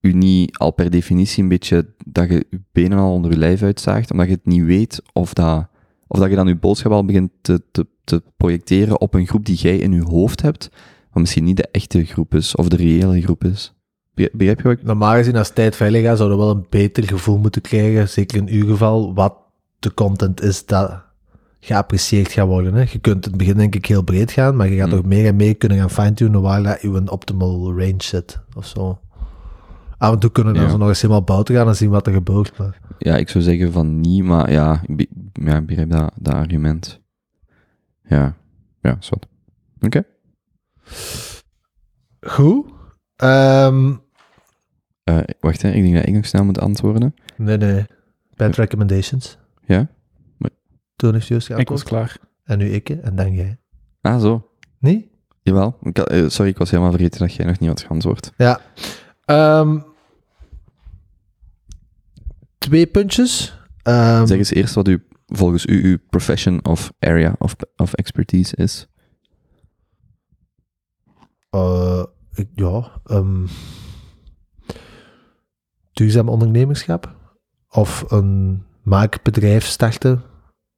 u 0.02 0.14
niet 0.14 0.58
al 0.58 0.72
per 0.72 0.90
definitie 0.90 1.44
een 1.44 1.50
beetje, 1.50 1.94
dat 2.06 2.30
je 2.30 2.46
je 2.50 2.62
benen 2.72 2.98
al 2.98 3.12
onder 3.12 3.32
je 3.32 3.38
lijf 3.38 3.62
uitzaagt, 3.62 4.12
omdat 4.12 4.28
je 4.28 4.34
het 4.34 4.46
niet 4.46 4.64
weet 4.64 5.02
of 5.14 5.34
dat, 5.34 5.68
of 6.08 6.20
dat 6.20 6.30
je 6.30 6.36
dan 6.36 6.48
je 6.48 6.56
boodschap 6.56 6.92
al 6.92 7.06
begint 7.06 7.32
te, 7.42 7.62
te, 7.72 7.88
te 8.04 8.24
projecteren 8.38 9.02
op 9.02 9.14
een 9.14 9.28
groep 9.28 9.46
die 9.46 9.56
jij 9.56 9.78
in 9.78 9.92
je 9.92 10.04
hoofd 10.04 10.42
hebt, 10.42 10.70
maar 11.12 11.22
misschien 11.22 11.44
niet 11.44 11.58
de 11.58 11.68
echte 11.72 12.06
groep 12.06 12.36
is, 12.36 12.56
of 12.56 12.68
de 12.70 12.76
reële 12.76 13.22
groep 13.22 13.44
is. 13.44 13.74
Be- 14.14 14.30
Begrijp 14.34 14.58
je 14.58 14.64
wat 14.64 14.78
ik... 14.78 14.84
Normaal 14.84 15.14
gezien, 15.14 15.36
als 15.36 15.50
tijd 15.54 15.76
veilig 15.76 16.04
gaat, 16.04 16.18
zouden 16.18 16.38
we 16.38 16.44
wel 16.44 16.54
een 16.56 16.66
beter 16.70 17.04
gevoel 17.04 17.38
moeten 17.38 17.62
krijgen, 17.62 18.10
zeker 18.10 18.38
in 18.38 18.48
uw 18.48 18.66
geval, 18.68 19.14
wat 19.14 19.36
de 19.80 19.94
content 19.94 20.42
is 20.42 20.66
dat 20.66 21.04
geapprecieerd 21.60 22.32
gaat 22.32 22.48
worden. 22.48 22.74
Hè. 22.74 22.80
Je 22.92 23.00
kunt 23.00 23.26
in 23.26 23.32
het 23.32 23.38
begin 23.38 23.58
denk 23.58 23.76
ik 23.76 23.86
heel 23.86 24.04
breed 24.04 24.32
gaan, 24.32 24.56
maar 24.56 24.70
je 24.70 24.76
gaat 24.78 24.88
Hmm. 24.90 24.98
toch 24.98 25.06
meer 25.06 25.26
en 25.26 25.36
meer 25.36 25.56
kunnen 25.56 25.78
gaan 25.78 25.90
fine-tunen 25.90 26.42
waar 26.42 26.64
dat 26.64 26.82
je 26.82 26.88
een 26.88 27.12
optimal 27.12 27.70
range 27.80 28.04
zit, 28.04 28.40
of 28.56 28.66
zo. 28.66 29.00
Af 29.98 30.14
en 30.14 30.20
toe 30.20 30.32
kunnen 30.32 30.54
we 30.54 30.60
dan 30.60 30.70
zo 30.70 30.78
nog 30.78 30.88
eens 30.88 31.02
helemaal 31.02 31.24
buiten 31.24 31.56
gaan 31.56 31.68
en 31.68 31.76
zien 31.76 31.90
wat 31.90 32.08
er 32.08 32.14
gebeurt. 32.14 32.58
Maar... 32.58 32.80
Ja, 32.98 33.16
ik 33.18 33.30
zou 33.30 33.44
zeggen 33.44 33.72
van 33.72 34.00
niet, 34.00 34.24
maar 34.24 34.52
ja, 34.52 34.82
ik 34.96 35.08
ja, 35.44 35.58
ik 35.58 35.66
begrijp 35.66 35.90
dat, 35.90 36.12
dat 36.20 36.34
argument. 36.34 37.02
Ja, 38.04 38.38
ja, 38.82 38.98
wat. 39.00 39.28
Oké. 39.82 40.04
Goed. 42.22 42.66
Ehm, 43.16 43.94
Eh, 45.04 45.20
wacht, 45.40 45.62
hè, 45.62 45.70
ik 45.72 45.82
denk 45.84 45.96
dat 45.96 46.08
ik 46.08 46.14
nog 46.14 46.26
snel 46.26 46.44
moet 46.46 46.60
antwoorden. 46.60 47.14
nee, 47.38 47.58
nee. 47.58 47.86
Bad 48.36 48.56
recommendations. 48.56 49.38
Ja? 49.66 49.88
Toen 50.96 51.14
heeft 51.14 51.28
juist 51.28 51.50
Ik 51.50 51.70
was 51.70 51.82
geantwoord. 51.82 51.84
klaar. 52.18 52.18
En 52.44 52.58
nu 52.58 52.70
ik, 52.70 52.90
en 52.90 53.16
dan 53.16 53.34
jij. 53.34 53.58
Ah, 54.02 54.22
zo. 54.22 54.50
Nee? 54.80 55.12
Jawel. 55.42 55.78
Ik 55.82 55.98
had- 55.98 56.10
eh, 56.10 56.28
sorry, 56.30 56.52
ik 56.52 56.58
was 56.58 56.70
helemaal 56.72 56.92
vergeten 56.92 57.20
dat 57.20 57.34
jij 57.34 57.46
nog 57.46 57.60
niet 57.60 57.70
had 57.70 57.82
geantwoord. 57.82 58.32
Ja. 58.38 58.60
Ehm, 59.26 59.80
twee 62.58 62.86
puntjes. 62.88 63.60
Ehm, 63.84 64.26
Zeg 64.26 64.38
eens 64.38 64.52
eerst 64.54 64.74
wat 64.76 64.88
u, 64.88 65.04
volgens 65.26 65.66
u, 65.66 65.84
uw 65.84 65.98
profession 66.10 66.66
of 66.66 66.92
area 67.00 67.36
of, 67.38 67.56
of 67.76 67.94
expertise 67.94 68.56
is. 68.56 68.88
eh, 71.50 72.04
ik, 72.34 72.50
ja. 72.56 73.02
ehm, 73.06 73.46
duurzaam 75.94 76.30
ondernemerschap. 76.30 77.16
Of 77.70 78.12
een 78.12 78.64
maakbedrijf 78.84 79.66
starten 79.66 80.24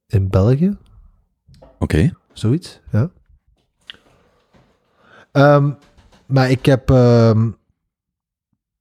in 0.06 0.28
België. 0.28 0.76
Oké. 1.78 2.12
Zoiets, 2.32 2.80
ja. 2.92 3.10
Ehm, 5.32 5.72
maar 6.26 6.50
ik 6.50 6.66
heb, 6.66 6.90
ehm, 6.90 7.50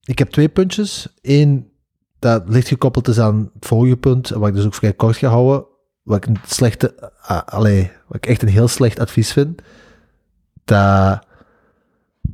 ik 0.03 0.19
heb 0.19 0.29
twee 0.29 0.49
puntjes. 0.49 1.13
Eén 1.21 1.71
dat 2.19 2.49
licht 2.49 2.67
gekoppeld 2.67 3.07
is 3.07 3.19
aan 3.19 3.51
het 3.53 3.65
vorige 3.65 3.97
punt, 3.97 4.29
wat 4.29 4.47
ik 4.47 4.55
dus 4.55 4.65
ook 4.65 4.73
vrij 4.73 4.93
kort 4.93 5.17
ga 5.17 5.27
houden. 5.27 5.65
Wat 6.03 6.17
ik 6.17 6.25
een 6.25 6.37
slechte, 6.45 7.11
allee, 7.45 7.91
wat 8.07 8.17
ik 8.17 8.25
echt 8.25 8.41
een 8.41 8.47
heel 8.47 8.67
slecht 8.67 8.99
advies 8.99 9.31
vind. 9.31 9.61
Dat 10.65 11.25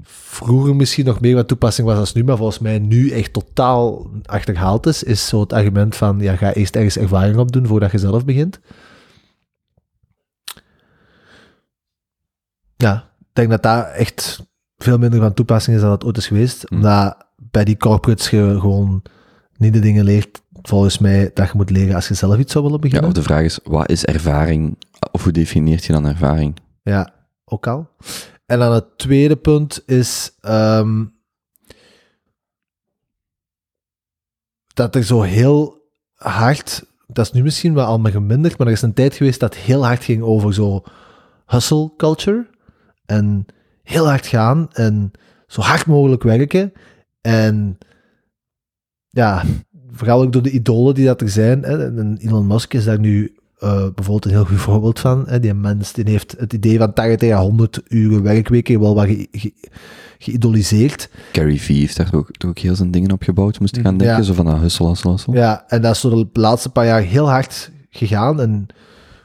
vroeger 0.03 0.75
misschien 0.75 1.05
nog 1.05 1.19
meer 1.19 1.35
wat 1.35 1.47
toepassing 1.47 1.87
was 1.87 1.97
als 1.97 2.13
nu, 2.13 2.23
maar 2.23 2.37
volgens 2.37 2.59
mij 2.59 2.79
nu 2.79 3.11
echt 3.11 3.33
totaal 3.33 4.11
achterhaald 4.25 4.85
is, 4.85 5.03
is 5.03 5.27
zo 5.27 5.39
het 5.39 5.53
argument 5.53 5.95
van, 5.95 6.19
ja, 6.19 6.35
ga 6.35 6.53
eerst 6.53 6.75
ergens 6.75 6.97
ervaring 6.97 7.37
opdoen 7.37 7.67
voordat 7.67 7.91
je 7.91 7.97
zelf 7.97 8.25
begint. 8.25 8.59
Ja, 12.75 13.09
ik 13.19 13.25
denk 13.33 13.49
dat 13.49 13.63
dat 13.63 13.87
echt 13.87 14.43
veel 14.77 14.97
minder 14.97 15.19
van 15.19 15.33
toepassing 15.33 15.75
is 15.75 15.81
dan 15.81 15.91
dat 15.91 16.03
ooit 16.03 16.17
is 16.17 16.27
geweest. 16.27 16.69
Mm. 16.69 16.77
Omdat 16.77 17.17
bij 17.37 17.63
die 17.63 17.77
corporates 17.77 18.29
je 18.29 18.57
gewoon 18.59 19.01
niet 19.57 19.73
de 19.73 19.79
dingen 19.79 20.03
leert, 20.03 20.41
volgens 20.61 20.97
mij, 20.97 21.31
dat 21.33 21.47
je 21.47 21.53
moet 21.55 21.69
leren 21.69 21.95
als 21.95 22.07
je 22.07 22.13
zelf 22.13 22.37
iets 22.37 22.51
zou 22.51 22.63
willen 22.63 22.79
Ja, 22.79 22.83
beginnen. 22.87 23.09
of 23.09 23.15
de 23.15 23.23
vraag 23.23 23.43
is, 23.43 23.59
wat 23.63 23.89
is 23.89 24.05
ervaring? 24.05 24.77
Of 25.11 25.23
hoe 25.23 25.31
definieert 25.31 25.85
je 25.85 25.93
dan 25.93 26.05
ervaring? 26.07 26.55
Ja, 26.83 27.13
ook 27.45 27.67
al. 27.67 27.89
En 28.45 28.59
dan 28.59 28.73
het 28.73 28.97
tweede 28.97 29.35
punt 29.35 29.83
is 29.85 30.31
ehm, 30.41 31.03
dat 34.73 34.95
er 34.95 35.03
zo 35.03 35.21
heel 35.21 35.81
hard, 36.15 36.83
dat 37.07 37.25
is 37.25 37.31
nu 37.31 37.41
misschien 37.43 37.73
wel 37.73 37.85
allemaal 37.85 38.11
geminderd, 38.11 38.57
maar 38.57 38.67
er 38.67 38.73
is 38.73 38.81
een 38.81 38.93
tijd 38.93 39.15
geweest 39.15 39.39
dat 39.39 39.55
heel 39.55 39.85
hard 39.85 40.03
ging 40.03 40.21
over 40.21 40.53
zo 40.53 40.83
hustle 41.45 41.91
culture 41.97 42.49
en 43.05 43.45
heel 43.83 44.07
hard 44.07 44.27
gaan 44.27 44.67
en 44.71 45.11
zo 45.47 45.61
hard 45.61 45.85
mogelijk 45.85 46.23
werken 46.23 46.73
en 47.21 47.77
ja, 49.13 49.43
vooral 49.91 50.21
ook 50.21 50.33
door 50.33 50.41
de 50.41 50.51
idolen 50.51 50.93
die 50.95 51.05
dat 51.05 51.21
er 51.21 51.29
zijn. 51.29 51.63
Hè. 51.63 51.85
En 51.97 52.17
Elon 52.21 52.47
Musk 52.47 52.73
is 52.73 52.83
daar 52.83 52.99
nu 52.99 53.35
eh, 53.59 53.69
bijvoorbeeld 53.95 54.25
een 54.25 54.31
heel 54.31 54.45
goed 54.45 54.57
voorbeeld 54.57 54.99
van. 54.99 55.23
Hè. 55.27 55.39
Die 55.39 55.53
mens 55.53 55.93
die 55.93 56.09
heeft 56.09 56.35
het 56.37 56.53
idee 56.53 56.77
van 56.77 56.93
80 56.93 57.31
à 57.31 57.41
100 57.41 57.81
uur 57.87 58.21
werkweken 58.21 58.79
wel 58.79 58.95
wat 58.95 59.05
ge- 59.05 59.27
ge- 59.31 59.53
geïdoliseerd. 60.17 61.09
Gary 61.31 61.57
Vee 61.57 61.79
heeft 61.79 61.97
daar 61.97 62.13
ook, 62.13 62.29
ook 62.45 62.57
heel 62.57 62.75
zijn 62.75 62.91
dingen 62.91 63.11
op 63.11 63.23
gebouwd, 63.23 63.59
moest 63.59 63.77
ik 63.77 63.83
gaan 63.83 63.97
denken. 63.97 64.17
Ja. 64.17 64.23
Zo 64.23 64.33
van, 64.33 64.47
ah, 64.47 64.59
hustle, 64.61 64.87
hustle, 64.87 65.11
hustle. 65.11 65.33
Ja, 65.35 65.63
en 65.67 65.81
dat 65.81 65.91
is 65.95 65.99
zo 66.01 66.09
de 66.31 66.39
laatste 66.39 66.69
paar 66.69 66.85
jaar 66.85 67.01
heel 67.01 67.29
hard 67.29 67.71
gegaan. 67.89 68.41
En 68.41 68.65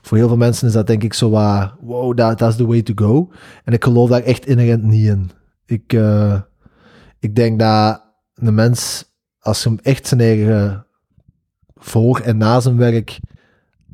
voor 0.03 0.17
heel 0.17 0.29
veel 0.29 0.37
mensen 0.37 0.67
is 0.67 0.73
dat 0.73 0.87
denk 0.87 1.03
ik 1.03 1.15
zo 1.15 1.31
wat, 1.31 1.73
wow, 1.81 2.17
dat 2.17 2.41
is 2.43 2.57
the 2.57 2.67
way 2.67 2.83
to 2.83 2.93
go. 2.97 3.31
En 3.65 3.73
ik 3.73 3.85
geloof 3.85 4.09
daar 4.11 4.23
echt 4.23 4.47
inherent 4.47 4.83
niet 4.83 5.07
in. 5.07 5.31
Ik, 5.67 5.93
eh, 5.93 6.41
ik 7.21 7.37
denk 7.37 7.59
dat 7.59 8.03
een 8.35 8.55
mens, 8.55 9.05
als 9.49 9.65
hem 9.65 9.79
echt 9.83 10.07
zijn 10.07 10.21
eigen 10.21 10.87
voor 11.77 12.21
en 12.21 12.37
na 12.37 12.61
zijn 12.61 12.77
werk 12.77 13.19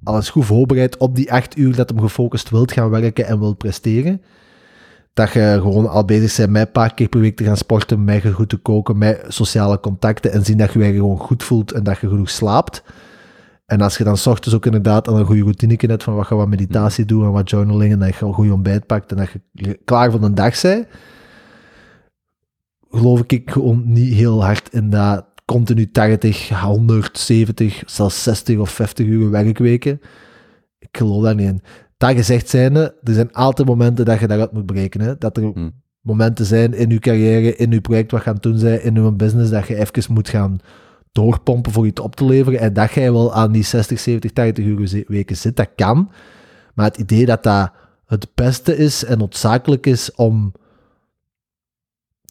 alles 0.04 0.30
goed 0.30 0.44
voorbereidt 0.44 0.96
op 0.96 1.16
die 1.16 1.32
acht 1.32 1.56
uur 1.56 1.76
dat 1.76 1.88
hem 1.88 2.00
gefocust 2.00 2.50
wilt 2.50 2.72
gaan 2.72 2.90
werken 2.90 3.26
en 3.26 3.38
wilt 3.38 3.58
presteren, 3.58 4.22
dat 5.12 5.32
je 5.32 5.58
gewoon 5.60 5.88
al 5.88 6.04
bezig 6.04 6.36
bent 6.36 6.50
met 6.50 6.66
een 6.66 6.72
paar 6.72 6.94
keer 6.94 7.08
per 7.08 7.20
week 7.20 7.36
te 7.36 7.44
gaan 7.44 7.56
sporten, 7.56 8.04
met 8.04 8.32
goed 8.32 8.48
te 8.48 8.56
koken, 8.56 8.98
met 8.98 9.24
sociale 9.28 9.80
contacten 9.80 10.32
en 10.32 10.44
zien 10.44 10.56
dat 10.56 10.72
je 10.72 10.78
je 10.78 10.92
gewoon 10.92 11.18
goed 11.18 11.42
voelt 11.42 11.72
en 11.72 11.82
dat 11.82 11.98
je 11.98 12.08
genoeg 12.08 12.30
slaapt. 12.30 12.82
En 13.66 13.80
als 13.80 13.96
je 13.96 14.04
dan 14.04 14.16
's 14.16 14.26
ochtends 14.26 14.54
ook 14.56 14.66
inderdaad 14.66 15.08
al 15.08 15.18
een 15.18 15.26
goede 15.26 15.42
routine 15.42 15.76
hebt 15.78 16.02
van 16.02 16.14
wat 16.14 16.28
je 16.28 16.34
wat 16.34 16.48
meditatie 16.48 17.04
doet 17.04 17.22
en 17.22 17.32
wat 17.32 17.50
journaling 17.50 17.92
en 17.92 17.98
dat 17.98 18.16
je 18.16 18.24
een 18.24 18.32
goed 18.32 18.50
ontbijt 18.50 18.86
pakt 18.86 19.10
en 19.10 19.16
dat 19.16 19.28
je 19.52 19.78
klaar 19.84 20.10
voor 20.10 20.20
de 20.20 20.32
dag 20.32 20.60
bent, 20.60 20.86
geloof 22.90 23.22
ik 23.26 23.50
gewoon 23.50 23.82
niet 23.84 24.12
heel 24.12 24.44
hard 24.44 24.72
in 24.72 24.90
dat 24.90 25.33
continu 25.44 25.90
80, 25.90 26.48
100, 26.48 27.18
70, 27.18 27.82
zelfs 27.86 28.22
60 28.22 28.58
of 28.58 28.70
50 28.70 29.06
uur 29.06 29.30
werkweken. 29.30 30.00
Ik 30.78 30.96
geloof 30.96 31.22
daar 31.22 31.34
niet 31.34 31.48
in. 31.48 31.62
Dat 31.96 32.14
gezegd 32.14 32.48
zijnde, 32.48 32.96
er 33.02 33.14
zijn 33.14 33.32
altijd 33.32 33.68
momenten 33.68 34.04
dat 34.04 34.20
je 34.20 34.26
daaruit 34.26 34.52
moet 34.52 34.66
berekenen. 34.66 35.16
Dat 35.18 35.36
er 35.36 35.42
Hmm. 35.42 35.72
momenten 36.00 36.44
zijn 36.44 36.74
in 36.74 36.90
je 36.90 36.98
carrière, 36.98 37.56
in 37.56 37.70
je 37.70 37.80
project 37.80 38.10
wat 38.10 38.22
gaan 38.22 38.36
doen 38.40 38.58
zijn, 38.58 38.82
in 38.82 38.94
je 38.94 39.12
business, 39.12 39.50
dat 39.50 39.66
je 39.66 39.76
even 39.76 40.12
moet 40.12 40.28
gaan 40.28 40.58
doorpompen 41.12 41.72
voor 41.72 41.86
iets 41.86 42.00
op 42.00 42.16
te 42.16 42.24
leveren. 42.24 42.60
En 42.60 42.72
dat 42.72 42.92
jij 42.92 43.12
wel 43.12 43.34
aan 43.34 43.52
die 43.52 43.62
60, 43.62 44.00
70, 44.00 44.32
80 44.32 44.64
uur 44.64 45.04
weken 45.06 45.36
zit, 45.36 45.56
dat 45.56 45.68
kan. 45.76 46.10
Maar 46.74 46.86
het 46.86 46.96
idee 46.96 47.26
dat 47.26 47.42
dat 47.42 47.72
het 48.06 48.28
beste 48.34 48.76
is 48.76 49.04
en 49.04 49.18
noodzakelijk 49.18 49.86
is 49.86 50.14
om 50.14 50.52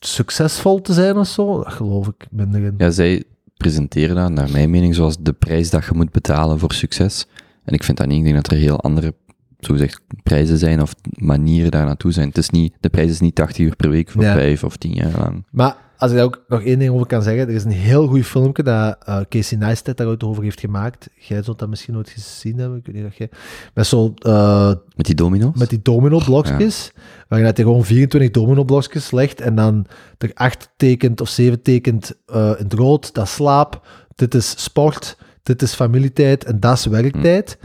succesvol 0.06 0.82
te 0.82 0.94
zijn 0.94 1.18
of 1.18 1.28
zo, 1.28 1.64
dat 1.64 1.74
geloof 1.74 2.08
ik 2.08 2.26
minder 2.32 2.62
in. 2.64 2.74
Ja, 2.78 2.90
zij 2.92 3.24
presenteren 3.58 4.16
dat, 4.16 4.30
naar 4.32 4.52
mijn 4.52 4.70
mening, 4.70 4.96
zoals 4.96 5.18
de 5.20 5.34
prijs 5.34 5.70
dat 5.70 5.86
je 5.86 5.92
moet 5.94 6.12
betalen 6.12 6.60
voor 6.60 6.74
succes. 6.74 7.26
En 7.64 7.74
ik 7.74 7.84
vind 7.84 7.98
dat 7.98 8.08
niet. 8.08 8.18
Ik 8.18 8.24
denk 8.24 8.36
dat 8.36 8.52
er 8.52 8.58
heel 8.58 8.82
andere, 8.82 9.14
zogezegd, 9.60 10.02
prijzen 10.24 10.58
zijn 10.58 10.82
of 10.82 10.94
manieren 11.18 11.72
daar 11.72 11.86
naartoe 11.86 12.12
zijn. 12.12 12.28
Het 12.28 12.38
is 12.38 12.50
niet, 12.50 12.74
de 12.80 12.90
prijs 12.90 13.10
is 13.10 13.20
niet 13.20 13.36
80 13.36 13.66
uur 13.66 13.76
per 13.76 13.90
week 13.90 14.10
voor 14.10 14.24
Ja. 14.24 14.34
vijf 14.34 14.64
of 14.64 14.78
tien 14.78 14.94
jaar 14.94 15.20
lang. 15.20 15.46
Maar 15.52 15.76
als 16.04 16.12
ik 16.12 16.18
daar 16.18 16.26
ook 16.26 16.44
nog 16.48 16.62
één 16.62 16.80
ding 16.80 16.92
over 16.92 17.08
kan 17.08 17.24
zeggen, 17.24 17.48
er 17.48 17.54
is 17.54 17.64
een 17.64 17.72
heel 17.72 18.08
goed 18.08 18.26
filmpje 18.26 18.64
dat 18.64 18.98
eh, 19.06 19.20
Casey 19.30 19.58
Neistat 19.58 19.98
daarover 19.98 20.28
over 20.28 20.44
heeft 20.44 20.60
gemaakt. 20.60 21.10
Jij 21.16 21.44
zult 21.44 21.60
dat 21.60 21.70
misschien 21.70 21.94
nooit 21.94 22.10
gezien 22.10 22.58
hebben, 22.58 22.78
ik 22.78 22.86
weet 22.86 22.96
niet 22.96 23.06
of 23.06 23.18
jij... 23.18 23.30
Met 23.74 23.88
zo, 23.88 24.14
eh, 24.18 24.74
Met 24.96 25.06
die 25.06 25.16
domino's? 25.16 25.58
met 25.58 25.70
die 25.70 25.82
domino-blokjes, 25.82 26.92
waarin 27.28 27.48
hij 27.48 27.64
gewoon 27.64 27.86
24 27.86 28.32
domino-blokjes 28.32 29.12
legt 29.12 29.42
en 29.42 29.56
dan 29.56 29.86
er 30.18 30.32
acht 30.34 30.70
tekent 30.78 31.22
of 31.22 31.30
zeven 31.30 31.62
tekent 31.62 32.14
eh, 32.26 32.54
in 32.58 32.64
het 32.64 32.74
rood, 32.74 33.14
dat 33.14 33.26
is 33.26 33.34
slaap, 33.34 33.88
dit 34.16 34.36
is 34.36 34.64
sport, 34.64 35.18
dit 35.44 35.62
is 35.62 35.74
familietijd 35.74 36.44
en 36.44 36.60
dat 36.60 36.78
is 36.78 36.86
werktijd. 36.86 37.58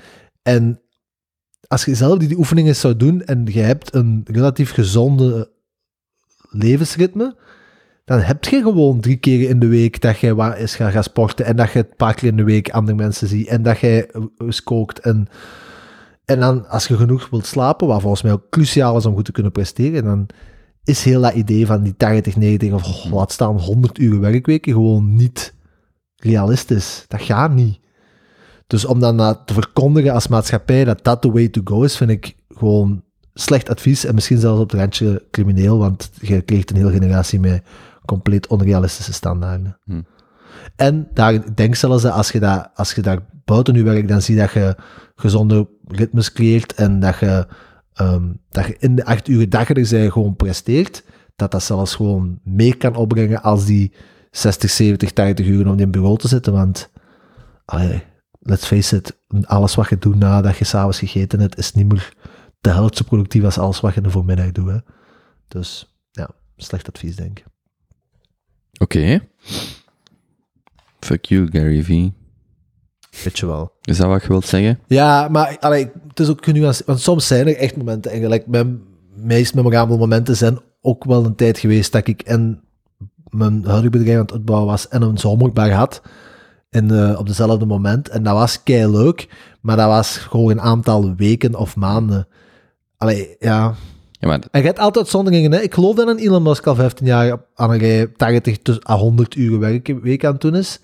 En 0.42 0.80
als 1.66 1.84
je 1.84 1.94
zelf 1.94 2.18
die, 2.18 2.28
die 2.28 2.38
oefeningen 2.38 2.76
zou 2.76 2.96
doen 2.96 3.24
en 3.24 3.46
je 3.46 3.60
hebt 3.60 3.94
een 3.94 4.20
relatief 4.30 4.72
gezonde 4.72 5.50
levensritme, 6.50 7.36
dan 8.08 8.20
heb 8.20 8.44
je 8.44 8.62
gewoon 8.62 9.00
drie 9.00 9.16
keer 9.16 9.48
in 9.48 9.58
de 9.58 9.66
week 9.66 10.00
dat 10.00 10.18
je 10.18 10.34
wat 10.34 10.58
is 10.58 10.74
gaan, 10.74 10.92
gaan 10.92 11.02
sporten 11.02 11.44
en 11.44 11.56
dat 11.56 11.72
je 11.72 11.78
een 11.78 11.96
paar 11.96 12.14
keer 12.14 12.28
in 12.28 12.36
de 12.36 12.44
week 12.44 12.70
andere 12.70 12.96
mensen 12.96 13.28
ziet 13.28 13.46
en 13.46 13.62
dat 13.62 13.78
je 13.78 14.26
eens 14.38 14.62
kookt 14.62 14.98
en, 15.00 15.28
en 16.24 16.40
dan 16.40 16.68
als 16.68 16.86
je 16.86 16.96
genoeg 16.96 17.30
wilt 17.30 17.46
slapen, 17.46 17.86
wat 17.86 18.00
volgens 18.00 18.22
mij 18.22 18.32
ook 18.32 18.50
cruciaal 18.50 18.96
is 18.96 19.06
om 19.06 19.14
goed 19.14 19.24
te 19.24 19.32
kunnen 19.32 19.52
presteren, 19.52 20.04
dan 20.04 20.26
is 20.84 21.04
heel 21.04 21.20
dat 21.20 21.34
idee 21.34 21.66
van 21.66 21.82
die 21.82 21.96
80, 21.96 22.36
90 22.36 22.72
of 22.72 23.04
oh, 23.04 23.12
laat 23.12 23.32
staan 23.32 23.58
100 23.58 23.98
uur 23.98 24.20
werkweken 24.20 24.72
gewoon 24.72 25.14
niet 25.14 25.54
realistisch. 26.16 27.04
Dat 27.08 27.22
gaat 27.22 27.54
niet. 27.54 27.80
Dus 28.66 28.84
om 28.84 29.00
dan 29.00 29.44
te 29.44 29.52
verkondigen 29.54 30.12
als 30.12 30.28
maatschappij 30.28 30.84
dat 30.84 31.04
dat 31.04 31.22
the 31.22 31.32
way 31.32 31.48
to 31.48 31.60
go 31.64 31.82
is, 31.82 31.96
vind 31.96 32.10
ik 32.10 32.34
gewoon 32.48 33.02
slecht 33.34 33.68
advies 33.68 34.04
en 34.04 34.14
misschien 34.14 34.38
zelfs 34.38 34.60
op 34.60 34.70
het 34.70 34.80
randje 34.80 35.24
crimineel, 35.30 35.78
want 35.78 36.10
je 36.20 36.40
krijgt 36.40 36.70
een 36.70 36.76
hele 36.76 36.90
generatie 36.90 37.40
met 37.40 37.62
compleet 38.08 38.46
onrealistische 38.46 39.12
standaarden. 39.12 39.78
Hm. 39.84 40.02
En 40.76 41.08
daar, 41.12 41.34
ik 41.34 41.56
denk 41.56 41.74
zelfs 41.74 42.02
dat 42.02 42.12
als 42.12 42.30
je, 42.30 42.40
dat, 42.40 42.70
als 42.74 42.94
je 42.94 43.02
daar 43.02 43.18
buiten 43.44 43.74
je 43.74 43.82
werk, 43.82 44.08
dan 44.08 44.22
zie 44.22 44.34
je 44.34 44.40
dat 44.40 44.52
je 44.52 44.76
gezonde 45.14 45.68
ritmes 45.84 46.32
creëert 46.32 46.74
en 46.74 47.00
dat 47.00 47.18
je, 47.18 47.46
ehm, 47.92 48.32
dat 48.48 48.66
je 48.66 48.76
in 48.78 48.94
de 48.94 49.04
acht 49.04 49.28
uur 49.28 49.48
dag 49.48 49.68
er 49.68 49.86
zij 49.86 50.10
gewoon 50.10 50.36
presteert, 50.36 51.04
dat 51.36 51.50
dat 51.50 51.62
zelfs 51.62 51.94
gewoon 51.94 52.40
meer 52.44 52.76
kan 52.76 52.94
opbrengen 52.94 53.42
als 53.42 53.64
die 53.64 53.92
60, 54.30 54.70
70, 54.70 55.12
80 55.12 55.46
uur 55.46 55.68
om 55.68 55.78
in 55.78 55.90
bureau 55.90 56.18
te 56.18 56.28
zitten. 56.28 56.52
Want, 56.52 56.90
allee, 57.64 58.02
let's 58.40 58.66
face 58.66 58.96
it, 58.96 59.18
alles 59.46 59.74
wat 59.74 59.88
je 59.88 59.98
doet 59.98 60.16
nadat 60.16 60.56
je 60.56 60.64
s'avonds 60.64 60.98
gegeten 60.98 61.40
hebt, 61.40 61.58
is 61.58 61.72
niet 61.72 61.88
meer 61.88 62.12
de 62.60 62.70
helft 62.70 62.96
zo 62.96 63.04
productief 63.04 63.44
als 63.44 63.58
alles 63.58 63.80
wat 63.80 63.90
je 63.90 63.96
in 63.96 64.02
de 64.02 64.10
voormiddag 64.10 64.52
doet. 64.52 64.68
Hè. 64.68 64.78
Dus 65.48 65.96
ja, 66.10 66.30
slecht 66.56 66.88
advies, 66.88 67.16
denk 67.16 67.38
ik. 67.38 67.44
Oké. 68.78 69.20
Fuck 71.00 71.24
you, 71.24 71.48
Gary 71.50 71.82
V. 71.82 71.88
Weet 73.24 73.38
je 73.38 73.46
wel. 73.46 73.72
Is 73.82 73.96
dat 73.96 74.06
wat 74.06 74.22
je 74.22 74.28
wilt 74.28 74.46
zeggen? 74.46 74.78
Ja, 74.86 75.28
maar 75.28 75.56
allee, 75.60 75.90
het 76.08 76.20
is 76.20 76.28
ook 76.28 76.44
genuanceerd. 76.44 76.86
Want 76.86 77.00
soms 77.00 77.26
zijn 77.26 77.46
er 77.46 77.56
echt 77.56 77.76
momenten. 77.76 78.10
En 78.10 78.20
gelijk, 78.20 78.46
mijn 78.46 78.82
meest 79.14 79.54
memorabele 79.54 79.98
momenten 79.98 80.36
zijn 80.36 80.58
ook 80.80 81.04
wel 81.04 81.24
een 81.24 81.34
tijd 81.34 81.58
geweest 81.58 81.92
dat 81.92 82.06
ik 82.06 82.22
en 82.22 82.62
mijn 83.28 83.64
huidige 83.64 83.90
bedrijf 83.90 84.16
aan 84.16 84.22
het 84.22 84.32
uitbouwen 84.32 84.68
was 84.68 84.88
en 84.88 85.02
een 85.02 85.18
zomerbar 85.18 85.70
had. 85.70 86.02
In, 86.70 86.90
eh, 86.90 87.18
op 87.18 87.26
dezelfde 87.26 87.66
moment. 87.66 88.08
En 88.08 88.22
dat 88.22 88.34
was 88.34 88.62
kei 88.62 88.90
leuk, 88.90 89.28
maar 89.60 89.76
dat 89.76 89.86
was 89.86 90.16
gewoon 90.16 90.50
een 90.50 90.60
aantal 90.60 91.14
weken 91.14 91.54
of 91.54 91.76
maanden. 91.76 92.28
Allee, 92.96 93.36
ja. 93.38 93.74
Ja, 94.18 94.28
maar 94.28 94.40
En 94.50 94.60
je 94.60 94.66
hebt 94.66 94.78
altijd 94.78 95.08
zonderlingen, 95.08 95.52
hè. 95.52 95.60
Ik 95.60 95.74
geloof 95.74 95.96
dat 95.96 96.08
een 96.08 96.18
Elon 96.18 96.42
Musk 96.42 96.66
al 96.66 96.74
15 96.74 97.06
jaar 97.06 97.40
aan 97.54 97.70
een 97.70 97.78
rij 97.78 98.06
80 98.06 98.58
tot 98.58 98.88
à 98.88 98.96
100 98.96 99.34
uur 99.34 99.58
werk, 99.58 99.94
week 100.02 100.24
aan 100.24 100.32
het 100.32 100.40
doen 100.40 100.56
is. 100.56 100.80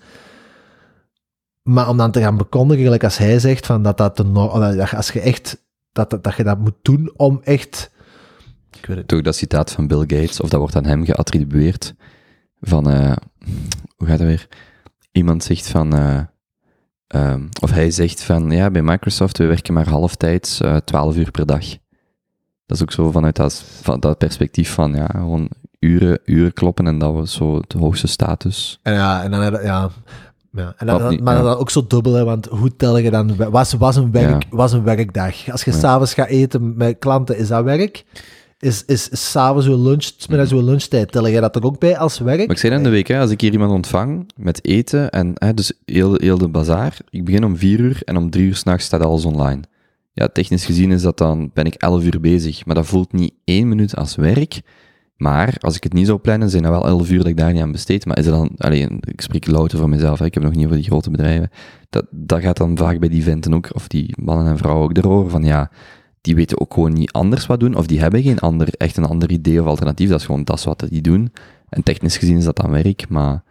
Maar 1.61 1.89
om 1.89 1.97
dan 1.97 2.11
te 2.11 2.19
gaan 2.19 2.37
bekondigen, 2.37 2.83
gelijk 2.83 3.03
als 3.03 3.17
hij 3.17 3.39
zegt, 3.39 3.65
van 3.65 3.83
dat 3.83 3.97
dat 3.97 4.17
de 4.17 4.31
dat 4.31 4.93
als 4.93 5.11
je 5.11 5.19
echt, 5.19 5.63
dat, 5.91 6.09
dat, 6.09 6.23
dat 6.23 6.35
je 6.35 6.43
dat 6.43 6.59
moet 6.59 6.75
doen 6.81 7.13
om 7.15 7.41
echt, 7.43 7.91
ik 8.79 8.85
weet 8.85 8.97
het 8.97 9.07
toch 9.07 9.21
dat 9.21 9.35
citaat 9.35 9.71
van 9.71 9.87
Bill 9.87 9.99
Gates, 9.99 10.39
of 10.39 10.49
dat 10.49 10.59
wordt 10.59 10.75
aan 10.75 10.85
hem 10.85 11.05
geattribueerd, 11.05 11.95
van, 12.61 12.89
eh, 12.89 13.15
hoe 13.95 14.07
gaat 14.07 14.19
het 14.19 14.27
weer? 14.27 14.47
Iemand 15.11 15.43
zegt 15.43 15.67
van, 15.67 15.93
eh, 15.93 16.19
ehm, 17.07 17.47
of 17.61 17.71
hij 17.71 17.91
zegt 17.91 18.23
van, 18.23 18.51
ja, 18.51 18.71
bij 18.71 18.81
Microsoft, 18.83 19.37
we 19.37 19.45
werken 19.45 19.73
maar 19.73 19.89
halftijds, 19.89 20.61
eh 20.61 20.75
12 20.75 21.15
uur 21.15 21.31
per 21.31 21.45
dag. 21.45 21.65
Dat 22.65 22.77
is 22.77 22.83
ook 22.83 22.91
zo 22.91 23.11
vanuit 23.11 23.35
dat, 23.35 23.63
van 23.81 23.99
dat 23.99 24.17
perspectief 24.17 24.73
van, 24.73 24.93
ja, 24.93 25.05
gewoon 25.11 25.49
uren, 25.79 26.19
uren 26.25 26.53
kloppen 26.53 26.87
en 26.87 26.97
dat 26.97 27.13
was 27.13 27.33
zo 27.33 27.61
de 27.67 27.77
hoogste 27.77 28.07
status. 28.07 28.79
En 28.81 28.93
ja, 28.93 29.23
en 29.23 29.31
dan, 29.31 29.41
ja, 29.41 29.89
ja. 30.51 30.73
En 30.77 30.87
dan, 30.87 31.09
niet, 31.09 31.21
maar 31.21 31.35
ja. 31.35 31.41
dan 31.41 31.55
ook 31.57 31.69
zo 31.69 31.87
dubbel, 31.87 32.13
hè, 32.13 32.23
want 32.23 32.45
hoe 32.45 32.75
tel 32.75 32.97
je 32.97 33.11
dan, 33.11 33.35
was, 33.51 33.73
was, 33.73 33.95
een, 33.95 34.11
werk, 34.11 34.43
Ja. 34.43 34.49
was 34.57 34.71
een 34.71 34.83
werkdag? 34.83 35.51
Als 35.51 35.63
je 35.63 35.71
Ja. 35.71 35.77
s'avonds 35.77 36.13
gaat 36.13 36.27
eten 36.27 36.77
met 36.77 36.95
klanten, 36.99 37.37
is 37.37 37.47
dat 37.47 37.63
werk? 37.63 38.05
Is, 38.59 38.83
is, 38.85 39.09
is 39.09 39.31
s'avonds 39.31 39.67
uw 39.67 39.83
lunch, 39.83 40.03
's 40.17 40.27
middags 40.27 40.51
uw 40.51 40.61
lunchtijd, 40.61 41.11
tel 41.11 41.27
je 41.27 41.41
dat 41.41 41.55
er 41.55 41.63
ook 41.63 41.79
bij 41.79 41.97
als 41.97 42.19
werk? 42.19 42.37
Maar 42.37 42.55
ik 42.55 42.57
zei 42.57 42.73
in 42.73 42.83
de 42.83 42.89
week, 42.89 43.07
hè, 43.07 43.19
als 43.19 43.29
ik 43.31 43.41
hier 43.41 43.51
iemand 43.51 43.71
ontvang 43.71 44.29
met 44.35 44.65
eten, 44.65 45.09
en 45.09 45.31
hè, 45.33 45.53
dus 45.53 45.73
heel, 45.85 46.13
heel 46.15 46.37
de 46.37 46.47
bazaar, 46.47 46.97
ik 47.09 47.25
begin 47.25 47.43
om 47.45 47.57
vier 47.57 47.79
uur 47.79 48.01
en 48.05 48.17
om 48.17 48.29
drie 48.29 48.45
uur 48.45 48.55
s'nachts 48.55 48.85
staat 48.85 49.01
alles 49.01 49.25
online. 49.25 49.59
Ja, 50.17 50.27
technisch 50.27 50.65
gezien 50.65 50.91
is 50.91 51.01
dat 51.01 51.17
dan, 51.17 51.49
ben 51.53 51.65
ik 51.65 51.73
elf 51.73 52.03
uur 52.03 52.19
bezig, 52.19 52.65
maar 52.65 52.75
dat 52.75 52.85
voelt 52.85 53.13
niet 53.13 53.33
één 53.43 53.67
minuut 53.67 53.95
als 53.95 54.15
werk. 54.15 54.61
Maar 55.17 55.55
als 55.59 55.75
ik 55.75 55.83
het 55.83 55.93
niet 55.93 56.05
zou 56.05 56.19
plannen, 56.19 56.49
zijn 56.49 56.63
dat 56.63 56.71
wel 56.71 56.87
elf 56.87 57.11
uur 57.11 57.17
dat 57.17 57.27
ik 57.27 57.37
daar 57.37 57.53
niet 57.53 57.61
aan 57.61 57.71
besteed. 57.71 58.05
Maar 58.05 58.17
is 58.17 58.25
er 58.25 58.31
dan, 58.31 58.51
alleen, 58.57 58.97
ik 59.01 59.21
spreek 59.21 59.47
louter 59.47 59.77
voor 59.77 59.89
mezelf, 59.89 60.19
hè, 60.19 60.25
ik 60.25 60.33
heb 60.33 60.43
nog 60.43 60.55
niet 60.55 60.65
over 60.65 60.77
die 60.77 60.85
grote 60.85 61.11
bedrijven. 61.11 61.49
Dat, 61.89 62.05
dat 62.11 62.41
gaat 62.41 62.57
dan 62.57 62.77
vaak 62.77 62.99
bij 62.99 63.09
die 63.09 63.23
venten 63.23 63.53
ook, 63.53 63.69
of 63.73 63.87
die 63.87 64.13
mannen 64.21 64.47
en 64.47 64.57
vrouwen 64.57 64.83
ook 64.83 64.97
erover, 64.97 65.31
van 65.31 65.43
ja, 65.43 65.71
die 66.21 66.35
weten 66.35 66.59
ook 66.59 66.73
gewoon 66.73 66.93
niet 66.93 67.11
anders 67.11 67.45
wat 67.45 67.59
doen, 67.59 67.75
of 67.75 67.87
die 67.87 67.99
hebben 67.99 68.21
geen 68.21 68.39
ander, 68.39 68.67
echt 68.77 68.97
een 68.97 69.05
ander 69.05 69.31
idee 69.31 69.61
of 69.61 69.67
alternatief. 69.67 70.09
Dat 70.09 70.19
is 70.19 70.25
gewoon 70.25 70.43
dat 70.43 70.63
wat 70.63 70.85
die 70.89 71.01
doen. 71.01 71.31
En 71.69 71.83
technisch 71.83 72.17
gezien 72.17 72.37
is 72.37 72.43
dat 72.45 72.55
dan 72.55 72.71
werk, 72.71 73.09
maar... 73.09 73.43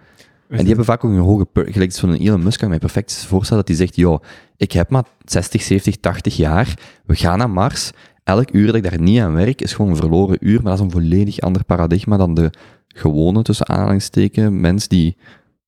En 0.58 0.60
die 0.60 0.68
hebben 0.68 0.84
vaak 0.84 1.04
ook 1.04 1.10
een 1.10 1.18
hoge... 1.18 1.46
Gelijk 1.52 1.92
zo'n 1.92 2.14
Elon 2.14 2.42
Musk 2.42 2.58
kan 2.58 2.72
ik 2.72 2.80
mij 2.80 2.90
perfect 2.90 3.24
voorstellen 3.24 3.64
dat 3.66 3.76
hij 3.76 3.86
zegt, 3.86 3.96
joh, 3.96 4.22
ik 4.56 4.72
heb 4.72 4.90
maar 4.90 5.04
60, 5.24 5.62
70, 5.62 5.96
80 5.96 6.36
jaar, 6.36 6.78
we 7.04 7.14
gaan 7.14 7.38
naar 7.38 7.50
Mars. 7.50 7.90
Elk 8.24 8.52
uur 8.52 8.66
dat 8.66 8.74
ik 8.74 8.82
daar 8.82 9.00
niet 9.00 9.20
aan 9.20 9.34
werk 9.34 9.60
is 9.60 9.72
gewoon 9.72 9.90
een 9.90 9.96
verloren 9.96 10.36
uur, 10.40 10.62
maar 10.62 10.76
dat 10.76 10.78
is 10.78 10.84
een 10.84 11.00
volledig 11.00 11.40
ander 11.40 11.64
paradigma 11.64 12.16
dan 12.16 12.34
de 12.34 12.50
gewone, 12.88 13.42
tussen 13.42 13.68
aanhalingstekens, 13.68 14.60
mens 14.60 14.88
die 14.88 15.16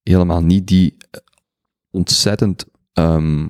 helemaal 0.02 0.42
niet 0.42 0.66
die 0.66 0.96
eh, 1.10 1.20
ontzettend, 1.90 2.66
ehm 2.92 3.46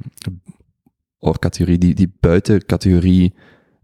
of 1.19 1.39
categorie, 1.39 1.79
die, 1.79 1.95
die 1.95 2.13
buiten 2.21 2.67
categorie 2.67 3.35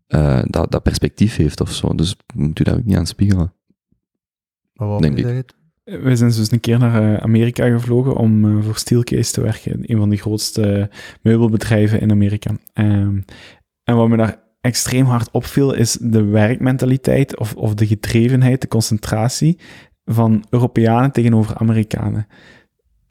eh, 0.07 0.43
dat, 0.45 0.71
dat 0.71 0.83
perspectief 0.83 1.37
heeft 1.37 1.61
of 1.61 1.73
zo. 1.73 1.95
Dus 1.95 2.17
moet 2.35 2.59
u 2.59 2.65
daar 2.65 2.77
ook 2.77 2.85
niet 2.85 2.97
aan 2.97 3.07
spiegelen. 3.07 3.53
Maar 4.73 4.89
wat 4.89 5.03
denk 5.03 5.19
je 5.19 5.37
ik. 5.37 5.53
Zeggen? 5.85 6.05
We 6.05 6.17
zijn 6.17 6.31
dus 6.31 6.53
een 6.53 6.61
keer 6.61 6.79
naar 6.79 7.13
eh, 7.13 7.23
Amerika 7.23 7.71
gevlogen 7.71 8.17
om 8.17 8.45
eh, 8.45 8.65
voor 8.65 8.77
Steelcase 8.77 9.33
te 9.33 9.41
werken, 9.41 9.91
een 9.91 9.99
van 9.99 10.11
de 10.11 10.17
grootste 10.17 10.91
meubelbedrijven 11.23 12.01
in 12.01 12.11
Amerika. 12.11 12.51
Ehm, 12.73 13.21
en 13.85 13.97
wat 13.97 14.09
me 14.09 14.17
daar 14.17 14.43
extreem 14.61 15.05
hard 15.05 15.31
opviel, 15.31 15.75
is 15.75 15.93
de 16.01 16.25
werkmentaliteit 16.25 17.39
of, 17.39 17.55
of 17.55 17.75
de 17.75 17.87
gedrevenheid, 17.87 18.61
de 18.61 18.69
concentratie 18.69 19.59
van 20.05 20.45
Europeanen 20.51 21.13
tegenover 21.13 21.57
Amerikanen. 21.57 22.27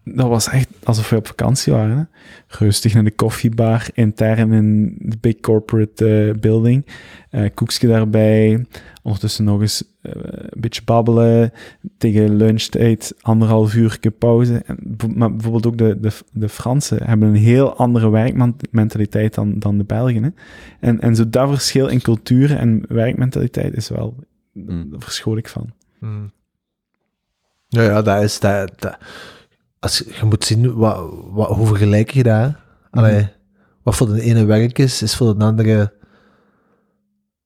Dat 0.04 0.28
was 0.28 0.50
echt 0.50 0.68
alsof 0.84 1.10
we 1.10 1.16
op 1.16 1.28
vakantie 1.28 1.74
waren. 1.74 2.10
Rustig 2.48 2.94
naar 2.94 3.04
de 3.04 3.12
koffiebar, 3.12 3.88
intern 3.94 4.54
in 4.54 4.96
de 5.00 5.18
big 5.22 5.40
corporate 5.40 6.30
eh, 6.30 6.40
building. 6.40 6.86
Eh 7.30 7.50
koekje 7.54 7.88
daarbij. 7.88 8.66
Ondertussen 9.02 9.44
nog 9.44 9.62
eens 9.62 9.84
eh, 10.02 10.12
een 10.14 10.62
beetje 10.62 10.84
babbelen. 10.84 11.54
Tegen 11.98 12.36
lunchtijd 12.36 13.14
anderhalf 13.22 13.76
uur 13.76 14.00
pauze. 14.18 14.64
En, 14.66 14.98
maar 15.16 15.32
bijvoorbeeld 15.32 15.66
ook 15.66 15.78
de, 15.78 15.98
de, 16.00 16.12
de 16.32 16.50
Fransen 16.50 17.04
hebben 17.04 17.28
een 17.28 17.36
heel 17.36 17.76
andere 17.76 18.10
werkmentaliteit 18.10 19.34
dan, 19.34 19.60
dan 19.60 19.78
de 19.78 19.84
Belgen. 19.84 20.24
Hè? 20.24 20.30
En, 20.80 21.00
en 21.00 21.16
zo 21.16 21.30
dat 21.30 21.50
verschil 21.50 21.88
in 21.88 22.02
cultuur 22.02 22.58
en 22.58 22.86
werkmentaliteit 22.88 23.76
is 23.76 23.90
wel... 23.90 24.16
Mm. 24.52 24.90
Daar 24.90 25.02
verschoot 25.02 25.38
ik 25.38 25.48
van. 25.48 25.70
Hmm. 26.00 26.32
Ja, 27.68 27.82
ja, 27.82 28.02
dat 28.02 28.24
is... 28.24 28.40
Dat, 28.40 28.72
dat, 28.80 28.98
als, 29.80 29.98
je 29.98 30.26
moet 30.26 30.46
zien, 30.46 30.74
wat, 30.74 31.10
wat, 31.30 31.48
hoe 31.48 31.68
vergelijk 31.68 32.12
je 32.12 32.24
dat? 32.24 32.36
hè? 32.36 32.50
Allee, 32.92 33.28
Wat 33.84 33.96
voor 33.96 34.14
de 34.14 34.22
ene 34.22 34.46
werk 34.46 34.80
is, 34.80 35.02
is 35.02 35.16
voor 35.16 35.38
de 35.38 35.46
andere 35.46 35.94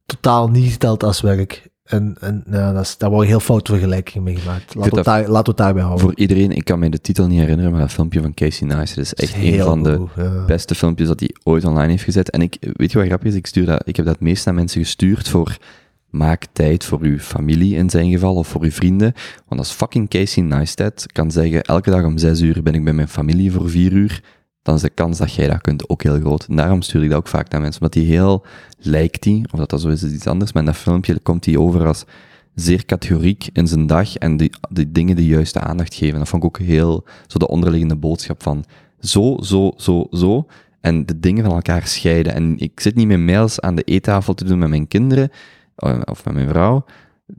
totaal 0.06 0.50
niet 0.50 0.72
geteld 0.72 1.04
als 1.04 1.22
werk. 1.22 1.74
En, 1.84 2.16
en 2.20 2.44
ja, 2.52 2.74
dat 2.74 2.82
is, 2.82 2.98
daar 2.98 3.10
worden 3.10 3.30
heel 3.30 3.40
foute 3.40 3.72
vergelijkingen 3.72 4.24
mee 4.24 4.36
gemaakt. 4.36 4.76
Laten 4.76 4.78
we, 4.78 4.84
vind 4.84 4.96
het 4.96 5.06
daar, 5.06 5.32
we 5.32 5.38
het 5.38 5.58
daarbij 5.58 5.84
houden. 5.84 6.06
Voor 6.06 6.16
iedereen, 6.16 6.52
ik 6.52 6.66
kan 6.66 6.80
me 6.80 6.90
de 6.90 7.02
titel 7.02 7.28
niet 7.28 7.40
herinneren, 7.40 7.72
maar 7.72 7.80
dat 7.80 7.92
filmpje 7.92 8.22
van 8.22 8.34
Casey 8.34 8.68
Neistat 8.68 9.04
is 9.04 9.14
echt 9.14 9.36
een 9.36 9.60
van 9.60 9.84
de 9.84 10.06
ja. 10.16 10.46
beste 10.46 10.76
filmpjes 10.76 11.08
dat 11.08 11.20
hij 11.20 11.36
ooit 11.44 11.66
online 11.66 11.92
heeft 11.92 12.04
gezet. 12.04 12.30
En 12.30 12.42
ik, 12.42 12.58
weet 12.60 12.92
je 12.92 12.98
wat 12.98 13.08
grappig 13.08 13.28
is? 13.28 13.36
Ik, 13.36 13.48
stuur 13.48 13.66
dat, 13.66 13.82
ik 13.86 13.96
heb 13.96 14.06
dat 14.06 14.20
meest 14.20 14.48
aan 14.48 14.56
mensen 14.56 14.82
gestuurd 14.82 15.30
voor 15.30 15.58
maak 16.16 16.46
tijd 16.54 16.86
voor 16.86 17.00
uw 17.02 17.18
familie 17.18 17.76
in 17.76 17.90
zijn 17.90 18.12
geval, 18.12 18.36
of 18.36 18.48
voor 18.48 18.62
uw 18.62 18.72
vrienden. 18.72 19.14
Want 19.48 19.62
als 19.62 19.72
fucking 19.72 20.10
Casey 20.10 20.44
Neistat 20.44 21.06
kan 21.12 21.32
zeggen, 21.32 21.62
elke 21.62 21.90
dag 21.90 22.04
om 22.04 22.18
zes 22.18 22.42
uur 22.42 22.64
ben 22.64 22.74
ik 22.74 22.84
bij 22.84 22.94
mijn 22.94 23.08
familie 23.08 23.52
voor 23.52 23.70
vier 23.70 23.92
uur, 23.92 24.24
dan 24.66 24.76
is 24.76 24.82
de 24.82 24.90
kans 24.90 25.18
dat 25.18 25.34
jij 25.34 25.48
dat 25.48 25.62
kunt 25.62 25.90
ook 25.90 26.04
heel 26.04 26.20
groot. 26.20 26.46
En 26.50 26.56
daarom 26.56 26.82
stuur 26.82 27.04
ik 27.04 27.10
dat 27.10 27.18
ook 27.18 27.28
vaak 27.28 27.50
naar 27.50 27.62
mensen, 27.62 27.82
omdat 27.82 27.98
hij 27.98 28.12
heel, 28.12 28.46
lijkt 28.80 29.24
hij, 29.24 29.46
of 29.52 29.60
dat 29.60 29.70
dat 29.70 29.82
zo 29.82 29.90
is, 29.90 30.04
is 30.04 30.12
iets 30.12 30.28
anders, 30.28 30.52
maar 30.52 30.64
in 30.64 30.68
dat 30.68 30.78
filmpje 30.78 31.20
komt 31.20 31.46
hij 31.46 31.58
over 31.58 31.88
als 31.88 32.06
zeer 32.56 32.86
categoriek 32.86 33.50
in 33.54 33.68
zijn 33.68 33.88
dag 33.88 34.16
en 34.16 34.38
die, 34.38 34.52
die 34.70 34.92
dingen 34.92 35.16
de 35.16 35.26
juiste 35.26 35.60
aandacht 35.60 35.94
geven. 35.94 36.20
Dat 36.20 36.28
vond 36.28 36.44
ik 36.44 36.50
ook 36.50 36.60
heel, 36.60 37.04
zo 37.28 37.40
de 37.40 37.48
onderliggende 37.48 37.96
boodschap 37.96 38.44
van 38.44 38.66
zo, 39.00 39.38
zo, 39.42 39.74
zo, 39.78 40.08
zo. 40.12 40.48
en 40.82 41.06
de 41.06 41.20
dingen 41.20 41.46
van 41.46 41.54
elkaar 41.54 41.88
scheiden. 41.88 42.34
En 42.34 42.58
ik 42.58 42.80
zit 42.80 42.96
niet 42.96 43.08
meer 43.08 43.20
mails 43.20 43.60
aan 43.60 43.76
de 43.76 43.84
eettafel 43.84 44.34
te 44.34 44.46
doen 44.46 44.60
met 44.60 44.70
mijn 44.70 44.88
kinderen 44.88 45.30
eh, 45.76 46.02
of 46.06 46.26
met 46.26 46.34
mijn 46.34 46.50
vrouw. 46.50 46.86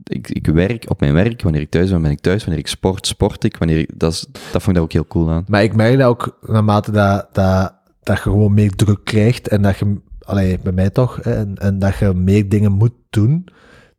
Ik, 0.03 0.29
ik 0.29 0.47
werk 0.47 0.89
op 0.89 0.99
mijn 0.99 1.13
werk. 1.13 1.41
Wanneer 1.41 1.61
ik 1.61 1.69
thuis 1.69 1.89
ben, 1.89 2.01
ben 2.01 2.11
ik 2.11 2.19
thuis. 2.19 2.43
Wanneer 2.43 2.59
ik 2.59 2.67
sport, 2.67 3.07
sport 3.07 3.43
ik. 3.43 3.57
Wanneer 3.57 3.89
dat, 3.95 4.11
is, 4.11 4.25
dat 4.31 4.51
vond 4.51 4.67
ik 4.67 4.73
daar 4.73 4.83
ook 4.83 4.91
heel 4.91 5.07
cool 5.07 5.29
aan. 5.29 5.45
Maar 5.47 5.63
ik 5.63 5.75
merk 5.75 5.97
dat 5.97 6.07
ook 6.07 6.37
naarmate 6.41 6.91
dat, 6.91 7.27
dat, 7.31 7.73
dat 8.03 8.15
je 8.15 8.21
gewoon 8.21 8.53
meer 8.53 8.71
druk 8.71 9.03
krijgt 9.03 9.47
en 9.47 9.61
dat 9.61 9.77
je, 9.77 10.01
allee, 10.19 10.59
bij 10.59 10.71
mij 10.71 10.89
toch, 10.89 11.19
en, 11.19 11.55
en 11.55 11.79
dat 11.79 11.97
je 11.97 12.13
meer 12.13 12.49
dingen 12.49 12.71
moet 12.71 12.95
doen, 13.09 13.47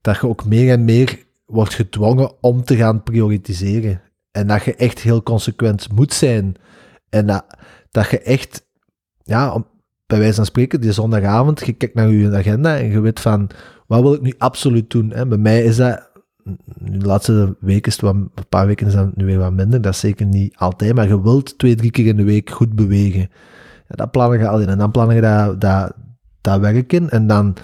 dat 0.00 0.16
je 0.16 0.28
ook 0.28 0.44
meer 0.44 0.72
en 0.72 0.84
meer 0.84 1.26
wordt 1.46 1.74
gedwongen 1.74 2.32
om 2.40 2.64
te 2.64 2.76
gaan 2.76 3.02
prioritiseren. 3.02 4.02
En 4.30 4.46
dat 4.46 4.62
je 4.62 4.74
echt 4.74 4.98
heel 5.00 5.22
consequent 5.22 5.92
moet 5.92 6.12
zijn. 6.12 6.54
En 7.08 7.26
dat, 7.26 7.44
dat 7.90 8.10
je 8.10 8.20
echt, 8.20 8.66
ja, 9.22 9.64
bij 10.08 10.18
wijze 10.18 10.34
van 10.34 10.44
spreken, 10.44 10.80
die 10.80 10.92
zondagavond, 10.92 11.66
je 11.66 11.72
kijkt 11.72 11.94
naar 11.94 12.10
je 12.10 12.36
agenda 12.36 12.76
en 12.76 12.90
je 12.90 13.00
weet 13.00 13.20
van, 13.20 13.50
wat 13.86 14.00
wil 14.00 14.14
ik 14.14 14.20
nu 14.20 14.34
absoluut 14.38 14.90
doen? 14.90 15.10
Hè? 15.10 15.26
Bij 15.26 15.38
mij 15.38 15.62
is 15.62 15.76
dat, 15.76 16.10
de 16.78 17.06
laatste 17.06 17.56
weken 17.60 17.92
is 17.92 18.00
wat, 18.00 18.14
een 18.14 18.30
paar 18.48 18.66
weken 18.66 18.86
is 18.86 18.92
dat 18.92 19.16
nu 19.16 19.24
weer 19.24 19.38
wat 19.38 19.52
minder, 19.52 19.80
dat 19.80 19.92
is 19.92 20.00
zeker 20.00 20.26
niet 20.26 20.56
altijd, 20.56 20.94
maar 20.94 21.08
je 21.08 21.22
wilt 21.22 21.58
twee, 21.58 21.74
drie 21.74 21.90
keer 21.90 22.06
in 22.06 22.16
de 22.16 22.24
week 22.24 22.50
goed 22.50 22.74
bewegen. 22.74 23.30
Ja, 23.88 23.94
dat 23.94 24.10
plannen 24.10 24.38
je 24.38 24.48
al 24.48 24.60
in 24.60 24.68
en 24.68 24.78
dan 24.78 24.90
plannen 24.90 25.16
je 25.16 25.22
dat, 25.22 25.60
dat, 25.60 25.92
dat 26.40 26.74
in 26.86 27.10
en 27.10 27.26
dan, 27.26 27.56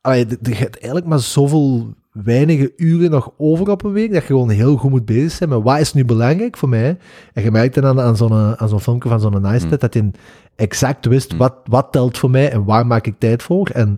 allee, 0.00 0.26
je 0.42 0.54
hebt 0.54 0.74
eigenlijk 0.74 1.06
maar 1.06 1.20
zoveel 1.20 1.94
weinige 2.14 2.72
uren 2.76 3.10
nog 3.10 3.30
over 3.36 3.70
op 3.70 3.84
een 3.84 3.92
week, 3.92 4.12
dat 4.12 4.20
je 4.20 4.26
gewoon 4.26 4.50
heel 4.50 4.76
goed 4.76 4.90
moet 4.90 5.04
bezig 5.04 5.30
zijn 5.32 5.48
met 5.48 5.62
wat 5.62 5.78
is 5.80 5.92
nu 5.92 6.04
belangrijk 6.04 6.56
voor 6.56 6.68
mij. 6.68 6.98
En 7.32 7.42
je 7.42 7.50
merkt 7.50 7.74
dan 7.74 8.00
aan 8.00 8.16
zo'n, 8.16 8.58
aan 8.58 8.68
zo'n 8.68 8.80
filmpje 8.80 9.08
van 9.08 9.20
zo'n 9.20 9.40
Neistat, 9.40 9.70
Mm. 9.72 9.78
dat 9.78 9.94
hij 9.94 10.10
exact 10.56 11.06
wist 11.06 11.32
Mm. 11.32 11.38
wat, 11.38 11.54
wat 11.64 11.92
telt 11.92 12.18
voor 12.18 12.30
mij 12.30 12.50
en 12.50 12.64
waar 12.64 12.86
maak 12.86 13.06
ik 13.06 13.14
tijd 13.18 13.42
voor. 13.42 13.68
En 13.68 13.96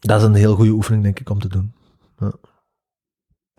dat 0.00 0.20
is 0.20 0.26
een 0.26 0.34
heel 0.34 0.54
goede 0.54 0.70
oefening, 0.70 1.02
denk 1.02 1.20
ik, 1.20 1.30
om 1.30 1.38
te 1.40 1.48
doen. 1.48 1.72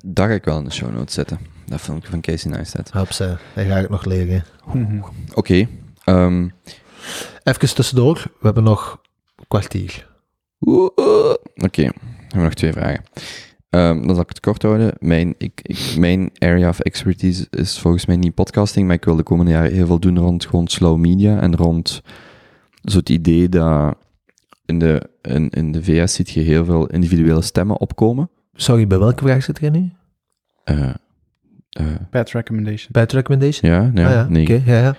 Dat 0.05 0.27
ga 0.27 0.31
ik 0.33 0.45
wel 0.45 0.57
in 0.57 0.63
de 0.63 0.71
show 0.71 0.93
notes 0.93 1.13
zetten. 1.13 1.39
Dat 1.65 1.81
filmpje 1.81 2.09
van 2.09 2.21
Casey 2.21 2.51
Neistat. 2.51 2.89
Ze, 3.13 3.37
dat 3.55 3.65
ga 3.65 3.77
ik 3.77 3.89
nog 3.89 4.05
leren. 4.05 4.43
Oké. 5.33 5.67
ehm, 6.03 6.47
Even 7.43 7.75
tussendoor, 7.75 8.23
we 8.23 8.45
hebben 8.45 8.63
nog 8.63 8.99
een 9.35 9.45
kwartier. 9.47 10.09
Oeh, 10.61 10.89
oeh. 10.95 11.33
We 12.33 12.39
hebben 12.39 12.49
nog 12.49 12.53
twee 12.53 12.73
vragen. 12.73 13.03
Ehm, 13.69 14.01
dan 14.01 14.15
zal 14.15 14.23
ik 14.23 14.29
het 14.29 14.39
kort 14.39 14.61
houden. 14.61 14.93
Mijn, 14.99 15.35
ik, 15.37 15.59
ik, 15.61 15.95
mijn 15.97 16.31
area 16.37 16.69
of 16.69 16.79
expertise 16.79 17.47
is 17.49 17.79
volgens 17.79 18.05
mij 18.05 18.15
niet 18.15 18.33
podcasting, 18.33 18.87
maar 18.87 18.95
ik 18.95 19.05
wil 19.05 19.15
de 19.15 19.23
komende 19.23 19.51
jaren 19.51 19.71
heel 19.71 19.85
veel 19.85 19.99
doen 19.99 20.19
rond 20.19 20.45
gewoon 20.45 20.67
slow 20.67 20.97
media 20.97 21.39
en 21.41 21.55
rond 21.55 22.01
zo 22.83 22.97
het 22.97 23.09
idee 23.09 23.49
dat 23.49 23.97
in 24.65 24.79
de, 24.79 25.09
in, 25.21 25.49
in 25.49 25.71
de 25.71 25.83
VS 25.83 26.13
ziet 26.13 26.29
je 26.29 26.41
heel 26.41 26.65
veel 26.65 26.87
individuele 26.87 27.41
stemmen 27.41 27.79
opkomen. 27.79 28.29
Sorry, 28.53 28.87
bij 28.87 28.99
welke 28.99 29.23
vraag 29.23 29.43
zit 29.43 29.59
jij 29.59 29.69
nu? 29.69 29.91
Eh, 30.63 30.89
eh, 31.69 31.85
Bad 32.11 32.29
recommendation. 32.29 32.89
Bad 32.91 33.11
recommendation? 33.11 33.71
ja, 33.71 33.91
ja, 33.93 34.07
ah, 34.07 34.13
ja. 34.13 34.27
nee. 34.29 34.43
oké, 34.43 34.61
ja, 34.65 34.79
ja. 34.79 34.95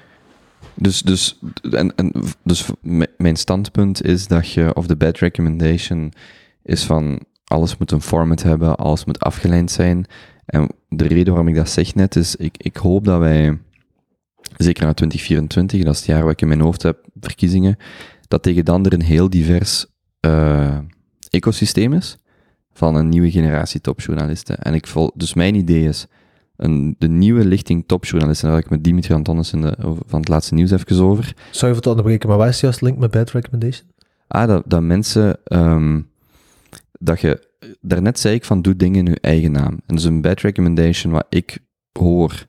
Dus, 0.75 1.03
dus, 1.03 1.39
en, 1.71 1.95
en, 1.97 2.13
dus 2.43 2.71
mijn 3.17 3.37
standpunt 3.37 4.05
is 4.05 4.27
dat 4.27 4.51
je, 4.51 4.75
of 4.75 4.87
de 4.87 4.97
bad 4.97 5.19
recommendation, 5.19 6.13
is 6.65 6.85
van 6.85 7.21
alles 7.45 7.77
moet 7.77 7.91
een 7.91 8.01
format 8.01 8.43
hebben, 8.43 8.77
alles 8.77 9.05
moet 9.05 9.21
afgeleid 9.21 9.71
zijn. 9.71 10.07
En 10.47 10.69
de 10.89 11.07
reden 11.07 11.33
waarom 11.33 11.49
ik 11.49 11.55
dat 11.55 11.69
zeg 11.69 11.95
net 11.95 12.17
is, 12.17 12.37
ik, 12.37 12.55
ik 12.57 12.77
hoop 12.77 13.05
dat 13.05 13.19
wij, 13.19 13.59
zeker 14.57 14.85
na 14.85 14.93
2024, 14.93 15.83
dat 15.83 15.93
is 15.93 15.99
het 15.99 16.09
jaar 16.09 16.23
wat 16.23 16.33
ik 16.33 16.41
in 16.41 16.49
mijn 16.49 16.61
hoofd 16.61 16.83
heb, 16.83 17.07
verkiezingen, 17.21 17.77
dat 18.29 18.43
tegen 18.43 18.65
dan 18.65 18.87
er 18.87 18.93
een 18.93 19.03
heel 19.03 19.31
divers 19.31 19.87
eh, 20.21 20.79
ecosysteem 21.31 21.93
is 21.93 22.19
van 22.73 22.95
een 22.95 23.09
nieuwe 23.09 23.31
generatie 23.31 23.81
topjournalisten. 23.81 24.59
En 24.59 24.75
ik 24.75 24.87
vol, 24.87 25.11
dus 25.15 25.35
mijn 25.35 25.55
idee 25.55 25.89
is, 25.89 26.07
een, 26.57 26.95
de 26.99 27.09
nieuwe 27.09 27.45
lichting 27.45 27.85
topjournalisten, 27.87 28.47
daar 28.47 28.57
had 28.57 28.65
ik 28.65 28.71
met 28.71 28.85
Dimitri 28.85 29.15
Antonis 29.15 29.53
in 29.53 29.61
de, 29.61 29.77
van 30.07 30.21
het 30.21 30.29
laatste 30.29 30.55
nieuws 30.55 30.71
even 30.71 31.05
over. 31.05 31.25
Sorry 31.25 31.75
voor 31.75 31.77
het 31.77 31.87
onderbreken, 31.87 32.29
maar 32.29 32.39
wat 32.39 32.49
is 32.49 32.61
juist 32.61 32.81
link 32.81 32.99
met 32.99 33.11
bad 33.11 33.31
recommendation? 33.31 33.89
Ah, 34.27 34.49
dat, 34.49 34.63
dat 34.67 34.83
mensen, 34.83 35.39
ehm, 35.45 36.01
dat 37.05 37.21
je, 37.21 37.49
daarnet 37.81 38.19
zei 38.19 38.35
ik 38.35 38.45
van 38.45 38.63
doe 38.63 38.77
dingen 38.77 39.07
in 39.07 39.13
je 39.13 39.21
eigen 39.21 39.53
naam. 39.53 39.81
En 39.87 39.95
dus 39.95 40.05
een 40.05 40.21
bad 40.21 40.41
recommendation 40.41 41.13
wat 41.13 41.27
ik 41.29 41.59
hoor, 41.93 42.47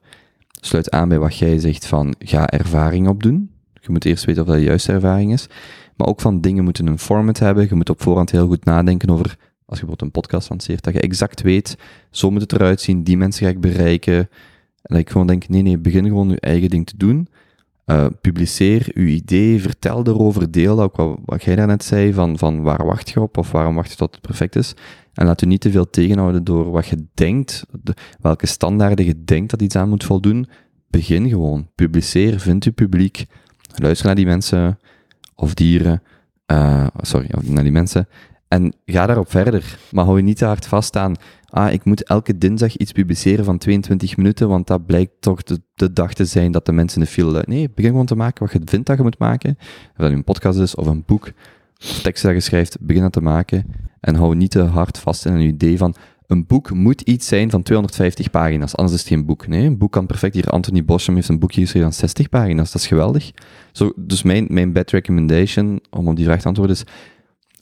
sluit 0.61 0.91
aan 0.91 1.09
bij 1.09 1.19
wat 1.19 1.37
jij 1.37 1.59
zegt 1.59 1.85
van 1.85 2.15
ga 2.19 2.49
ervaring 2.49 3.07
opdoen. 3.07 3.51
Je 3.73 3.91
moet 3.91 4.05
eerst 4.05 4.25
weten 4.25 4.41
of 4.41 4.47
dat 4.47 4.57
de 4.57 4.63
juiste 4.63 4.91
ervaring 4.91 5.33
is. 5.33 5.47
Maar 5.95 6.07
ook 6.07 6.21
van 6.21 6.41
dingen 6.41 6.63
moeten 6.63 6.87
een 6.87 6.99
format 6.99 7.39
hebben. 7.39 7.67
Je 7.69 7.75
moet 7.75 7.89
op 7.89 8.01
voorhand 8.01 8.31
heel 8.31 8.47
goed 8.47 8.65
nadenken 8.65 9.09
over, 9.09 9.25
als 9.25 9.79
je 9.79 9.85
bijvoorbeeld 9.85 10.01
een 10.01 10.11
podcast 10.11 10.49
lanceert, 10.49 10.83
dat 10.83 10.93
je 10.93 10.99
exact 10.99 11.41
weet, 11.41 11.77
zo 12.11 12.31
moet 12.31 12.41
het 12.41 12.53
eruit 12.53 12.81
zien, 12.81 13.03
die 13.03 13.17
mensen 13.17 13.45
ga 13.45 13.51
ik 13.51 13.61
bereiken. 13.61 14.15
En 14.15 14.95
dat 14.95 14.97
ik 14.97 15.09
gewoon 15.09 15.27
denk, 15.27 15.47
nee, 15.47 15.61
nee, 15.61 15.77
begin 15.77 16.05
gewoon 16.05 16.29
je 16.29 16.39
eigen 16.39 16.69
ding 16.69 16.85
te 16.85 16.97
doen. 16.97 17.27
Uh, 17.85 18.05
publiceer 18.21 18.91
uw 18.93 19.05
idee, 19.05 19.61
vertel 19.61 20.07
erover, 20.07 20.51
deel 20.51 20.81
ook 20.81 20.95
wat, 20.95 21.19
wat 21.25 21.43
jij 21.43 21.55
daarnet 21.55 21.83
zei, 21.83 22.13
van, 22.13 22.37
van 22.37 22.61
waar 22.61 22.85
wacht 22.85 23.09
je 23.09 23.21
op 23.21 23.37
of 23.37 23.51
waarom 23.51 23.75
wacht 23.75 23.89
je 23.89 23.95
tot 23.95 24.11
het 24.11 24.21
perfect 24.21 24.55
is. 24.55 24.73
En 25.13 25.25
laat 25.25 25.41
u 25.41 25.45
niet 25.45 25.61
te 25.61 25.71
veel 25.71 25.89
tegenhouden 25.89 26.43
door 26.43 26.71
wat 26.71 26.87
je 26.87 27.05
denkt, 27.13 27.65
de, 27.83 27.93
welke 28.21 28.45
standaarden 28.45 29.05
je 29.05 29.23
denkt 29.23 29.49
dat 29.49 29.61
iets 29.61 29.75
aan 29.75 29.89
moet 29.89 30.03
voldoen. 30.03 30.47
Begin 30.89 31.29
gewoon, 31.29 31.69
publiceer, 31.75 32.39
vind 32.39 32.63
uw 32.63 32.73
publiek, 32.73 33.25
luister 33.75 34.05
naar 34.05 34.15
die 34.15 34.25
mensen 34.25 34.79
of 35.35 35.53
dieren, 35.53 36.01
uh, 36.51 36.87
sorry, 36.97 37.29
naar 37.43 37.63
die 37.63 37.71
mensen, 37.71 38.07
en 38.47 38.73
ga 38.85 39.05
daarop 39.05 39.29
verder. 39.29 39.77
Maar 39.91 40.05
hou 40.05 40.17
je 40.17 40.23
niet 40.23 40.37
te 40.37 40.45
hard 40.45 40.67
vast 40.67 40.95
aan, 40.95 41.15
ah, 41.49 41.71
ik 41.71 41.83
moet 41.85 42.03
elke 42.03 42.37
dinsdag 42.37 42.77
iets 42.77 42.91
publiceren 42.91 43.45
van 43.45 43.57
22 43.57 44.17
minuten, 44.17 44.47
want 44.47 44.67
dat 44.67 44.85
blijkt 44.85 45.11
toch 45.19 45.43
de, 45.43 45.61
de 45.73 45.93
dag 45.93 46.13
te 46.13 46.25
zijn 46.25 46.51
dat 46.51 46.65
de 46.65 46.71
mensen 46.71 46.99
de 46.99 47.05
file. 47.05 47.43
Nee, 47.47 47.69
begin 47.75 47.91
gewoon 47.91 48.05
te 48.05 48.15
maken 48.15 48.45
wat 48.45 48.53
je 48.53 48.61
vindt 48.65 48.87
dat 48.87 48.97
je 48.97 49.03
moet 49.03 49.19
maken. 49.19 49.57
Of 49.59 49.97
dat 49.97 50.11
een 50.11 50.23
podcast 50.23 50.59
is, 50.59 50.75
of 50.75 50.87
een 50.87 51.03
boek, 51.05 51.31
of 51.81 52.01
teksten 52.01 52.33
dat 52.33 52.43
je 52.43 52.49
schrijft, 52.49 52.77
begin 52.79 53.01
dat 53.01 53.13
te 53.13 53.21
maken. 53.21 53.65
En 53.99 54.15
hou 54.15 54.35
niet 54.35 54.51
te 54.51 54.61
hard 54.61 54.97
vast 54.97 55.25
in 55.25 55.33
een 55.33 55.41
idee 55.41 55.77
van, 55.77 55.95
een 56.27 56.45
boek 56.45 56.73
moet 56.73 57.01
iets 57.01 57.27
zijn 57.27 57.49
van 57.49 57.63
250 57.63 58.29
pagina's, 58.29 58.75
anders 58.75 58.95
is 58.95 59.03
het 59.03 59.13
geen 59.13 59.25
boek. 59.25 59.47
Nee, 59.47 59.65
een 59.65 59.77
boek 59.77 59.91
kan 59.91 60.05
perfect. 60.05 60.33
Hier, 60.33 60.49
Anthony 60.49 60.85
Boschem 60.85 61.15
heeft 61.15 61.29
een 61.29 61.39
boekje 61.39 61.61
geschreven 61.61 61.89
van 61.89 61.99
60 61.99 62.29
pagina's, 62.29 62.71
dat 62.71 62.81
is 62.81 62.87
geweldig. 62.87 63.31
Zo, 63.71 63.91
dus 63.95 64.23
mijn, 64.23 64.45
mijn 64.49 64.73
bad 64.73 64.91
recommendation, 64.91 65.79
om 65.89 66.07
op 66.07 66.15
die 66.15 66.25
vraag 66.25 66.41
te 66.41 66.47
antwoorden, 66.47 66.75
is, 66.75 66.83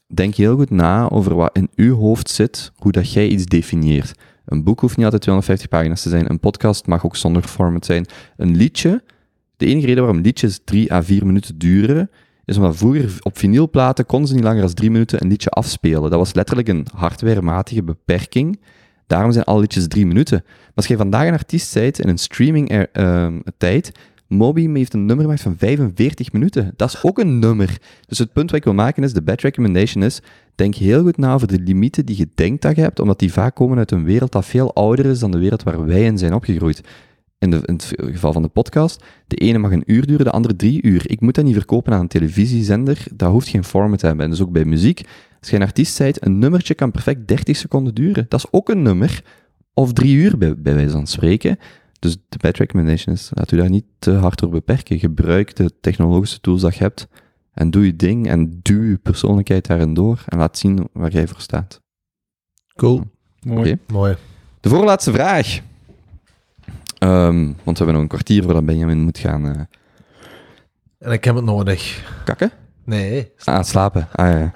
denk 0.08 0.36
heel 0.36 0.56
goed 0.56 0.70
na 0.70 1.10
over 1.10 1.36
wat 1.36 1.56
in 1.56 1.70
uw 1.76 1.96
hoofd 1.96 2.30
zit, 2.30 2.72
hoe 2.76 2.92
dat 2.92 3.14
jij 3.14 3.28
iets 3.28 3.46
definieert. 3.46 4.14
Een 4.46 4.64
boek 4.64 4.80
hoeft 4.80 4.96
niet 4.96 5.06
altijd 5.06 5.22
250 5.22 5.70
pagina's 5.70 6.02
te 6.02 6.10
zijn. 6.10 6.30
Een 6.30 6.40
podcast 6.40 6.88
mag 6.88 7.06
ook 7.06 7.16
zonder 7.16 7.44
format 7.44 7.86
zijn. 7.86 8.06
Een 8.38 8.56
liedje, 8.56 9.04
de 9.58 9.66
enige 9.66 9.86
reden 9.86 10.04
waarom 10.04 10.22
liedjes 10.22 10.60
3 10.64 10.94
à 10.94 11.02
4 11.02 11.26
minuten 11.26 11.58
duren, 11.58 12.10
is 12.46 12.58
omdat 12.58 12.76
vroeger 12.76 13.18
op 13.22 13.38
vinylplaten 13.38 14.06
konden 14.06 14.28
ze 14.28 14.34
niet 14.34 14.44
langer 14.44 14.62
dan 14.62 14.74
3 14.74 14.92
minuten 14.92 15.22
een 15.22 15.28
liedje 15.28 15.50
afspelen. 15.50 16.10
Dat 16.10 16.20
was 16.20 16.34
letterlijk 16.34 16.68
een 16.68 16.88
hardwarematige 16.96 17.84
beperking. 17.84 18.60
Daarom 19.08 19.32
zijn 19.32 19.46
alle 19.46 19.60
liedjes 19.60 19.88
3 19.88 20.06
minuten. 20.06 20.42
Maar 20.46 20.72
als 20.76 20.88
je 20.88 20.98
vandaag 20.98 21.28
een 21.28 21.34
artiest 21.34 21.74
bent 21.74 22.00
in 22.00 22.10
een 22.10 22.18
streaming 22.18 22.72
er, 22.72 22.90
uh, 22.94 23.40
Moby 24.34 24.74
heeft 24.74 24.94
een 24.94 25.06
nummer 25.06 25.38
van 25.38 25.56
45 25.58 26.32
minuten. 26.32 26.74
Dat 26.76 26.90
is 26.90 27.04
ook 27.04 27.20
een 27.20 27.40
nummer. 27.40 27.78
Dus 28.08 28.18
het 28.18 28.34
punt 28.34 28.50
wat 28.50 28.60
ik 28.60 28.66
wil 28.66 28.74
maken 28.74 29.04
is, 29.04 29.14
de 29.14 29.22
bad 29.22 29.42
recommendation 29.42 30.04
is, 30.04 30.22
denk 30.56 30.76
heel 30.76 31.02
goed 31.02 31.18
na 31.18 31.34
over 31.34 31.48
de 31.48 31.60
limieten 31.60 32.06
die 32.06 32.18
je 32.18 32.28
denkt 32.36 32.62
dat 32.62 32.76
je 32.76 32.82
hebt, 32.82 33.00
omdat 33.00 33.20
die 33.20 33.34
vaak 33.34 33.56
komen 33.56 33.78
uit 33.78 33.92
een 33.92 34.04
wereld 34.04 34.32
dat 34.32 34.46
veel 34.46 34.74
ouder 34.74 35.06
is 35.06 35.20
dan 35.20 35.32
de 35.32 35.38
wereld 35.38 35.64
waar 35.64 35.86
wij 35.86 36.04
in 36.04 36.18
zijn 36.18 36.34
opgegroeid. 36.34 36.82
In, 37.40 37.52
de, 37.52 37.62
in 37.66 37.74
het 37.74 37.94
geval 37.98 38.34
van 38.34 38.42
de 38.42 38.48
podcast, 38.48 39.04
de 39.28 39.36
ene 39.36 39.58
mag 39.58 39.72
een 39.72 39.84
uur 39.86 40.06
duren, 40.06 40.26
de 40.26 40.32
andere 40.32 40.56
drie 40.56 40.82
uur. 40.82 41.10
Ik 41.10 41.22
moet 41.22 41.36
dat 41.36 41.46
niet 41.46 41.54
verkopen 41.54 41.94
aan 41.94 42.00
een 42.00 42.08
televisiezender, 42.08 43.06
dat 43.16 43.32
hoeft 43.32 43.48
geen 43.48 43.64
format 43.64 44.00
te 44.00 44.06
hebben. 44.06 44.26
En 44.26 44.32
dus 44.32 44.42
ook 44.42 44.52
bij 44.52 44.66
muziek, 44.66 45.02
als 45.40 45.50
je 45.50 45.56
een 45.56 45.62
artiest 45.62 45.98
bent, 45.98 46.26
een 46.26 46.40
nummertje 46.40 46.74
kan 46.74 46.92
perfect 46.92 47.28
30 47.28 47.58
seconden 47.58 47.94
duren. 47.94 48.26
Dat 48.30 48.40
is 48.40 48.52
ook 48.52 48.70
een 48.70 48.82
nummer, 48.82 49.24
of 49.74 49.94
drie 49.94 50.16
uur 50.16 50.38
bij, 50.38 50.56
bij 50.58 50.74
wijze 50.74 50.92
van 50.92 51.08
spreken. 51.08 51.58
Dus 52.04 52.18
de 52.30 52.38
bad 52.38 52.58
recommendation 52.58 53.16
is, 53.16 53.30
laat 53.34 53.52
u 53.52 53.58
daar 53.58 53.70
niet 53.70 53.86
te 54.00 54.12
hard 54.12 54.40
door 54.40 54.50
beperken. 54.50 55.00
Gebruik 55.00 55.56
de 55.56 55.80
technologische 55.80 56.40
tools 56.40 56.62
dat 56.62 56.76
je 56.76 56.84
hebt 56.84 57.08
en 57.54 57.72
doe 57.72 57.86
je 57.86 57.96
ding 57.96 58.28
en 58.28 58.60
duw 58.62 58.84
je 58.84 58.98
persoonlijkheid 58.98 59.68
daarin 59.68 59.94
door 59.94 60.24
en 60.26 60.38
laat 60.38 60.58
zien 60.58 60.90
waar 60.94 61.12
jij 61.12 61.28
voor 61.28 61.40
staat. 61.42 61.82
Cool. 62.76 63.04
Mooi. 63.42 63.60
Okay. 63.60 63.80
Mooi. 63.88 64.16
De 64.60 64.70
voorlaatste 64.70 65.12
vraag. 65.12 65.60
Um, 67.00 67.46
want 67.64 67.78
we 67.78 67.84
hebben 67.84 67.94
nog 67.94 68.02
een 68.02 68.08
kwartier 68.08 68.44
voordat 68.44 68.66
Benjamin 68.66 69.02
moet 69.02 69.18
gaan... 69.18 69.46
Uh... 69.46 69.62
En 70.98 71.12
ik 71.12 71.24
heb 71.24 71.36
het 71.36 71.46
nodig. 71.46 72.12
Kakken? 72.26 72.52
Nee. 72.84 73.32
Ah, 73.44 73.64
slapen. 73.64 74.08
Ah, 74.12 74.32
ja. 74.32 74.54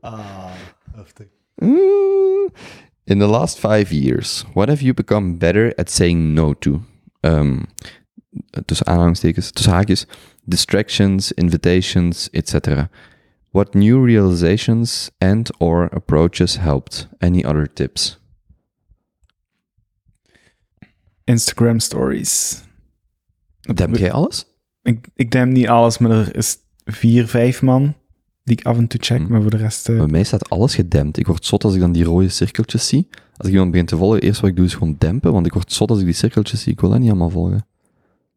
ah, 0.00 0.50
heftig. 0.94 1.26
In 3.08 3.20
the 3.20 3.26
last 3.26 3.58
five 3.58 3.90
years, 3.90 4.44
what 4.52 4.68
have 4.68 4.82
you 4.82 4.92
become 4.92 5.38
better 5.38 5.72
at 5.78 5.88
saying 5.88 6.34
no 6.34 6.52
to? 6.54 6.82
Um, 7.22 7.68
tussen 8.66 8.86
aanhalingstekens, 8.86 9.50
tussen 9.52 9.72
haakjes, 9.72 10.06
distractions, 10.46 11.32
invitations, 11.32 12.28
etc. 12.34 12.90
What 13.52 13.74
new 13.74 13.98
realizations 13.98 15.10
and 15.20 15.50
or 15.58 15.84
approaches 15.84 16.56
helped? 16.56 17.08
Any 17.22 17.42
other 17.42 17.66
tips? 17.66 18.18
Instagram 21.24 21.80
stories. 21.80 22.62
Demp 23.74 23.96
jij 23.96 24.12
alles? 24.12 24.44
Ik, 24.82 25.08
ik 25.14 25.30
denk 25.30 25.52
niet 25.52 25.68
alles, 25.68 25.98
maar 25.98 26.10
er 26.10 26.36
is 26.36 26.56
vier, 26.84 27.26
vijf 27.26 27.62
man 27.62 27.94
die 28.48 28.58
ik 28.58 28.66
af 28.66 28.76
en 28.76 28.86
toe 28.86 29.00
check, 29.02 29.18
Hm. 29.18 29.30
maar 29.32 29.40
voor 29.42 29.50
de 29.50 29.56
rest... 29.56 29.88
eh, 29.88 29.96
Bij 29.96 30.06
mij 30.06 30.22
staat 30.24 30.50
alles 30.50 30.74
gedempt. 30.74 31.18
Ik 31.18 31.26
word 31.26 31.44
zot 31.44 31.64
als 31.64 31.74
ik 31.74 31.80
dan 31.80 31.92
die 31.92 32.04
rode 32.04 32.28
cirkeltjes 32.28 32.88
zie. 32.88 33.08
Als 33.36 33.46
ik 33.46 33.52
iemand 33.52 33.70
begin 33.70 33.86
te 33.86 33.96
volgen, 33.96 34.20
eerst 34.20 34.40
wat 34.40 34.50
ik 34.50 34.56
doe 34.56 34.64
is 34.64 34.74
gewoon 34.74 34.94
dempen, 34.98 35.32
want 35.32 35.46
ik 35.46 35.52
word 35.52 35.72
zot 35.72 35.90
als 35.90 35.98
ik 35.98 36.04
die 36.04 36.14
cirkeltjes 36.14 36.60
zie. 36.62 36.72
Ik 36.72 36.80
wil 36.80 36.90
dat 36.90 36.98
niet 36.98 37.08
allemaal 37.08 37.30
volgen. 37.30 37.66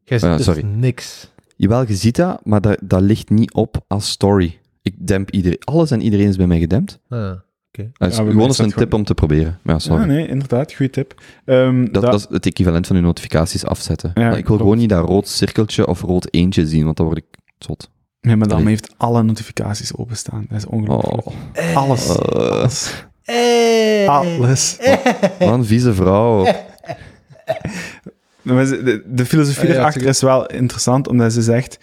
Jij 0.03 0.19
ziet 0.19 0.37
dus 0.37 0.45
sorry. 0.45 0.63
niks. 0.63 1.29
Jawel, 1.55 1.87
je 1.87 1.95
ziet 1.95 2.15
dat, 2.15 2.45
maar 2.45 2.61
dat, 2.61 2.77
dat 2.83 3.01
ligt 3.01 3.29
niet 3.29 3.53
op 3.53 3.83
als 3.87 4.09
story. 4.09 4.59
Ik 4.81 4.93
demp 4.97 5.31
iedereen. 5.31 5.57
Alles 5.63 5.91
en 5.91 6.01
iedereen 6.01 6.27
is 6.27 6.35
bij 6.35 6.47
mij 6.47 6.59
gedempt. 6.59 6.99
Ah. 7.09 7.31
Bij 7.71 7.91
mij 7.99 8.11
gewoon 8.11 8.27
eens 8.47 8.57
een 8.57 8.71
gewoon- 8.71 8.83
tip 8.83 8.93
om 8.93 9.03
te 9.03 9.13
proberen. 9.13 9.59
Maar 9.63 9.73
ja, 9.75 9.79
sorry. 9.79 10.01
ja, 10.01 10.05
nee, 10.07 10.27
inderdaad, 10.27 10.73
goede 10.73 10.91
tip. 10.91 11.21
Ehm, 11.45 11.83
dat, 11.83 11.93
dat- 11.93 12.03
dat 12.03 12.13
is 12.19 12.25
het 12.29 12.45
equivalent 12.45 12.87
van 12.87 12.95
je 12.95 13.01
notificaties 13.01 13.65
afzetten. 13.65 14.11
Ja, 14.13 14.27
ik 14.27 14.33
wil 14.33 14.43
klopt. 14.43 14.61
gewoon 14.61 14.77
niet 14.77 14.89
dat 14.89 15.07
rood 15.07 15.27
cirkeltje 15.27 15.87
of 15.87 16.01
rood 16.01 16.27
eentje 16.33 16.67
zien, 16.67 16.85
want 16.85 16.97
dan 16.97 17.05
word 17.05 17.17
ik 17.17 17.25
zot. 17.57 17.89
Ja, 18.21 18.35
maar 18.35 18.47
dan 18.47 18.57
Allee. 18.57 18.69
heeft 18.69 18.93
alle 18.97 19.23
notificaties 19.23 19.95
openstaan. 19.95 20.45
Dat 20.49 20.57
is 20.57 20.65
ongelooflijk. 20.65 21.27
Oh, 21.27 21.75
Alles. 21.75 22.07
Eh. 22.07 22.15
Alles. 22.25 23.05
Hey. 23.23 24.07
Alles. 24.07 24.77
wat 25.39 25.53
een 25.53 25.65
vieze 25.65 25.93
vrouw. 25.93 26.45
De, 28.43 29.03
de 29.07 29.25
filosofie 29.25 29.67
Ja, 29.67 29.73
erachter 29.73 29.93
tuurlijk. 29.93 30.15
is 30.15 30.21
wel 30.21 30.45
interessant, 30.45 31.07
omdat 31.07 31.33
ze 31.33 31.41
zegt, 31.41 31.79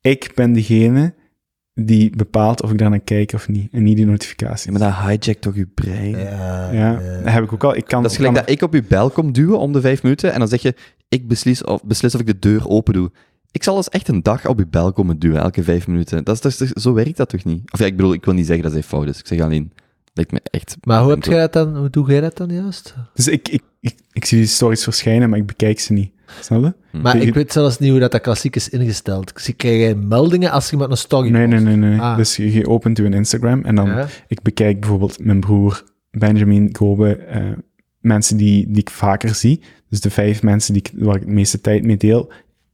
ik 0.00 0.32
ben 0.34 0.52
degene 0.52 1.14
die 1.74 2.16
bepaalt 2.16 2.62
of 2.62 2.70
ik 2.70 2.78
daar 2.78 2.90
naar 2.90 3.00
kijk 3.00 3.32
of 3.32 3.48
niet, 3.48 3.68
en 3.72 3.82
niet 3.82 3.96
die 3.96 4.06
notificaties. 4.06 4.64
Ja, 4.64 4.70
maar 4.70 4.80
dat 4.80 4.92
hijackt 4.98 5.40
toch 5.40 5.54
je 5.54 5.66
brein? 5.66 6.18
Ja, 6.18 6.70
Ja, 6.72 6.92
dat 7.22 7.32
heb 7.32 7.44
ik 7.44 7.52
ook 7.52 7.64
al. 7.64 7.76
Ik 7.76 7.84
kan, 7.84 8.02
Dat 8.02 8.10
is 8.10 8.16
gelijk 8.16 8.34
kan- 8.34 8.44
dat 8.44 8.54
ik 8.54 8.62
op 8.62 8.74
je 8.74 8.82
bel 8.82 9.10
kom 9.10 9.32
duwen 9.32 9.58
om 9.58 9.72
de 9.72 9.80
vijf 9.80 10.02
minuten 10.02 10.32
en 10.32 10.38
dan 10.38 10.48
zeg 10.48 10.62
je, 10.62 10.74
ik 11.08 11.28
beslis 11.28 11.64
of, 11.64 11.84
beslis 11.84 12.14
of 12.14 12.20
ik 12.20 12.26
de 12.26 12.38
deur 12.38 12.68
open 12.68 12.92
doe. 12.94 13.10
Ik 13.52 13.62
zal 13.62 13.76
eens 13.76 13.88
echt 13.88 14.08
een 14.08 14.22
dag 14.22 14.46
op 14.46 14.58
je 14.58 14.66
bel 14.66 14.92
komen 14.92 15.18
duwen, 15.18 15.40
elke 15.40 15.62
vijf 15.62 15.86
minuten. 15.86 16.24
Dat 16.24 16.44
is, 16.44 16.56
toch- 16.56 16.68
zo 16.74 16.92
werkt 16.92 17.16
dat 17.16 17.28
toch 17.28 17.44
niet? 17.44 17.72
Of 17.72 17.78
ja, 17.78 17.86
ik 17.86 17.96
bedoel, 17.96 18.12
ik 18.12 18.24
wil 18.24 18.34
niet 18.34 18.46
zeggen 18.46 18.64
dat 18.64 18.72
zij 18.72 18.82
fout 18.82 19.06
is. 19.08 19.18
Ik 19.18 19.26
zeg 19.26 19.40
alleen, 19.40 19.72
lijkt 20.14 20.32
me 20.32 20.40
echt... 20.50 20.76
Maar 20.82 21.02
hoe, 21.02 21.10
heb 21.10 21.24
jij 21.24 21.38
dat 21.38 21.52
dan, 21.52 21.76
hoe 21.76 21.90
doe 21.90 22.10
jij 22.10 22.20
dat 22.20 22.36
dan 22.36 22.48
juist? 22.52 22.94
Dus 23.14 23.28
ik, 23.28 23.48
ik, 23.48 23.62
ik, 23.80 23.94
ik 24.12 24.24
zie 24.24 24.38
die 24.38 24.46
stories 24.46 24.82
verschijnen, 24.82 25.30
maar 25.30 25.38
ik 25.38 25.46
bekijk 25.46 25.80
ze 25.80 25.92
niet. 25.92 26.10
Snap 26.40 26.62
je? 26.62 26.98
Maar 26.98 27.12
Die- 27.18 27.26
ik 27.26 27.34
weet 27.34 27.52
zelfs 27.52 27.78
niet 27.78 27.90
hoe 27.90 28.00
dat, 28.00 28.12
dat 28.12 28.20
klassiek 28.20 28.56
is 28.56 28.68
ingesteld. 28.68 29.30
Ik 29.30 29.38
zie, 29.38 29.54
krijg 29.54 29.80
jij 29.80 29.94
meldingen 29.94 30.50
als 30.50 30.72
iemand 30.72 30.90
een 30.90 30.96
story 30.96 31.28
Nee, 31.30 31.46
nee, 31.46 31.58
post? 31.58 31.64
nee. 31.76 31.76
nee. 31.90 32.00
Ah. 32.00 32.16
Dus 32.16 32.36
je, 32.36 32.52
je 32.52 32.68
opent 32.68 32.96
je 32.98 33.04
Instagram 33.10 33.64
en 33.64 33.74
dan 33.74 33.86
Ja? 33.86 34.06
ik 34.28 34.42
bekijk 34.42 34.80
bijvoorbeeld 34.80 35.24
mijn 35.24 35.40
broer 35.40 35.84
Benjamin 36.10 36.68
Gobe, 36.76 37.16
eh, 37.16 37.44
mensen 38.00 38.36
die, 38.36 38.66
die 38.66 38.80
ik 38.80 38.90
vaker 38.90 39.34
zie. 39.34 39.60
Dus 39.88 40.00
de 40.00 40.10
vijf 40.10 40.42
mensen 40.42 40.72
die 40.72 40.82
ik, 40.82 40.92
waar 41.04 41.16
ik 41.16 41.26
de 41.26 41.32
meeste 41.32 41.60
tijd 41.60 41.84
mee 41.84 41.96
deel, 41.96 42.32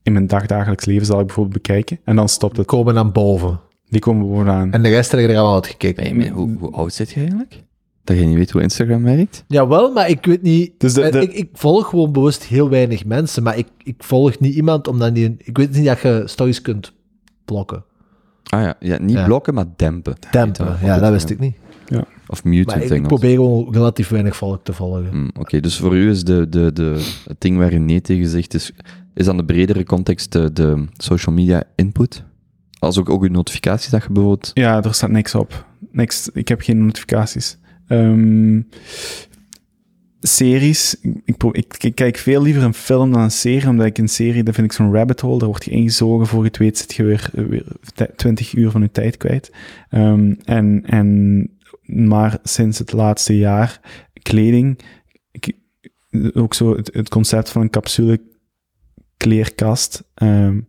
in 0.08 0.14
mijn 0.14 0.26
dagdagelijks 0.26 0.84
leven 0.84 1.06
zal 1.06 1.20
ik 1.20 1.26
bijvoorbeeld 1.26 1.54
bekijken. 1.62 1.98
En 2.04 2.16
dan 2.16 2.28
stopt 2.28 2.56
het. 2.56 2.66
Komen 2.66 2.94
dan 2.94 3.12
boven. 3.12 3.60
Die 3.88 4.00
komen 4.00 4.26
gewoon 4.26 4.48
aan. 4.50 4.72
En 4.72 4.82
de 4.82 4.88
rest 4.88 5.10
heb 5.10 5.20
je 5.20 5.26
er 5.28 5.34
allemaal 5.36 5.54
uitgekeken. 5.54 6.02
Nee, 6.02 6.14
maar 6.14 6.28
hoe, 6.38 6.56
hoe 6.58 6.70
oud 6.72 6.92
zit 6.92 7.10
je 7.10 7.20
eigenlijk? 7.20 7.62
Dat 8.04 8.18
je 8.18 8.24
niet 8.24 8.36
weet 8.36 8.50
hoe 8.50 8.62
Instagram 8.62 9.02
werkt? 9.02 9.44
Jawel, 9.48 9.92
maar 9.92 10.08
ik 10.08 10.26
weet 10.26 10.42
niet... 10.42 10.72
Dus 10.78 10.94
de- 10.94 11.10
de- 11.10 11.20
Ik, 11.22 11.32
ik 11.32 11.48
volg 11.52 11.88
gewoon 11.88 12.12
bewust 12.12 12.44
heel 12.44 12.68
weinig 12.68 13.04
mensen, 13.04 13.42
maar 13.42 13.58
ik, 13.58 13.66
ik 13.82 13.94
volg 13.98 14.38
niet 14.38 14.54
iemand 14.54 14.88
omdat 14.88 15.14
die... 15.14 15.34
Ik 15.38 15.56
weet 15.56 15.72
niet 15.72 15.84
dat 15.84 16.00
je 16.00 16.22
stories 16.24 16.60
kunt 16.62 16.92
blokken. 17.44 17.84
Ah 18.44 18.60
ja, 18.62 18.74
ja 18.80 18.98
niet 19.00 19.16
Ja. 19.16 19.24
blokken, 19.24 19.54
maar 19.54 19.66
dempen. 19.76 20.14
Dempen, 20.30 20.78
ja, 20.82 20.98
dat 20.98 21.10
wist 21.12 21.30
ik 21.30 21.38
niet. 21.38 21.56
Of 22.26 22.44
mute 22.44 22.66
Maar 22.74 22.82
in 22.82 22.90
ik, 22.90 23.00
ik 23.00 23.06
probeer 23.06 23.34
gewoon 23.34 23.72
relatief 23.72 24.08
weinig 24.08 24.36
volk 24.36 24.64
te 24.64 24.72
volgen. 24.72 25.08
Hmm, 25.10 25.30
Oké, 25.38 25.60
dus 25.60 25.76
voor 25.78 25.96
u 25.96 26.10
is 26.10 26.24
de, 26.24 26.48
de, 26.48 26.72
de, 26.72 27.06
het 27.24 27.40
ding 27.40 27.56
waar 27.58 27.72
je 27.72 27.78
nee 27.78 28.00
tegen 28.00 28.28
zegt, 28.28 28.54
is, 28.54 28.72
is 29.18 29.24
dan 29.24 29.36
de 29.36 29.44
bredere 29.44 29.84
context 29.84 30.32
de, 30.32 30.52
de 30.52 30.84
social 30.96 31.34
media 31.34 31.62
input? 31.74 32.24
Als 32.78 32.98
ook, 32.98 33.10
ook 33.10 33.22
uw 33.22 33.30
notificaties 33.30 33.90
dat 33.90 34.02
je 34.02 34.12
bijvoorbeeld... 34.12 34.50
Ja, 34.54 34.82
er 34.82 34.94
staat 34.94 35.10
niks 35.10 35.34
op. 35.34 35.66
Niks. 35.90 36.28
Ik 36.32 36.48
heb 36.48 36.60
geen 36.60 36.84
notificaties. 36.84 37.58
Ehm, 37.86 38.60
series. 40.20 40.96
Ik, 41.24 41.42
ik, 41.78 41.92
kijk 41.94 42.16
veel 42.16 42.42
liever 42.42 42.62
een 42.62 42.74
film 42.74 43.12
dan 43.12 43.20
een 43.22 43.30
serie, 43.30 43.68
omdat 43.68 43.86
ik 43.86 43.98
een 43.98 44.08
serie, 44.08 44.42
dat 44.42 44.54
vind 44.54 44.66
ik 44.66 44.72
zo'n 44.72 44.92
rabbit 44.92 45.20
hole, 45.20 45.38
daar 45.38 45.48
word 45.48 45.64
je 45.64 45.70
ingezogen, 45.70 46.26
voor 46.26 46.40
je 46.40 46.46
het 46.48 46.58
weet 46.58 46.78
zit 46.78 46.94
je 46.94 47.02
weer, 47.02 47.30
eh, 47.34 47.44
weer 47.44 47.66
ti- 47.94 48.14
20 48.16 48.54
uur 48.54 48.70
van 48.70 48.80
je 48.80 48.90
tijd 48.90 49.16
kwijt. 49.16 49.52
Ehm, 49.88 50.34
en, 50.44 50.82
en, 50.86 51.50
maar 51.82 52.38
sinds 52.42 52.78
het 52.78 52.92
laatste 52.92 53.38
jaar, 53.38 53.80
kleding, 54.22 54.78
ook 56.32 56.54
zo 56.54 56.76
het 56.76 57.08
concept 57.08 57.50
van 57.50 57.62
een 57.62 57.70
capsule 57.70 58.20
kleerkast, 59.18 60.04
ehm, 60.14 60.60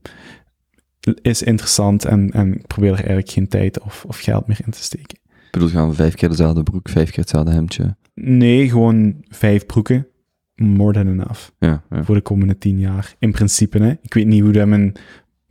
is 1.22 1.42
interessant 1.42 2.06
en, 2.06 2.32
en 2.32 2.54
ik 2.54 2.68
probeer 2.68 2.90
er 2.92 2.98
eigenlijk 2.98 3.30
geen 3.30 3.48
tijd 3.48 3.80
of, 3.80 4.06
of 4.08 4.20
geld 4.20 4.48
meer 4.48 4.60
in 4.66 4.72
te 4.72 4.84
steken. 4.84 5.18
Ik 5.28 5.52
bedoel, 5.52 5.70
gaan 5.70 5.90
we 5.90 5.96
vijf 5.96 6.16
keer 6.16 6.30
dezelfde 6.30 6.64
broek, 6.64 6.90
vijf 6.90 7.10
keer 7.10 7.20
hetzelfde 7.20 7.52
hemdje. 7.52 7.96
Nee, 8.14 8.70
gewoon 8.70 9.16
vijf 9.28 9.66
broeken. 9.66 10.08
More 10.56 10.94
than 10.94 11.08
enough. 11.08 11.50
Ja, 11.60 11.84
ja. 11.90 12.04
Voor 12.04 12.16
de 12.16 12.22
komende 12.22 12.58
tien 12.58 12.80
jaar. 12.80 13.16
In 13.20 13.32
principe, 13.32 13.78
hè. 13.78 13.92
Ik 14.02 14.14
weet 14.14 14.28
niet 14.28 14.42
hoe 14.42 14.52
dat 14.52 14.68
mijn 14.68 14.94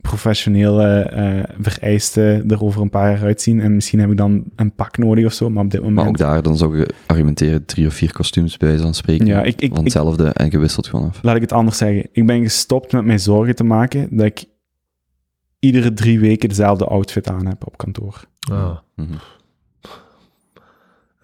professionele 0.01 0.85
eh 0.99 1.43
vereisten 1.61 2.49
er 2.49 2.63
over 2.63 2.81
een 2.81 2.89
paar 2.89 3.11
jaar 3.11 3.23
uitzien. 3.23 3.61
En 3.61 3.75
misschien 3.75 3.99
heb 3.99 4.11
ik 4.11 4.17
dan 4.17 4.43
een 4.55 4.71
pak 4.75 4.97
nodig 4.97 5.25
of 5.25 5.33
zo. 5.33 5.49
Maar 5.49 5.63
op 5.63 5.71
dit 5.71 5.79
moment... 5.79 5.97
Maar 5.99 6.07
ook 6.07 6.17
daar, 6.17 6.41
dan 6.41 6.57
zou 6.57 6.77
je 6.77 6.89
argumenteren 7.05 7.65
drie 7.65 7.87
of 7.87 7.93
vier 7.93 8.11
kostuums 8.13 8.57
bij 8.57 8.67
wijze 8.67 8.83
van 8.83 8.93
spreken. 8.93 9.25
Ja, 9.25 9.43
ik- 9.43 9.61
ik- 9.61 9.73
van 9.75 9.83
hetzelfde 9.83 10.25
en 10.29 10.47
je 10.51 10.57
wisselt 10.57 10.87
gewoon 10.87 11.07
af. 11.07 11.19
Laat 11.23 11.35
ik 11.35 11.41
het 11.41 11.51
anders 11.51 11.77
zeggen. 11.77 12.07
Ik 12.11 12.25
ben 12.25 12.41
gestopt 12.41 12.91
met 12.91 13.05
mij 13.05 13.17
zorgen 13.17 13.55
te 13.55 13.63
maken 13.63 14.07
dat 14.17 14.25
ik 14.25 14.45
iedere 15.59 15.93
drie 15.93 16.19
weken 16.19 16.49
dezelfde 16.49 16.85
outfit 16.85 17.29
aan 17.29 17.45
heb 17.45 17.67
op 17.67 17.77
kantoor. 17.77 18.23
Ah. 18.51 18.77
Mhm. 18.95 19.13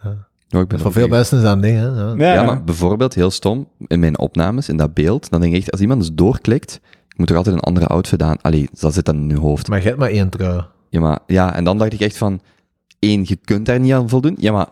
Ja. 0.04 0.28
Ja, 0.48 0.60
ik 0.60 0.68
ben 0.68 0.80
Voor 0.80 0.92
veel 0.92 1.08
mensen 1.08 1.38
is 1.38 1.44
dat 1.44 1.54
een 1.54 1.62
ding, 1.62 1.78
hè. 1.78 1.86
Ja. 1.88 2.34
Ja, 2.34 2.44
maar 2.44 2.64
bijvoorbeeld, 2.64 3.14
heel 3.14 3.32
stom, 3.32 3.68
in 3.88 4.00
mijn 4.00 4.20
opnames, 4.20 4.70
in 4.70 4.78
dat 4.78 4.94
beeld, 4.94 5.30
dan 5.30 5.42
denk 5.42 5.54
ik 5.54 5.60
echt, 5.60 5.72
als 5.72 5.82
iemand 5.82 6.00
dus 6.00 6.14
doorklikt, 6.14 6.80
ik 7.16 7.22
moet 7.22 7.28
toch 7.28 7.38
altijd 7.38 7.56
een 7.56 7.62
andere 7.62 7.88
outfit 7.88 8.22
aan. 8.22 8.42
Allee, 8.42 8.70
dat 8.80 8.94
zit 8.94 9.06
dan 9.06 9.16
in 9.16 9.30
je 9.30 9.38
hoofd. 9.38 9.68
Maar 9.68 9.82
je 9.82 9.88
hebt 9.88 10.00
maar 10.00 10.10
één 10.10 10.30
trui. 10.30 10.66
Ja, 10.90 11.00
maar, 11.00 11.20
ja, 11.28 11.56
en 11.56 11.64
dan 11.64 11.78
dacht 11.78 11.94
ik 11.94 12.00
echt 12.00 12.18
van, 12.18 12.42
één, 13.00 13.24
je 13.28 13.36
kunt 13.36 13.66
daar 13.66 13.80
niet 13.80 13.94
aan 13.94 14.10
voldoen. 14.10 14.36
Ja, 14.40 14.52
maar, 14.52 14.68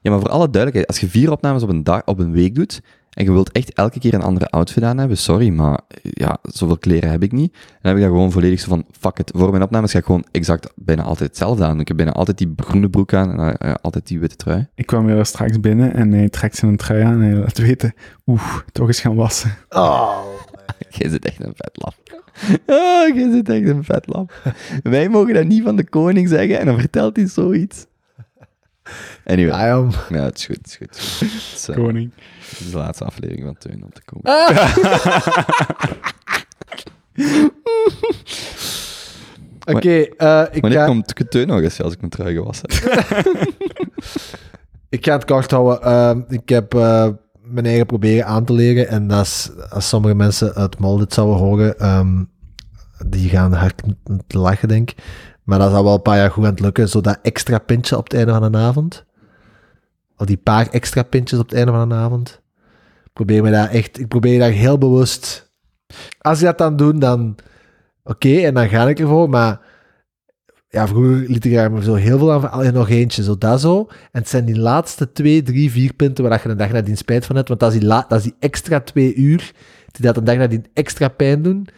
ja, 0.00 0.10
maar 0.10 0.20
voor 0.20 0.30
alle 0.30 0.50
duidelijkheid, 0.50 0.86
als 0.86 0.98
je 0.98 1.08
vier 1.08 1.30
opnames 1.30 1.62
op 1.62 1.68
een, 1.68 1.84
dag, 1.84 2.02
op 2.04 2.18
een 2.18 2.32
week 2.32 2.54
doet, 2.54 2.80
en 3.10 3.24
je 3.24 3.32
wilt 3.32 3.52
echt 3.52 3.72
elke 3.72 3.98
keer 3.98 4.14
een 4.14 4.22
andere 4.22 4.48
outfit 4.48 4.82
aan 4.82 4.98
hebben, 4.98 5.16
sorry, 5.16 5.48
maar 5.48 5.80
ja, 6.02 6.38
zoveel 6.42 6.78
kleren 6.78 7.10
heb 7.10 7.22
ik 7.22 7.32
niet. 7.32 7.52
Dan 7.52 7.62
heb 7.80 7.94
ik 7.94 8.00
daar 8.00 8.10
gewoon 8.10 8.32
volledig 8.32 8.60
zo 8.60 8.68
van, 8.68 8.84
fuck 9.00 9.18
it, 9.18 9.32
voor 9.34 9.50
mijn 9.50 9.62
opnames 9.62 9.92
ga 9.92 9.98
ik 9.98 10.04
gewoon 10.04 10.24
exact 10.30 10.72
bijna 10.76 11.02
altijd 11.02 11.28
hetzelfde 11.28 11.64
aan. 11.64 11.80
Ik 11.80 11.88
heb 11.88 11.96
bijna 11.96 12.12
altijd 12.12 12.38
die 12.38 12.52
groene 12.56 12.90
broek 12.90 13.14
aan 13.14 13.40
en 13.40 13.56
eh, 13.56 13.74
altijd 13.82 14.06
die 14.06 14.20
witte 14.20 14.36
trui. 14.36 14.68
Ik 14.74 14.86
kwam 14.86 15.04
weer 15.04 15.26
straks 15.26 15.60
binnen 15.60 15.94
en 15.94 16.12
hij 16.12 16.28
trekt 16.28 16.56
zijn 16.56 16.76
trui 16.76 17.02
aan 17.02 17.12
en 17.12 17.20
hij 17.20 17.34
laat 17.34 17.58
weten, 17.58 17.94
oeh, 18.26 18.58
toch 18.72 18.86
eens 18.86 19.00
gaan 19.00 19.14
wassen. 19.14 19.56
Oh. 19.68 20.41
Jij 20.98 21.10
zit 21.10 21.24
echt 21.24 21.44
een 21.44 21.54
vetlap. 21.56 21.94
Oh, 22.66 23.14
jij 23.14 23.30
zit 23.30 23.48
echt 23.48 23.66
een 23.66 23.84
vetlap. 23.84 24.32
Wij 24.82 25.08
mogen 25.08 25.34
dat 25.34 25.44
niet 25.44 25.62
van 25.62 25.76
de 25.76 25.88
koning 25.88 26.28
zeggen 26.28 26.58
en 26.58 26.66
dan 26.66 26.78
vertelt 26.80 27.16
hij 27.16 27.26
zoiets. 27.26 27.86
Anyway, 29.24 29.58
Ja, 29.58 29.68
jong. 29.76 29.94
ja, 30.08 30.22
het 30.22 30.38
is 30.38 30.44
goed, 30.46 30.56
het 30.56 30.66
is 30.66 30.76
goed. 30.78 30.96
Het 31.30 31.52
is, 31.54 31.68
eh, 31.68 31.76
Koning. 31.76 32.12
het 32.50 32.60
is 32.60 32.70
de 32.70 32.76
laatste 32.76 33.04
aflevering 33.04 33.44
van 33.44 33.56
Teun 33.58 33.84
om 33.84 33.92
te 33.92 34.02
komen. 34.04 34.32
Oké, 39.76 39.88
eh, 40.16 40.44
ik, 40.50 40.60
Wanneer 40.60 40.78
ga, 40.80 40.86
komt 40.86 41.30
Teun 41.30 41.46
nog 41.46 41.60
eens 41.60 41.80
als 41.82 41.92
ik 41.92 41.98
mijn 41.98 42.10
trui 42.10 42.34
gewassen 42.34 42.68
heb? 42.70 43.26
ik 44.88 45.04
ga 45.04 45.12
het 45.12 45.24
kort 45.24 45.50
houden. 45.50 45.82
Ehm, 45.82 46.20
ik 46.28 46.48
heb 46.48 46.74
eh, 46.74 47.08
mijn 47.52 47.66
eigen 47.66 47.86
proberen 47.86 48.26
aan 48.26 48.44
te 48.44 48.52
leren. 48.52 48.88
En 48.88 49.08
dat 49.08 49.26
is, 49.26 49.50
als 49.70 49.88
sommige 49.88 50.14
mensen 50.14 50.54
uit 50.54 50.78
Mal 50.78 50.96
dit 50.96 51.12
zouden 51.12 51.36
horen, 51.36 51.78
ehm, 51.78 52.24
die 53.06 53.28
gaan 53.28 53.52
hard 53.52 53.82
lachen, 54.28 54.68
denk 54.68 54.90
ik. 54.90 54.96
Maar 55.42 55.58
dat 55.58 55.72
al 55.72 55.84
wel 55.84 55.94
een 55.94 56.02
paar 56.02 56.16
jaar 56.16 56.30
goed 56.30 56.44
aan 56.44 56.50
het 56.50 56.60
lukken. 56.60 56.88
Zo 56.88 57.00
dat 57.00 57.18
extra 57.22 57.58
pintje 57.58 57.96
op 57.96 58.04
het 58.04 58.14
einde 58.14 58.32
van 58.32 58.42
een 58.42 58.56
avond. 58.56 59.04
Of 60.16 60.26
die 60.26 60.36
paar 60.36 60.68
extra 60.68 61.02
pintjes 61.02 61.38
op 61.38 61.48
het 61.48 61.54
einde 61.54 61.72
van 61.72 61.80
een 61.80 61.98
avond. 61.98 62.40
Ik 63.04 63.12
probeer 63.12 63.42
me 63.42 63.50
daar 63.50 63.68
echt, 63.68 63.98
ik 63.98 64.08
probeer 64.08 64.38
daar 64.38 64.50
heel 64.50 64.78
bewust. 64.78 65.50
Als 66.20 66.38
je 66.38 66.44
dat 66.44 66.58
dan 66.58 66.76
doet, 66.76 67.00
dan 67.00 67.36
oké, 68.04 68.36
en 68.36 68.54
dan 68.54 68.68
ga 68.68 68.88
ik 68.88 69.00
ervoor. 69.00 69.28
Maar 69.28 69.60
ja, 70.72 70.88
vroeger 70.88 71.28
liet 71.28 71.44
ik 71.44 71.70
maar 71.70 71.82
zo 71.82 71.94
heel 71.94 72.18
veel 72.18 72.32
aan 72.32 72.40
van, 72.40 72.50
allee, 72.50 72.70
nog 72.70 72.88
eentje, 72.88 73.22
zo 73.22 73.38
dat 73.38 73.60
zo. 73.60 73.86
En 73.88 74.20
het 74.20 74.28
zijn 74.28 74.44
die 74.44 74.58
laatste 74.58 75.12
twee, 75.12 75.42
drie, 75.42 75.70
vier 75.70 75.92
punten 75.92 76.28
waar 76.28 76.40
je 76.42 76.48
een 76.48 76.56
dag 76.56 76.72
nadien 76.72 76.96
spijt 76.96 77.26
van 77.26 77.36
hebt. 77.36 77.48
Want 77.48 77.60
dat 77.60 77.72
is 77.72 77.78
die, 77.78 77.88
la, 77.88 78.04
dat 78.08 78.18
is 78.18 78.24
die 78.24 78.34
extra 78.38 78.80
twee 78.80 79.14
uur, 79.14 79.52
die 79.90 80.06
dat 80.06 80.16
een 80.16 80.24
dag 80.24 80.36
nadien 80.36 80.66
extra 80.74 81.08
pijn 81.08 81.42
doen. 81.42 81.68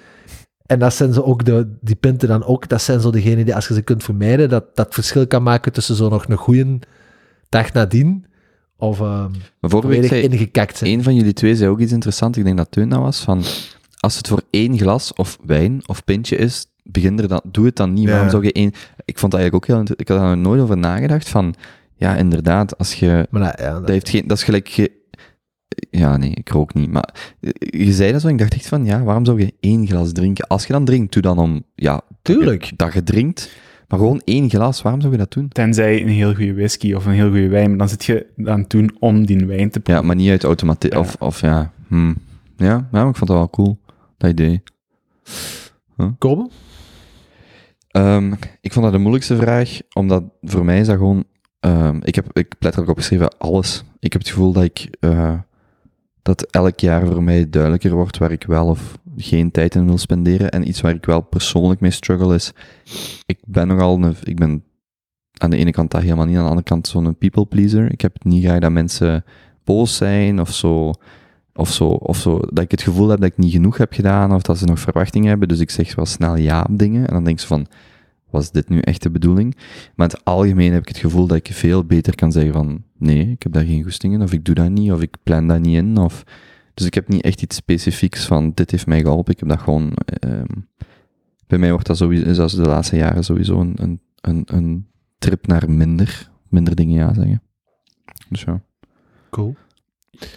En 0.66 0.78
dat 0.78 0.94
zijn 0.94 1.12
zo 1.12 1.20
ook 1.20 1.44
de, 1.44 1.76
die 1.80 1.94
punten 1.94 2.28
dan 2.28 2.44
ook, 2.44 2.68
dat 2.68 2.82
zijn 2.82 3.00
zo 3.00 3.10
degenen 3.10 3.44
die 3.44 3.54
als 3.54 3.68
je 3.68 3.74
ze 3.74 3.82
kunt 3.82 4.04
vermijden, 4.04 4.48
dat 4.48 4.64
dat 4.76 4.94
verschil 4.94 5.26
kan 5.26 5.42
maken 5.42 5.72
tussen 5.72 5.96
zo 5.96 6.08
nog 6.08 6.28
een 6.28 6.36
goede 6.36 6.78
dag 7.48 7.72
nadien 7.72 8.26
of 8.76 9.00
ehm 9.00 9.30
week 9.60 9.70
volledig 9.70 10.08
zei 10.08 10.22
ingekakt 10.22 10.76
zijn. 10.76 10.90
een 10.92 11.02
van 11.02 11.14
jullie 11.14 11.32
twee 11.32 11.56
zei 11.56 11.70
ook 11.70 11.80
iets 11.80 11.92
interessants. 11.92 12.38
Ik 12.38 12.44
denk 12.44 12.56
dat 12.56 12.70
Teun 12.70 12.88
dat 12.88 13.00
was. 13.00 13.20
Van, 13.20 13.42
als 13.98 14.16
het 14.16 14.28
voor 14.28 14.42
één 14.50 14.78
glas 14.78 15.12
of 15.12 15.38
wijn 15.44 15.82
of 15.86 16.04
pintje 16.04 16.36
is, 16.36 16.66
begin 16.84 17.18
er 17.18 17.28
dan, 17.28 17.40
doe 17.44 17.64
het 17.66 17.76
dan 17.76 17.92
niet. 17.92 18.04
Ja. 18.04 18.10
Waarom 18.10 18.30
zou 18.30 18.44
je 18.44 18.52
één... 18.52 18.72
Ik 19.04 19.18
vond 19.18 19.32
dat 19.32 19.40
eigenlijk 19.40 19.54
ook 19.70 19.76
heel... 19.76 19.96
Ik 19.96 20.08
had 20.08 20.18
daar 20.18 20.36
nooit 20.38 20.60
over 20.60 20.76
nagedacht. 20.76 21.28
Van, 21.28 21.54
ja, 21.94 22.16
inderdaad, 22.16 22.78
als 22.78 22.94
je... 22.94 23.26
Maar 23.30 23.40
nou, 23.40 23.54
ja, 23.58 23.70
Dat, 23.70 23.80
dat, 23.80 23.88
heeft 23.90 24.08
geen, 24.08 24.26
dat 24.26 24.36
is 24.36 24.42
gelijk... 24.44 24.68
ge- 24.68 25.02
ja, 25.90 26.16
nee, 26.16 26.30
ik 26.30 26.48
rook 26.48 26.74
niet. 26.74 26.90
Maar 26.90 27.36
eh, 27.40 27.50
je 27.86 27.92
zei 27.92 28.12
dat 28.12 28.20
zo 28.20 28.26
en 28.26 28.32
ik 28.32 28.38
dacht 28.38 28.54
echt 28.54 28.68
van, 28.68 28.84
ja, 28.84 29.02
waarom 29.02 29.24
zou 29.24 29.40
je 29.40 29.54
één 29.60 29.86
glas 29.86 30.12
drinken? 30.12 30.46
Als 30.46 30.66
je 30.66 30.72
dan 30.72 30.84
drinkt, 30.84 31.12
doe 31.12 31.22
dan 31.22 31.38
om... 31.38 31.62
Ja, 31.74 32.00
Tuurlijk. 32.22 32.70
Dat 32.76 32.92
je 32.92 33.02
drinkt. 33.02 33.50
Maar 33.88 33.98
gewoon 33.98 34.20
één 34.24 34.50
glas, 34.50 34.82
waarom 34.82 35.00
zou 35.00 35.12
je 35.12 35.18
dat 35.18 35.32
doen? 35.32 35.48
Tenzij 35.48 36.02
een 36.02 36.08
heel 36.08 36.34
goede 36.34 36.54
whisky 36.54 36.92
of 36.94 37.06
een 37.06 37.12
heel 37.12 37.28
goede 37.30 37.48
wijn, 37.48 37.68
maar 37.68 37.78
dan 37.78 37.88
zit 37.88 38.04
je 38.04 38.26
aan 38.44 38.64
doen 38.68 38.96
om 38.98 39.26
die 39.26 39.46
wijn 39.46 39.70
te 39.70 39.78
Ja, 39.78 39.82
proeven. 39.82 40.06
maar 40.06 40.16
niet 40.16 40.30
uit 40.30 40.44
automatisme. 40.44 40.96
Ja. 40.96 41.02
Of, 41.02 41.16
of 41.18 41.40
ja, 41.40 41.72
hm. 41.88 42.08
ja, 42.08 42.14
ja, 42.56 42.88
maar 42.90 43.08
ik 43.08 43.16
vond 43.16 43.30
dat 43.30 43.38
wel 43.38 43.50
cool, 43.50 43.78
dat 44.16 44.30
idee. 44.30 44.62
komen? 46.18 46.50
Ehm, 47.94 48.32
ik 48.60 48.72
vond 48.72 48.84
dat 48.84 48.94
de 48.94 49.00
moeilijkste 49.00 49.36
vraag, 49.36 49.78
omdat 49.92 50.24
voor 50.42 50.64
mij 50.64 50.80
is 50.80 50.86
dat 50.86 50.96
gewoon... 50.96 51.24
ehm, 51.60 51.98
ik 52.02 52.14
heb 52.14 52.26
ik 52.32 52.54
letterlijk 52.58 52.90
opgeschreven 52.90 53.38
alles. 53.38 53.84
Ik 53.98 54.12
heb 54.12 54.22
het 54.22 54.30
gevoel 54.30 54.52
dat 54.52 54.62
ik... 54.62 54.88
eh, 55.00 55.38
dat 56.22 56.42
elk 56.42 56.80
jaar 56.80 57.06
voor 57.06 57.22
mij 57.22 57.50
duidelijker 57.50 57.90
wordt 57.90 58.18
waar 58.18 58.32
ik 58.32 58.44
wel 58.44 58.66
of 58.66 58.98
geen 59.16 59.50
tijd 59.50 59.74
in 59.74 59.86
wil 59.86 59.98
spenderen. 59.98 60.50
En 60.50 60.68
iets 60.68 60.80
waar 60.80 60.94
ik 60.94 61.04
wel 61.04 61.20
persoonlijk 61.20 61.80
mee 61.80 61.90
struggle 61.90 62.34
is... 62.34 62.52
Ik 63.26 63.38
ben 63.46 63.68
nogal. 63.68 64.10
Ik 64.22 64.38
ben 64.38 64.64
aan 65.38 65.50
de 65.50 65.56
ene 65.56 65.70
kant 65.70 65.90
dat 65.90 66.02
helemaal 66.02 66.26
niet, 66.26 66.36
aan 66.36 66.42
de 66.42 66.48
andere 66.48 66.68
kant 66.68 66.86
zo'n 66.88 67.18
people 67.18 67.46
pleaser. 67.46 67.92
Ik 67.92 68.00
heb 68.00 68.12
het 68.12 68.24
niet 68.24 68.44
graag 68.44 68.58
dat 68.60 68.70
mensen 68.72 69.24
boos 69.64 69.96
zijn 69.96 70.40
of 70.40 70.52
zo... 70.52 70.92
Of 71.54 71.72
zo, 71.72 71.86
of 71.86 72.16
zo, 72.16 72.38
dat 72.38 72.64
ik 72.64 72.70
het 72.70 72.82
gevoel 72.82 73.08
heb 73.08 73.20
dat 73.20 73.30
ik 73.30 73.36
niet 73.36 73.52
genoeg 73.52 73.76
heb 73.76 73.92
gedaan, 73.92 74.34
of 74.34 74.42
dat 74.42 74.58
ze 74.58 74.64
nog 74.64 74.78
verwachtingen 74.78 75.28
hebben. 75.28 75.48
Dus 75.48 75.60
ik 75.60 75.70
zeg 75.70 75.94
wel 75.94 76.06
snel 76.06 76.36
ja 76.36 76.66
op 76.70 76.78
dingen. 76.78 77.06
En 77.06 77.14
dan 77.14 77.24
denk 77.24 77.40
ze 77.40 77.46
van, 77.46 77.66
was 78.30 78.50
dit 78.50 78.68
nu 78.68 78.80
echt 78.80 79.02
de 79.02 79.10
bedoeling? 79.10 79.54
Maar 79.94 80.08
in 80.08 80.14
het 80.16 80.24
algemeen 80.24 80.72
heb 80.72 80.82
ik 80.82 80.88
het 80.88 80.98
gevoel 80.98 81.26
dat 81.26 81.36
ik 81.36 81.48
veel 81.52 81.84
beter 81.84 82.14
kan 82.14 82.32
zeggen 82.32 82.52
van, 82.52 82.82
nee, 82.98 83.30
ik 83.30 83.42
heb 83.42 83.52
daar 83.52 83.64
geen 83.64 83.82
goesting 83.82 84.14
in, 84.14 84.22
of 84.22 84.32
ik 84.32 84.44
doe 84.44 84.54
dat 84.54 84.70
niet, 84.70 84.92
of 84.92 85.00
ik 85.00 85.16
plan 85.22 85.46
dat 85.46 85.60
niet 85.60 85.76
in, 85.76 85.96
of... 85.96 86.24
Dus 86.74 86.86
ik 86.86 86.94
heb 86.94 87.08
niet 87.08 87.22
echt 87.22 87.42
iets 87.42 87.56
specifieks 87.56 88.26
van, 88.26 88.52
dit 88.54 88.70
heeft 88.70 88.86
mij 88.86 89.00
geholpen. 89.00 89.32
Ik 89.32 89.40
heb 89.40 89.48
dat 89.48 89.60
gewoon... 89.60 89.92
ehm, 90.04 90.46
bij 91.46 91.58
mij 91.58 91.70
wordt 91.70 91.86
dat 91.86 91.96
sowieso, 91.96 92.32
zoals 92.32 92.54
de 92.54 92.62
laatste 92.62 92.96
jaren, 92.96 93.24
sowieso 93.24 93.60
een, 93.60 94.00
een, 94.20 94.42
een 94.44 94.86
trip 95.18 95.46
naar 95.46 95.70
minder, 95.70 96.30
minder 96.48 96.74
dingen 96.74 96.94
ja 96.94 97.14
zeggen. 97.14 97.42
Dus 98.28 98.42
ja. 98.42 98.62
Cool. 99.30 99.54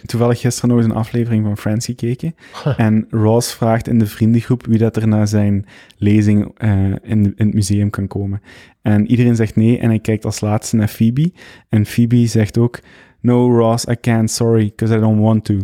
Toevallig 0.06 0.40
gisteren 0.40 0.70
nog 0.70 0.78
eens 0.78 0.88
een 0.88 0.98
aflevering 0.98 1.44
van 1.44 1.56
Friends 1.56 1.86
gekeken. 1.86 2.34
En 2.76 3.06
Ross 3.10 3.54
vraagt 3.54 3.88
in 3.88 3.98
de 3.98 4.06
vriendengroep 4.06 4.66
wie 4.66 4.78
dat 4.78 4.96
er 4.96 5.08
naar 5.08 5.28
zijn 5.28 5.66
lezing 5.96 6.58
eh, 6.58 6.70
in, 6.84 7.00
in 7.02 7.34
het 7.36 7.54
museum 7.54 7.90
kan 7.90 8.06
komen. 8.06 8.42
En 8.82 9.06
iedereen 9.06 9.36
zegt 9.36 9.56
nee 9.56 9.78
en 9.78 9.88
hij 9.88 9.98
kijkt 9.98 10.24
als 10.24 10.40
laatste 10.40 10.76
naar 10.76 10.88
Phoebe. 10.88 11.32
En 11.68 11.86
Phoebe 11.86 12.26
zegt 12.26 12.58
ook, 12.58 12.80
no 13.20 13.56
Ross, 13.56 13.84
I 13.84 13.96
can't, 14.00 14.30
sorry, 14.30 14.66
because 14.66 14.96
I 14.96 15.00
don't 15.00 15.20
want 15.20 15.44
to. 15.44 15.58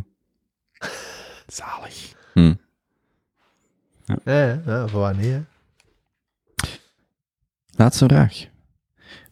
Zalig. 1.47 2.15
Hm. 2.33 2.55
Ja, 4.05 4.19
ja, 4.25 4.61
ja 4.67 4.89
voor 4.89 5.01
waar 5.01 5.17
niet, 5.17 5.25
hè? 5.25 5.41
Laatste 7.77 8.05
vraag. 8.05 8.47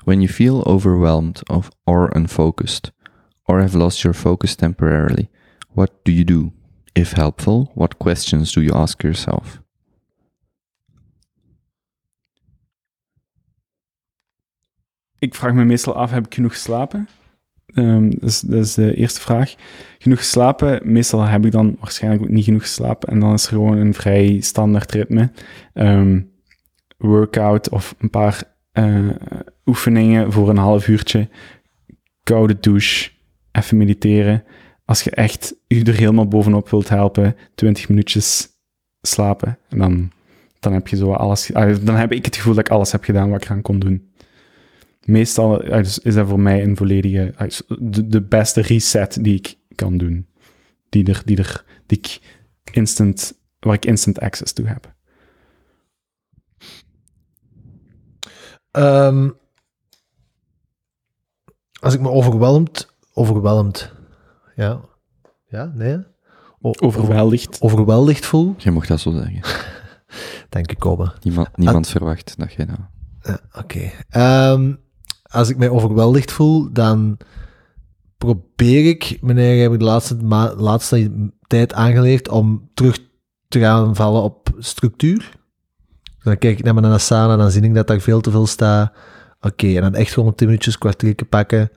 When 0.04 0.20
you 0.20 0.28
feel 0.28 0.64
overwhelmed 0.64 1.48
of, 1.48 1.68
or 1.84 2.16
unfocused, 2.16 2.92
or 3.44 3.60
have 3.60 3.78
lost 3.78 4.02
your 4.02 4.16
focus 4.16 4.54
temporarily, 4.54 5.28
what 5.72 5.90
do 6.02 6.12
you 6.12 6.24
do? 6.24 6.52
If 6.94 7.12
helpful, 7.12 7.70
what 7.74 7.96
questions 7.96 8.52
do 8.52 8.60
you 8.60 8.74
ask 8.74 9.02
yourself? 9.02 9.60
Ik 15.18 15.34
vraag 15.34 15.54
me 15.54 15.64
meestal 15.64 15.94
af, 15.94 16.10
heb 16.10 16.26
ik 16.26 16.34
genoeg 16.34 16.52
geslapen? 16.52 17.08
Ehm, 17.66 18.10
dat, 18.10 18.44
is, 18.48 18.74
de 18.74 18.94
eerste 18.94 19.20
vraag. 19.20 19.54
Genoeg 19.98 20.18
geslapen, 20.18 20.92
meestal 20.92 21.22
heb 21.22 21.44
ik 21.44 21.52
dan 21.52 21.76
waarschijnlijk 21.80 22.22
ook 22.22 22.28
niet 22.28 22.44
genoeg 22.44 22.62
geslapen. 22.62 23.08
En 23.08 23.20
dan 23.20 23.32
is 23.32 23.44
er 23.44 23.52
gewoon 23.52 23.76
een 23.76 23.94
vrij 23.94 24.40
standaard 24.40 24.92
ritme. 24.92 25.30
Ehm, 25.74 26.20
workout 26.98 27.68
of 27.68 27.94
een 27.98 28.10
paar 28.10 28.42
eh, 28.72 29.08
oefeningen 29.64 30.32
voor 30.32 30.48
een 30.48 30.56
half 30.56 30.88
uurtje. 30.88 31.28
Koude 32.22 32.56
douche, 32.60 33.10
even 33.52 33.76
mediteren. 33.76 34.44
Als 34.84 35.02
je 35.02 35.10
echt 35.10 35.54
je 35.66 35.84
er 35.84 35.94
helemaal 35.94 36.28
bovenop 36.28 36.70
wilt 36.70 36.88
helpen, 36.88 37.36
20 37.54 37.88
minuutjes 37.88 38.48
slapen. 39.00 39.58
En 39.68 39.78
dan, 39.78 40.10
dan 40.60 40.72
heb 40.72 40.88
je 40.88 40.96
zo 40.96 41.12
alles... 41.12 41.54
ah, 41.54 41.76
Dan 41.82 41.96
heb 41.96 42.12
ik 42.12 42.24
het 42.24 42.36
gevoel 42.36 42.54
dat 42.54 42.66
ik 42.66 42.72
alles 42.72 42.92
heb 42.92 43.04
gedaan 43.04 43.30
wat 43.30 43.42
ik 43.42 43.48
eraan 43.48 43.62
kon 43.62 43.78
doen 43.78 44.12
meestal 45.04 45.62
eh, 45.62 45.82
dus 45.82 45.98
is 45.98 46.14
dat 46.14 46.28
voor 46.28 46.40
mij 46.40 46.62
een 46.62 46.76
volledige, 46.76 47.34
de, 47.78 48.06
de 48.06 48.22
beste 48.22 48.60
reset 48.60 49.24
die 49.24 49.34
ik 49.34 49.56
kan 49.74 49.96
doen. 49.96 50.26
Die 50.88 51.06
er, 51.06 51.22
die 51.24 51.36
er, 51.36 51.64
die 51.86 51.98
ik 51.98 52.20
instant, 52.72 53.38
waar 53.58 53.74
ik 53.74 53.84
instant 53.84 54.20
access 54.20 54.52
toe 54.52 54.66
heb. 54.66 54.94
Ehm, 58.70 59.30
als 61.80 61.94
ik 61.94 62.00
me 62.00 62.10
overweldigd, 62.10 62.91
overweldigd, 63.12 63.92
ja, 64.56 64.80
ja, 65.46 65.72
nee, 65.74 65.98
O- 66.60 66.72
Overweldigd. 66.80 67.60
overweldigd 67.60 68.26
voel, 68.26 68.54
Je 68.58 68.70
mocht 68.70 68.88
dat 68.88 69.00
zo 69.00 69.10
zeggen. 69.12 69.40
denk 70.48 70.70
ik 70.70 70.78
komen. 70.78 71.12
Niemand, 71.22 71.56
niemand 71.56 71.88
verwacht 71.88 72.38
dat 72.38 72.52
jij 72.52 72.66
dat... 72.66 72.76
Ja, 73.22 73.38
Oké. 73.60 73.90
Ehm, 74.08 74.74
als 75.22 75.48
ik 75.48 75.56
mij 75.56 75.68
overweldigd 75.68 76.32
voel, 76.32 76.72
dan 76.72 77.18
probeer 78.18 78.88
ik, 78.88 79.18
meneer, 79.20 79.62
heb 79.62 79.72
ik 79.72 79.78
de 79.78 79.84
laatste, 79.84 80.16
laatste 80.56 81.30
tijd 81.46 81.72
aangeleerd 81.72 82.28
om 82.28 82.70
terug 82.74 82.98
te 83.48 83.58
gaan 83.58 83.96
vallen 83.96 84.22
op 84.22 84.50
structuur. 84.58 85.30
Dan 86.22 86.38
kijk 86.38 86.58
ik 86.58 86.64
naar 86.64 86.74
mijn 86.74 86.86
Asana, 86.92 87.36
dan 87.36 87.50
zie 87.50 87.62
ik 87.62 87.74
dat 87.74 87.86
daar 87.86 88.00
veel 88.00 88.20
te 88.20 88.30
veel 88.30 88.46
staat. 88.46 88.92
Oké, 89.40 89.66
en 89.66 89.80
dan 89.82 89.94
echt 89.94 90.12
gewoon 90.12 90.34
10 90.34 90.46
minuutjes, 90.46 90.78
kwartiertje 90.78 91.26
pakken. 91.26 91.70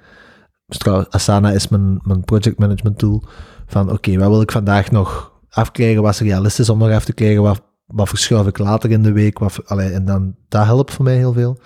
Dus 0.67 0.77
trouwens, 0.77 1.09
Asana 1.09 1.51
is 1.51 1.67
mijn, 1.67 1.99
mijn 2.03 2.95
tool. 2.95 3.23
Van 3.65 3.91
oké, 3.91 4.17
wat 4.17 4.29
wil 4.29 4.41
ik 4.41 4.51
vandaag 4.51 4.91
nog 4.91 5.33
afkrijgen? 5.49 6.01
Wat 6.01 6.13
is 6.13 6.19
realistisch 6.19 6.69
om 6.69 6.77
nog 6.77 6.91
af 6.91 7.05
te 7.05 7.13
krijgen? 7.13 7.41
Wat, 7.41 7.61
wat 7.85 8.09
verschuif 8.09 8.47
ik 8.47 8.57
later 8.57 8.91
in 8.91 9.03
de 9.03 9.11
week? 9.11 9.39
Wat, 9.39 9.57
en 9.67 10.05
dan, 10.05 10.35
dat 10.49 10.65
helpt 10.65 10.93
voor 10.93 11.05
mij 11.05 11.17
heel 11.17 11.33
veel. 11.33 11.59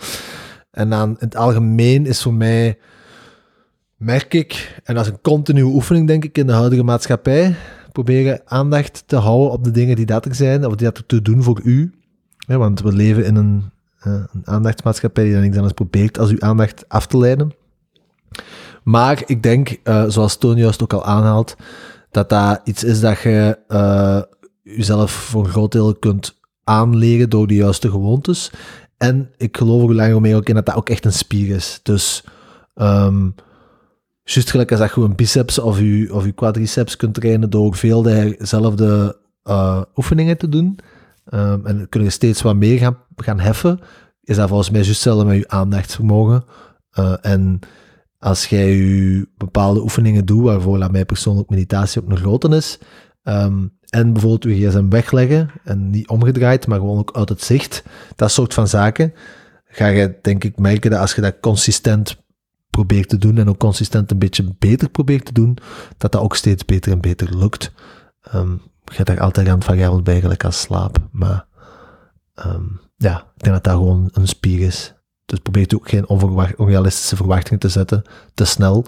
En 0.72 0.90
dan 0.90 1.10
in 1.10 1.16
het 1.20 1.36
algemeen 1.36 2.06
is 2.06 2.22
voor 2.22 2.34
mij, 2.34 2.78
merk 3.96 4.34
ik, 4.34 4.82
en 4.84 4.96
dat 4.96 5.06
is 5.06 5.12
een 5.12 5.22
continue 5.22 5.74
oefening 5.74 6.08
denk 6.08 6.24
ik 6.24 6.38
in 6.38 6.48
de 6.48 6.54
huidige 6.54 6.84
maatschappij, 6.84 7.56
proberen 7.92 8.42
aandacht 8.46 9.04
te 9.08 9.16
houden 9.16 9.52
op 9.52 9.64
de 9.64 9.72
dingen 9.72 9.96
die 9.96 10.06
dat 10.06 10.26
er 10.26 10.36
zijn, 10.36 10.66
of 10.66 10.76
die 10.76 10.88
dat 10.88 10.98
er 10.98 11.06
te 11.06 11.22
doen 11.22 11.44
voor 11.44 11.62
u. 11.64 11.94
Want 12.48 12.82
we 12.82 12.94
leven 12.94 13.26
in 13.26 13.36
een, 13.36 13.72
eh, 14.00 14.14
een 14.14 14.48
aandachtsmaatschappij 14.48 15.24
die 15.24 15.52
dan 15.52 15.62
niks 15.62 15.74
probeert 15.74 16.20
als 16.20 16.30
uw 16.30 16.42
aandacht 16.42 16.90
af 16.90 17.08
te 17.08 17.18
leiden. 17.18 17.54
Maar 18.84 19.24
ik 19.26 19.44
denk, 19.44 19.80
eh, 19.84 20.04
zoals 20.08 20.38
Toon 20.38 20.58
juist 20.58 20.84
ook 20.84 20.94
al 20.94 21.06
aanhaalt, 21.06 21.56
dat 22.12 22.30
dat 22.30 22.62
iets 22.64 22.84
is 22.84 23.00
dat 23.00 23.20
je 23.20 23.58
eh, 23.68 24.22
jezelf 24.64 25.12
voor 25.12 25.44
een 25.44 25.52
groot 25.52 25.72
deel 25.72 25.96
kunt 25.96 26.38
aanleren 26.64 27.30
door 27.30 27.48
de 27.48 27.56
juiste 27.56 27.90
gewoontes. 27.90 28.52
En 28.98 29.32
ik 29.38 29.58
geloof 29.58 29.82
hoe 29.82 29.96
langer 29.96 30.22
meer 30.22 30.36
ook 30.36 30.50
in 30.50 30.56
dat 30.56 30.66
dat 30.66 30.76
ook 30.76 30.90
echt 30.90 31.06
een 31.06 31.14
spier 31.14 31.56
is. 31.56 31.80
Dus 31.84 32.24
um, 32.76 33.36
juist 34.24 34.50
gelijk 34.50 34.72
als 34.72 34.80
dat 34.80 34.96
je 34.96 35.02
een 35.02 35.16
biceps 35.16 35.60
of 35.60 35.80
je, 35.80 36.14
of 36.14 36.26
je 36.26 36.32
quadriceps 36.32 36.96
kunt 36.96 37.14
trainen 37.14 37.50
door 37.50 37.76
veel 37.76 38.02
dezelfde 38.02 39.18
uh, 39.44 39.82
oefeningen 39.96 40.38
te 40.38 40.50
doen. 40.50 40.80
Um, 41.34 41.66
en 41.66 41.90
kun 41.90 42.04
je 42.04 42.10
steeds 42.10 42.42
wat 42.42 42.56
meer 42.56 42.78
gaan, 42.78 42.98
gaan 43.16 43.40
heffen, 43.40 43.80
is 44.24 44.36
dat 44.36 44.48
volgens 44.48 44.70
mij 44.70 44.80
juist 44.80 44.94
hetzelfde 44.94 45.26
met 45.26 45.38
je 45.38 45.50
aandachtsvermogen. 45.50 46.44
Uh, 47.00 47.14
en 47.22 47.60
als 48.20 48.46
jij 48.46 48.76
je 48.76 49.28
bepaalde 49.38 49.82
oefeningen 49.82 50.26
doet, 50.26 50.44
waarvoor 50.44 50.78
laat 50.78 50.92
mij 50.92 51.06
persoonlijk 51.06 51.50
meditatie 51.50 52.02
ook 52.02 52.10
een 52.10 52.18
grote 52.18 52.56
is, 52.56 52.80
um, 53.24 53.78
en 53.90 54.14
bijvoorbeeld 54.14 54.44
je 54.58 54.70
gsm 54.70 54.90
wegleggen, 54.90 55.50
en 55.64 55.90
niet 55.90 56.08
omgedraaid, 56.08 56.68
maar 56.68 56.80
gewoon 56.80 56.98
ook 56.98 57.16
uit 57.16 57.30
het 57.30 57.44
zicht, 57.44 57.84
dat 58.16 58.32
soort 58.32 58.54
van 58.54 58.68
zaken, 58.68 59.14
ga 59.66 59.88
je 59.88 60.18
denk 60.22 60.44
ik 60.44 60.58
merken 60.58 60.92
dat 60.92 61.00
als 61.00 61.16
je 61.16 61.22
dat 61.22 61.40
consistent 61.42 62.24
probeert 62.70 63.10
te 63.10 63.18
doen, 63.18 63.38
en 63.38 63.50
ook 63.50 63.60
consistent 63.60 64.12
een 64.12 64.20
beetje 64.20 64.56
beter 64.60 64.90
probeert 64.90 65.26
te 65.26 65.34
doen, 65.34 65.58
dat 65.98 66.12
dat 66.12 66.22
ook 66.22 66.36
steeds 66.36 66.66
beter 66.66 66.92
en 66.92 67.02
beter 67.02 67.38
lukt. 67.38 67.72
Um, 68.36 68.62
je 68.86 68.96
hebt 68.96 69.08
daar 69.08 69.20
altijd 69.20 69.48
aan 69.48 69.64
variabel 69.64 70.02
bij, 70.02 70.22
gelijk 70.22 70.44
als 70.44 70.60
slaap, 70.60 70.98
maar 71.12 71.48
Ehm, 72.40 72.66
ja, 72.98 73.18
ik 73.36 73.44
denk 73.44 73.56
dat 73.56 73.64
dat 73.64 73.74
gewoon 73.74 74.10
een 74.12 74.28
spier 74.28 74.60
is. 74.60 74.94
Dus 75.30 75.40
probeer 75.40 75.72
ook 75.76 75.90
geen 75.90 76.08
onrealistische 76.58 77.16
verwachtingen 77.16 77.60
te 77.60 77.70
zetten, 77.70 78.04
te 78.34 78.46
snel. 78.46 78.86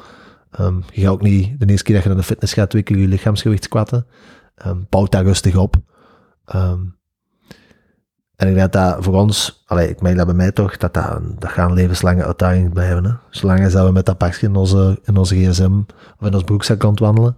Ehm, 0.52 0.76
je 0.92 1.02
gaat 1.02 1.12
ook 1.12 1.22
niet 1.22 1.60
de 1.60 1.66
eerste 1.66 1.84
keer 1.84 1.94
dat 1.94 2.04
je 2.04 2.10
naar 2.10 2.18
de 2.18 2.24
fitness 2.24 2.54
gaat 2.54 2.70
twee 2.70 2.84
keer 2.84 2.98
je 2.98 3.08
lichaamsgewicht 3.08 3.64
squatten. 3.64 4.06
Ehm 4.56 4.78
bouw 4.90 5.06
daar 5.06 5.24
rustig 5.24 5.56
op. 5.56 5.76
Ehm, 6.46 6.80
en 8.36 8.48
ik 8.48 8.56
denk 8.56 8.72
dat 8.72 8.72
dat 8.72 9.04
voor 9.04 9.14
ons, 9.14 9.64
allee, 9.66 9.90
ik 9.90 10.02
merk 10.02 10.18
dat 10.18 10.26
bij 10.26 10.36
mij 10.36 10.52
toch, 10.52 10.78
dat 10.78 10.94
dat, 10.94 11.20
dat 11.40 11.52
gaan 11.52 11.74
levenslange 11.74 12.26
uitdagingen 12.26 12.72
blijven. 12.72 13.04
Hè. 13.04 13.12
Zolang 13.30 13.72
we 13.72 13.92
met 13.92 14.06
dat 14.06 14.18
pakje 14.18 14.48
in 14.48 14.56
onze, 14.56 15.00
in 15.04 15.18
onze 15.18 15.36
gsm 15.36 15.82
of 16.20 16.28
in 16.28 16.34
ons 16.34 16.44
broekzak 16.44 16.82
rondwandelen, 16.82 17.38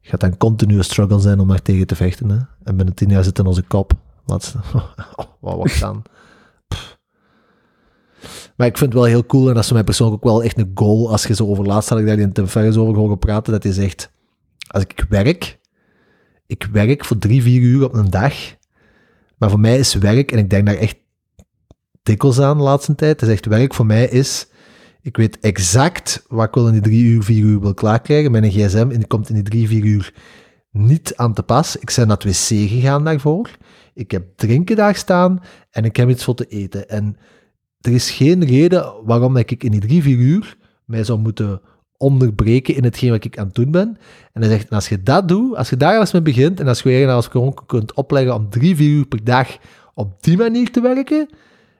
gaat 0.00 0.20
dat 0.20 0.30
een 0.30 0.36
continue 0.36 0.82
struggle 0.82 1.20
zijn 1.20 1.40
om 1.40 1.48
daar 1.48 1.62
tegen 1.62 1.86
te 1.86 1.96
vechten. 1.96 2.28
Hè. 2.28 2.38
En 2.64 2.76
binnen 2.76 2.94
tien 2.94 3.10
jaar 3.10 3.24
zit 3.24 3.38
in 3.38 3.46
onze 3.46 3.62
kop. 3.62 3.92
Wat, 4.24 4.54
wat 5.40 5.54
wordt 5.54 5.80
dan? 5.80 6.02
Maar 8.58 8.66
ik 8.66 8.78
vind 8.78 8.92
het 8.92 9.00
wel 9.00 9.08
heel 9.08 9.26
cool, 9.26 9.48
en 9.48 9.54
dat 9.54 9.64
is 9.64 9.72
mij 9.72 9.84
persoonlijk 9.84 10.24
ook 10.24 10.32
wel 10.32 10.42
echt 10.42 10.58
een 10.58 10.70
goal, 10.74 11.10
als 11.10 11.24
je 11.24 11.34
zo 11.34 11.46
over 11.46 11.64
laatst 11.66 11.88
had 11.88 11.98
ik 11.98 12.06
daar 12.06 12.18
in 12.18 12.32
Tim 12.32 12.46
Ferriss 12.46 12.76
over 12.76 12.96
horen 12.96 13.18
praten, 13.18 13.52
dat 13.52 13.62
hij 13.62 13.72
zegt, 13.72 14.10
als 14.66 14.82
ik 14.82 15.06
werk, 15.08 15.58
ik 16.46 16.68
werk 16.72 17.04
voor 17.04 17.18
drie, 17.18 17.42
vier 17.42 17.60
uur 17.60 17.84
op 17.84 17.94
een 17.94 18.10
dag, 18.10 18.34
maar 19.36 19.50
voor 19.50 19.60
mij 19.60 19.78
is 19.78 19.94
werk, 19.94 20.32
en 20.32 20.38
ik 20.38 20.50
denk 20.50 20.66
daar 20.66 20.76
echt 20.76 20.96
dikwijls 22.02 22.40
aan 22.40 22.56
de 22.56 22.62
laatste 22.62 22.94
tijd, 22.94 23.22
is 23.22 23.28
echt 23.28 23.46
werk 23.46 23.74
voor 23.74 23.86
mij 23.86 24.08
is, 24.08 24.48
ik 25.02 25.16
weet 25.16 25.38
exact 25.40 26.24
wat 26.28 26.46
ik 26.46 26.54
wil 26.54 26.66
in 26.66 26.72
die 26.72 26.82
drie 26.82 27.04
uur, 27.04 27.22
vier 27.22 27.44
uur 27.44 27.60
wil 27.60 27.74
klaarkrijgen 27.74 28.34
een 28.34 28.50
gsm, 28.50 28.76
en 28.76 28.88
die 28.88 29.06
komt 29.06 29.28
in 29.28 29.34
die 29.34 29.44
drie, 29.44 29.68
vier 29.68 29.84
uur 29.84 30.12
niet 30.70 31.16
aan 31.16 31.34
te 31.34 31.42
pas. 31.42 31.76
Ik 31.76 31.92
ben 31.96 32.06
naar 32.06 32.16
het 32.16 32.24
wc 32.24 32.68
gegaan 32.70 33.04
daarvoor. 33.04 33.50
Ik 33.94 34.10
heb 34.10 34.36
drinken 34.36 34.76
daar 34.76 34.94
staan 34.94 35.42
en 35.70 35.84
ik 35.84 35.96
heb 35.96 36.08
iets 36.08 36.24
voor 36.24 36.34
te 36.34 36.46
eten. 36.46 36.88
En 36.88 37.16
er 37.80 37.92
is 37.92 38.10
geen 38.10 38.44
reden 38.44 38.92
waarom 39.04 39.34
dat 39.34 39.50
ik 39.50 39.64
in 39.64 39.70
die 39.70 39.80
drie, 39.80 40.02
vier 40.02 40.18
uur 40.18 40.56
mij 40.84 41.04
zou 41.04 41.18
moeten 41.18 41.60
onderbreken 41.96 42.74
in 42.74 42.84
hetgeen 42.84 43.10
wat 43.10 43.24
ik 43.24 43.38
aan 43.38 43.46
het 43.46 43.54
doen 43.54 43.70
ben. 43.70 43.96
En 44.32 44.40
hij 44.40 44.50
zegt, 44.50 44.68
en 44.68 44.74
als 44.76 44.88
je 44.88 45.02
dat 45.02 45.28
doet, 45.28 45.56
als 45.56 45.70
je 45.70 45.76
daar 45.76 46.00
eens 46.00 46.12
mee 46.12 46.22
begint, 46.22 46.60
en 46.60 46.68
als 46.68 46.82
je 46.82 46.90
je 46.90 47.08
als 47.08 47.26
gewoon 47.26 47.58
kunt 47.66 47.94
opleggen 47.94 48.34
om 48.34 48.50
drie, 48.50 48.76
vier 48.76 48.90
uur 48.90 49.06
per 49.06 49.24
dag 49.24 49.58
op 49.94 50.22
die 50.22 50.36
manier 50.36 50.70
te 50.70 50.80
werken, 50.80 51.28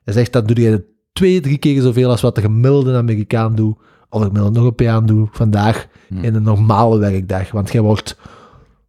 hij 0.05 0.15
zegt, 0.15 0.33
dan 0.33 0.47
doe 0.47 0.61
je 0.61 0.85
twee, 1.13 1.41
drie 1.41 1.59
keer 1.59 1.83
zoveel 1.83 2.11
als 2.11 2.21
wat 2.21 2.35
de 2.35 2.41
gemiddelde 2.41 2.97
Amerikaan 2.97 3.55
doet, 3.55 3.77
of 4.09 4.21
de 4.21 4.27
gemiddelde 4.27 4.59
Europeaan 4.59 5.07
doet 5.07 5.29
vandaag 5.33 5.87
in 6.09 6.35
een 6.35 6.43
normale 6.43 6.99
werkdag. 6.99 7.51
Want 7.51 7.73
jij 7.73 7.81
wordt 7.81 8.17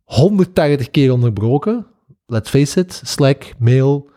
180 0.04 0.92
keer 0.92 1.12
onderbroken. 1.12 1.86
Let's 2.26 2.50
face 2.50 2.80
it, 2.80 3.02
Slack, 3.06 3.54
mail, 3.58 4.10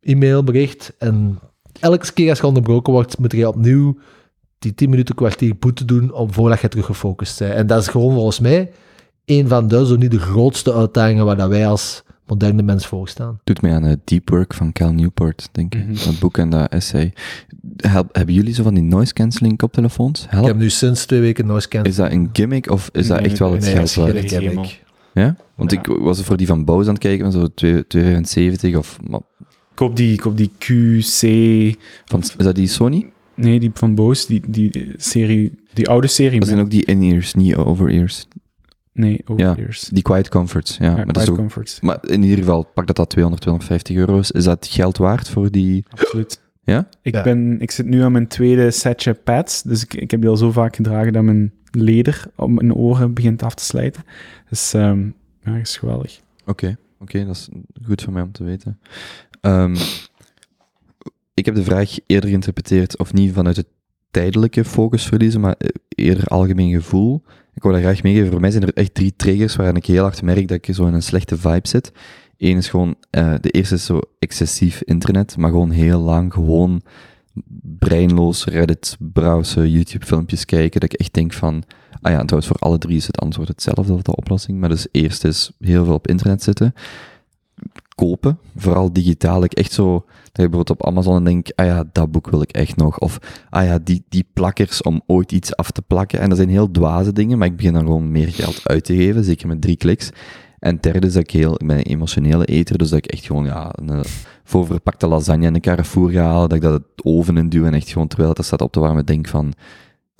e-mail, 0.00 0.44
bericht. 0.44 0.94
En 0.98 1.38
elke 1.80 2.12
keer 2.12 2.28
als 2.30 2.38
je 2.38 2.46
onderbroken 2.46 2.92
wordt, 2.92 3.18
moet 3.18 3.32
je 3.32 3.48
opnieuw 3.48 3.98
die 4.58 4.74
10 4.74 4.90
minuten 4.90 5.14
kwartier 5.14 5.56
boete 5.58 5.84
doen 5.84 6.12
om 6.12 6.32
voordat 6.32 6.60
je 6.60 6.68
terug 6.68 6.86
gefocust 6.86 7.38
bent. 7.38 7.52
En 7.54 7.66
dat 7.66 7.80
is 7.82 7.88
gewoon 7.88 8.14
volgens 8.14 8.40
mij 8.40 8.70
een 9.24 9.48
van 9.48 9.68
de, 9.68 9.86
zo 9.86 9.96
niet 9.96 10.10
de 10.10 10.18
grootste 10.18 10.74
uitdagingen 10.74 11.24
waar 11.24 11.36
dat 11.36 11.48
wij 11.48 11.66
als 11.66 12.02
moderne 12.26 12.62
mens 12.62 12.86
voor 12.86 13.08
staan. 13.08 13.40
Doet 13.44 13.62
mij 13.62 13.72
aan 13.74 13.84
uh, 13.86 13.92
Deep 14.04 14.30
Work 14.30 14.54
van 14.54 14.72
Cal 14.72 14.92
Newport, 14.92 15.48
denk 15.52 15.74
ik. 15.74 15.84
Mhm. 15.86 16.04
Dat 16.04 16.18
boek 16.18 16.38
en 16.38 16.50
dat 16.50 16.72
essay. 16.72 17.12
Help, 17.76 18.14
hebben 18.14 18.34
jullie 18.34 18.54
zo 18.54 18.62
van 18.62 18.74
die 18.74 18.82
noise 18.82 19.12
cancelling 19.12 19.56
koptelefoons? 19.58 20.26
Help. 20.28 20.42
Ik 20.42 20.48
heb 20.48 20.58
nu 20.58 20.70
sinds 20.70 21.06
twee 21.06 21.20
weken 21.20 21.46
noise 21.46 21.68
cancelling. 21.68 21.98
Is 21.98 22.04
dat 22.04 22.20
een 22.20 22.28
gimmick 22.32 22.70
of 22.70 22.88
is 22.92 23.06
dat 23.06 23.20
Nee, 23.20 23.28
echt 23.30 23.38
wel 23.38 23.52
het 23.52 23.60
nee, 23.60 23.70
geld 23.70 23.80
dat 23.80 23.88
is 23.88 24.12
waard? 24.12 24.30
geen 24.30 24.40
waard? 24.40 24.52
gimmick. 24.52 24.84
Ja? 25.14 25.36
Want 25.54 25.70
Ja. 25.72 25.78
ik 25.78 25.86
was 25.86 26.22
voor 26.22 26.36
die 26.36 26.46
van 26.46 26.64
Bose 26.64 26.88
aan 26.88 26.94
het 26.94 27.02
kijken, 27.02 27.32
zo 27.32 27.46
2 27.54 27.84
2,75 28.72 28.76
of... 28.76 28.98
hoop 29.78 29.96
die, 29.96 30.12
ik 30.12 30.20
hoop 30.20 30.36
die 30.36 30.50
QC... 30.58 31.20
Van, 32.04 32.20
is 32.20 32.34
dat 32.36 32.54
die 32.54 32.66
Sony? 32.66 33.10
Nee, 33.34 33.60
die 33.60 33.70
van 33.74 33.94
Bose, 33.94 34.26
die, 34.28 34.42
die 34.48 34.92
serie... 34.96 35.58
Die 35.72 35.88
oude 35.88 36.06
serie. 36.06 36.38
Dat 36.38 36.48
zijn 36.48 36.60
ook 36.60 36.70
die 36.70 36.84
in-ears, 36.84 37.34
niet 37.34 37.56
over-ears. 37.56 38.26
Nee, 38.92 39.20
Ja. 39.36 39.48
over-ears. 39.50 39.80
Die 39.92 40.02
Quiet 40.02 40.28
Comforts, 40.28 40.76
ja. 40.76 40.84
Ja, 40.86 40.94
maar, 40.96 41.06
dat 41.06 41.22
is 41.22 41.28
ook, 41.28 41.36
Comforts. 41.36 41.80
maar 41.80 41.98
in 42.08 42.22
ieder 42.22 42.38
geval, 42.38 42.62
pak 42.74 42.86
dat 42.86 42.96
dat 42.96 43.10
200, 43.10 43.42
250 43.42 43.96
euro 43.96 44.18
is. 44.18 44.30
Is 44.30 44.44
dat 44.44 44.66
geld 44.70 44.96
waard 44.96 45.28
voor 45.28 45.50
die... 45.50 45.84
Absoluut. 45.88 46.40
Ja? 46.62 46.88
Ik, 47.02 47.14
Ja. 47.14 47.22
ben, 47.22 47.60
ik 47.60 47.70
zit 47.70 47.86
nu 47.86 48.02
aan 48.02 48.12
mijn 48.12 48.26
tweede 48.28 48.70
setje 48.70 49.14
pads, 49.14 49.62
dus 49.62 49.82
ik, 49.82 49.94
ik 49.94 50.10
heb 50.10 50.20
die 50.20 50.30
al 50.30 50.36
zo 50.36 50.50
vaak 50.52 50.76
gedragen 50.76 51.12
dat 51.12 51.22
mijn 51.22 51.52
leder 51.70 52.24
op 52.36 52.50
mijn 52.50 52.74
oren 52.74 53.14
begint 53.14 53.42
af 53.42 53.54
te 53.54 53.64
slijten. 53.64 54.04
Dus 54.50 54.74
ehm 54.74 55.04
ja, 55.44 55.52
dat 55.52 55.60
is 55.60 55.76
geweldig. 55.76 56.20
Oké, 56.46 56.76
oké, 56.98 57.24
dat 57.24 57.36
is 57.36 57.48
goed 57.86 58.02
voor 58.02 58.12
mij 58.12 58.22
om 58.22 58.32
te 58.32 58.44
weten. 58.44 58.80
Ehm, 59.40 59.76
ik 61.34 61.44
heb 61.44 61.54
de 61.54 61.64
vraag 61.64 61.98
eerder 62.06 62.28
geïnterpreteerd, 62.28 62.98
of 62.98 63.12
niet 63.12 63.32
vanuit 63.32 63.56
het 63.56 63.66
tijdelijke 64.10 64.64
focus 64.64 65.06
verliezen, 65.06 65.40
maar 65.40 65.54
eh, 65.58 65.68
eerder 65.88 66.26
algemeen 66.26 66.72
gevoel. 66.72 67.22
Ik 67.54 67.62
wil 67.62 67.72
daar 67.72 67.80
graag 67.80 68.02
meegeven. 68.02 68.30
Voor 68.30 68.40
mij 68.40 68.50
zijn 68.50 68.62
er 68.62 68.74
echt 68.74 68.94
drie 68.94 69.16
triggers 69.16 69.56
waarin 69.56 69.76
ik 69.76 69.86
heel 69.86 70.02
hard 70.02 70.22
merk 70.22 70.48
dat 70.48 70.56
ik 70.56 70.74
zo 70.74 70.86
in 70.86 70.94
een 70.94 71.02
slechte 71.02 71.36
vibe 71.36 71.68
zit. 71.68 71.92
Eén 72.38 72.56
is 72.56 72.68
gewoon, 72.68 72.94
eh, 73.10 73.34
de 73.40 73.50
eerste 73.50 73.74
is 73.74 73.84
zo 73.84 74.00
excessief 74.18 74.82
internet, 74.82 75.36
maar 75.36 75.50
gewoon 75.50 75.70
heel 75.70 76.00
lang, 76.00 76.32
gewoon 76.32 76.82
breinloos 77.78 78.44
Reddit 78.44 78.96
browsen, 78.98 79.70
YouTube 79.70 80.06
filmpjes 80.06 80.44
kijken, 80.44 80.80
dat 80.80 80.92
ik 80.92 81.00
echt 81.00 81.14
denk 81.14 81.32
van, 81.32 81.62
ah 82.00 82.12
ja, 82.12 82.18
en 82.18 82.26
trouwens 82.26 82.46
voor 82.46 82.68
alle 82.68 82.78
drie 82.78 82.96
is 82.96 83.06
het 83.06 83.20
antwoord 83.20 83.48
hetzelfde 83.48 83.92
of 83.92 84.02
de 84.02 84.16
oplossing, 84.16 84.58
maar 84.58 84.68
dus 84.68 84.86
eerst 84.90 85.24
is 85.24 85.50
heel 85.60 85.84
veel 85.84 85.94
op 85.94 86.08
internet 86.08 86.42
zitten, 86.42 86.74
kopen, 87.94 88.38
vooral 88.56 88.92
digitaal, 88.92 89.44
ik 89.44 89.52
echt 89.52 89.72
zo, 89.72 89.92
dat 89.92 90.06
je 90.22 90.48
bijvoorbeeld 90.48 90.70
op 90.70 90.86
Amazon 90.86 91.16
en 91.16 91.24
denk, 91.24 91.48
ah 91.54 91.66
ja, 91.66 91.84
dat 91.92 92.10
boek 92.10 92.30
wil 92.30 92.42
ik 92.42 92.50
echt 92.50 92.76
nog, 92.76 92.98
of 92.98 93.18
ah 93.50 93.64
ja, 93.64 93.78
die, 93.84 94.04
die 94.08 94.26
plakkers 94.32 94.82
om 94.82 95.02
ooit 95.06 95.32
iets 95.32 95.56
af 95.56 95.70
te 95.70 95.82
plakken, 95.82 96.20
en 96.20 96.28
dat 96.28 96.38
zijn 96.38 96.50
heel 96.50 96.70
dwaze 96.70 97.12
dingen, 97.12 97.38
maar 97.38 97.48
ik 97.48 97.56
begin 97.56 97.72
dan 97.72 97.82
gewoon 97.82 98.10
meer 98.10 98.28
geld 98.28 98.68
uit 98.68 98.84
te 98.84 98.94
geven, 98.94 99.24
zeker 99.24 99.48
met 99.48 99.62
drie 99.62 99.76
kliks, 99.76 100.10
en 100.58 100.78
derde 100.80 101.06
is 101.06 101.12
dat 101.12 101.22
ik 101.22 101.30
heel, 101.30 101.52
ik 101.52 101.66
ben 101.66 101.76
een 101.76 101.82
emotionele 101.82 102.44
eter, 102.44 102.78
dus 102.78 102.88
dat 102.88 102.98
ik 102.98 103.06
echt 103.06 103.24
gewoon, 103.24 103.44
ja, 103.44 103.70
een 103.72 103.90
eh, 103.90 104.00
voorverpakte 104.44 105.06
lasagne 105.06 105.46
in 105.46 105.52
de 105.52 105.60
Carrefour 105.60 106.10
ga 106.10 106.22
halen, 106.22 106.48
dat 106.48 106.56
ik 106.56 106.62
dat 106.62 106.72
het 106.72 107.04
oven 107.04 107.36
in 107.36 107.48
duw 107.48 107.64
en 107.64 107.74
echt 107.74 107.88
gewoon, 107.88 108.08
terwijl 108.08 108.34
dat 108.34 108.44
staat 108.44 108.62
op 108.62 108.72
te 108.72 108.80
warmen, 108.80 109.06
denk 109.06 109.28
van, 109.28 109.52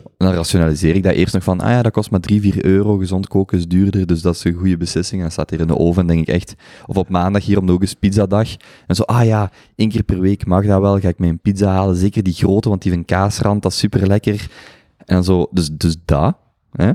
en 0.04 0.26
dan 0.26 0.34
rationaliseer 0.34 0.94
ik 0.94 1.02
dat 1.02 1.14
eerst 1.14 1.34
nog 1.34 1.42
van, 1.42 1.60
ah 1.60 1.70
ja, 1.70 1.82
dat 1.82 1.92
kost 1.92 2.10
maar 2.10 2.20
3, 2.20 2.40
4 2.40 2.64
euro, 2.64 2.96
gezond 2.96 3.28
koken 3.28 3.58
is 3.58 3.66
duurder, 3.66 4.06
dus 4.06 4.22
dat 4.22 4.34
is 4.34 4.44
een 4.44 4.52
goede 4.52 4.76
beslissing. 4.76 5.18
En 5.18 5.22
dat 5.22 5.32
staat 5.32 5.50
hier 5.50 5.60
in 5.60 5.66
de 5.66 5.78
oven, 5.78 6.06
denk 6.06 6.20
ik 6.20 6.34
echt, 6.34 6.54
of 6.86 6.96
op 6.96 7.08
maandag 7.08 7.44
hier 7.44 7.58
om 7.58 7.68
hoek 7.68 7.82
is 7.82 7.94
pizzadag. 7.94 8.48
En 8.86 8.94
zo, 8.94 9.02
ah 9.02 9.24
ja, 9.24 9.50
één 9.76 9.88
keer 9.88 10.02
per 10.02 10.20
week 10.20 10.46
mag 10.46 10.66
dat 10.66 10.80
wel, 10.80 11.00
ga 11.00 11.08
ik 11.08 11.18
mijn 11.18 11.38
pizza 11.38 11.72
halen, 11.72 11.96
zeker 11.96 12.22
die 12.22 12.34
grote, 12.34 12.68
want 12.68 12.82
die 12.82 12.92
van 12.92 13.04
kaasrand, 13.04 13.62
dat 13.62 13.72
is 13.72 13.78
super 13.78 14.06
lekker. 14.06 14.50
En 15.04 15.24
zo, 15.24 15.48
dus, 15.50 15.70
dus 15.72 15.96
dat. 16.04 16.36
Hè. 16.72 16.90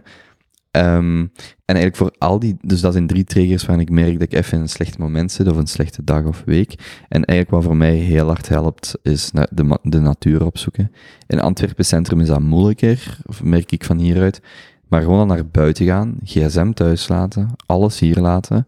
Ehm, 0.73 1.19
en 1.65 1.75
eigenlijk 1.75 1.95
voor 1.95 2.13
al 2.17 2.39
die, 2.39 2.57
dus 2.61 2.81
dat 2.81 2.93
zijn 2.93 3.07
drie 3.07 3.23
triggers 3.23 3.65
waarin 3.65 3.85
ik 3.85 3.93
merk 3.93 4.13
dat 4.13 4.21
ik 4.21 4.33
even 4.33 4.53
in 4.53 4.61
een 4.61 4.69
slecht 4.69 4.97
moment 4.97 5.31
zit, 5.31 5.47
of 5.47 5.57
een 5.57 5.67
slechte 5.67 6.03
dag 6.03 6.25
of 6.25 6.43
week. 6.45 6.73
En 7.09 7.25
eigenlijk 7.25 7.49
wat 7.49 7.63
voor 7.63 7.77
mij 7.77 7.95
heel 7.95 8.27
hard 8.27 8.49
helpt, 8.49 8.97
is 9.01 9.31
de, 9.31 9.79
de 9.81 9.99
natuur 9.99 10.45
opzoeken. 10.45 10.91
In 11.27 11.39
Antwerpen 11.39 11.85
Centrum 11.85 12.19
is 12.19 12.27
dat 12.27 12.39
moeilijker, 12.39 13.17
merk 13.43 13.71
ik 13.71 13.83
van 13.83 13.97
hieruit. 13.97 14.41
Maar 14.87 15.01
gewoon 15.01 15.27
naar 15.27 15.47
buiten 15.47 15.85
gaan, 15.85 16.17
gsm 16.23 16.71
thuis 16.71 17.07
laten, 17.07 17.49
alles 17.65 17.99
hier 17.99 18.19
laten. 18.19 18.67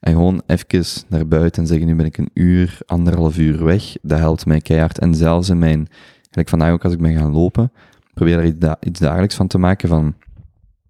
En 0.00 0.12
gewoon 0.12 0.42
even 0.46 0.84
naar 1.08 1.28
buiten 1.28 1.62
en 1.62 1.68
zeggen, 1.68 1.86
nu 1.86 1.94
ben 1.94 2.06
ik 2.06 2.18
een 2.18 2.30
uur, 2.34 2.78
anderhalf 2.86 3.38
uur 3.38 3.64
weg. 3.64 3.96
Dat 4.02 4.18
helpt 4.18 4.46
mij 4.46 4.60
keihard. 4.60 4.98
En 4.98 5.14
zelfs 5.14 5.48
in 5.48 5.58
mijn, 5.58 5.88
gelijk 6.30 6.48
vandaag 6.48 6.72
ook 6.72 6.84
als 6.84 6.92
ik 6.92 7.00
ben 7.00 7.16
gaan 7.16 7.32
lopen, 7.32 7.72
probeer 8.14 8.36
daar 8.36 8.46
iets, 8.46 8.88
iets 8.88 9.00
dagelijks 9.00 9.34
van 9.34 9.46
te 9.46 9.58
maken 9.58 9.88
van, 9.88 10.14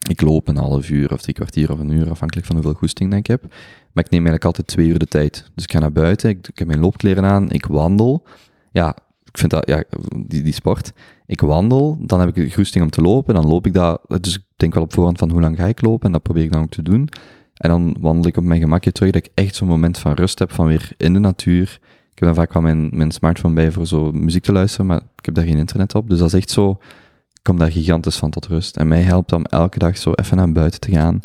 ik 0.08 0.20
loop 0.20 0.48
een 0.48 0.56
half 0.56 0.90
uur 0.90 1.12
of 1.12 1.22
drie 1.22 1.34
kwartier 1.34 1.72
of 1.72 1.78
een 1.78 1.90
uur, 1.90 2.10
afhankelijk 2.10 2.46
van 2.46 2.56
hoeveel 2.56 2.74
goesting 2.74 3.14
ik 3.14 3.26
heb. 3.26 3.42
Maar 3.92 4.04
ik 4.04 4.10
neem 4.10 4.26
eigenlijk 4.26 4.44
altijd 4.44 4.66
twee 4.66 4.86
uur 4.86 4.98
de 4.98 5.06
tijd. 5.06 5.50
Dus 5.54 5.64
ik 5.64 5.72
ga 5.72 5.78
naar 5.78 5.92
buiten, 5.92 6.30
ik, 6.30 6.50
heb 6.54 6.66
mijn 6.66 6.80
loopkleren 6.80 7.24
aan, 7.24 7.50
ik 7.50 7.66
wandel. 7.66 8.26
Ja, 8.72 8.96
ik 9.24 9.38
vind 9.38 9.50
dat, 9.50 9.68
ja, 9.68 9.84
die, 10.16 10.42
die 10.42 10.52
sport. 10.52 10.92
Ik 11.26 11.40
wandel, 11.40 11.98
dan 12.00 12.20
heb 12.20 12.28
ik 12.28 12.34
de 12.34 12.54
goesting 12.54 12.84
om 12.84 12.90
te 12.90 13.00
lopen, 13.00 13.34
dan 13.34 13.46
loop 13.46 13.66
ik 13.66 13.74
dat, 13.74 14.00
dus 14.20 14.34
ik 14.34 14.42
denk 14.56 14.74
wel 14.74 14.82
op 14.82 14.92
voorhand 14.92 15.18
van 15.18 15.30
hoe 15.30 15.40
lang 15.40 15.56
ga 15.56 15.66
ik 15.66 15.82
lopen, 15.82 16.06
en 16.06 16.12
dat 16.12 16.22
probeer 16.22 16.42
ik 16.42 16.52
dan 16.52 16.62
ook 16.62 16.70
te 16.70 16.82
doen. 16.82 17.08
En 17.54 17.70
dan 17.70 17.96
wandel 18.00 18.26
ik 18.26 18.36
op 18.36 18.44
mijn 18.44 18.60
gemakje 18.60 18.92
terug, 18.92 19.12
dat 19.12 19.24
ik 19.24 19.32
echt 19.34 19.54
zo'n 19.54 19.68
moment 19.68 19.98
van 19.98 20.12
rust 20.12 20.38
heb, 20.38 20.52
van 20.52 20.66
weer 20.66 20.92
in 20.96 21.12
de 21.12 21.18
natuur. 21.18 21.78
Ik 22.10 22.18
heb 22.20 22.28
dan 22.28 22.34
vaak 22.34 22.52
wel 22.52 22.62
mijn, 22.62 22.88
mijn 22.92 23.10
smartphone 23.10 23.54
bij 23.54 23.72
voor 23.72 23.86
zo 23.86 24.12
muziek 24.12 24.42
te 24.42 24.52
luisteren, 24.52 24.86
maar 24.86 25.00
ik 25.16 25.24
heb 25.24 25.34
daar 25.34 25.44
geen 25.44 25.58
internet 25.58 25.94
op. 25.94 26.08
Dus 26.08 26.18
dat 26.18 26.28
is 26.28 26.34
echt 26.34 26.50
zo, 26.50 26.78
kom 27.44 27.58
daar 27.58 27.72
gigantisch 27.72 28.16
van 28.16 28.30
tot 28.30 28.46
rust. 28.46 28.76
En 28.76 28.88
mij 28.88 29.02
helpt 29.02 29.32
om 29.32 29.44
elke 29.44 29.78
dag 29.78 29.98
zo 29.98 30.12
even 30.12 30.36
naar 30.36 30.52
buiten 30.52 30.80
te 30.80 30.90
gaan, 30.90 31.20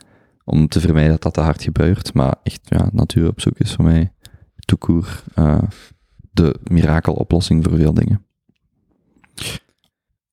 om 0.45 0.67
te 0.67 0.79
vermijden 0.79 1.11
dat 1.11 1.21
dat 1.21 1.33
te 1.33 1.41
hard 1.41 1.63
gebeurt. 1.63 2.13
Maar 2.13 2.35
echt, 2.43 2.59
ja, 2.63 2.89
natuur 2.91 3.27
op 3.27 3.41
zoek 3.41 3.57
is 3.57 3.73
voor 3.73 3.85
mij 3.85 4.13
toekoer 4.65 5.23
eh 5.33 5.61
de 6.31 6.55
mirakeloplossing 6.63 7.63
voor 7.63 7.75
veel 7.77 7.93
dingen. 7.93 8.25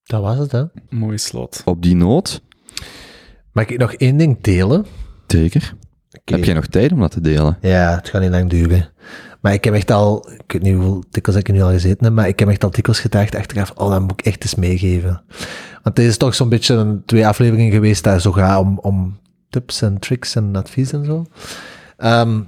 Dat 0.02 0.22
was 0.22 0.38
het, 0.38 0.52
hè. 0.52 0.64
Mooi 0.90 1.18
slot. 1.18 1.62
Op 1.64 1.82
die 1.82 1.96
noot, 1.96 2.42
Mag 3.52 3.66
ik 3.66 3.78
nog 3.78 3.92
één 3.92 4.16
ding 4.16 4.40
delen? 4.40 4.86
zeker. 5.26 5.74
Heb 6.24 6.44
jij 6.44 6.54
nog 6.54 6.66
tijd 6.66 6.92
om 6.92 7.00
dat 7.00 7.10
te 7.10 7.20
delen? 7.20 7.58
Ja, 7.60 7.94
het 7.94 8.08
gaat 8.08 8.20
niet 8.22 8.30
lang 8.30 8.50
duren. 8.50 8.88
Maar 9.40 9.52
ik 9.52 9.64
heb 9.64 9.74
echt 9.74 9.90
al, 9.90 10.30
ik 10.30 10.52
weet 10.52 10.62
niet 10.62 10.74
hoeveel 10.74 11.04
tikkels 11.10 11.36
ik 11.36 11.52
nu 11.52 11.62
al 11.62 11.70
gezeten 11.70 12.04
heb, 12.04 12.12
maar 12.12 12.28
ik 12.28 12.38
heb 12.38 12.48
echt 12.48 12.64
al 12.64 12.70
tikkels 12.70 13.00
gedacht 13.00 13.34
achteraf, 13.34 13.70
oh, 13.70 13.90
dat 13.90 14.00
moet 14.00 14.10
ik 14.12 14.26
echt 14.26 14.42
eens 14.42 14.54
meegeven. 14.54 15.22
Want 15.86 15.98
dit 15.98 16.06
is 16.06 16.16
toch 16.16 16.34
zo'n 16.34 16.48
beetje 16.48 16.74
een, 16.74 17.02
twee 17.04 17.26
afleveringen 17.26 17.72
geweest 17.72 18.04
daar 18.04 18.20
zo 18.20 18.32
gaat 18.32 18.60
om, 18.60 18.78
om 18.78 19.18
tips 19.48 19.82
en 19.82 19.98
tricks 19.98 20.34
en 20.34 20.56
advies 20.56 20.92
en 20.92 21.04
zo. 21.04 21.26
Ehm, 21.96 22.40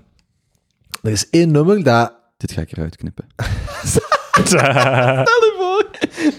er 1.02 1.10
is 1.10 1.30
één 1.30 1.50
nummer 1.50 1.82
dat... 1.82 2.12
Dit 2.36 2.52
ga 2.52 2.60
ik 2.60 2.72
eruit 2.72 2.96
knippen. 2.96 3.24
Stel 3.84 4.60
je 4.60 5.54
voor. 5.58 5.86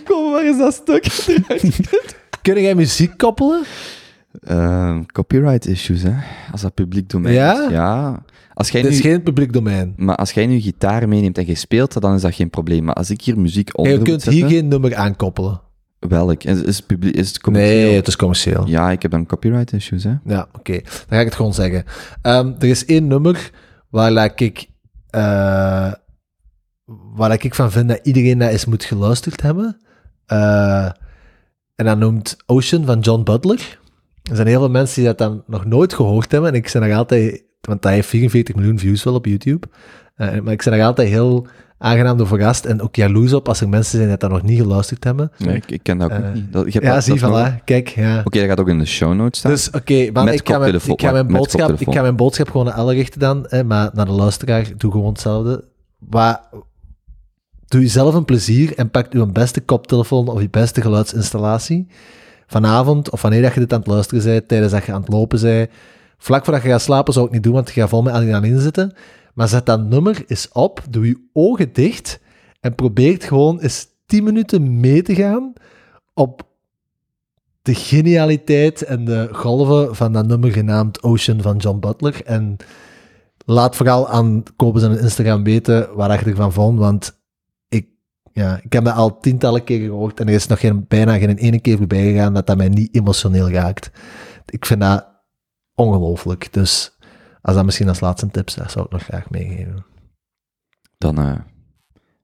Kom, 0.05 0.31
waar 0.31 0.45
is 0.45 0.57
dat 0.57 0.73
stuk 0.73 1.05
eruit 1.27 1.89
Kun 2.41 2.61
jij 2.61 2.76
muziek 2.76 3.17
koppelen? 3.17 3.63
Ehm, 4.41 5.03
copyright 5.05 5.65
issues, 5.67 6.01
hè. 6.01 6.13
Als 6.51 6.61
dat 6.61 6.73
publiek 6.73 7.09
domein 7.09 7.34
Ja? 7.34 7.63
is. 7.63 7.71
Ja. 7.71 8.21
Als 8.53 8.69
jij 8.69 8.81
Het 8.81 8.89
nu, 8.89 8.95
is 8.95 9.01
geen 9.01 9.23
publiek 9.23 9.53
domein. 9.53 9.93
Maar 9.97 10.15
als 10.15 10.31
jij 10.31 10.45
nu 10.45 10.59
gitaar 10.59 11.07
meeneemt 11.07 11.38
en 11.38 11.47
je 11.47 11.55
speelt 11.55 12.01
dan 12.01 12.15
is 12.15 12.21
dat 12.21 12.35
geen 12.35 12.49
probleem. 12.49 12.84
Maar 12.84 12.95
als 12.95 13.09
ik 13.09 13.21
hier 13.21 13.39
muziek 13.39 13.77
onder 13.77 13.93
je 13.93 14.01
kunt 14.01 14.21
zetten, 14.21 14.41
hier 14.41 14.49
geen 14.57 14.67
nummer 14.67 14.95
aankoppelen. 14.95 15.67
Welk? 15.99 16.43
Is, 16.43 16.61
is, 16.61 16.81
publiek, 16.81 17.15
is 17.15 17.27
het 17.27 17.39
commercieel? 17.39 17.81
Nee, 17.88 17.95
het 17.95 18.07
is 18.07 18.15
commercieel. 18.15 18.67
Ja, 18.67 18.91
ik 18.91 19.01
heb 19.01 19.11
dan 19.11 19.26
copyright 19.26 19.73
issues, 19.73 20.03
hè. 20.03 20.13
Ja, 20.26 20.47
oké. 20.53 20.73
Dan 20.81 21.07
ga 21.07 21.19
ik 21.19 21.26
het 21.26 21.35
gewoon 21.35 21.53
zeggen. 21.53 21.84
Ehm, 22.21 22.53
er 22.59 22.67
is 22.67 22.85
één 22.85 23.07
nummer 23.07 23.51
waar 23.89 24.31
ik, 24.35 24.67
eh, 25.09 25.91
waar 27.15 27.31
ik 27.43 27.55
van 27.55 27.71
vind 27.71 27.89
dat 27.89 27.99
iedereen 28.03 28.38
dat 28.38 28.51
eens 28.51 28.65
moet 28.65 28.84
geluisterd 28.84 29.41
hebben. 29.41 29.77
Eh, 30.26 30.85
en 31.76 31.85
dat 31.85 31.97
noemt 31.97 32.38
Ocean 32.45 32.85
van 32.85 32.99
John 32.99 33.23
Butler. 33.23 33.80
Er 34.23 34.35
zijn 34.35 34.47
heel 34.47 34.59
veel 34.59 34.69
mensen 34.69 34.95
die 34.95 35.05
dat 35.05 35.17
dan 35.17 35.43
nog 35.47 35.65
nooit 35.65 35.93
gehoord 35.93 36.31
hebben. 36.31 36.49
En 36.49 36.55
ik 36.55 36.69
ben 36.73 36.81
nog 36.81 36.97
altijd, 36.97 37.43
want 37.61 37.84
hij 37.84 37.93
heeft 37.93 38.07
44 38.07 38.55
miljoen 38.55 38.80
views 38.80 39.03
wel 39.03 39.13
op 39.13 39.26
YouTube. 39.26 39.67
Eh, 40.15 40.39
maar 40.39 40.53
ik 40.53 40.63
ben 40.63 40.77
nog 40.77 40.85
altijd 40.85 41.09
heel 41.09 41.47
aangenaam 41.81 42.18
door 42.18 42.27
verrast 42.27 42.65
en 42.65 42.81
ook 42.81 42.95
jaloers 42.95 43.34
op 43.34 43.47
als 43.47 43.61
er 43.61 43.69
mensen 43.69 43.97
zijn 43.97 44.07
die 44.10 44.18
dat 44.18 44.30
nog 44.30 44.41
niet 44.43 44.60
geluisterd 44.60 45.03
hebben. 45.03 45.31
Nee, 45.38 45.56
ik, 45.56 45.72
ik 45.72 45.84
ken 45.84 45.97
dat 45.97 46.11
ook 46.11 46.18
Eh, 46.23 46.31
niet. 46.34 46.53
Dat, 46.53 46.73
Ja, 46.73 46.80
dat- 46.93 47.03
zie, 47.03 47.14
dat 47.19 47.23
is 47.23 47.27
nog- 47.38 47.49
voilà. 47.49 47.64
Kijk, 47.64 47.88
ja. 47.88 48.19
Oké, 48.23 48.39
dat 48.39 48.47
gaat 48.47 48.60
ook 48.60 48.69
in 48.69 48.80
de 48.80 48.85
show 48.85 49.14
notes 49.14 49.39
staan. 49.39 49.51
Dus 49.51 49.69
oké, 49.69 50.11
maar 50.11 50.23
Met 50.23 50.34
ik, 50.34 50.47
ga 50.49 50.57
mijn, 50.57 50.73
ik, 50.76 51.01
ga 51.01 51.11
mijn 51.11 51.26
met 51.26 51.35
boodschap, 51.35 51.80
ik 51.80 51.91
ga 51.93 52.01
mijn 52.01 52.15
boodschap 52.15 52.49
gewoon 52.49 52.65
naar 52.65 52.77
Elle 52.77 52.93
richten 52.93 53.19
dan, 53.19 53.45
hè, 53.49 53.64
maar 53.64 53.89
naar 53.93 54.06
de 54.06 54.11
luisteraar, 54.11 54.65
doe 54.77 54.91
gewoon 54.91 55.10
hetzelfde. 55.11 55.64
Maar 56.10 56.41
doe 57.68 57.81
jezelf 57.81 58.14
een 58.15 58.26
plezier 58.26 58.73
en 58.77 58.89
pak 58.89 59.11
uw 59.14 59.26
beste 59.26 59.61
koptelefoon 59.61 60.27
of 60.27 60.41
je 60.41 60.49
beste 60.49 60.81
geluidsinstallatie. 60.81 61.88
Vanavond, 62.47 63.10
of 63.10 63.22
wanneer 63.22 63.41
dat 63.41 63.53
je 63.53 63.60
dit 63.60 63.73
aan 63.73 63.80
het 63.80 63.88
luisteren 63.88 64.23
bent, 64.23 64.47
tijdens 64.47 64.72
dat 64.72 64.85
je 64.85 64.93
aan 64.93 65.01
het 65.01 65.10
lopen 65.11 65.41
bent. 65.41 65.69
Vlak 66.18 66.43
voordat 66.45 66.64
je 66.64 66.69
gaat 66.69 66.81
slapen 66.81 67.14
zou 67.14 67.26
ik 67.26 67.31
niet 67.31 67.43
doen, 67.43 67.53
want 67.53 67.68
je 67.72 67.80
gaat 67.81 67.89
vol 67.89 68.01
met 68.01 68.14
adrenaline 68.14 68.60
zitten. 68.61 68.93
Maar 69.34 69.47
zet 69.47 69.65
dat 69.65 69.88
nummer 69.88 70.23
eens 70.27 70.49
op, 70.51 70.84
doe 70.89 71.07
je 71.07 71.27
ogen 71.34 71.73
dicht 71.73 72.19
en 72.60 72.76
probeer 72.76 73.22
gewoon 73.22 73.60
eens 73.60 73.88
10 74.06 74.23
minuten 74.23 74.80
mee 74.80 75.01
te 75.01 75.15
gaan 75.15 75.53
op 76.14 76.47
de 77.61 77.76
genialiteit 77.76 78.81
en 78.81 79.06
de 79.06 79.30
golven 79.31 79.95
van 79.95 80.14
dat 80.14 80.27
nummer 80.27 80.51
genaamd 80.51 81.03
Ocean 81.03 81.41
van 81.41 81.57
John 81.57 81.80
Butler. 81.80 82.26
En 82.26 82.57
laat 83.45 83.76
vooral 83.76 84.10
aan 84.10 84.43
Kobus 84.56 84.84
en 84.84 84.99
Instagram 84.99 85.43
weten 85.43 85.95
waar 85.95 86.19
je 86.26 86.30
ervan 86.30 86.53
vond, 86.53 86.80
want 86.80 87.19
ik, 87.69 87.88
ja, 88.34 88.60
ik 88.64 88.73
heb 88.73 88.84
dat 88.84 88.95
al 88.95 89.19
tientallen 89.19 89.64
keer 89.64 89.80
gehoord 89.80 90.19
en 90.19 90.27
er 90.27 90.34
is 90.34 90.47
nog 90.47 90.60
geen, 90.60 90.85
bijna 90.88 91.18
geen 91.18 91.38
ene 91.38 91.60
keer 91.60 91.77
voorbij 91.77 92.11
gegaan 92.11 92.34
dat 92.34 92.47
dat 92.47 92.57
mij 92.57 92.69
niet 92.69 92.95
emotioneel 92.95 93.49
raakt. 93.49 93.91
Ik 94.45 94.65
vind 94.65 94.81
dat 94.81 95.07
ongelooflijk. 95.76 96.53
Dus 96.53 96.97
als 97.41 97.56
dat 97.56 97.66
misschien 97.66 97.88
als 97.88 97.99
laatste 97.99 98.30
tip 98.30 98.48
is, 98.48 98.53
dat 98.53 98.72
zou 98.72 98.86
ik 98.86 98.91
nog 98.91 99.03
graag 99.03 99.30
meegeven. 99.30 99.86
Dan, 100.98 101.18
eh 101.18 101.40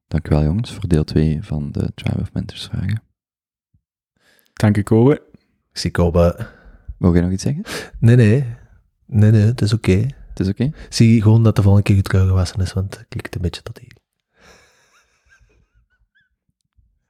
dank 0.08 0.28
u 0.28 0.30
wel, 0.30 0.44
jongens, 0.44 0.72
voor 0.72 0.88
deel 0.88 1.04
2 1.04 1.44
van 1.44 1.72
de 1.72 1.92
Tribe 1.96 2.22
of 2.22 2.34
Mentors 2.34 2.66
vragen. 2.66 3.04
Dank 4.54 4.78
u, 4.78 4.84
Kobe. 4.84 5.14
Ik 5.72 5.78
zie 5.78 5.92
Kobe. 5.92 6.48
Wil 6.98 7.14
jij 7.14 7.22
nog 7.22 7.32
iets 7.32 7.44
zeggen? 7.44 7.64
Nee, 8.00 8.16
nee. 8.16 8.46
Nee, 9.06 9.32
nee, 9.32 9.42
het 9.42 9.62
is 9.62 9.74
oké. 9.74 10.08
Het 10.30 10.40
is 10.40 10.48
oké? 10.48 10.72
Zie 10.90 11.22
gewoon 11.22 11.44
dat 11.44 11.56
de 11.56 11.62
volgende 11.62 11.88
keer 11.88 11.98
het 11.98 12.10
gewassen 12.10 12.62
is, 12.62 12.74
want 12.74 12.98
het 12.98 13.06
klikt 13.08 13.36
een 13.36 13.42
beetje 13.42 13.62
tot 13.62 13.80
hier. 13.80 13.94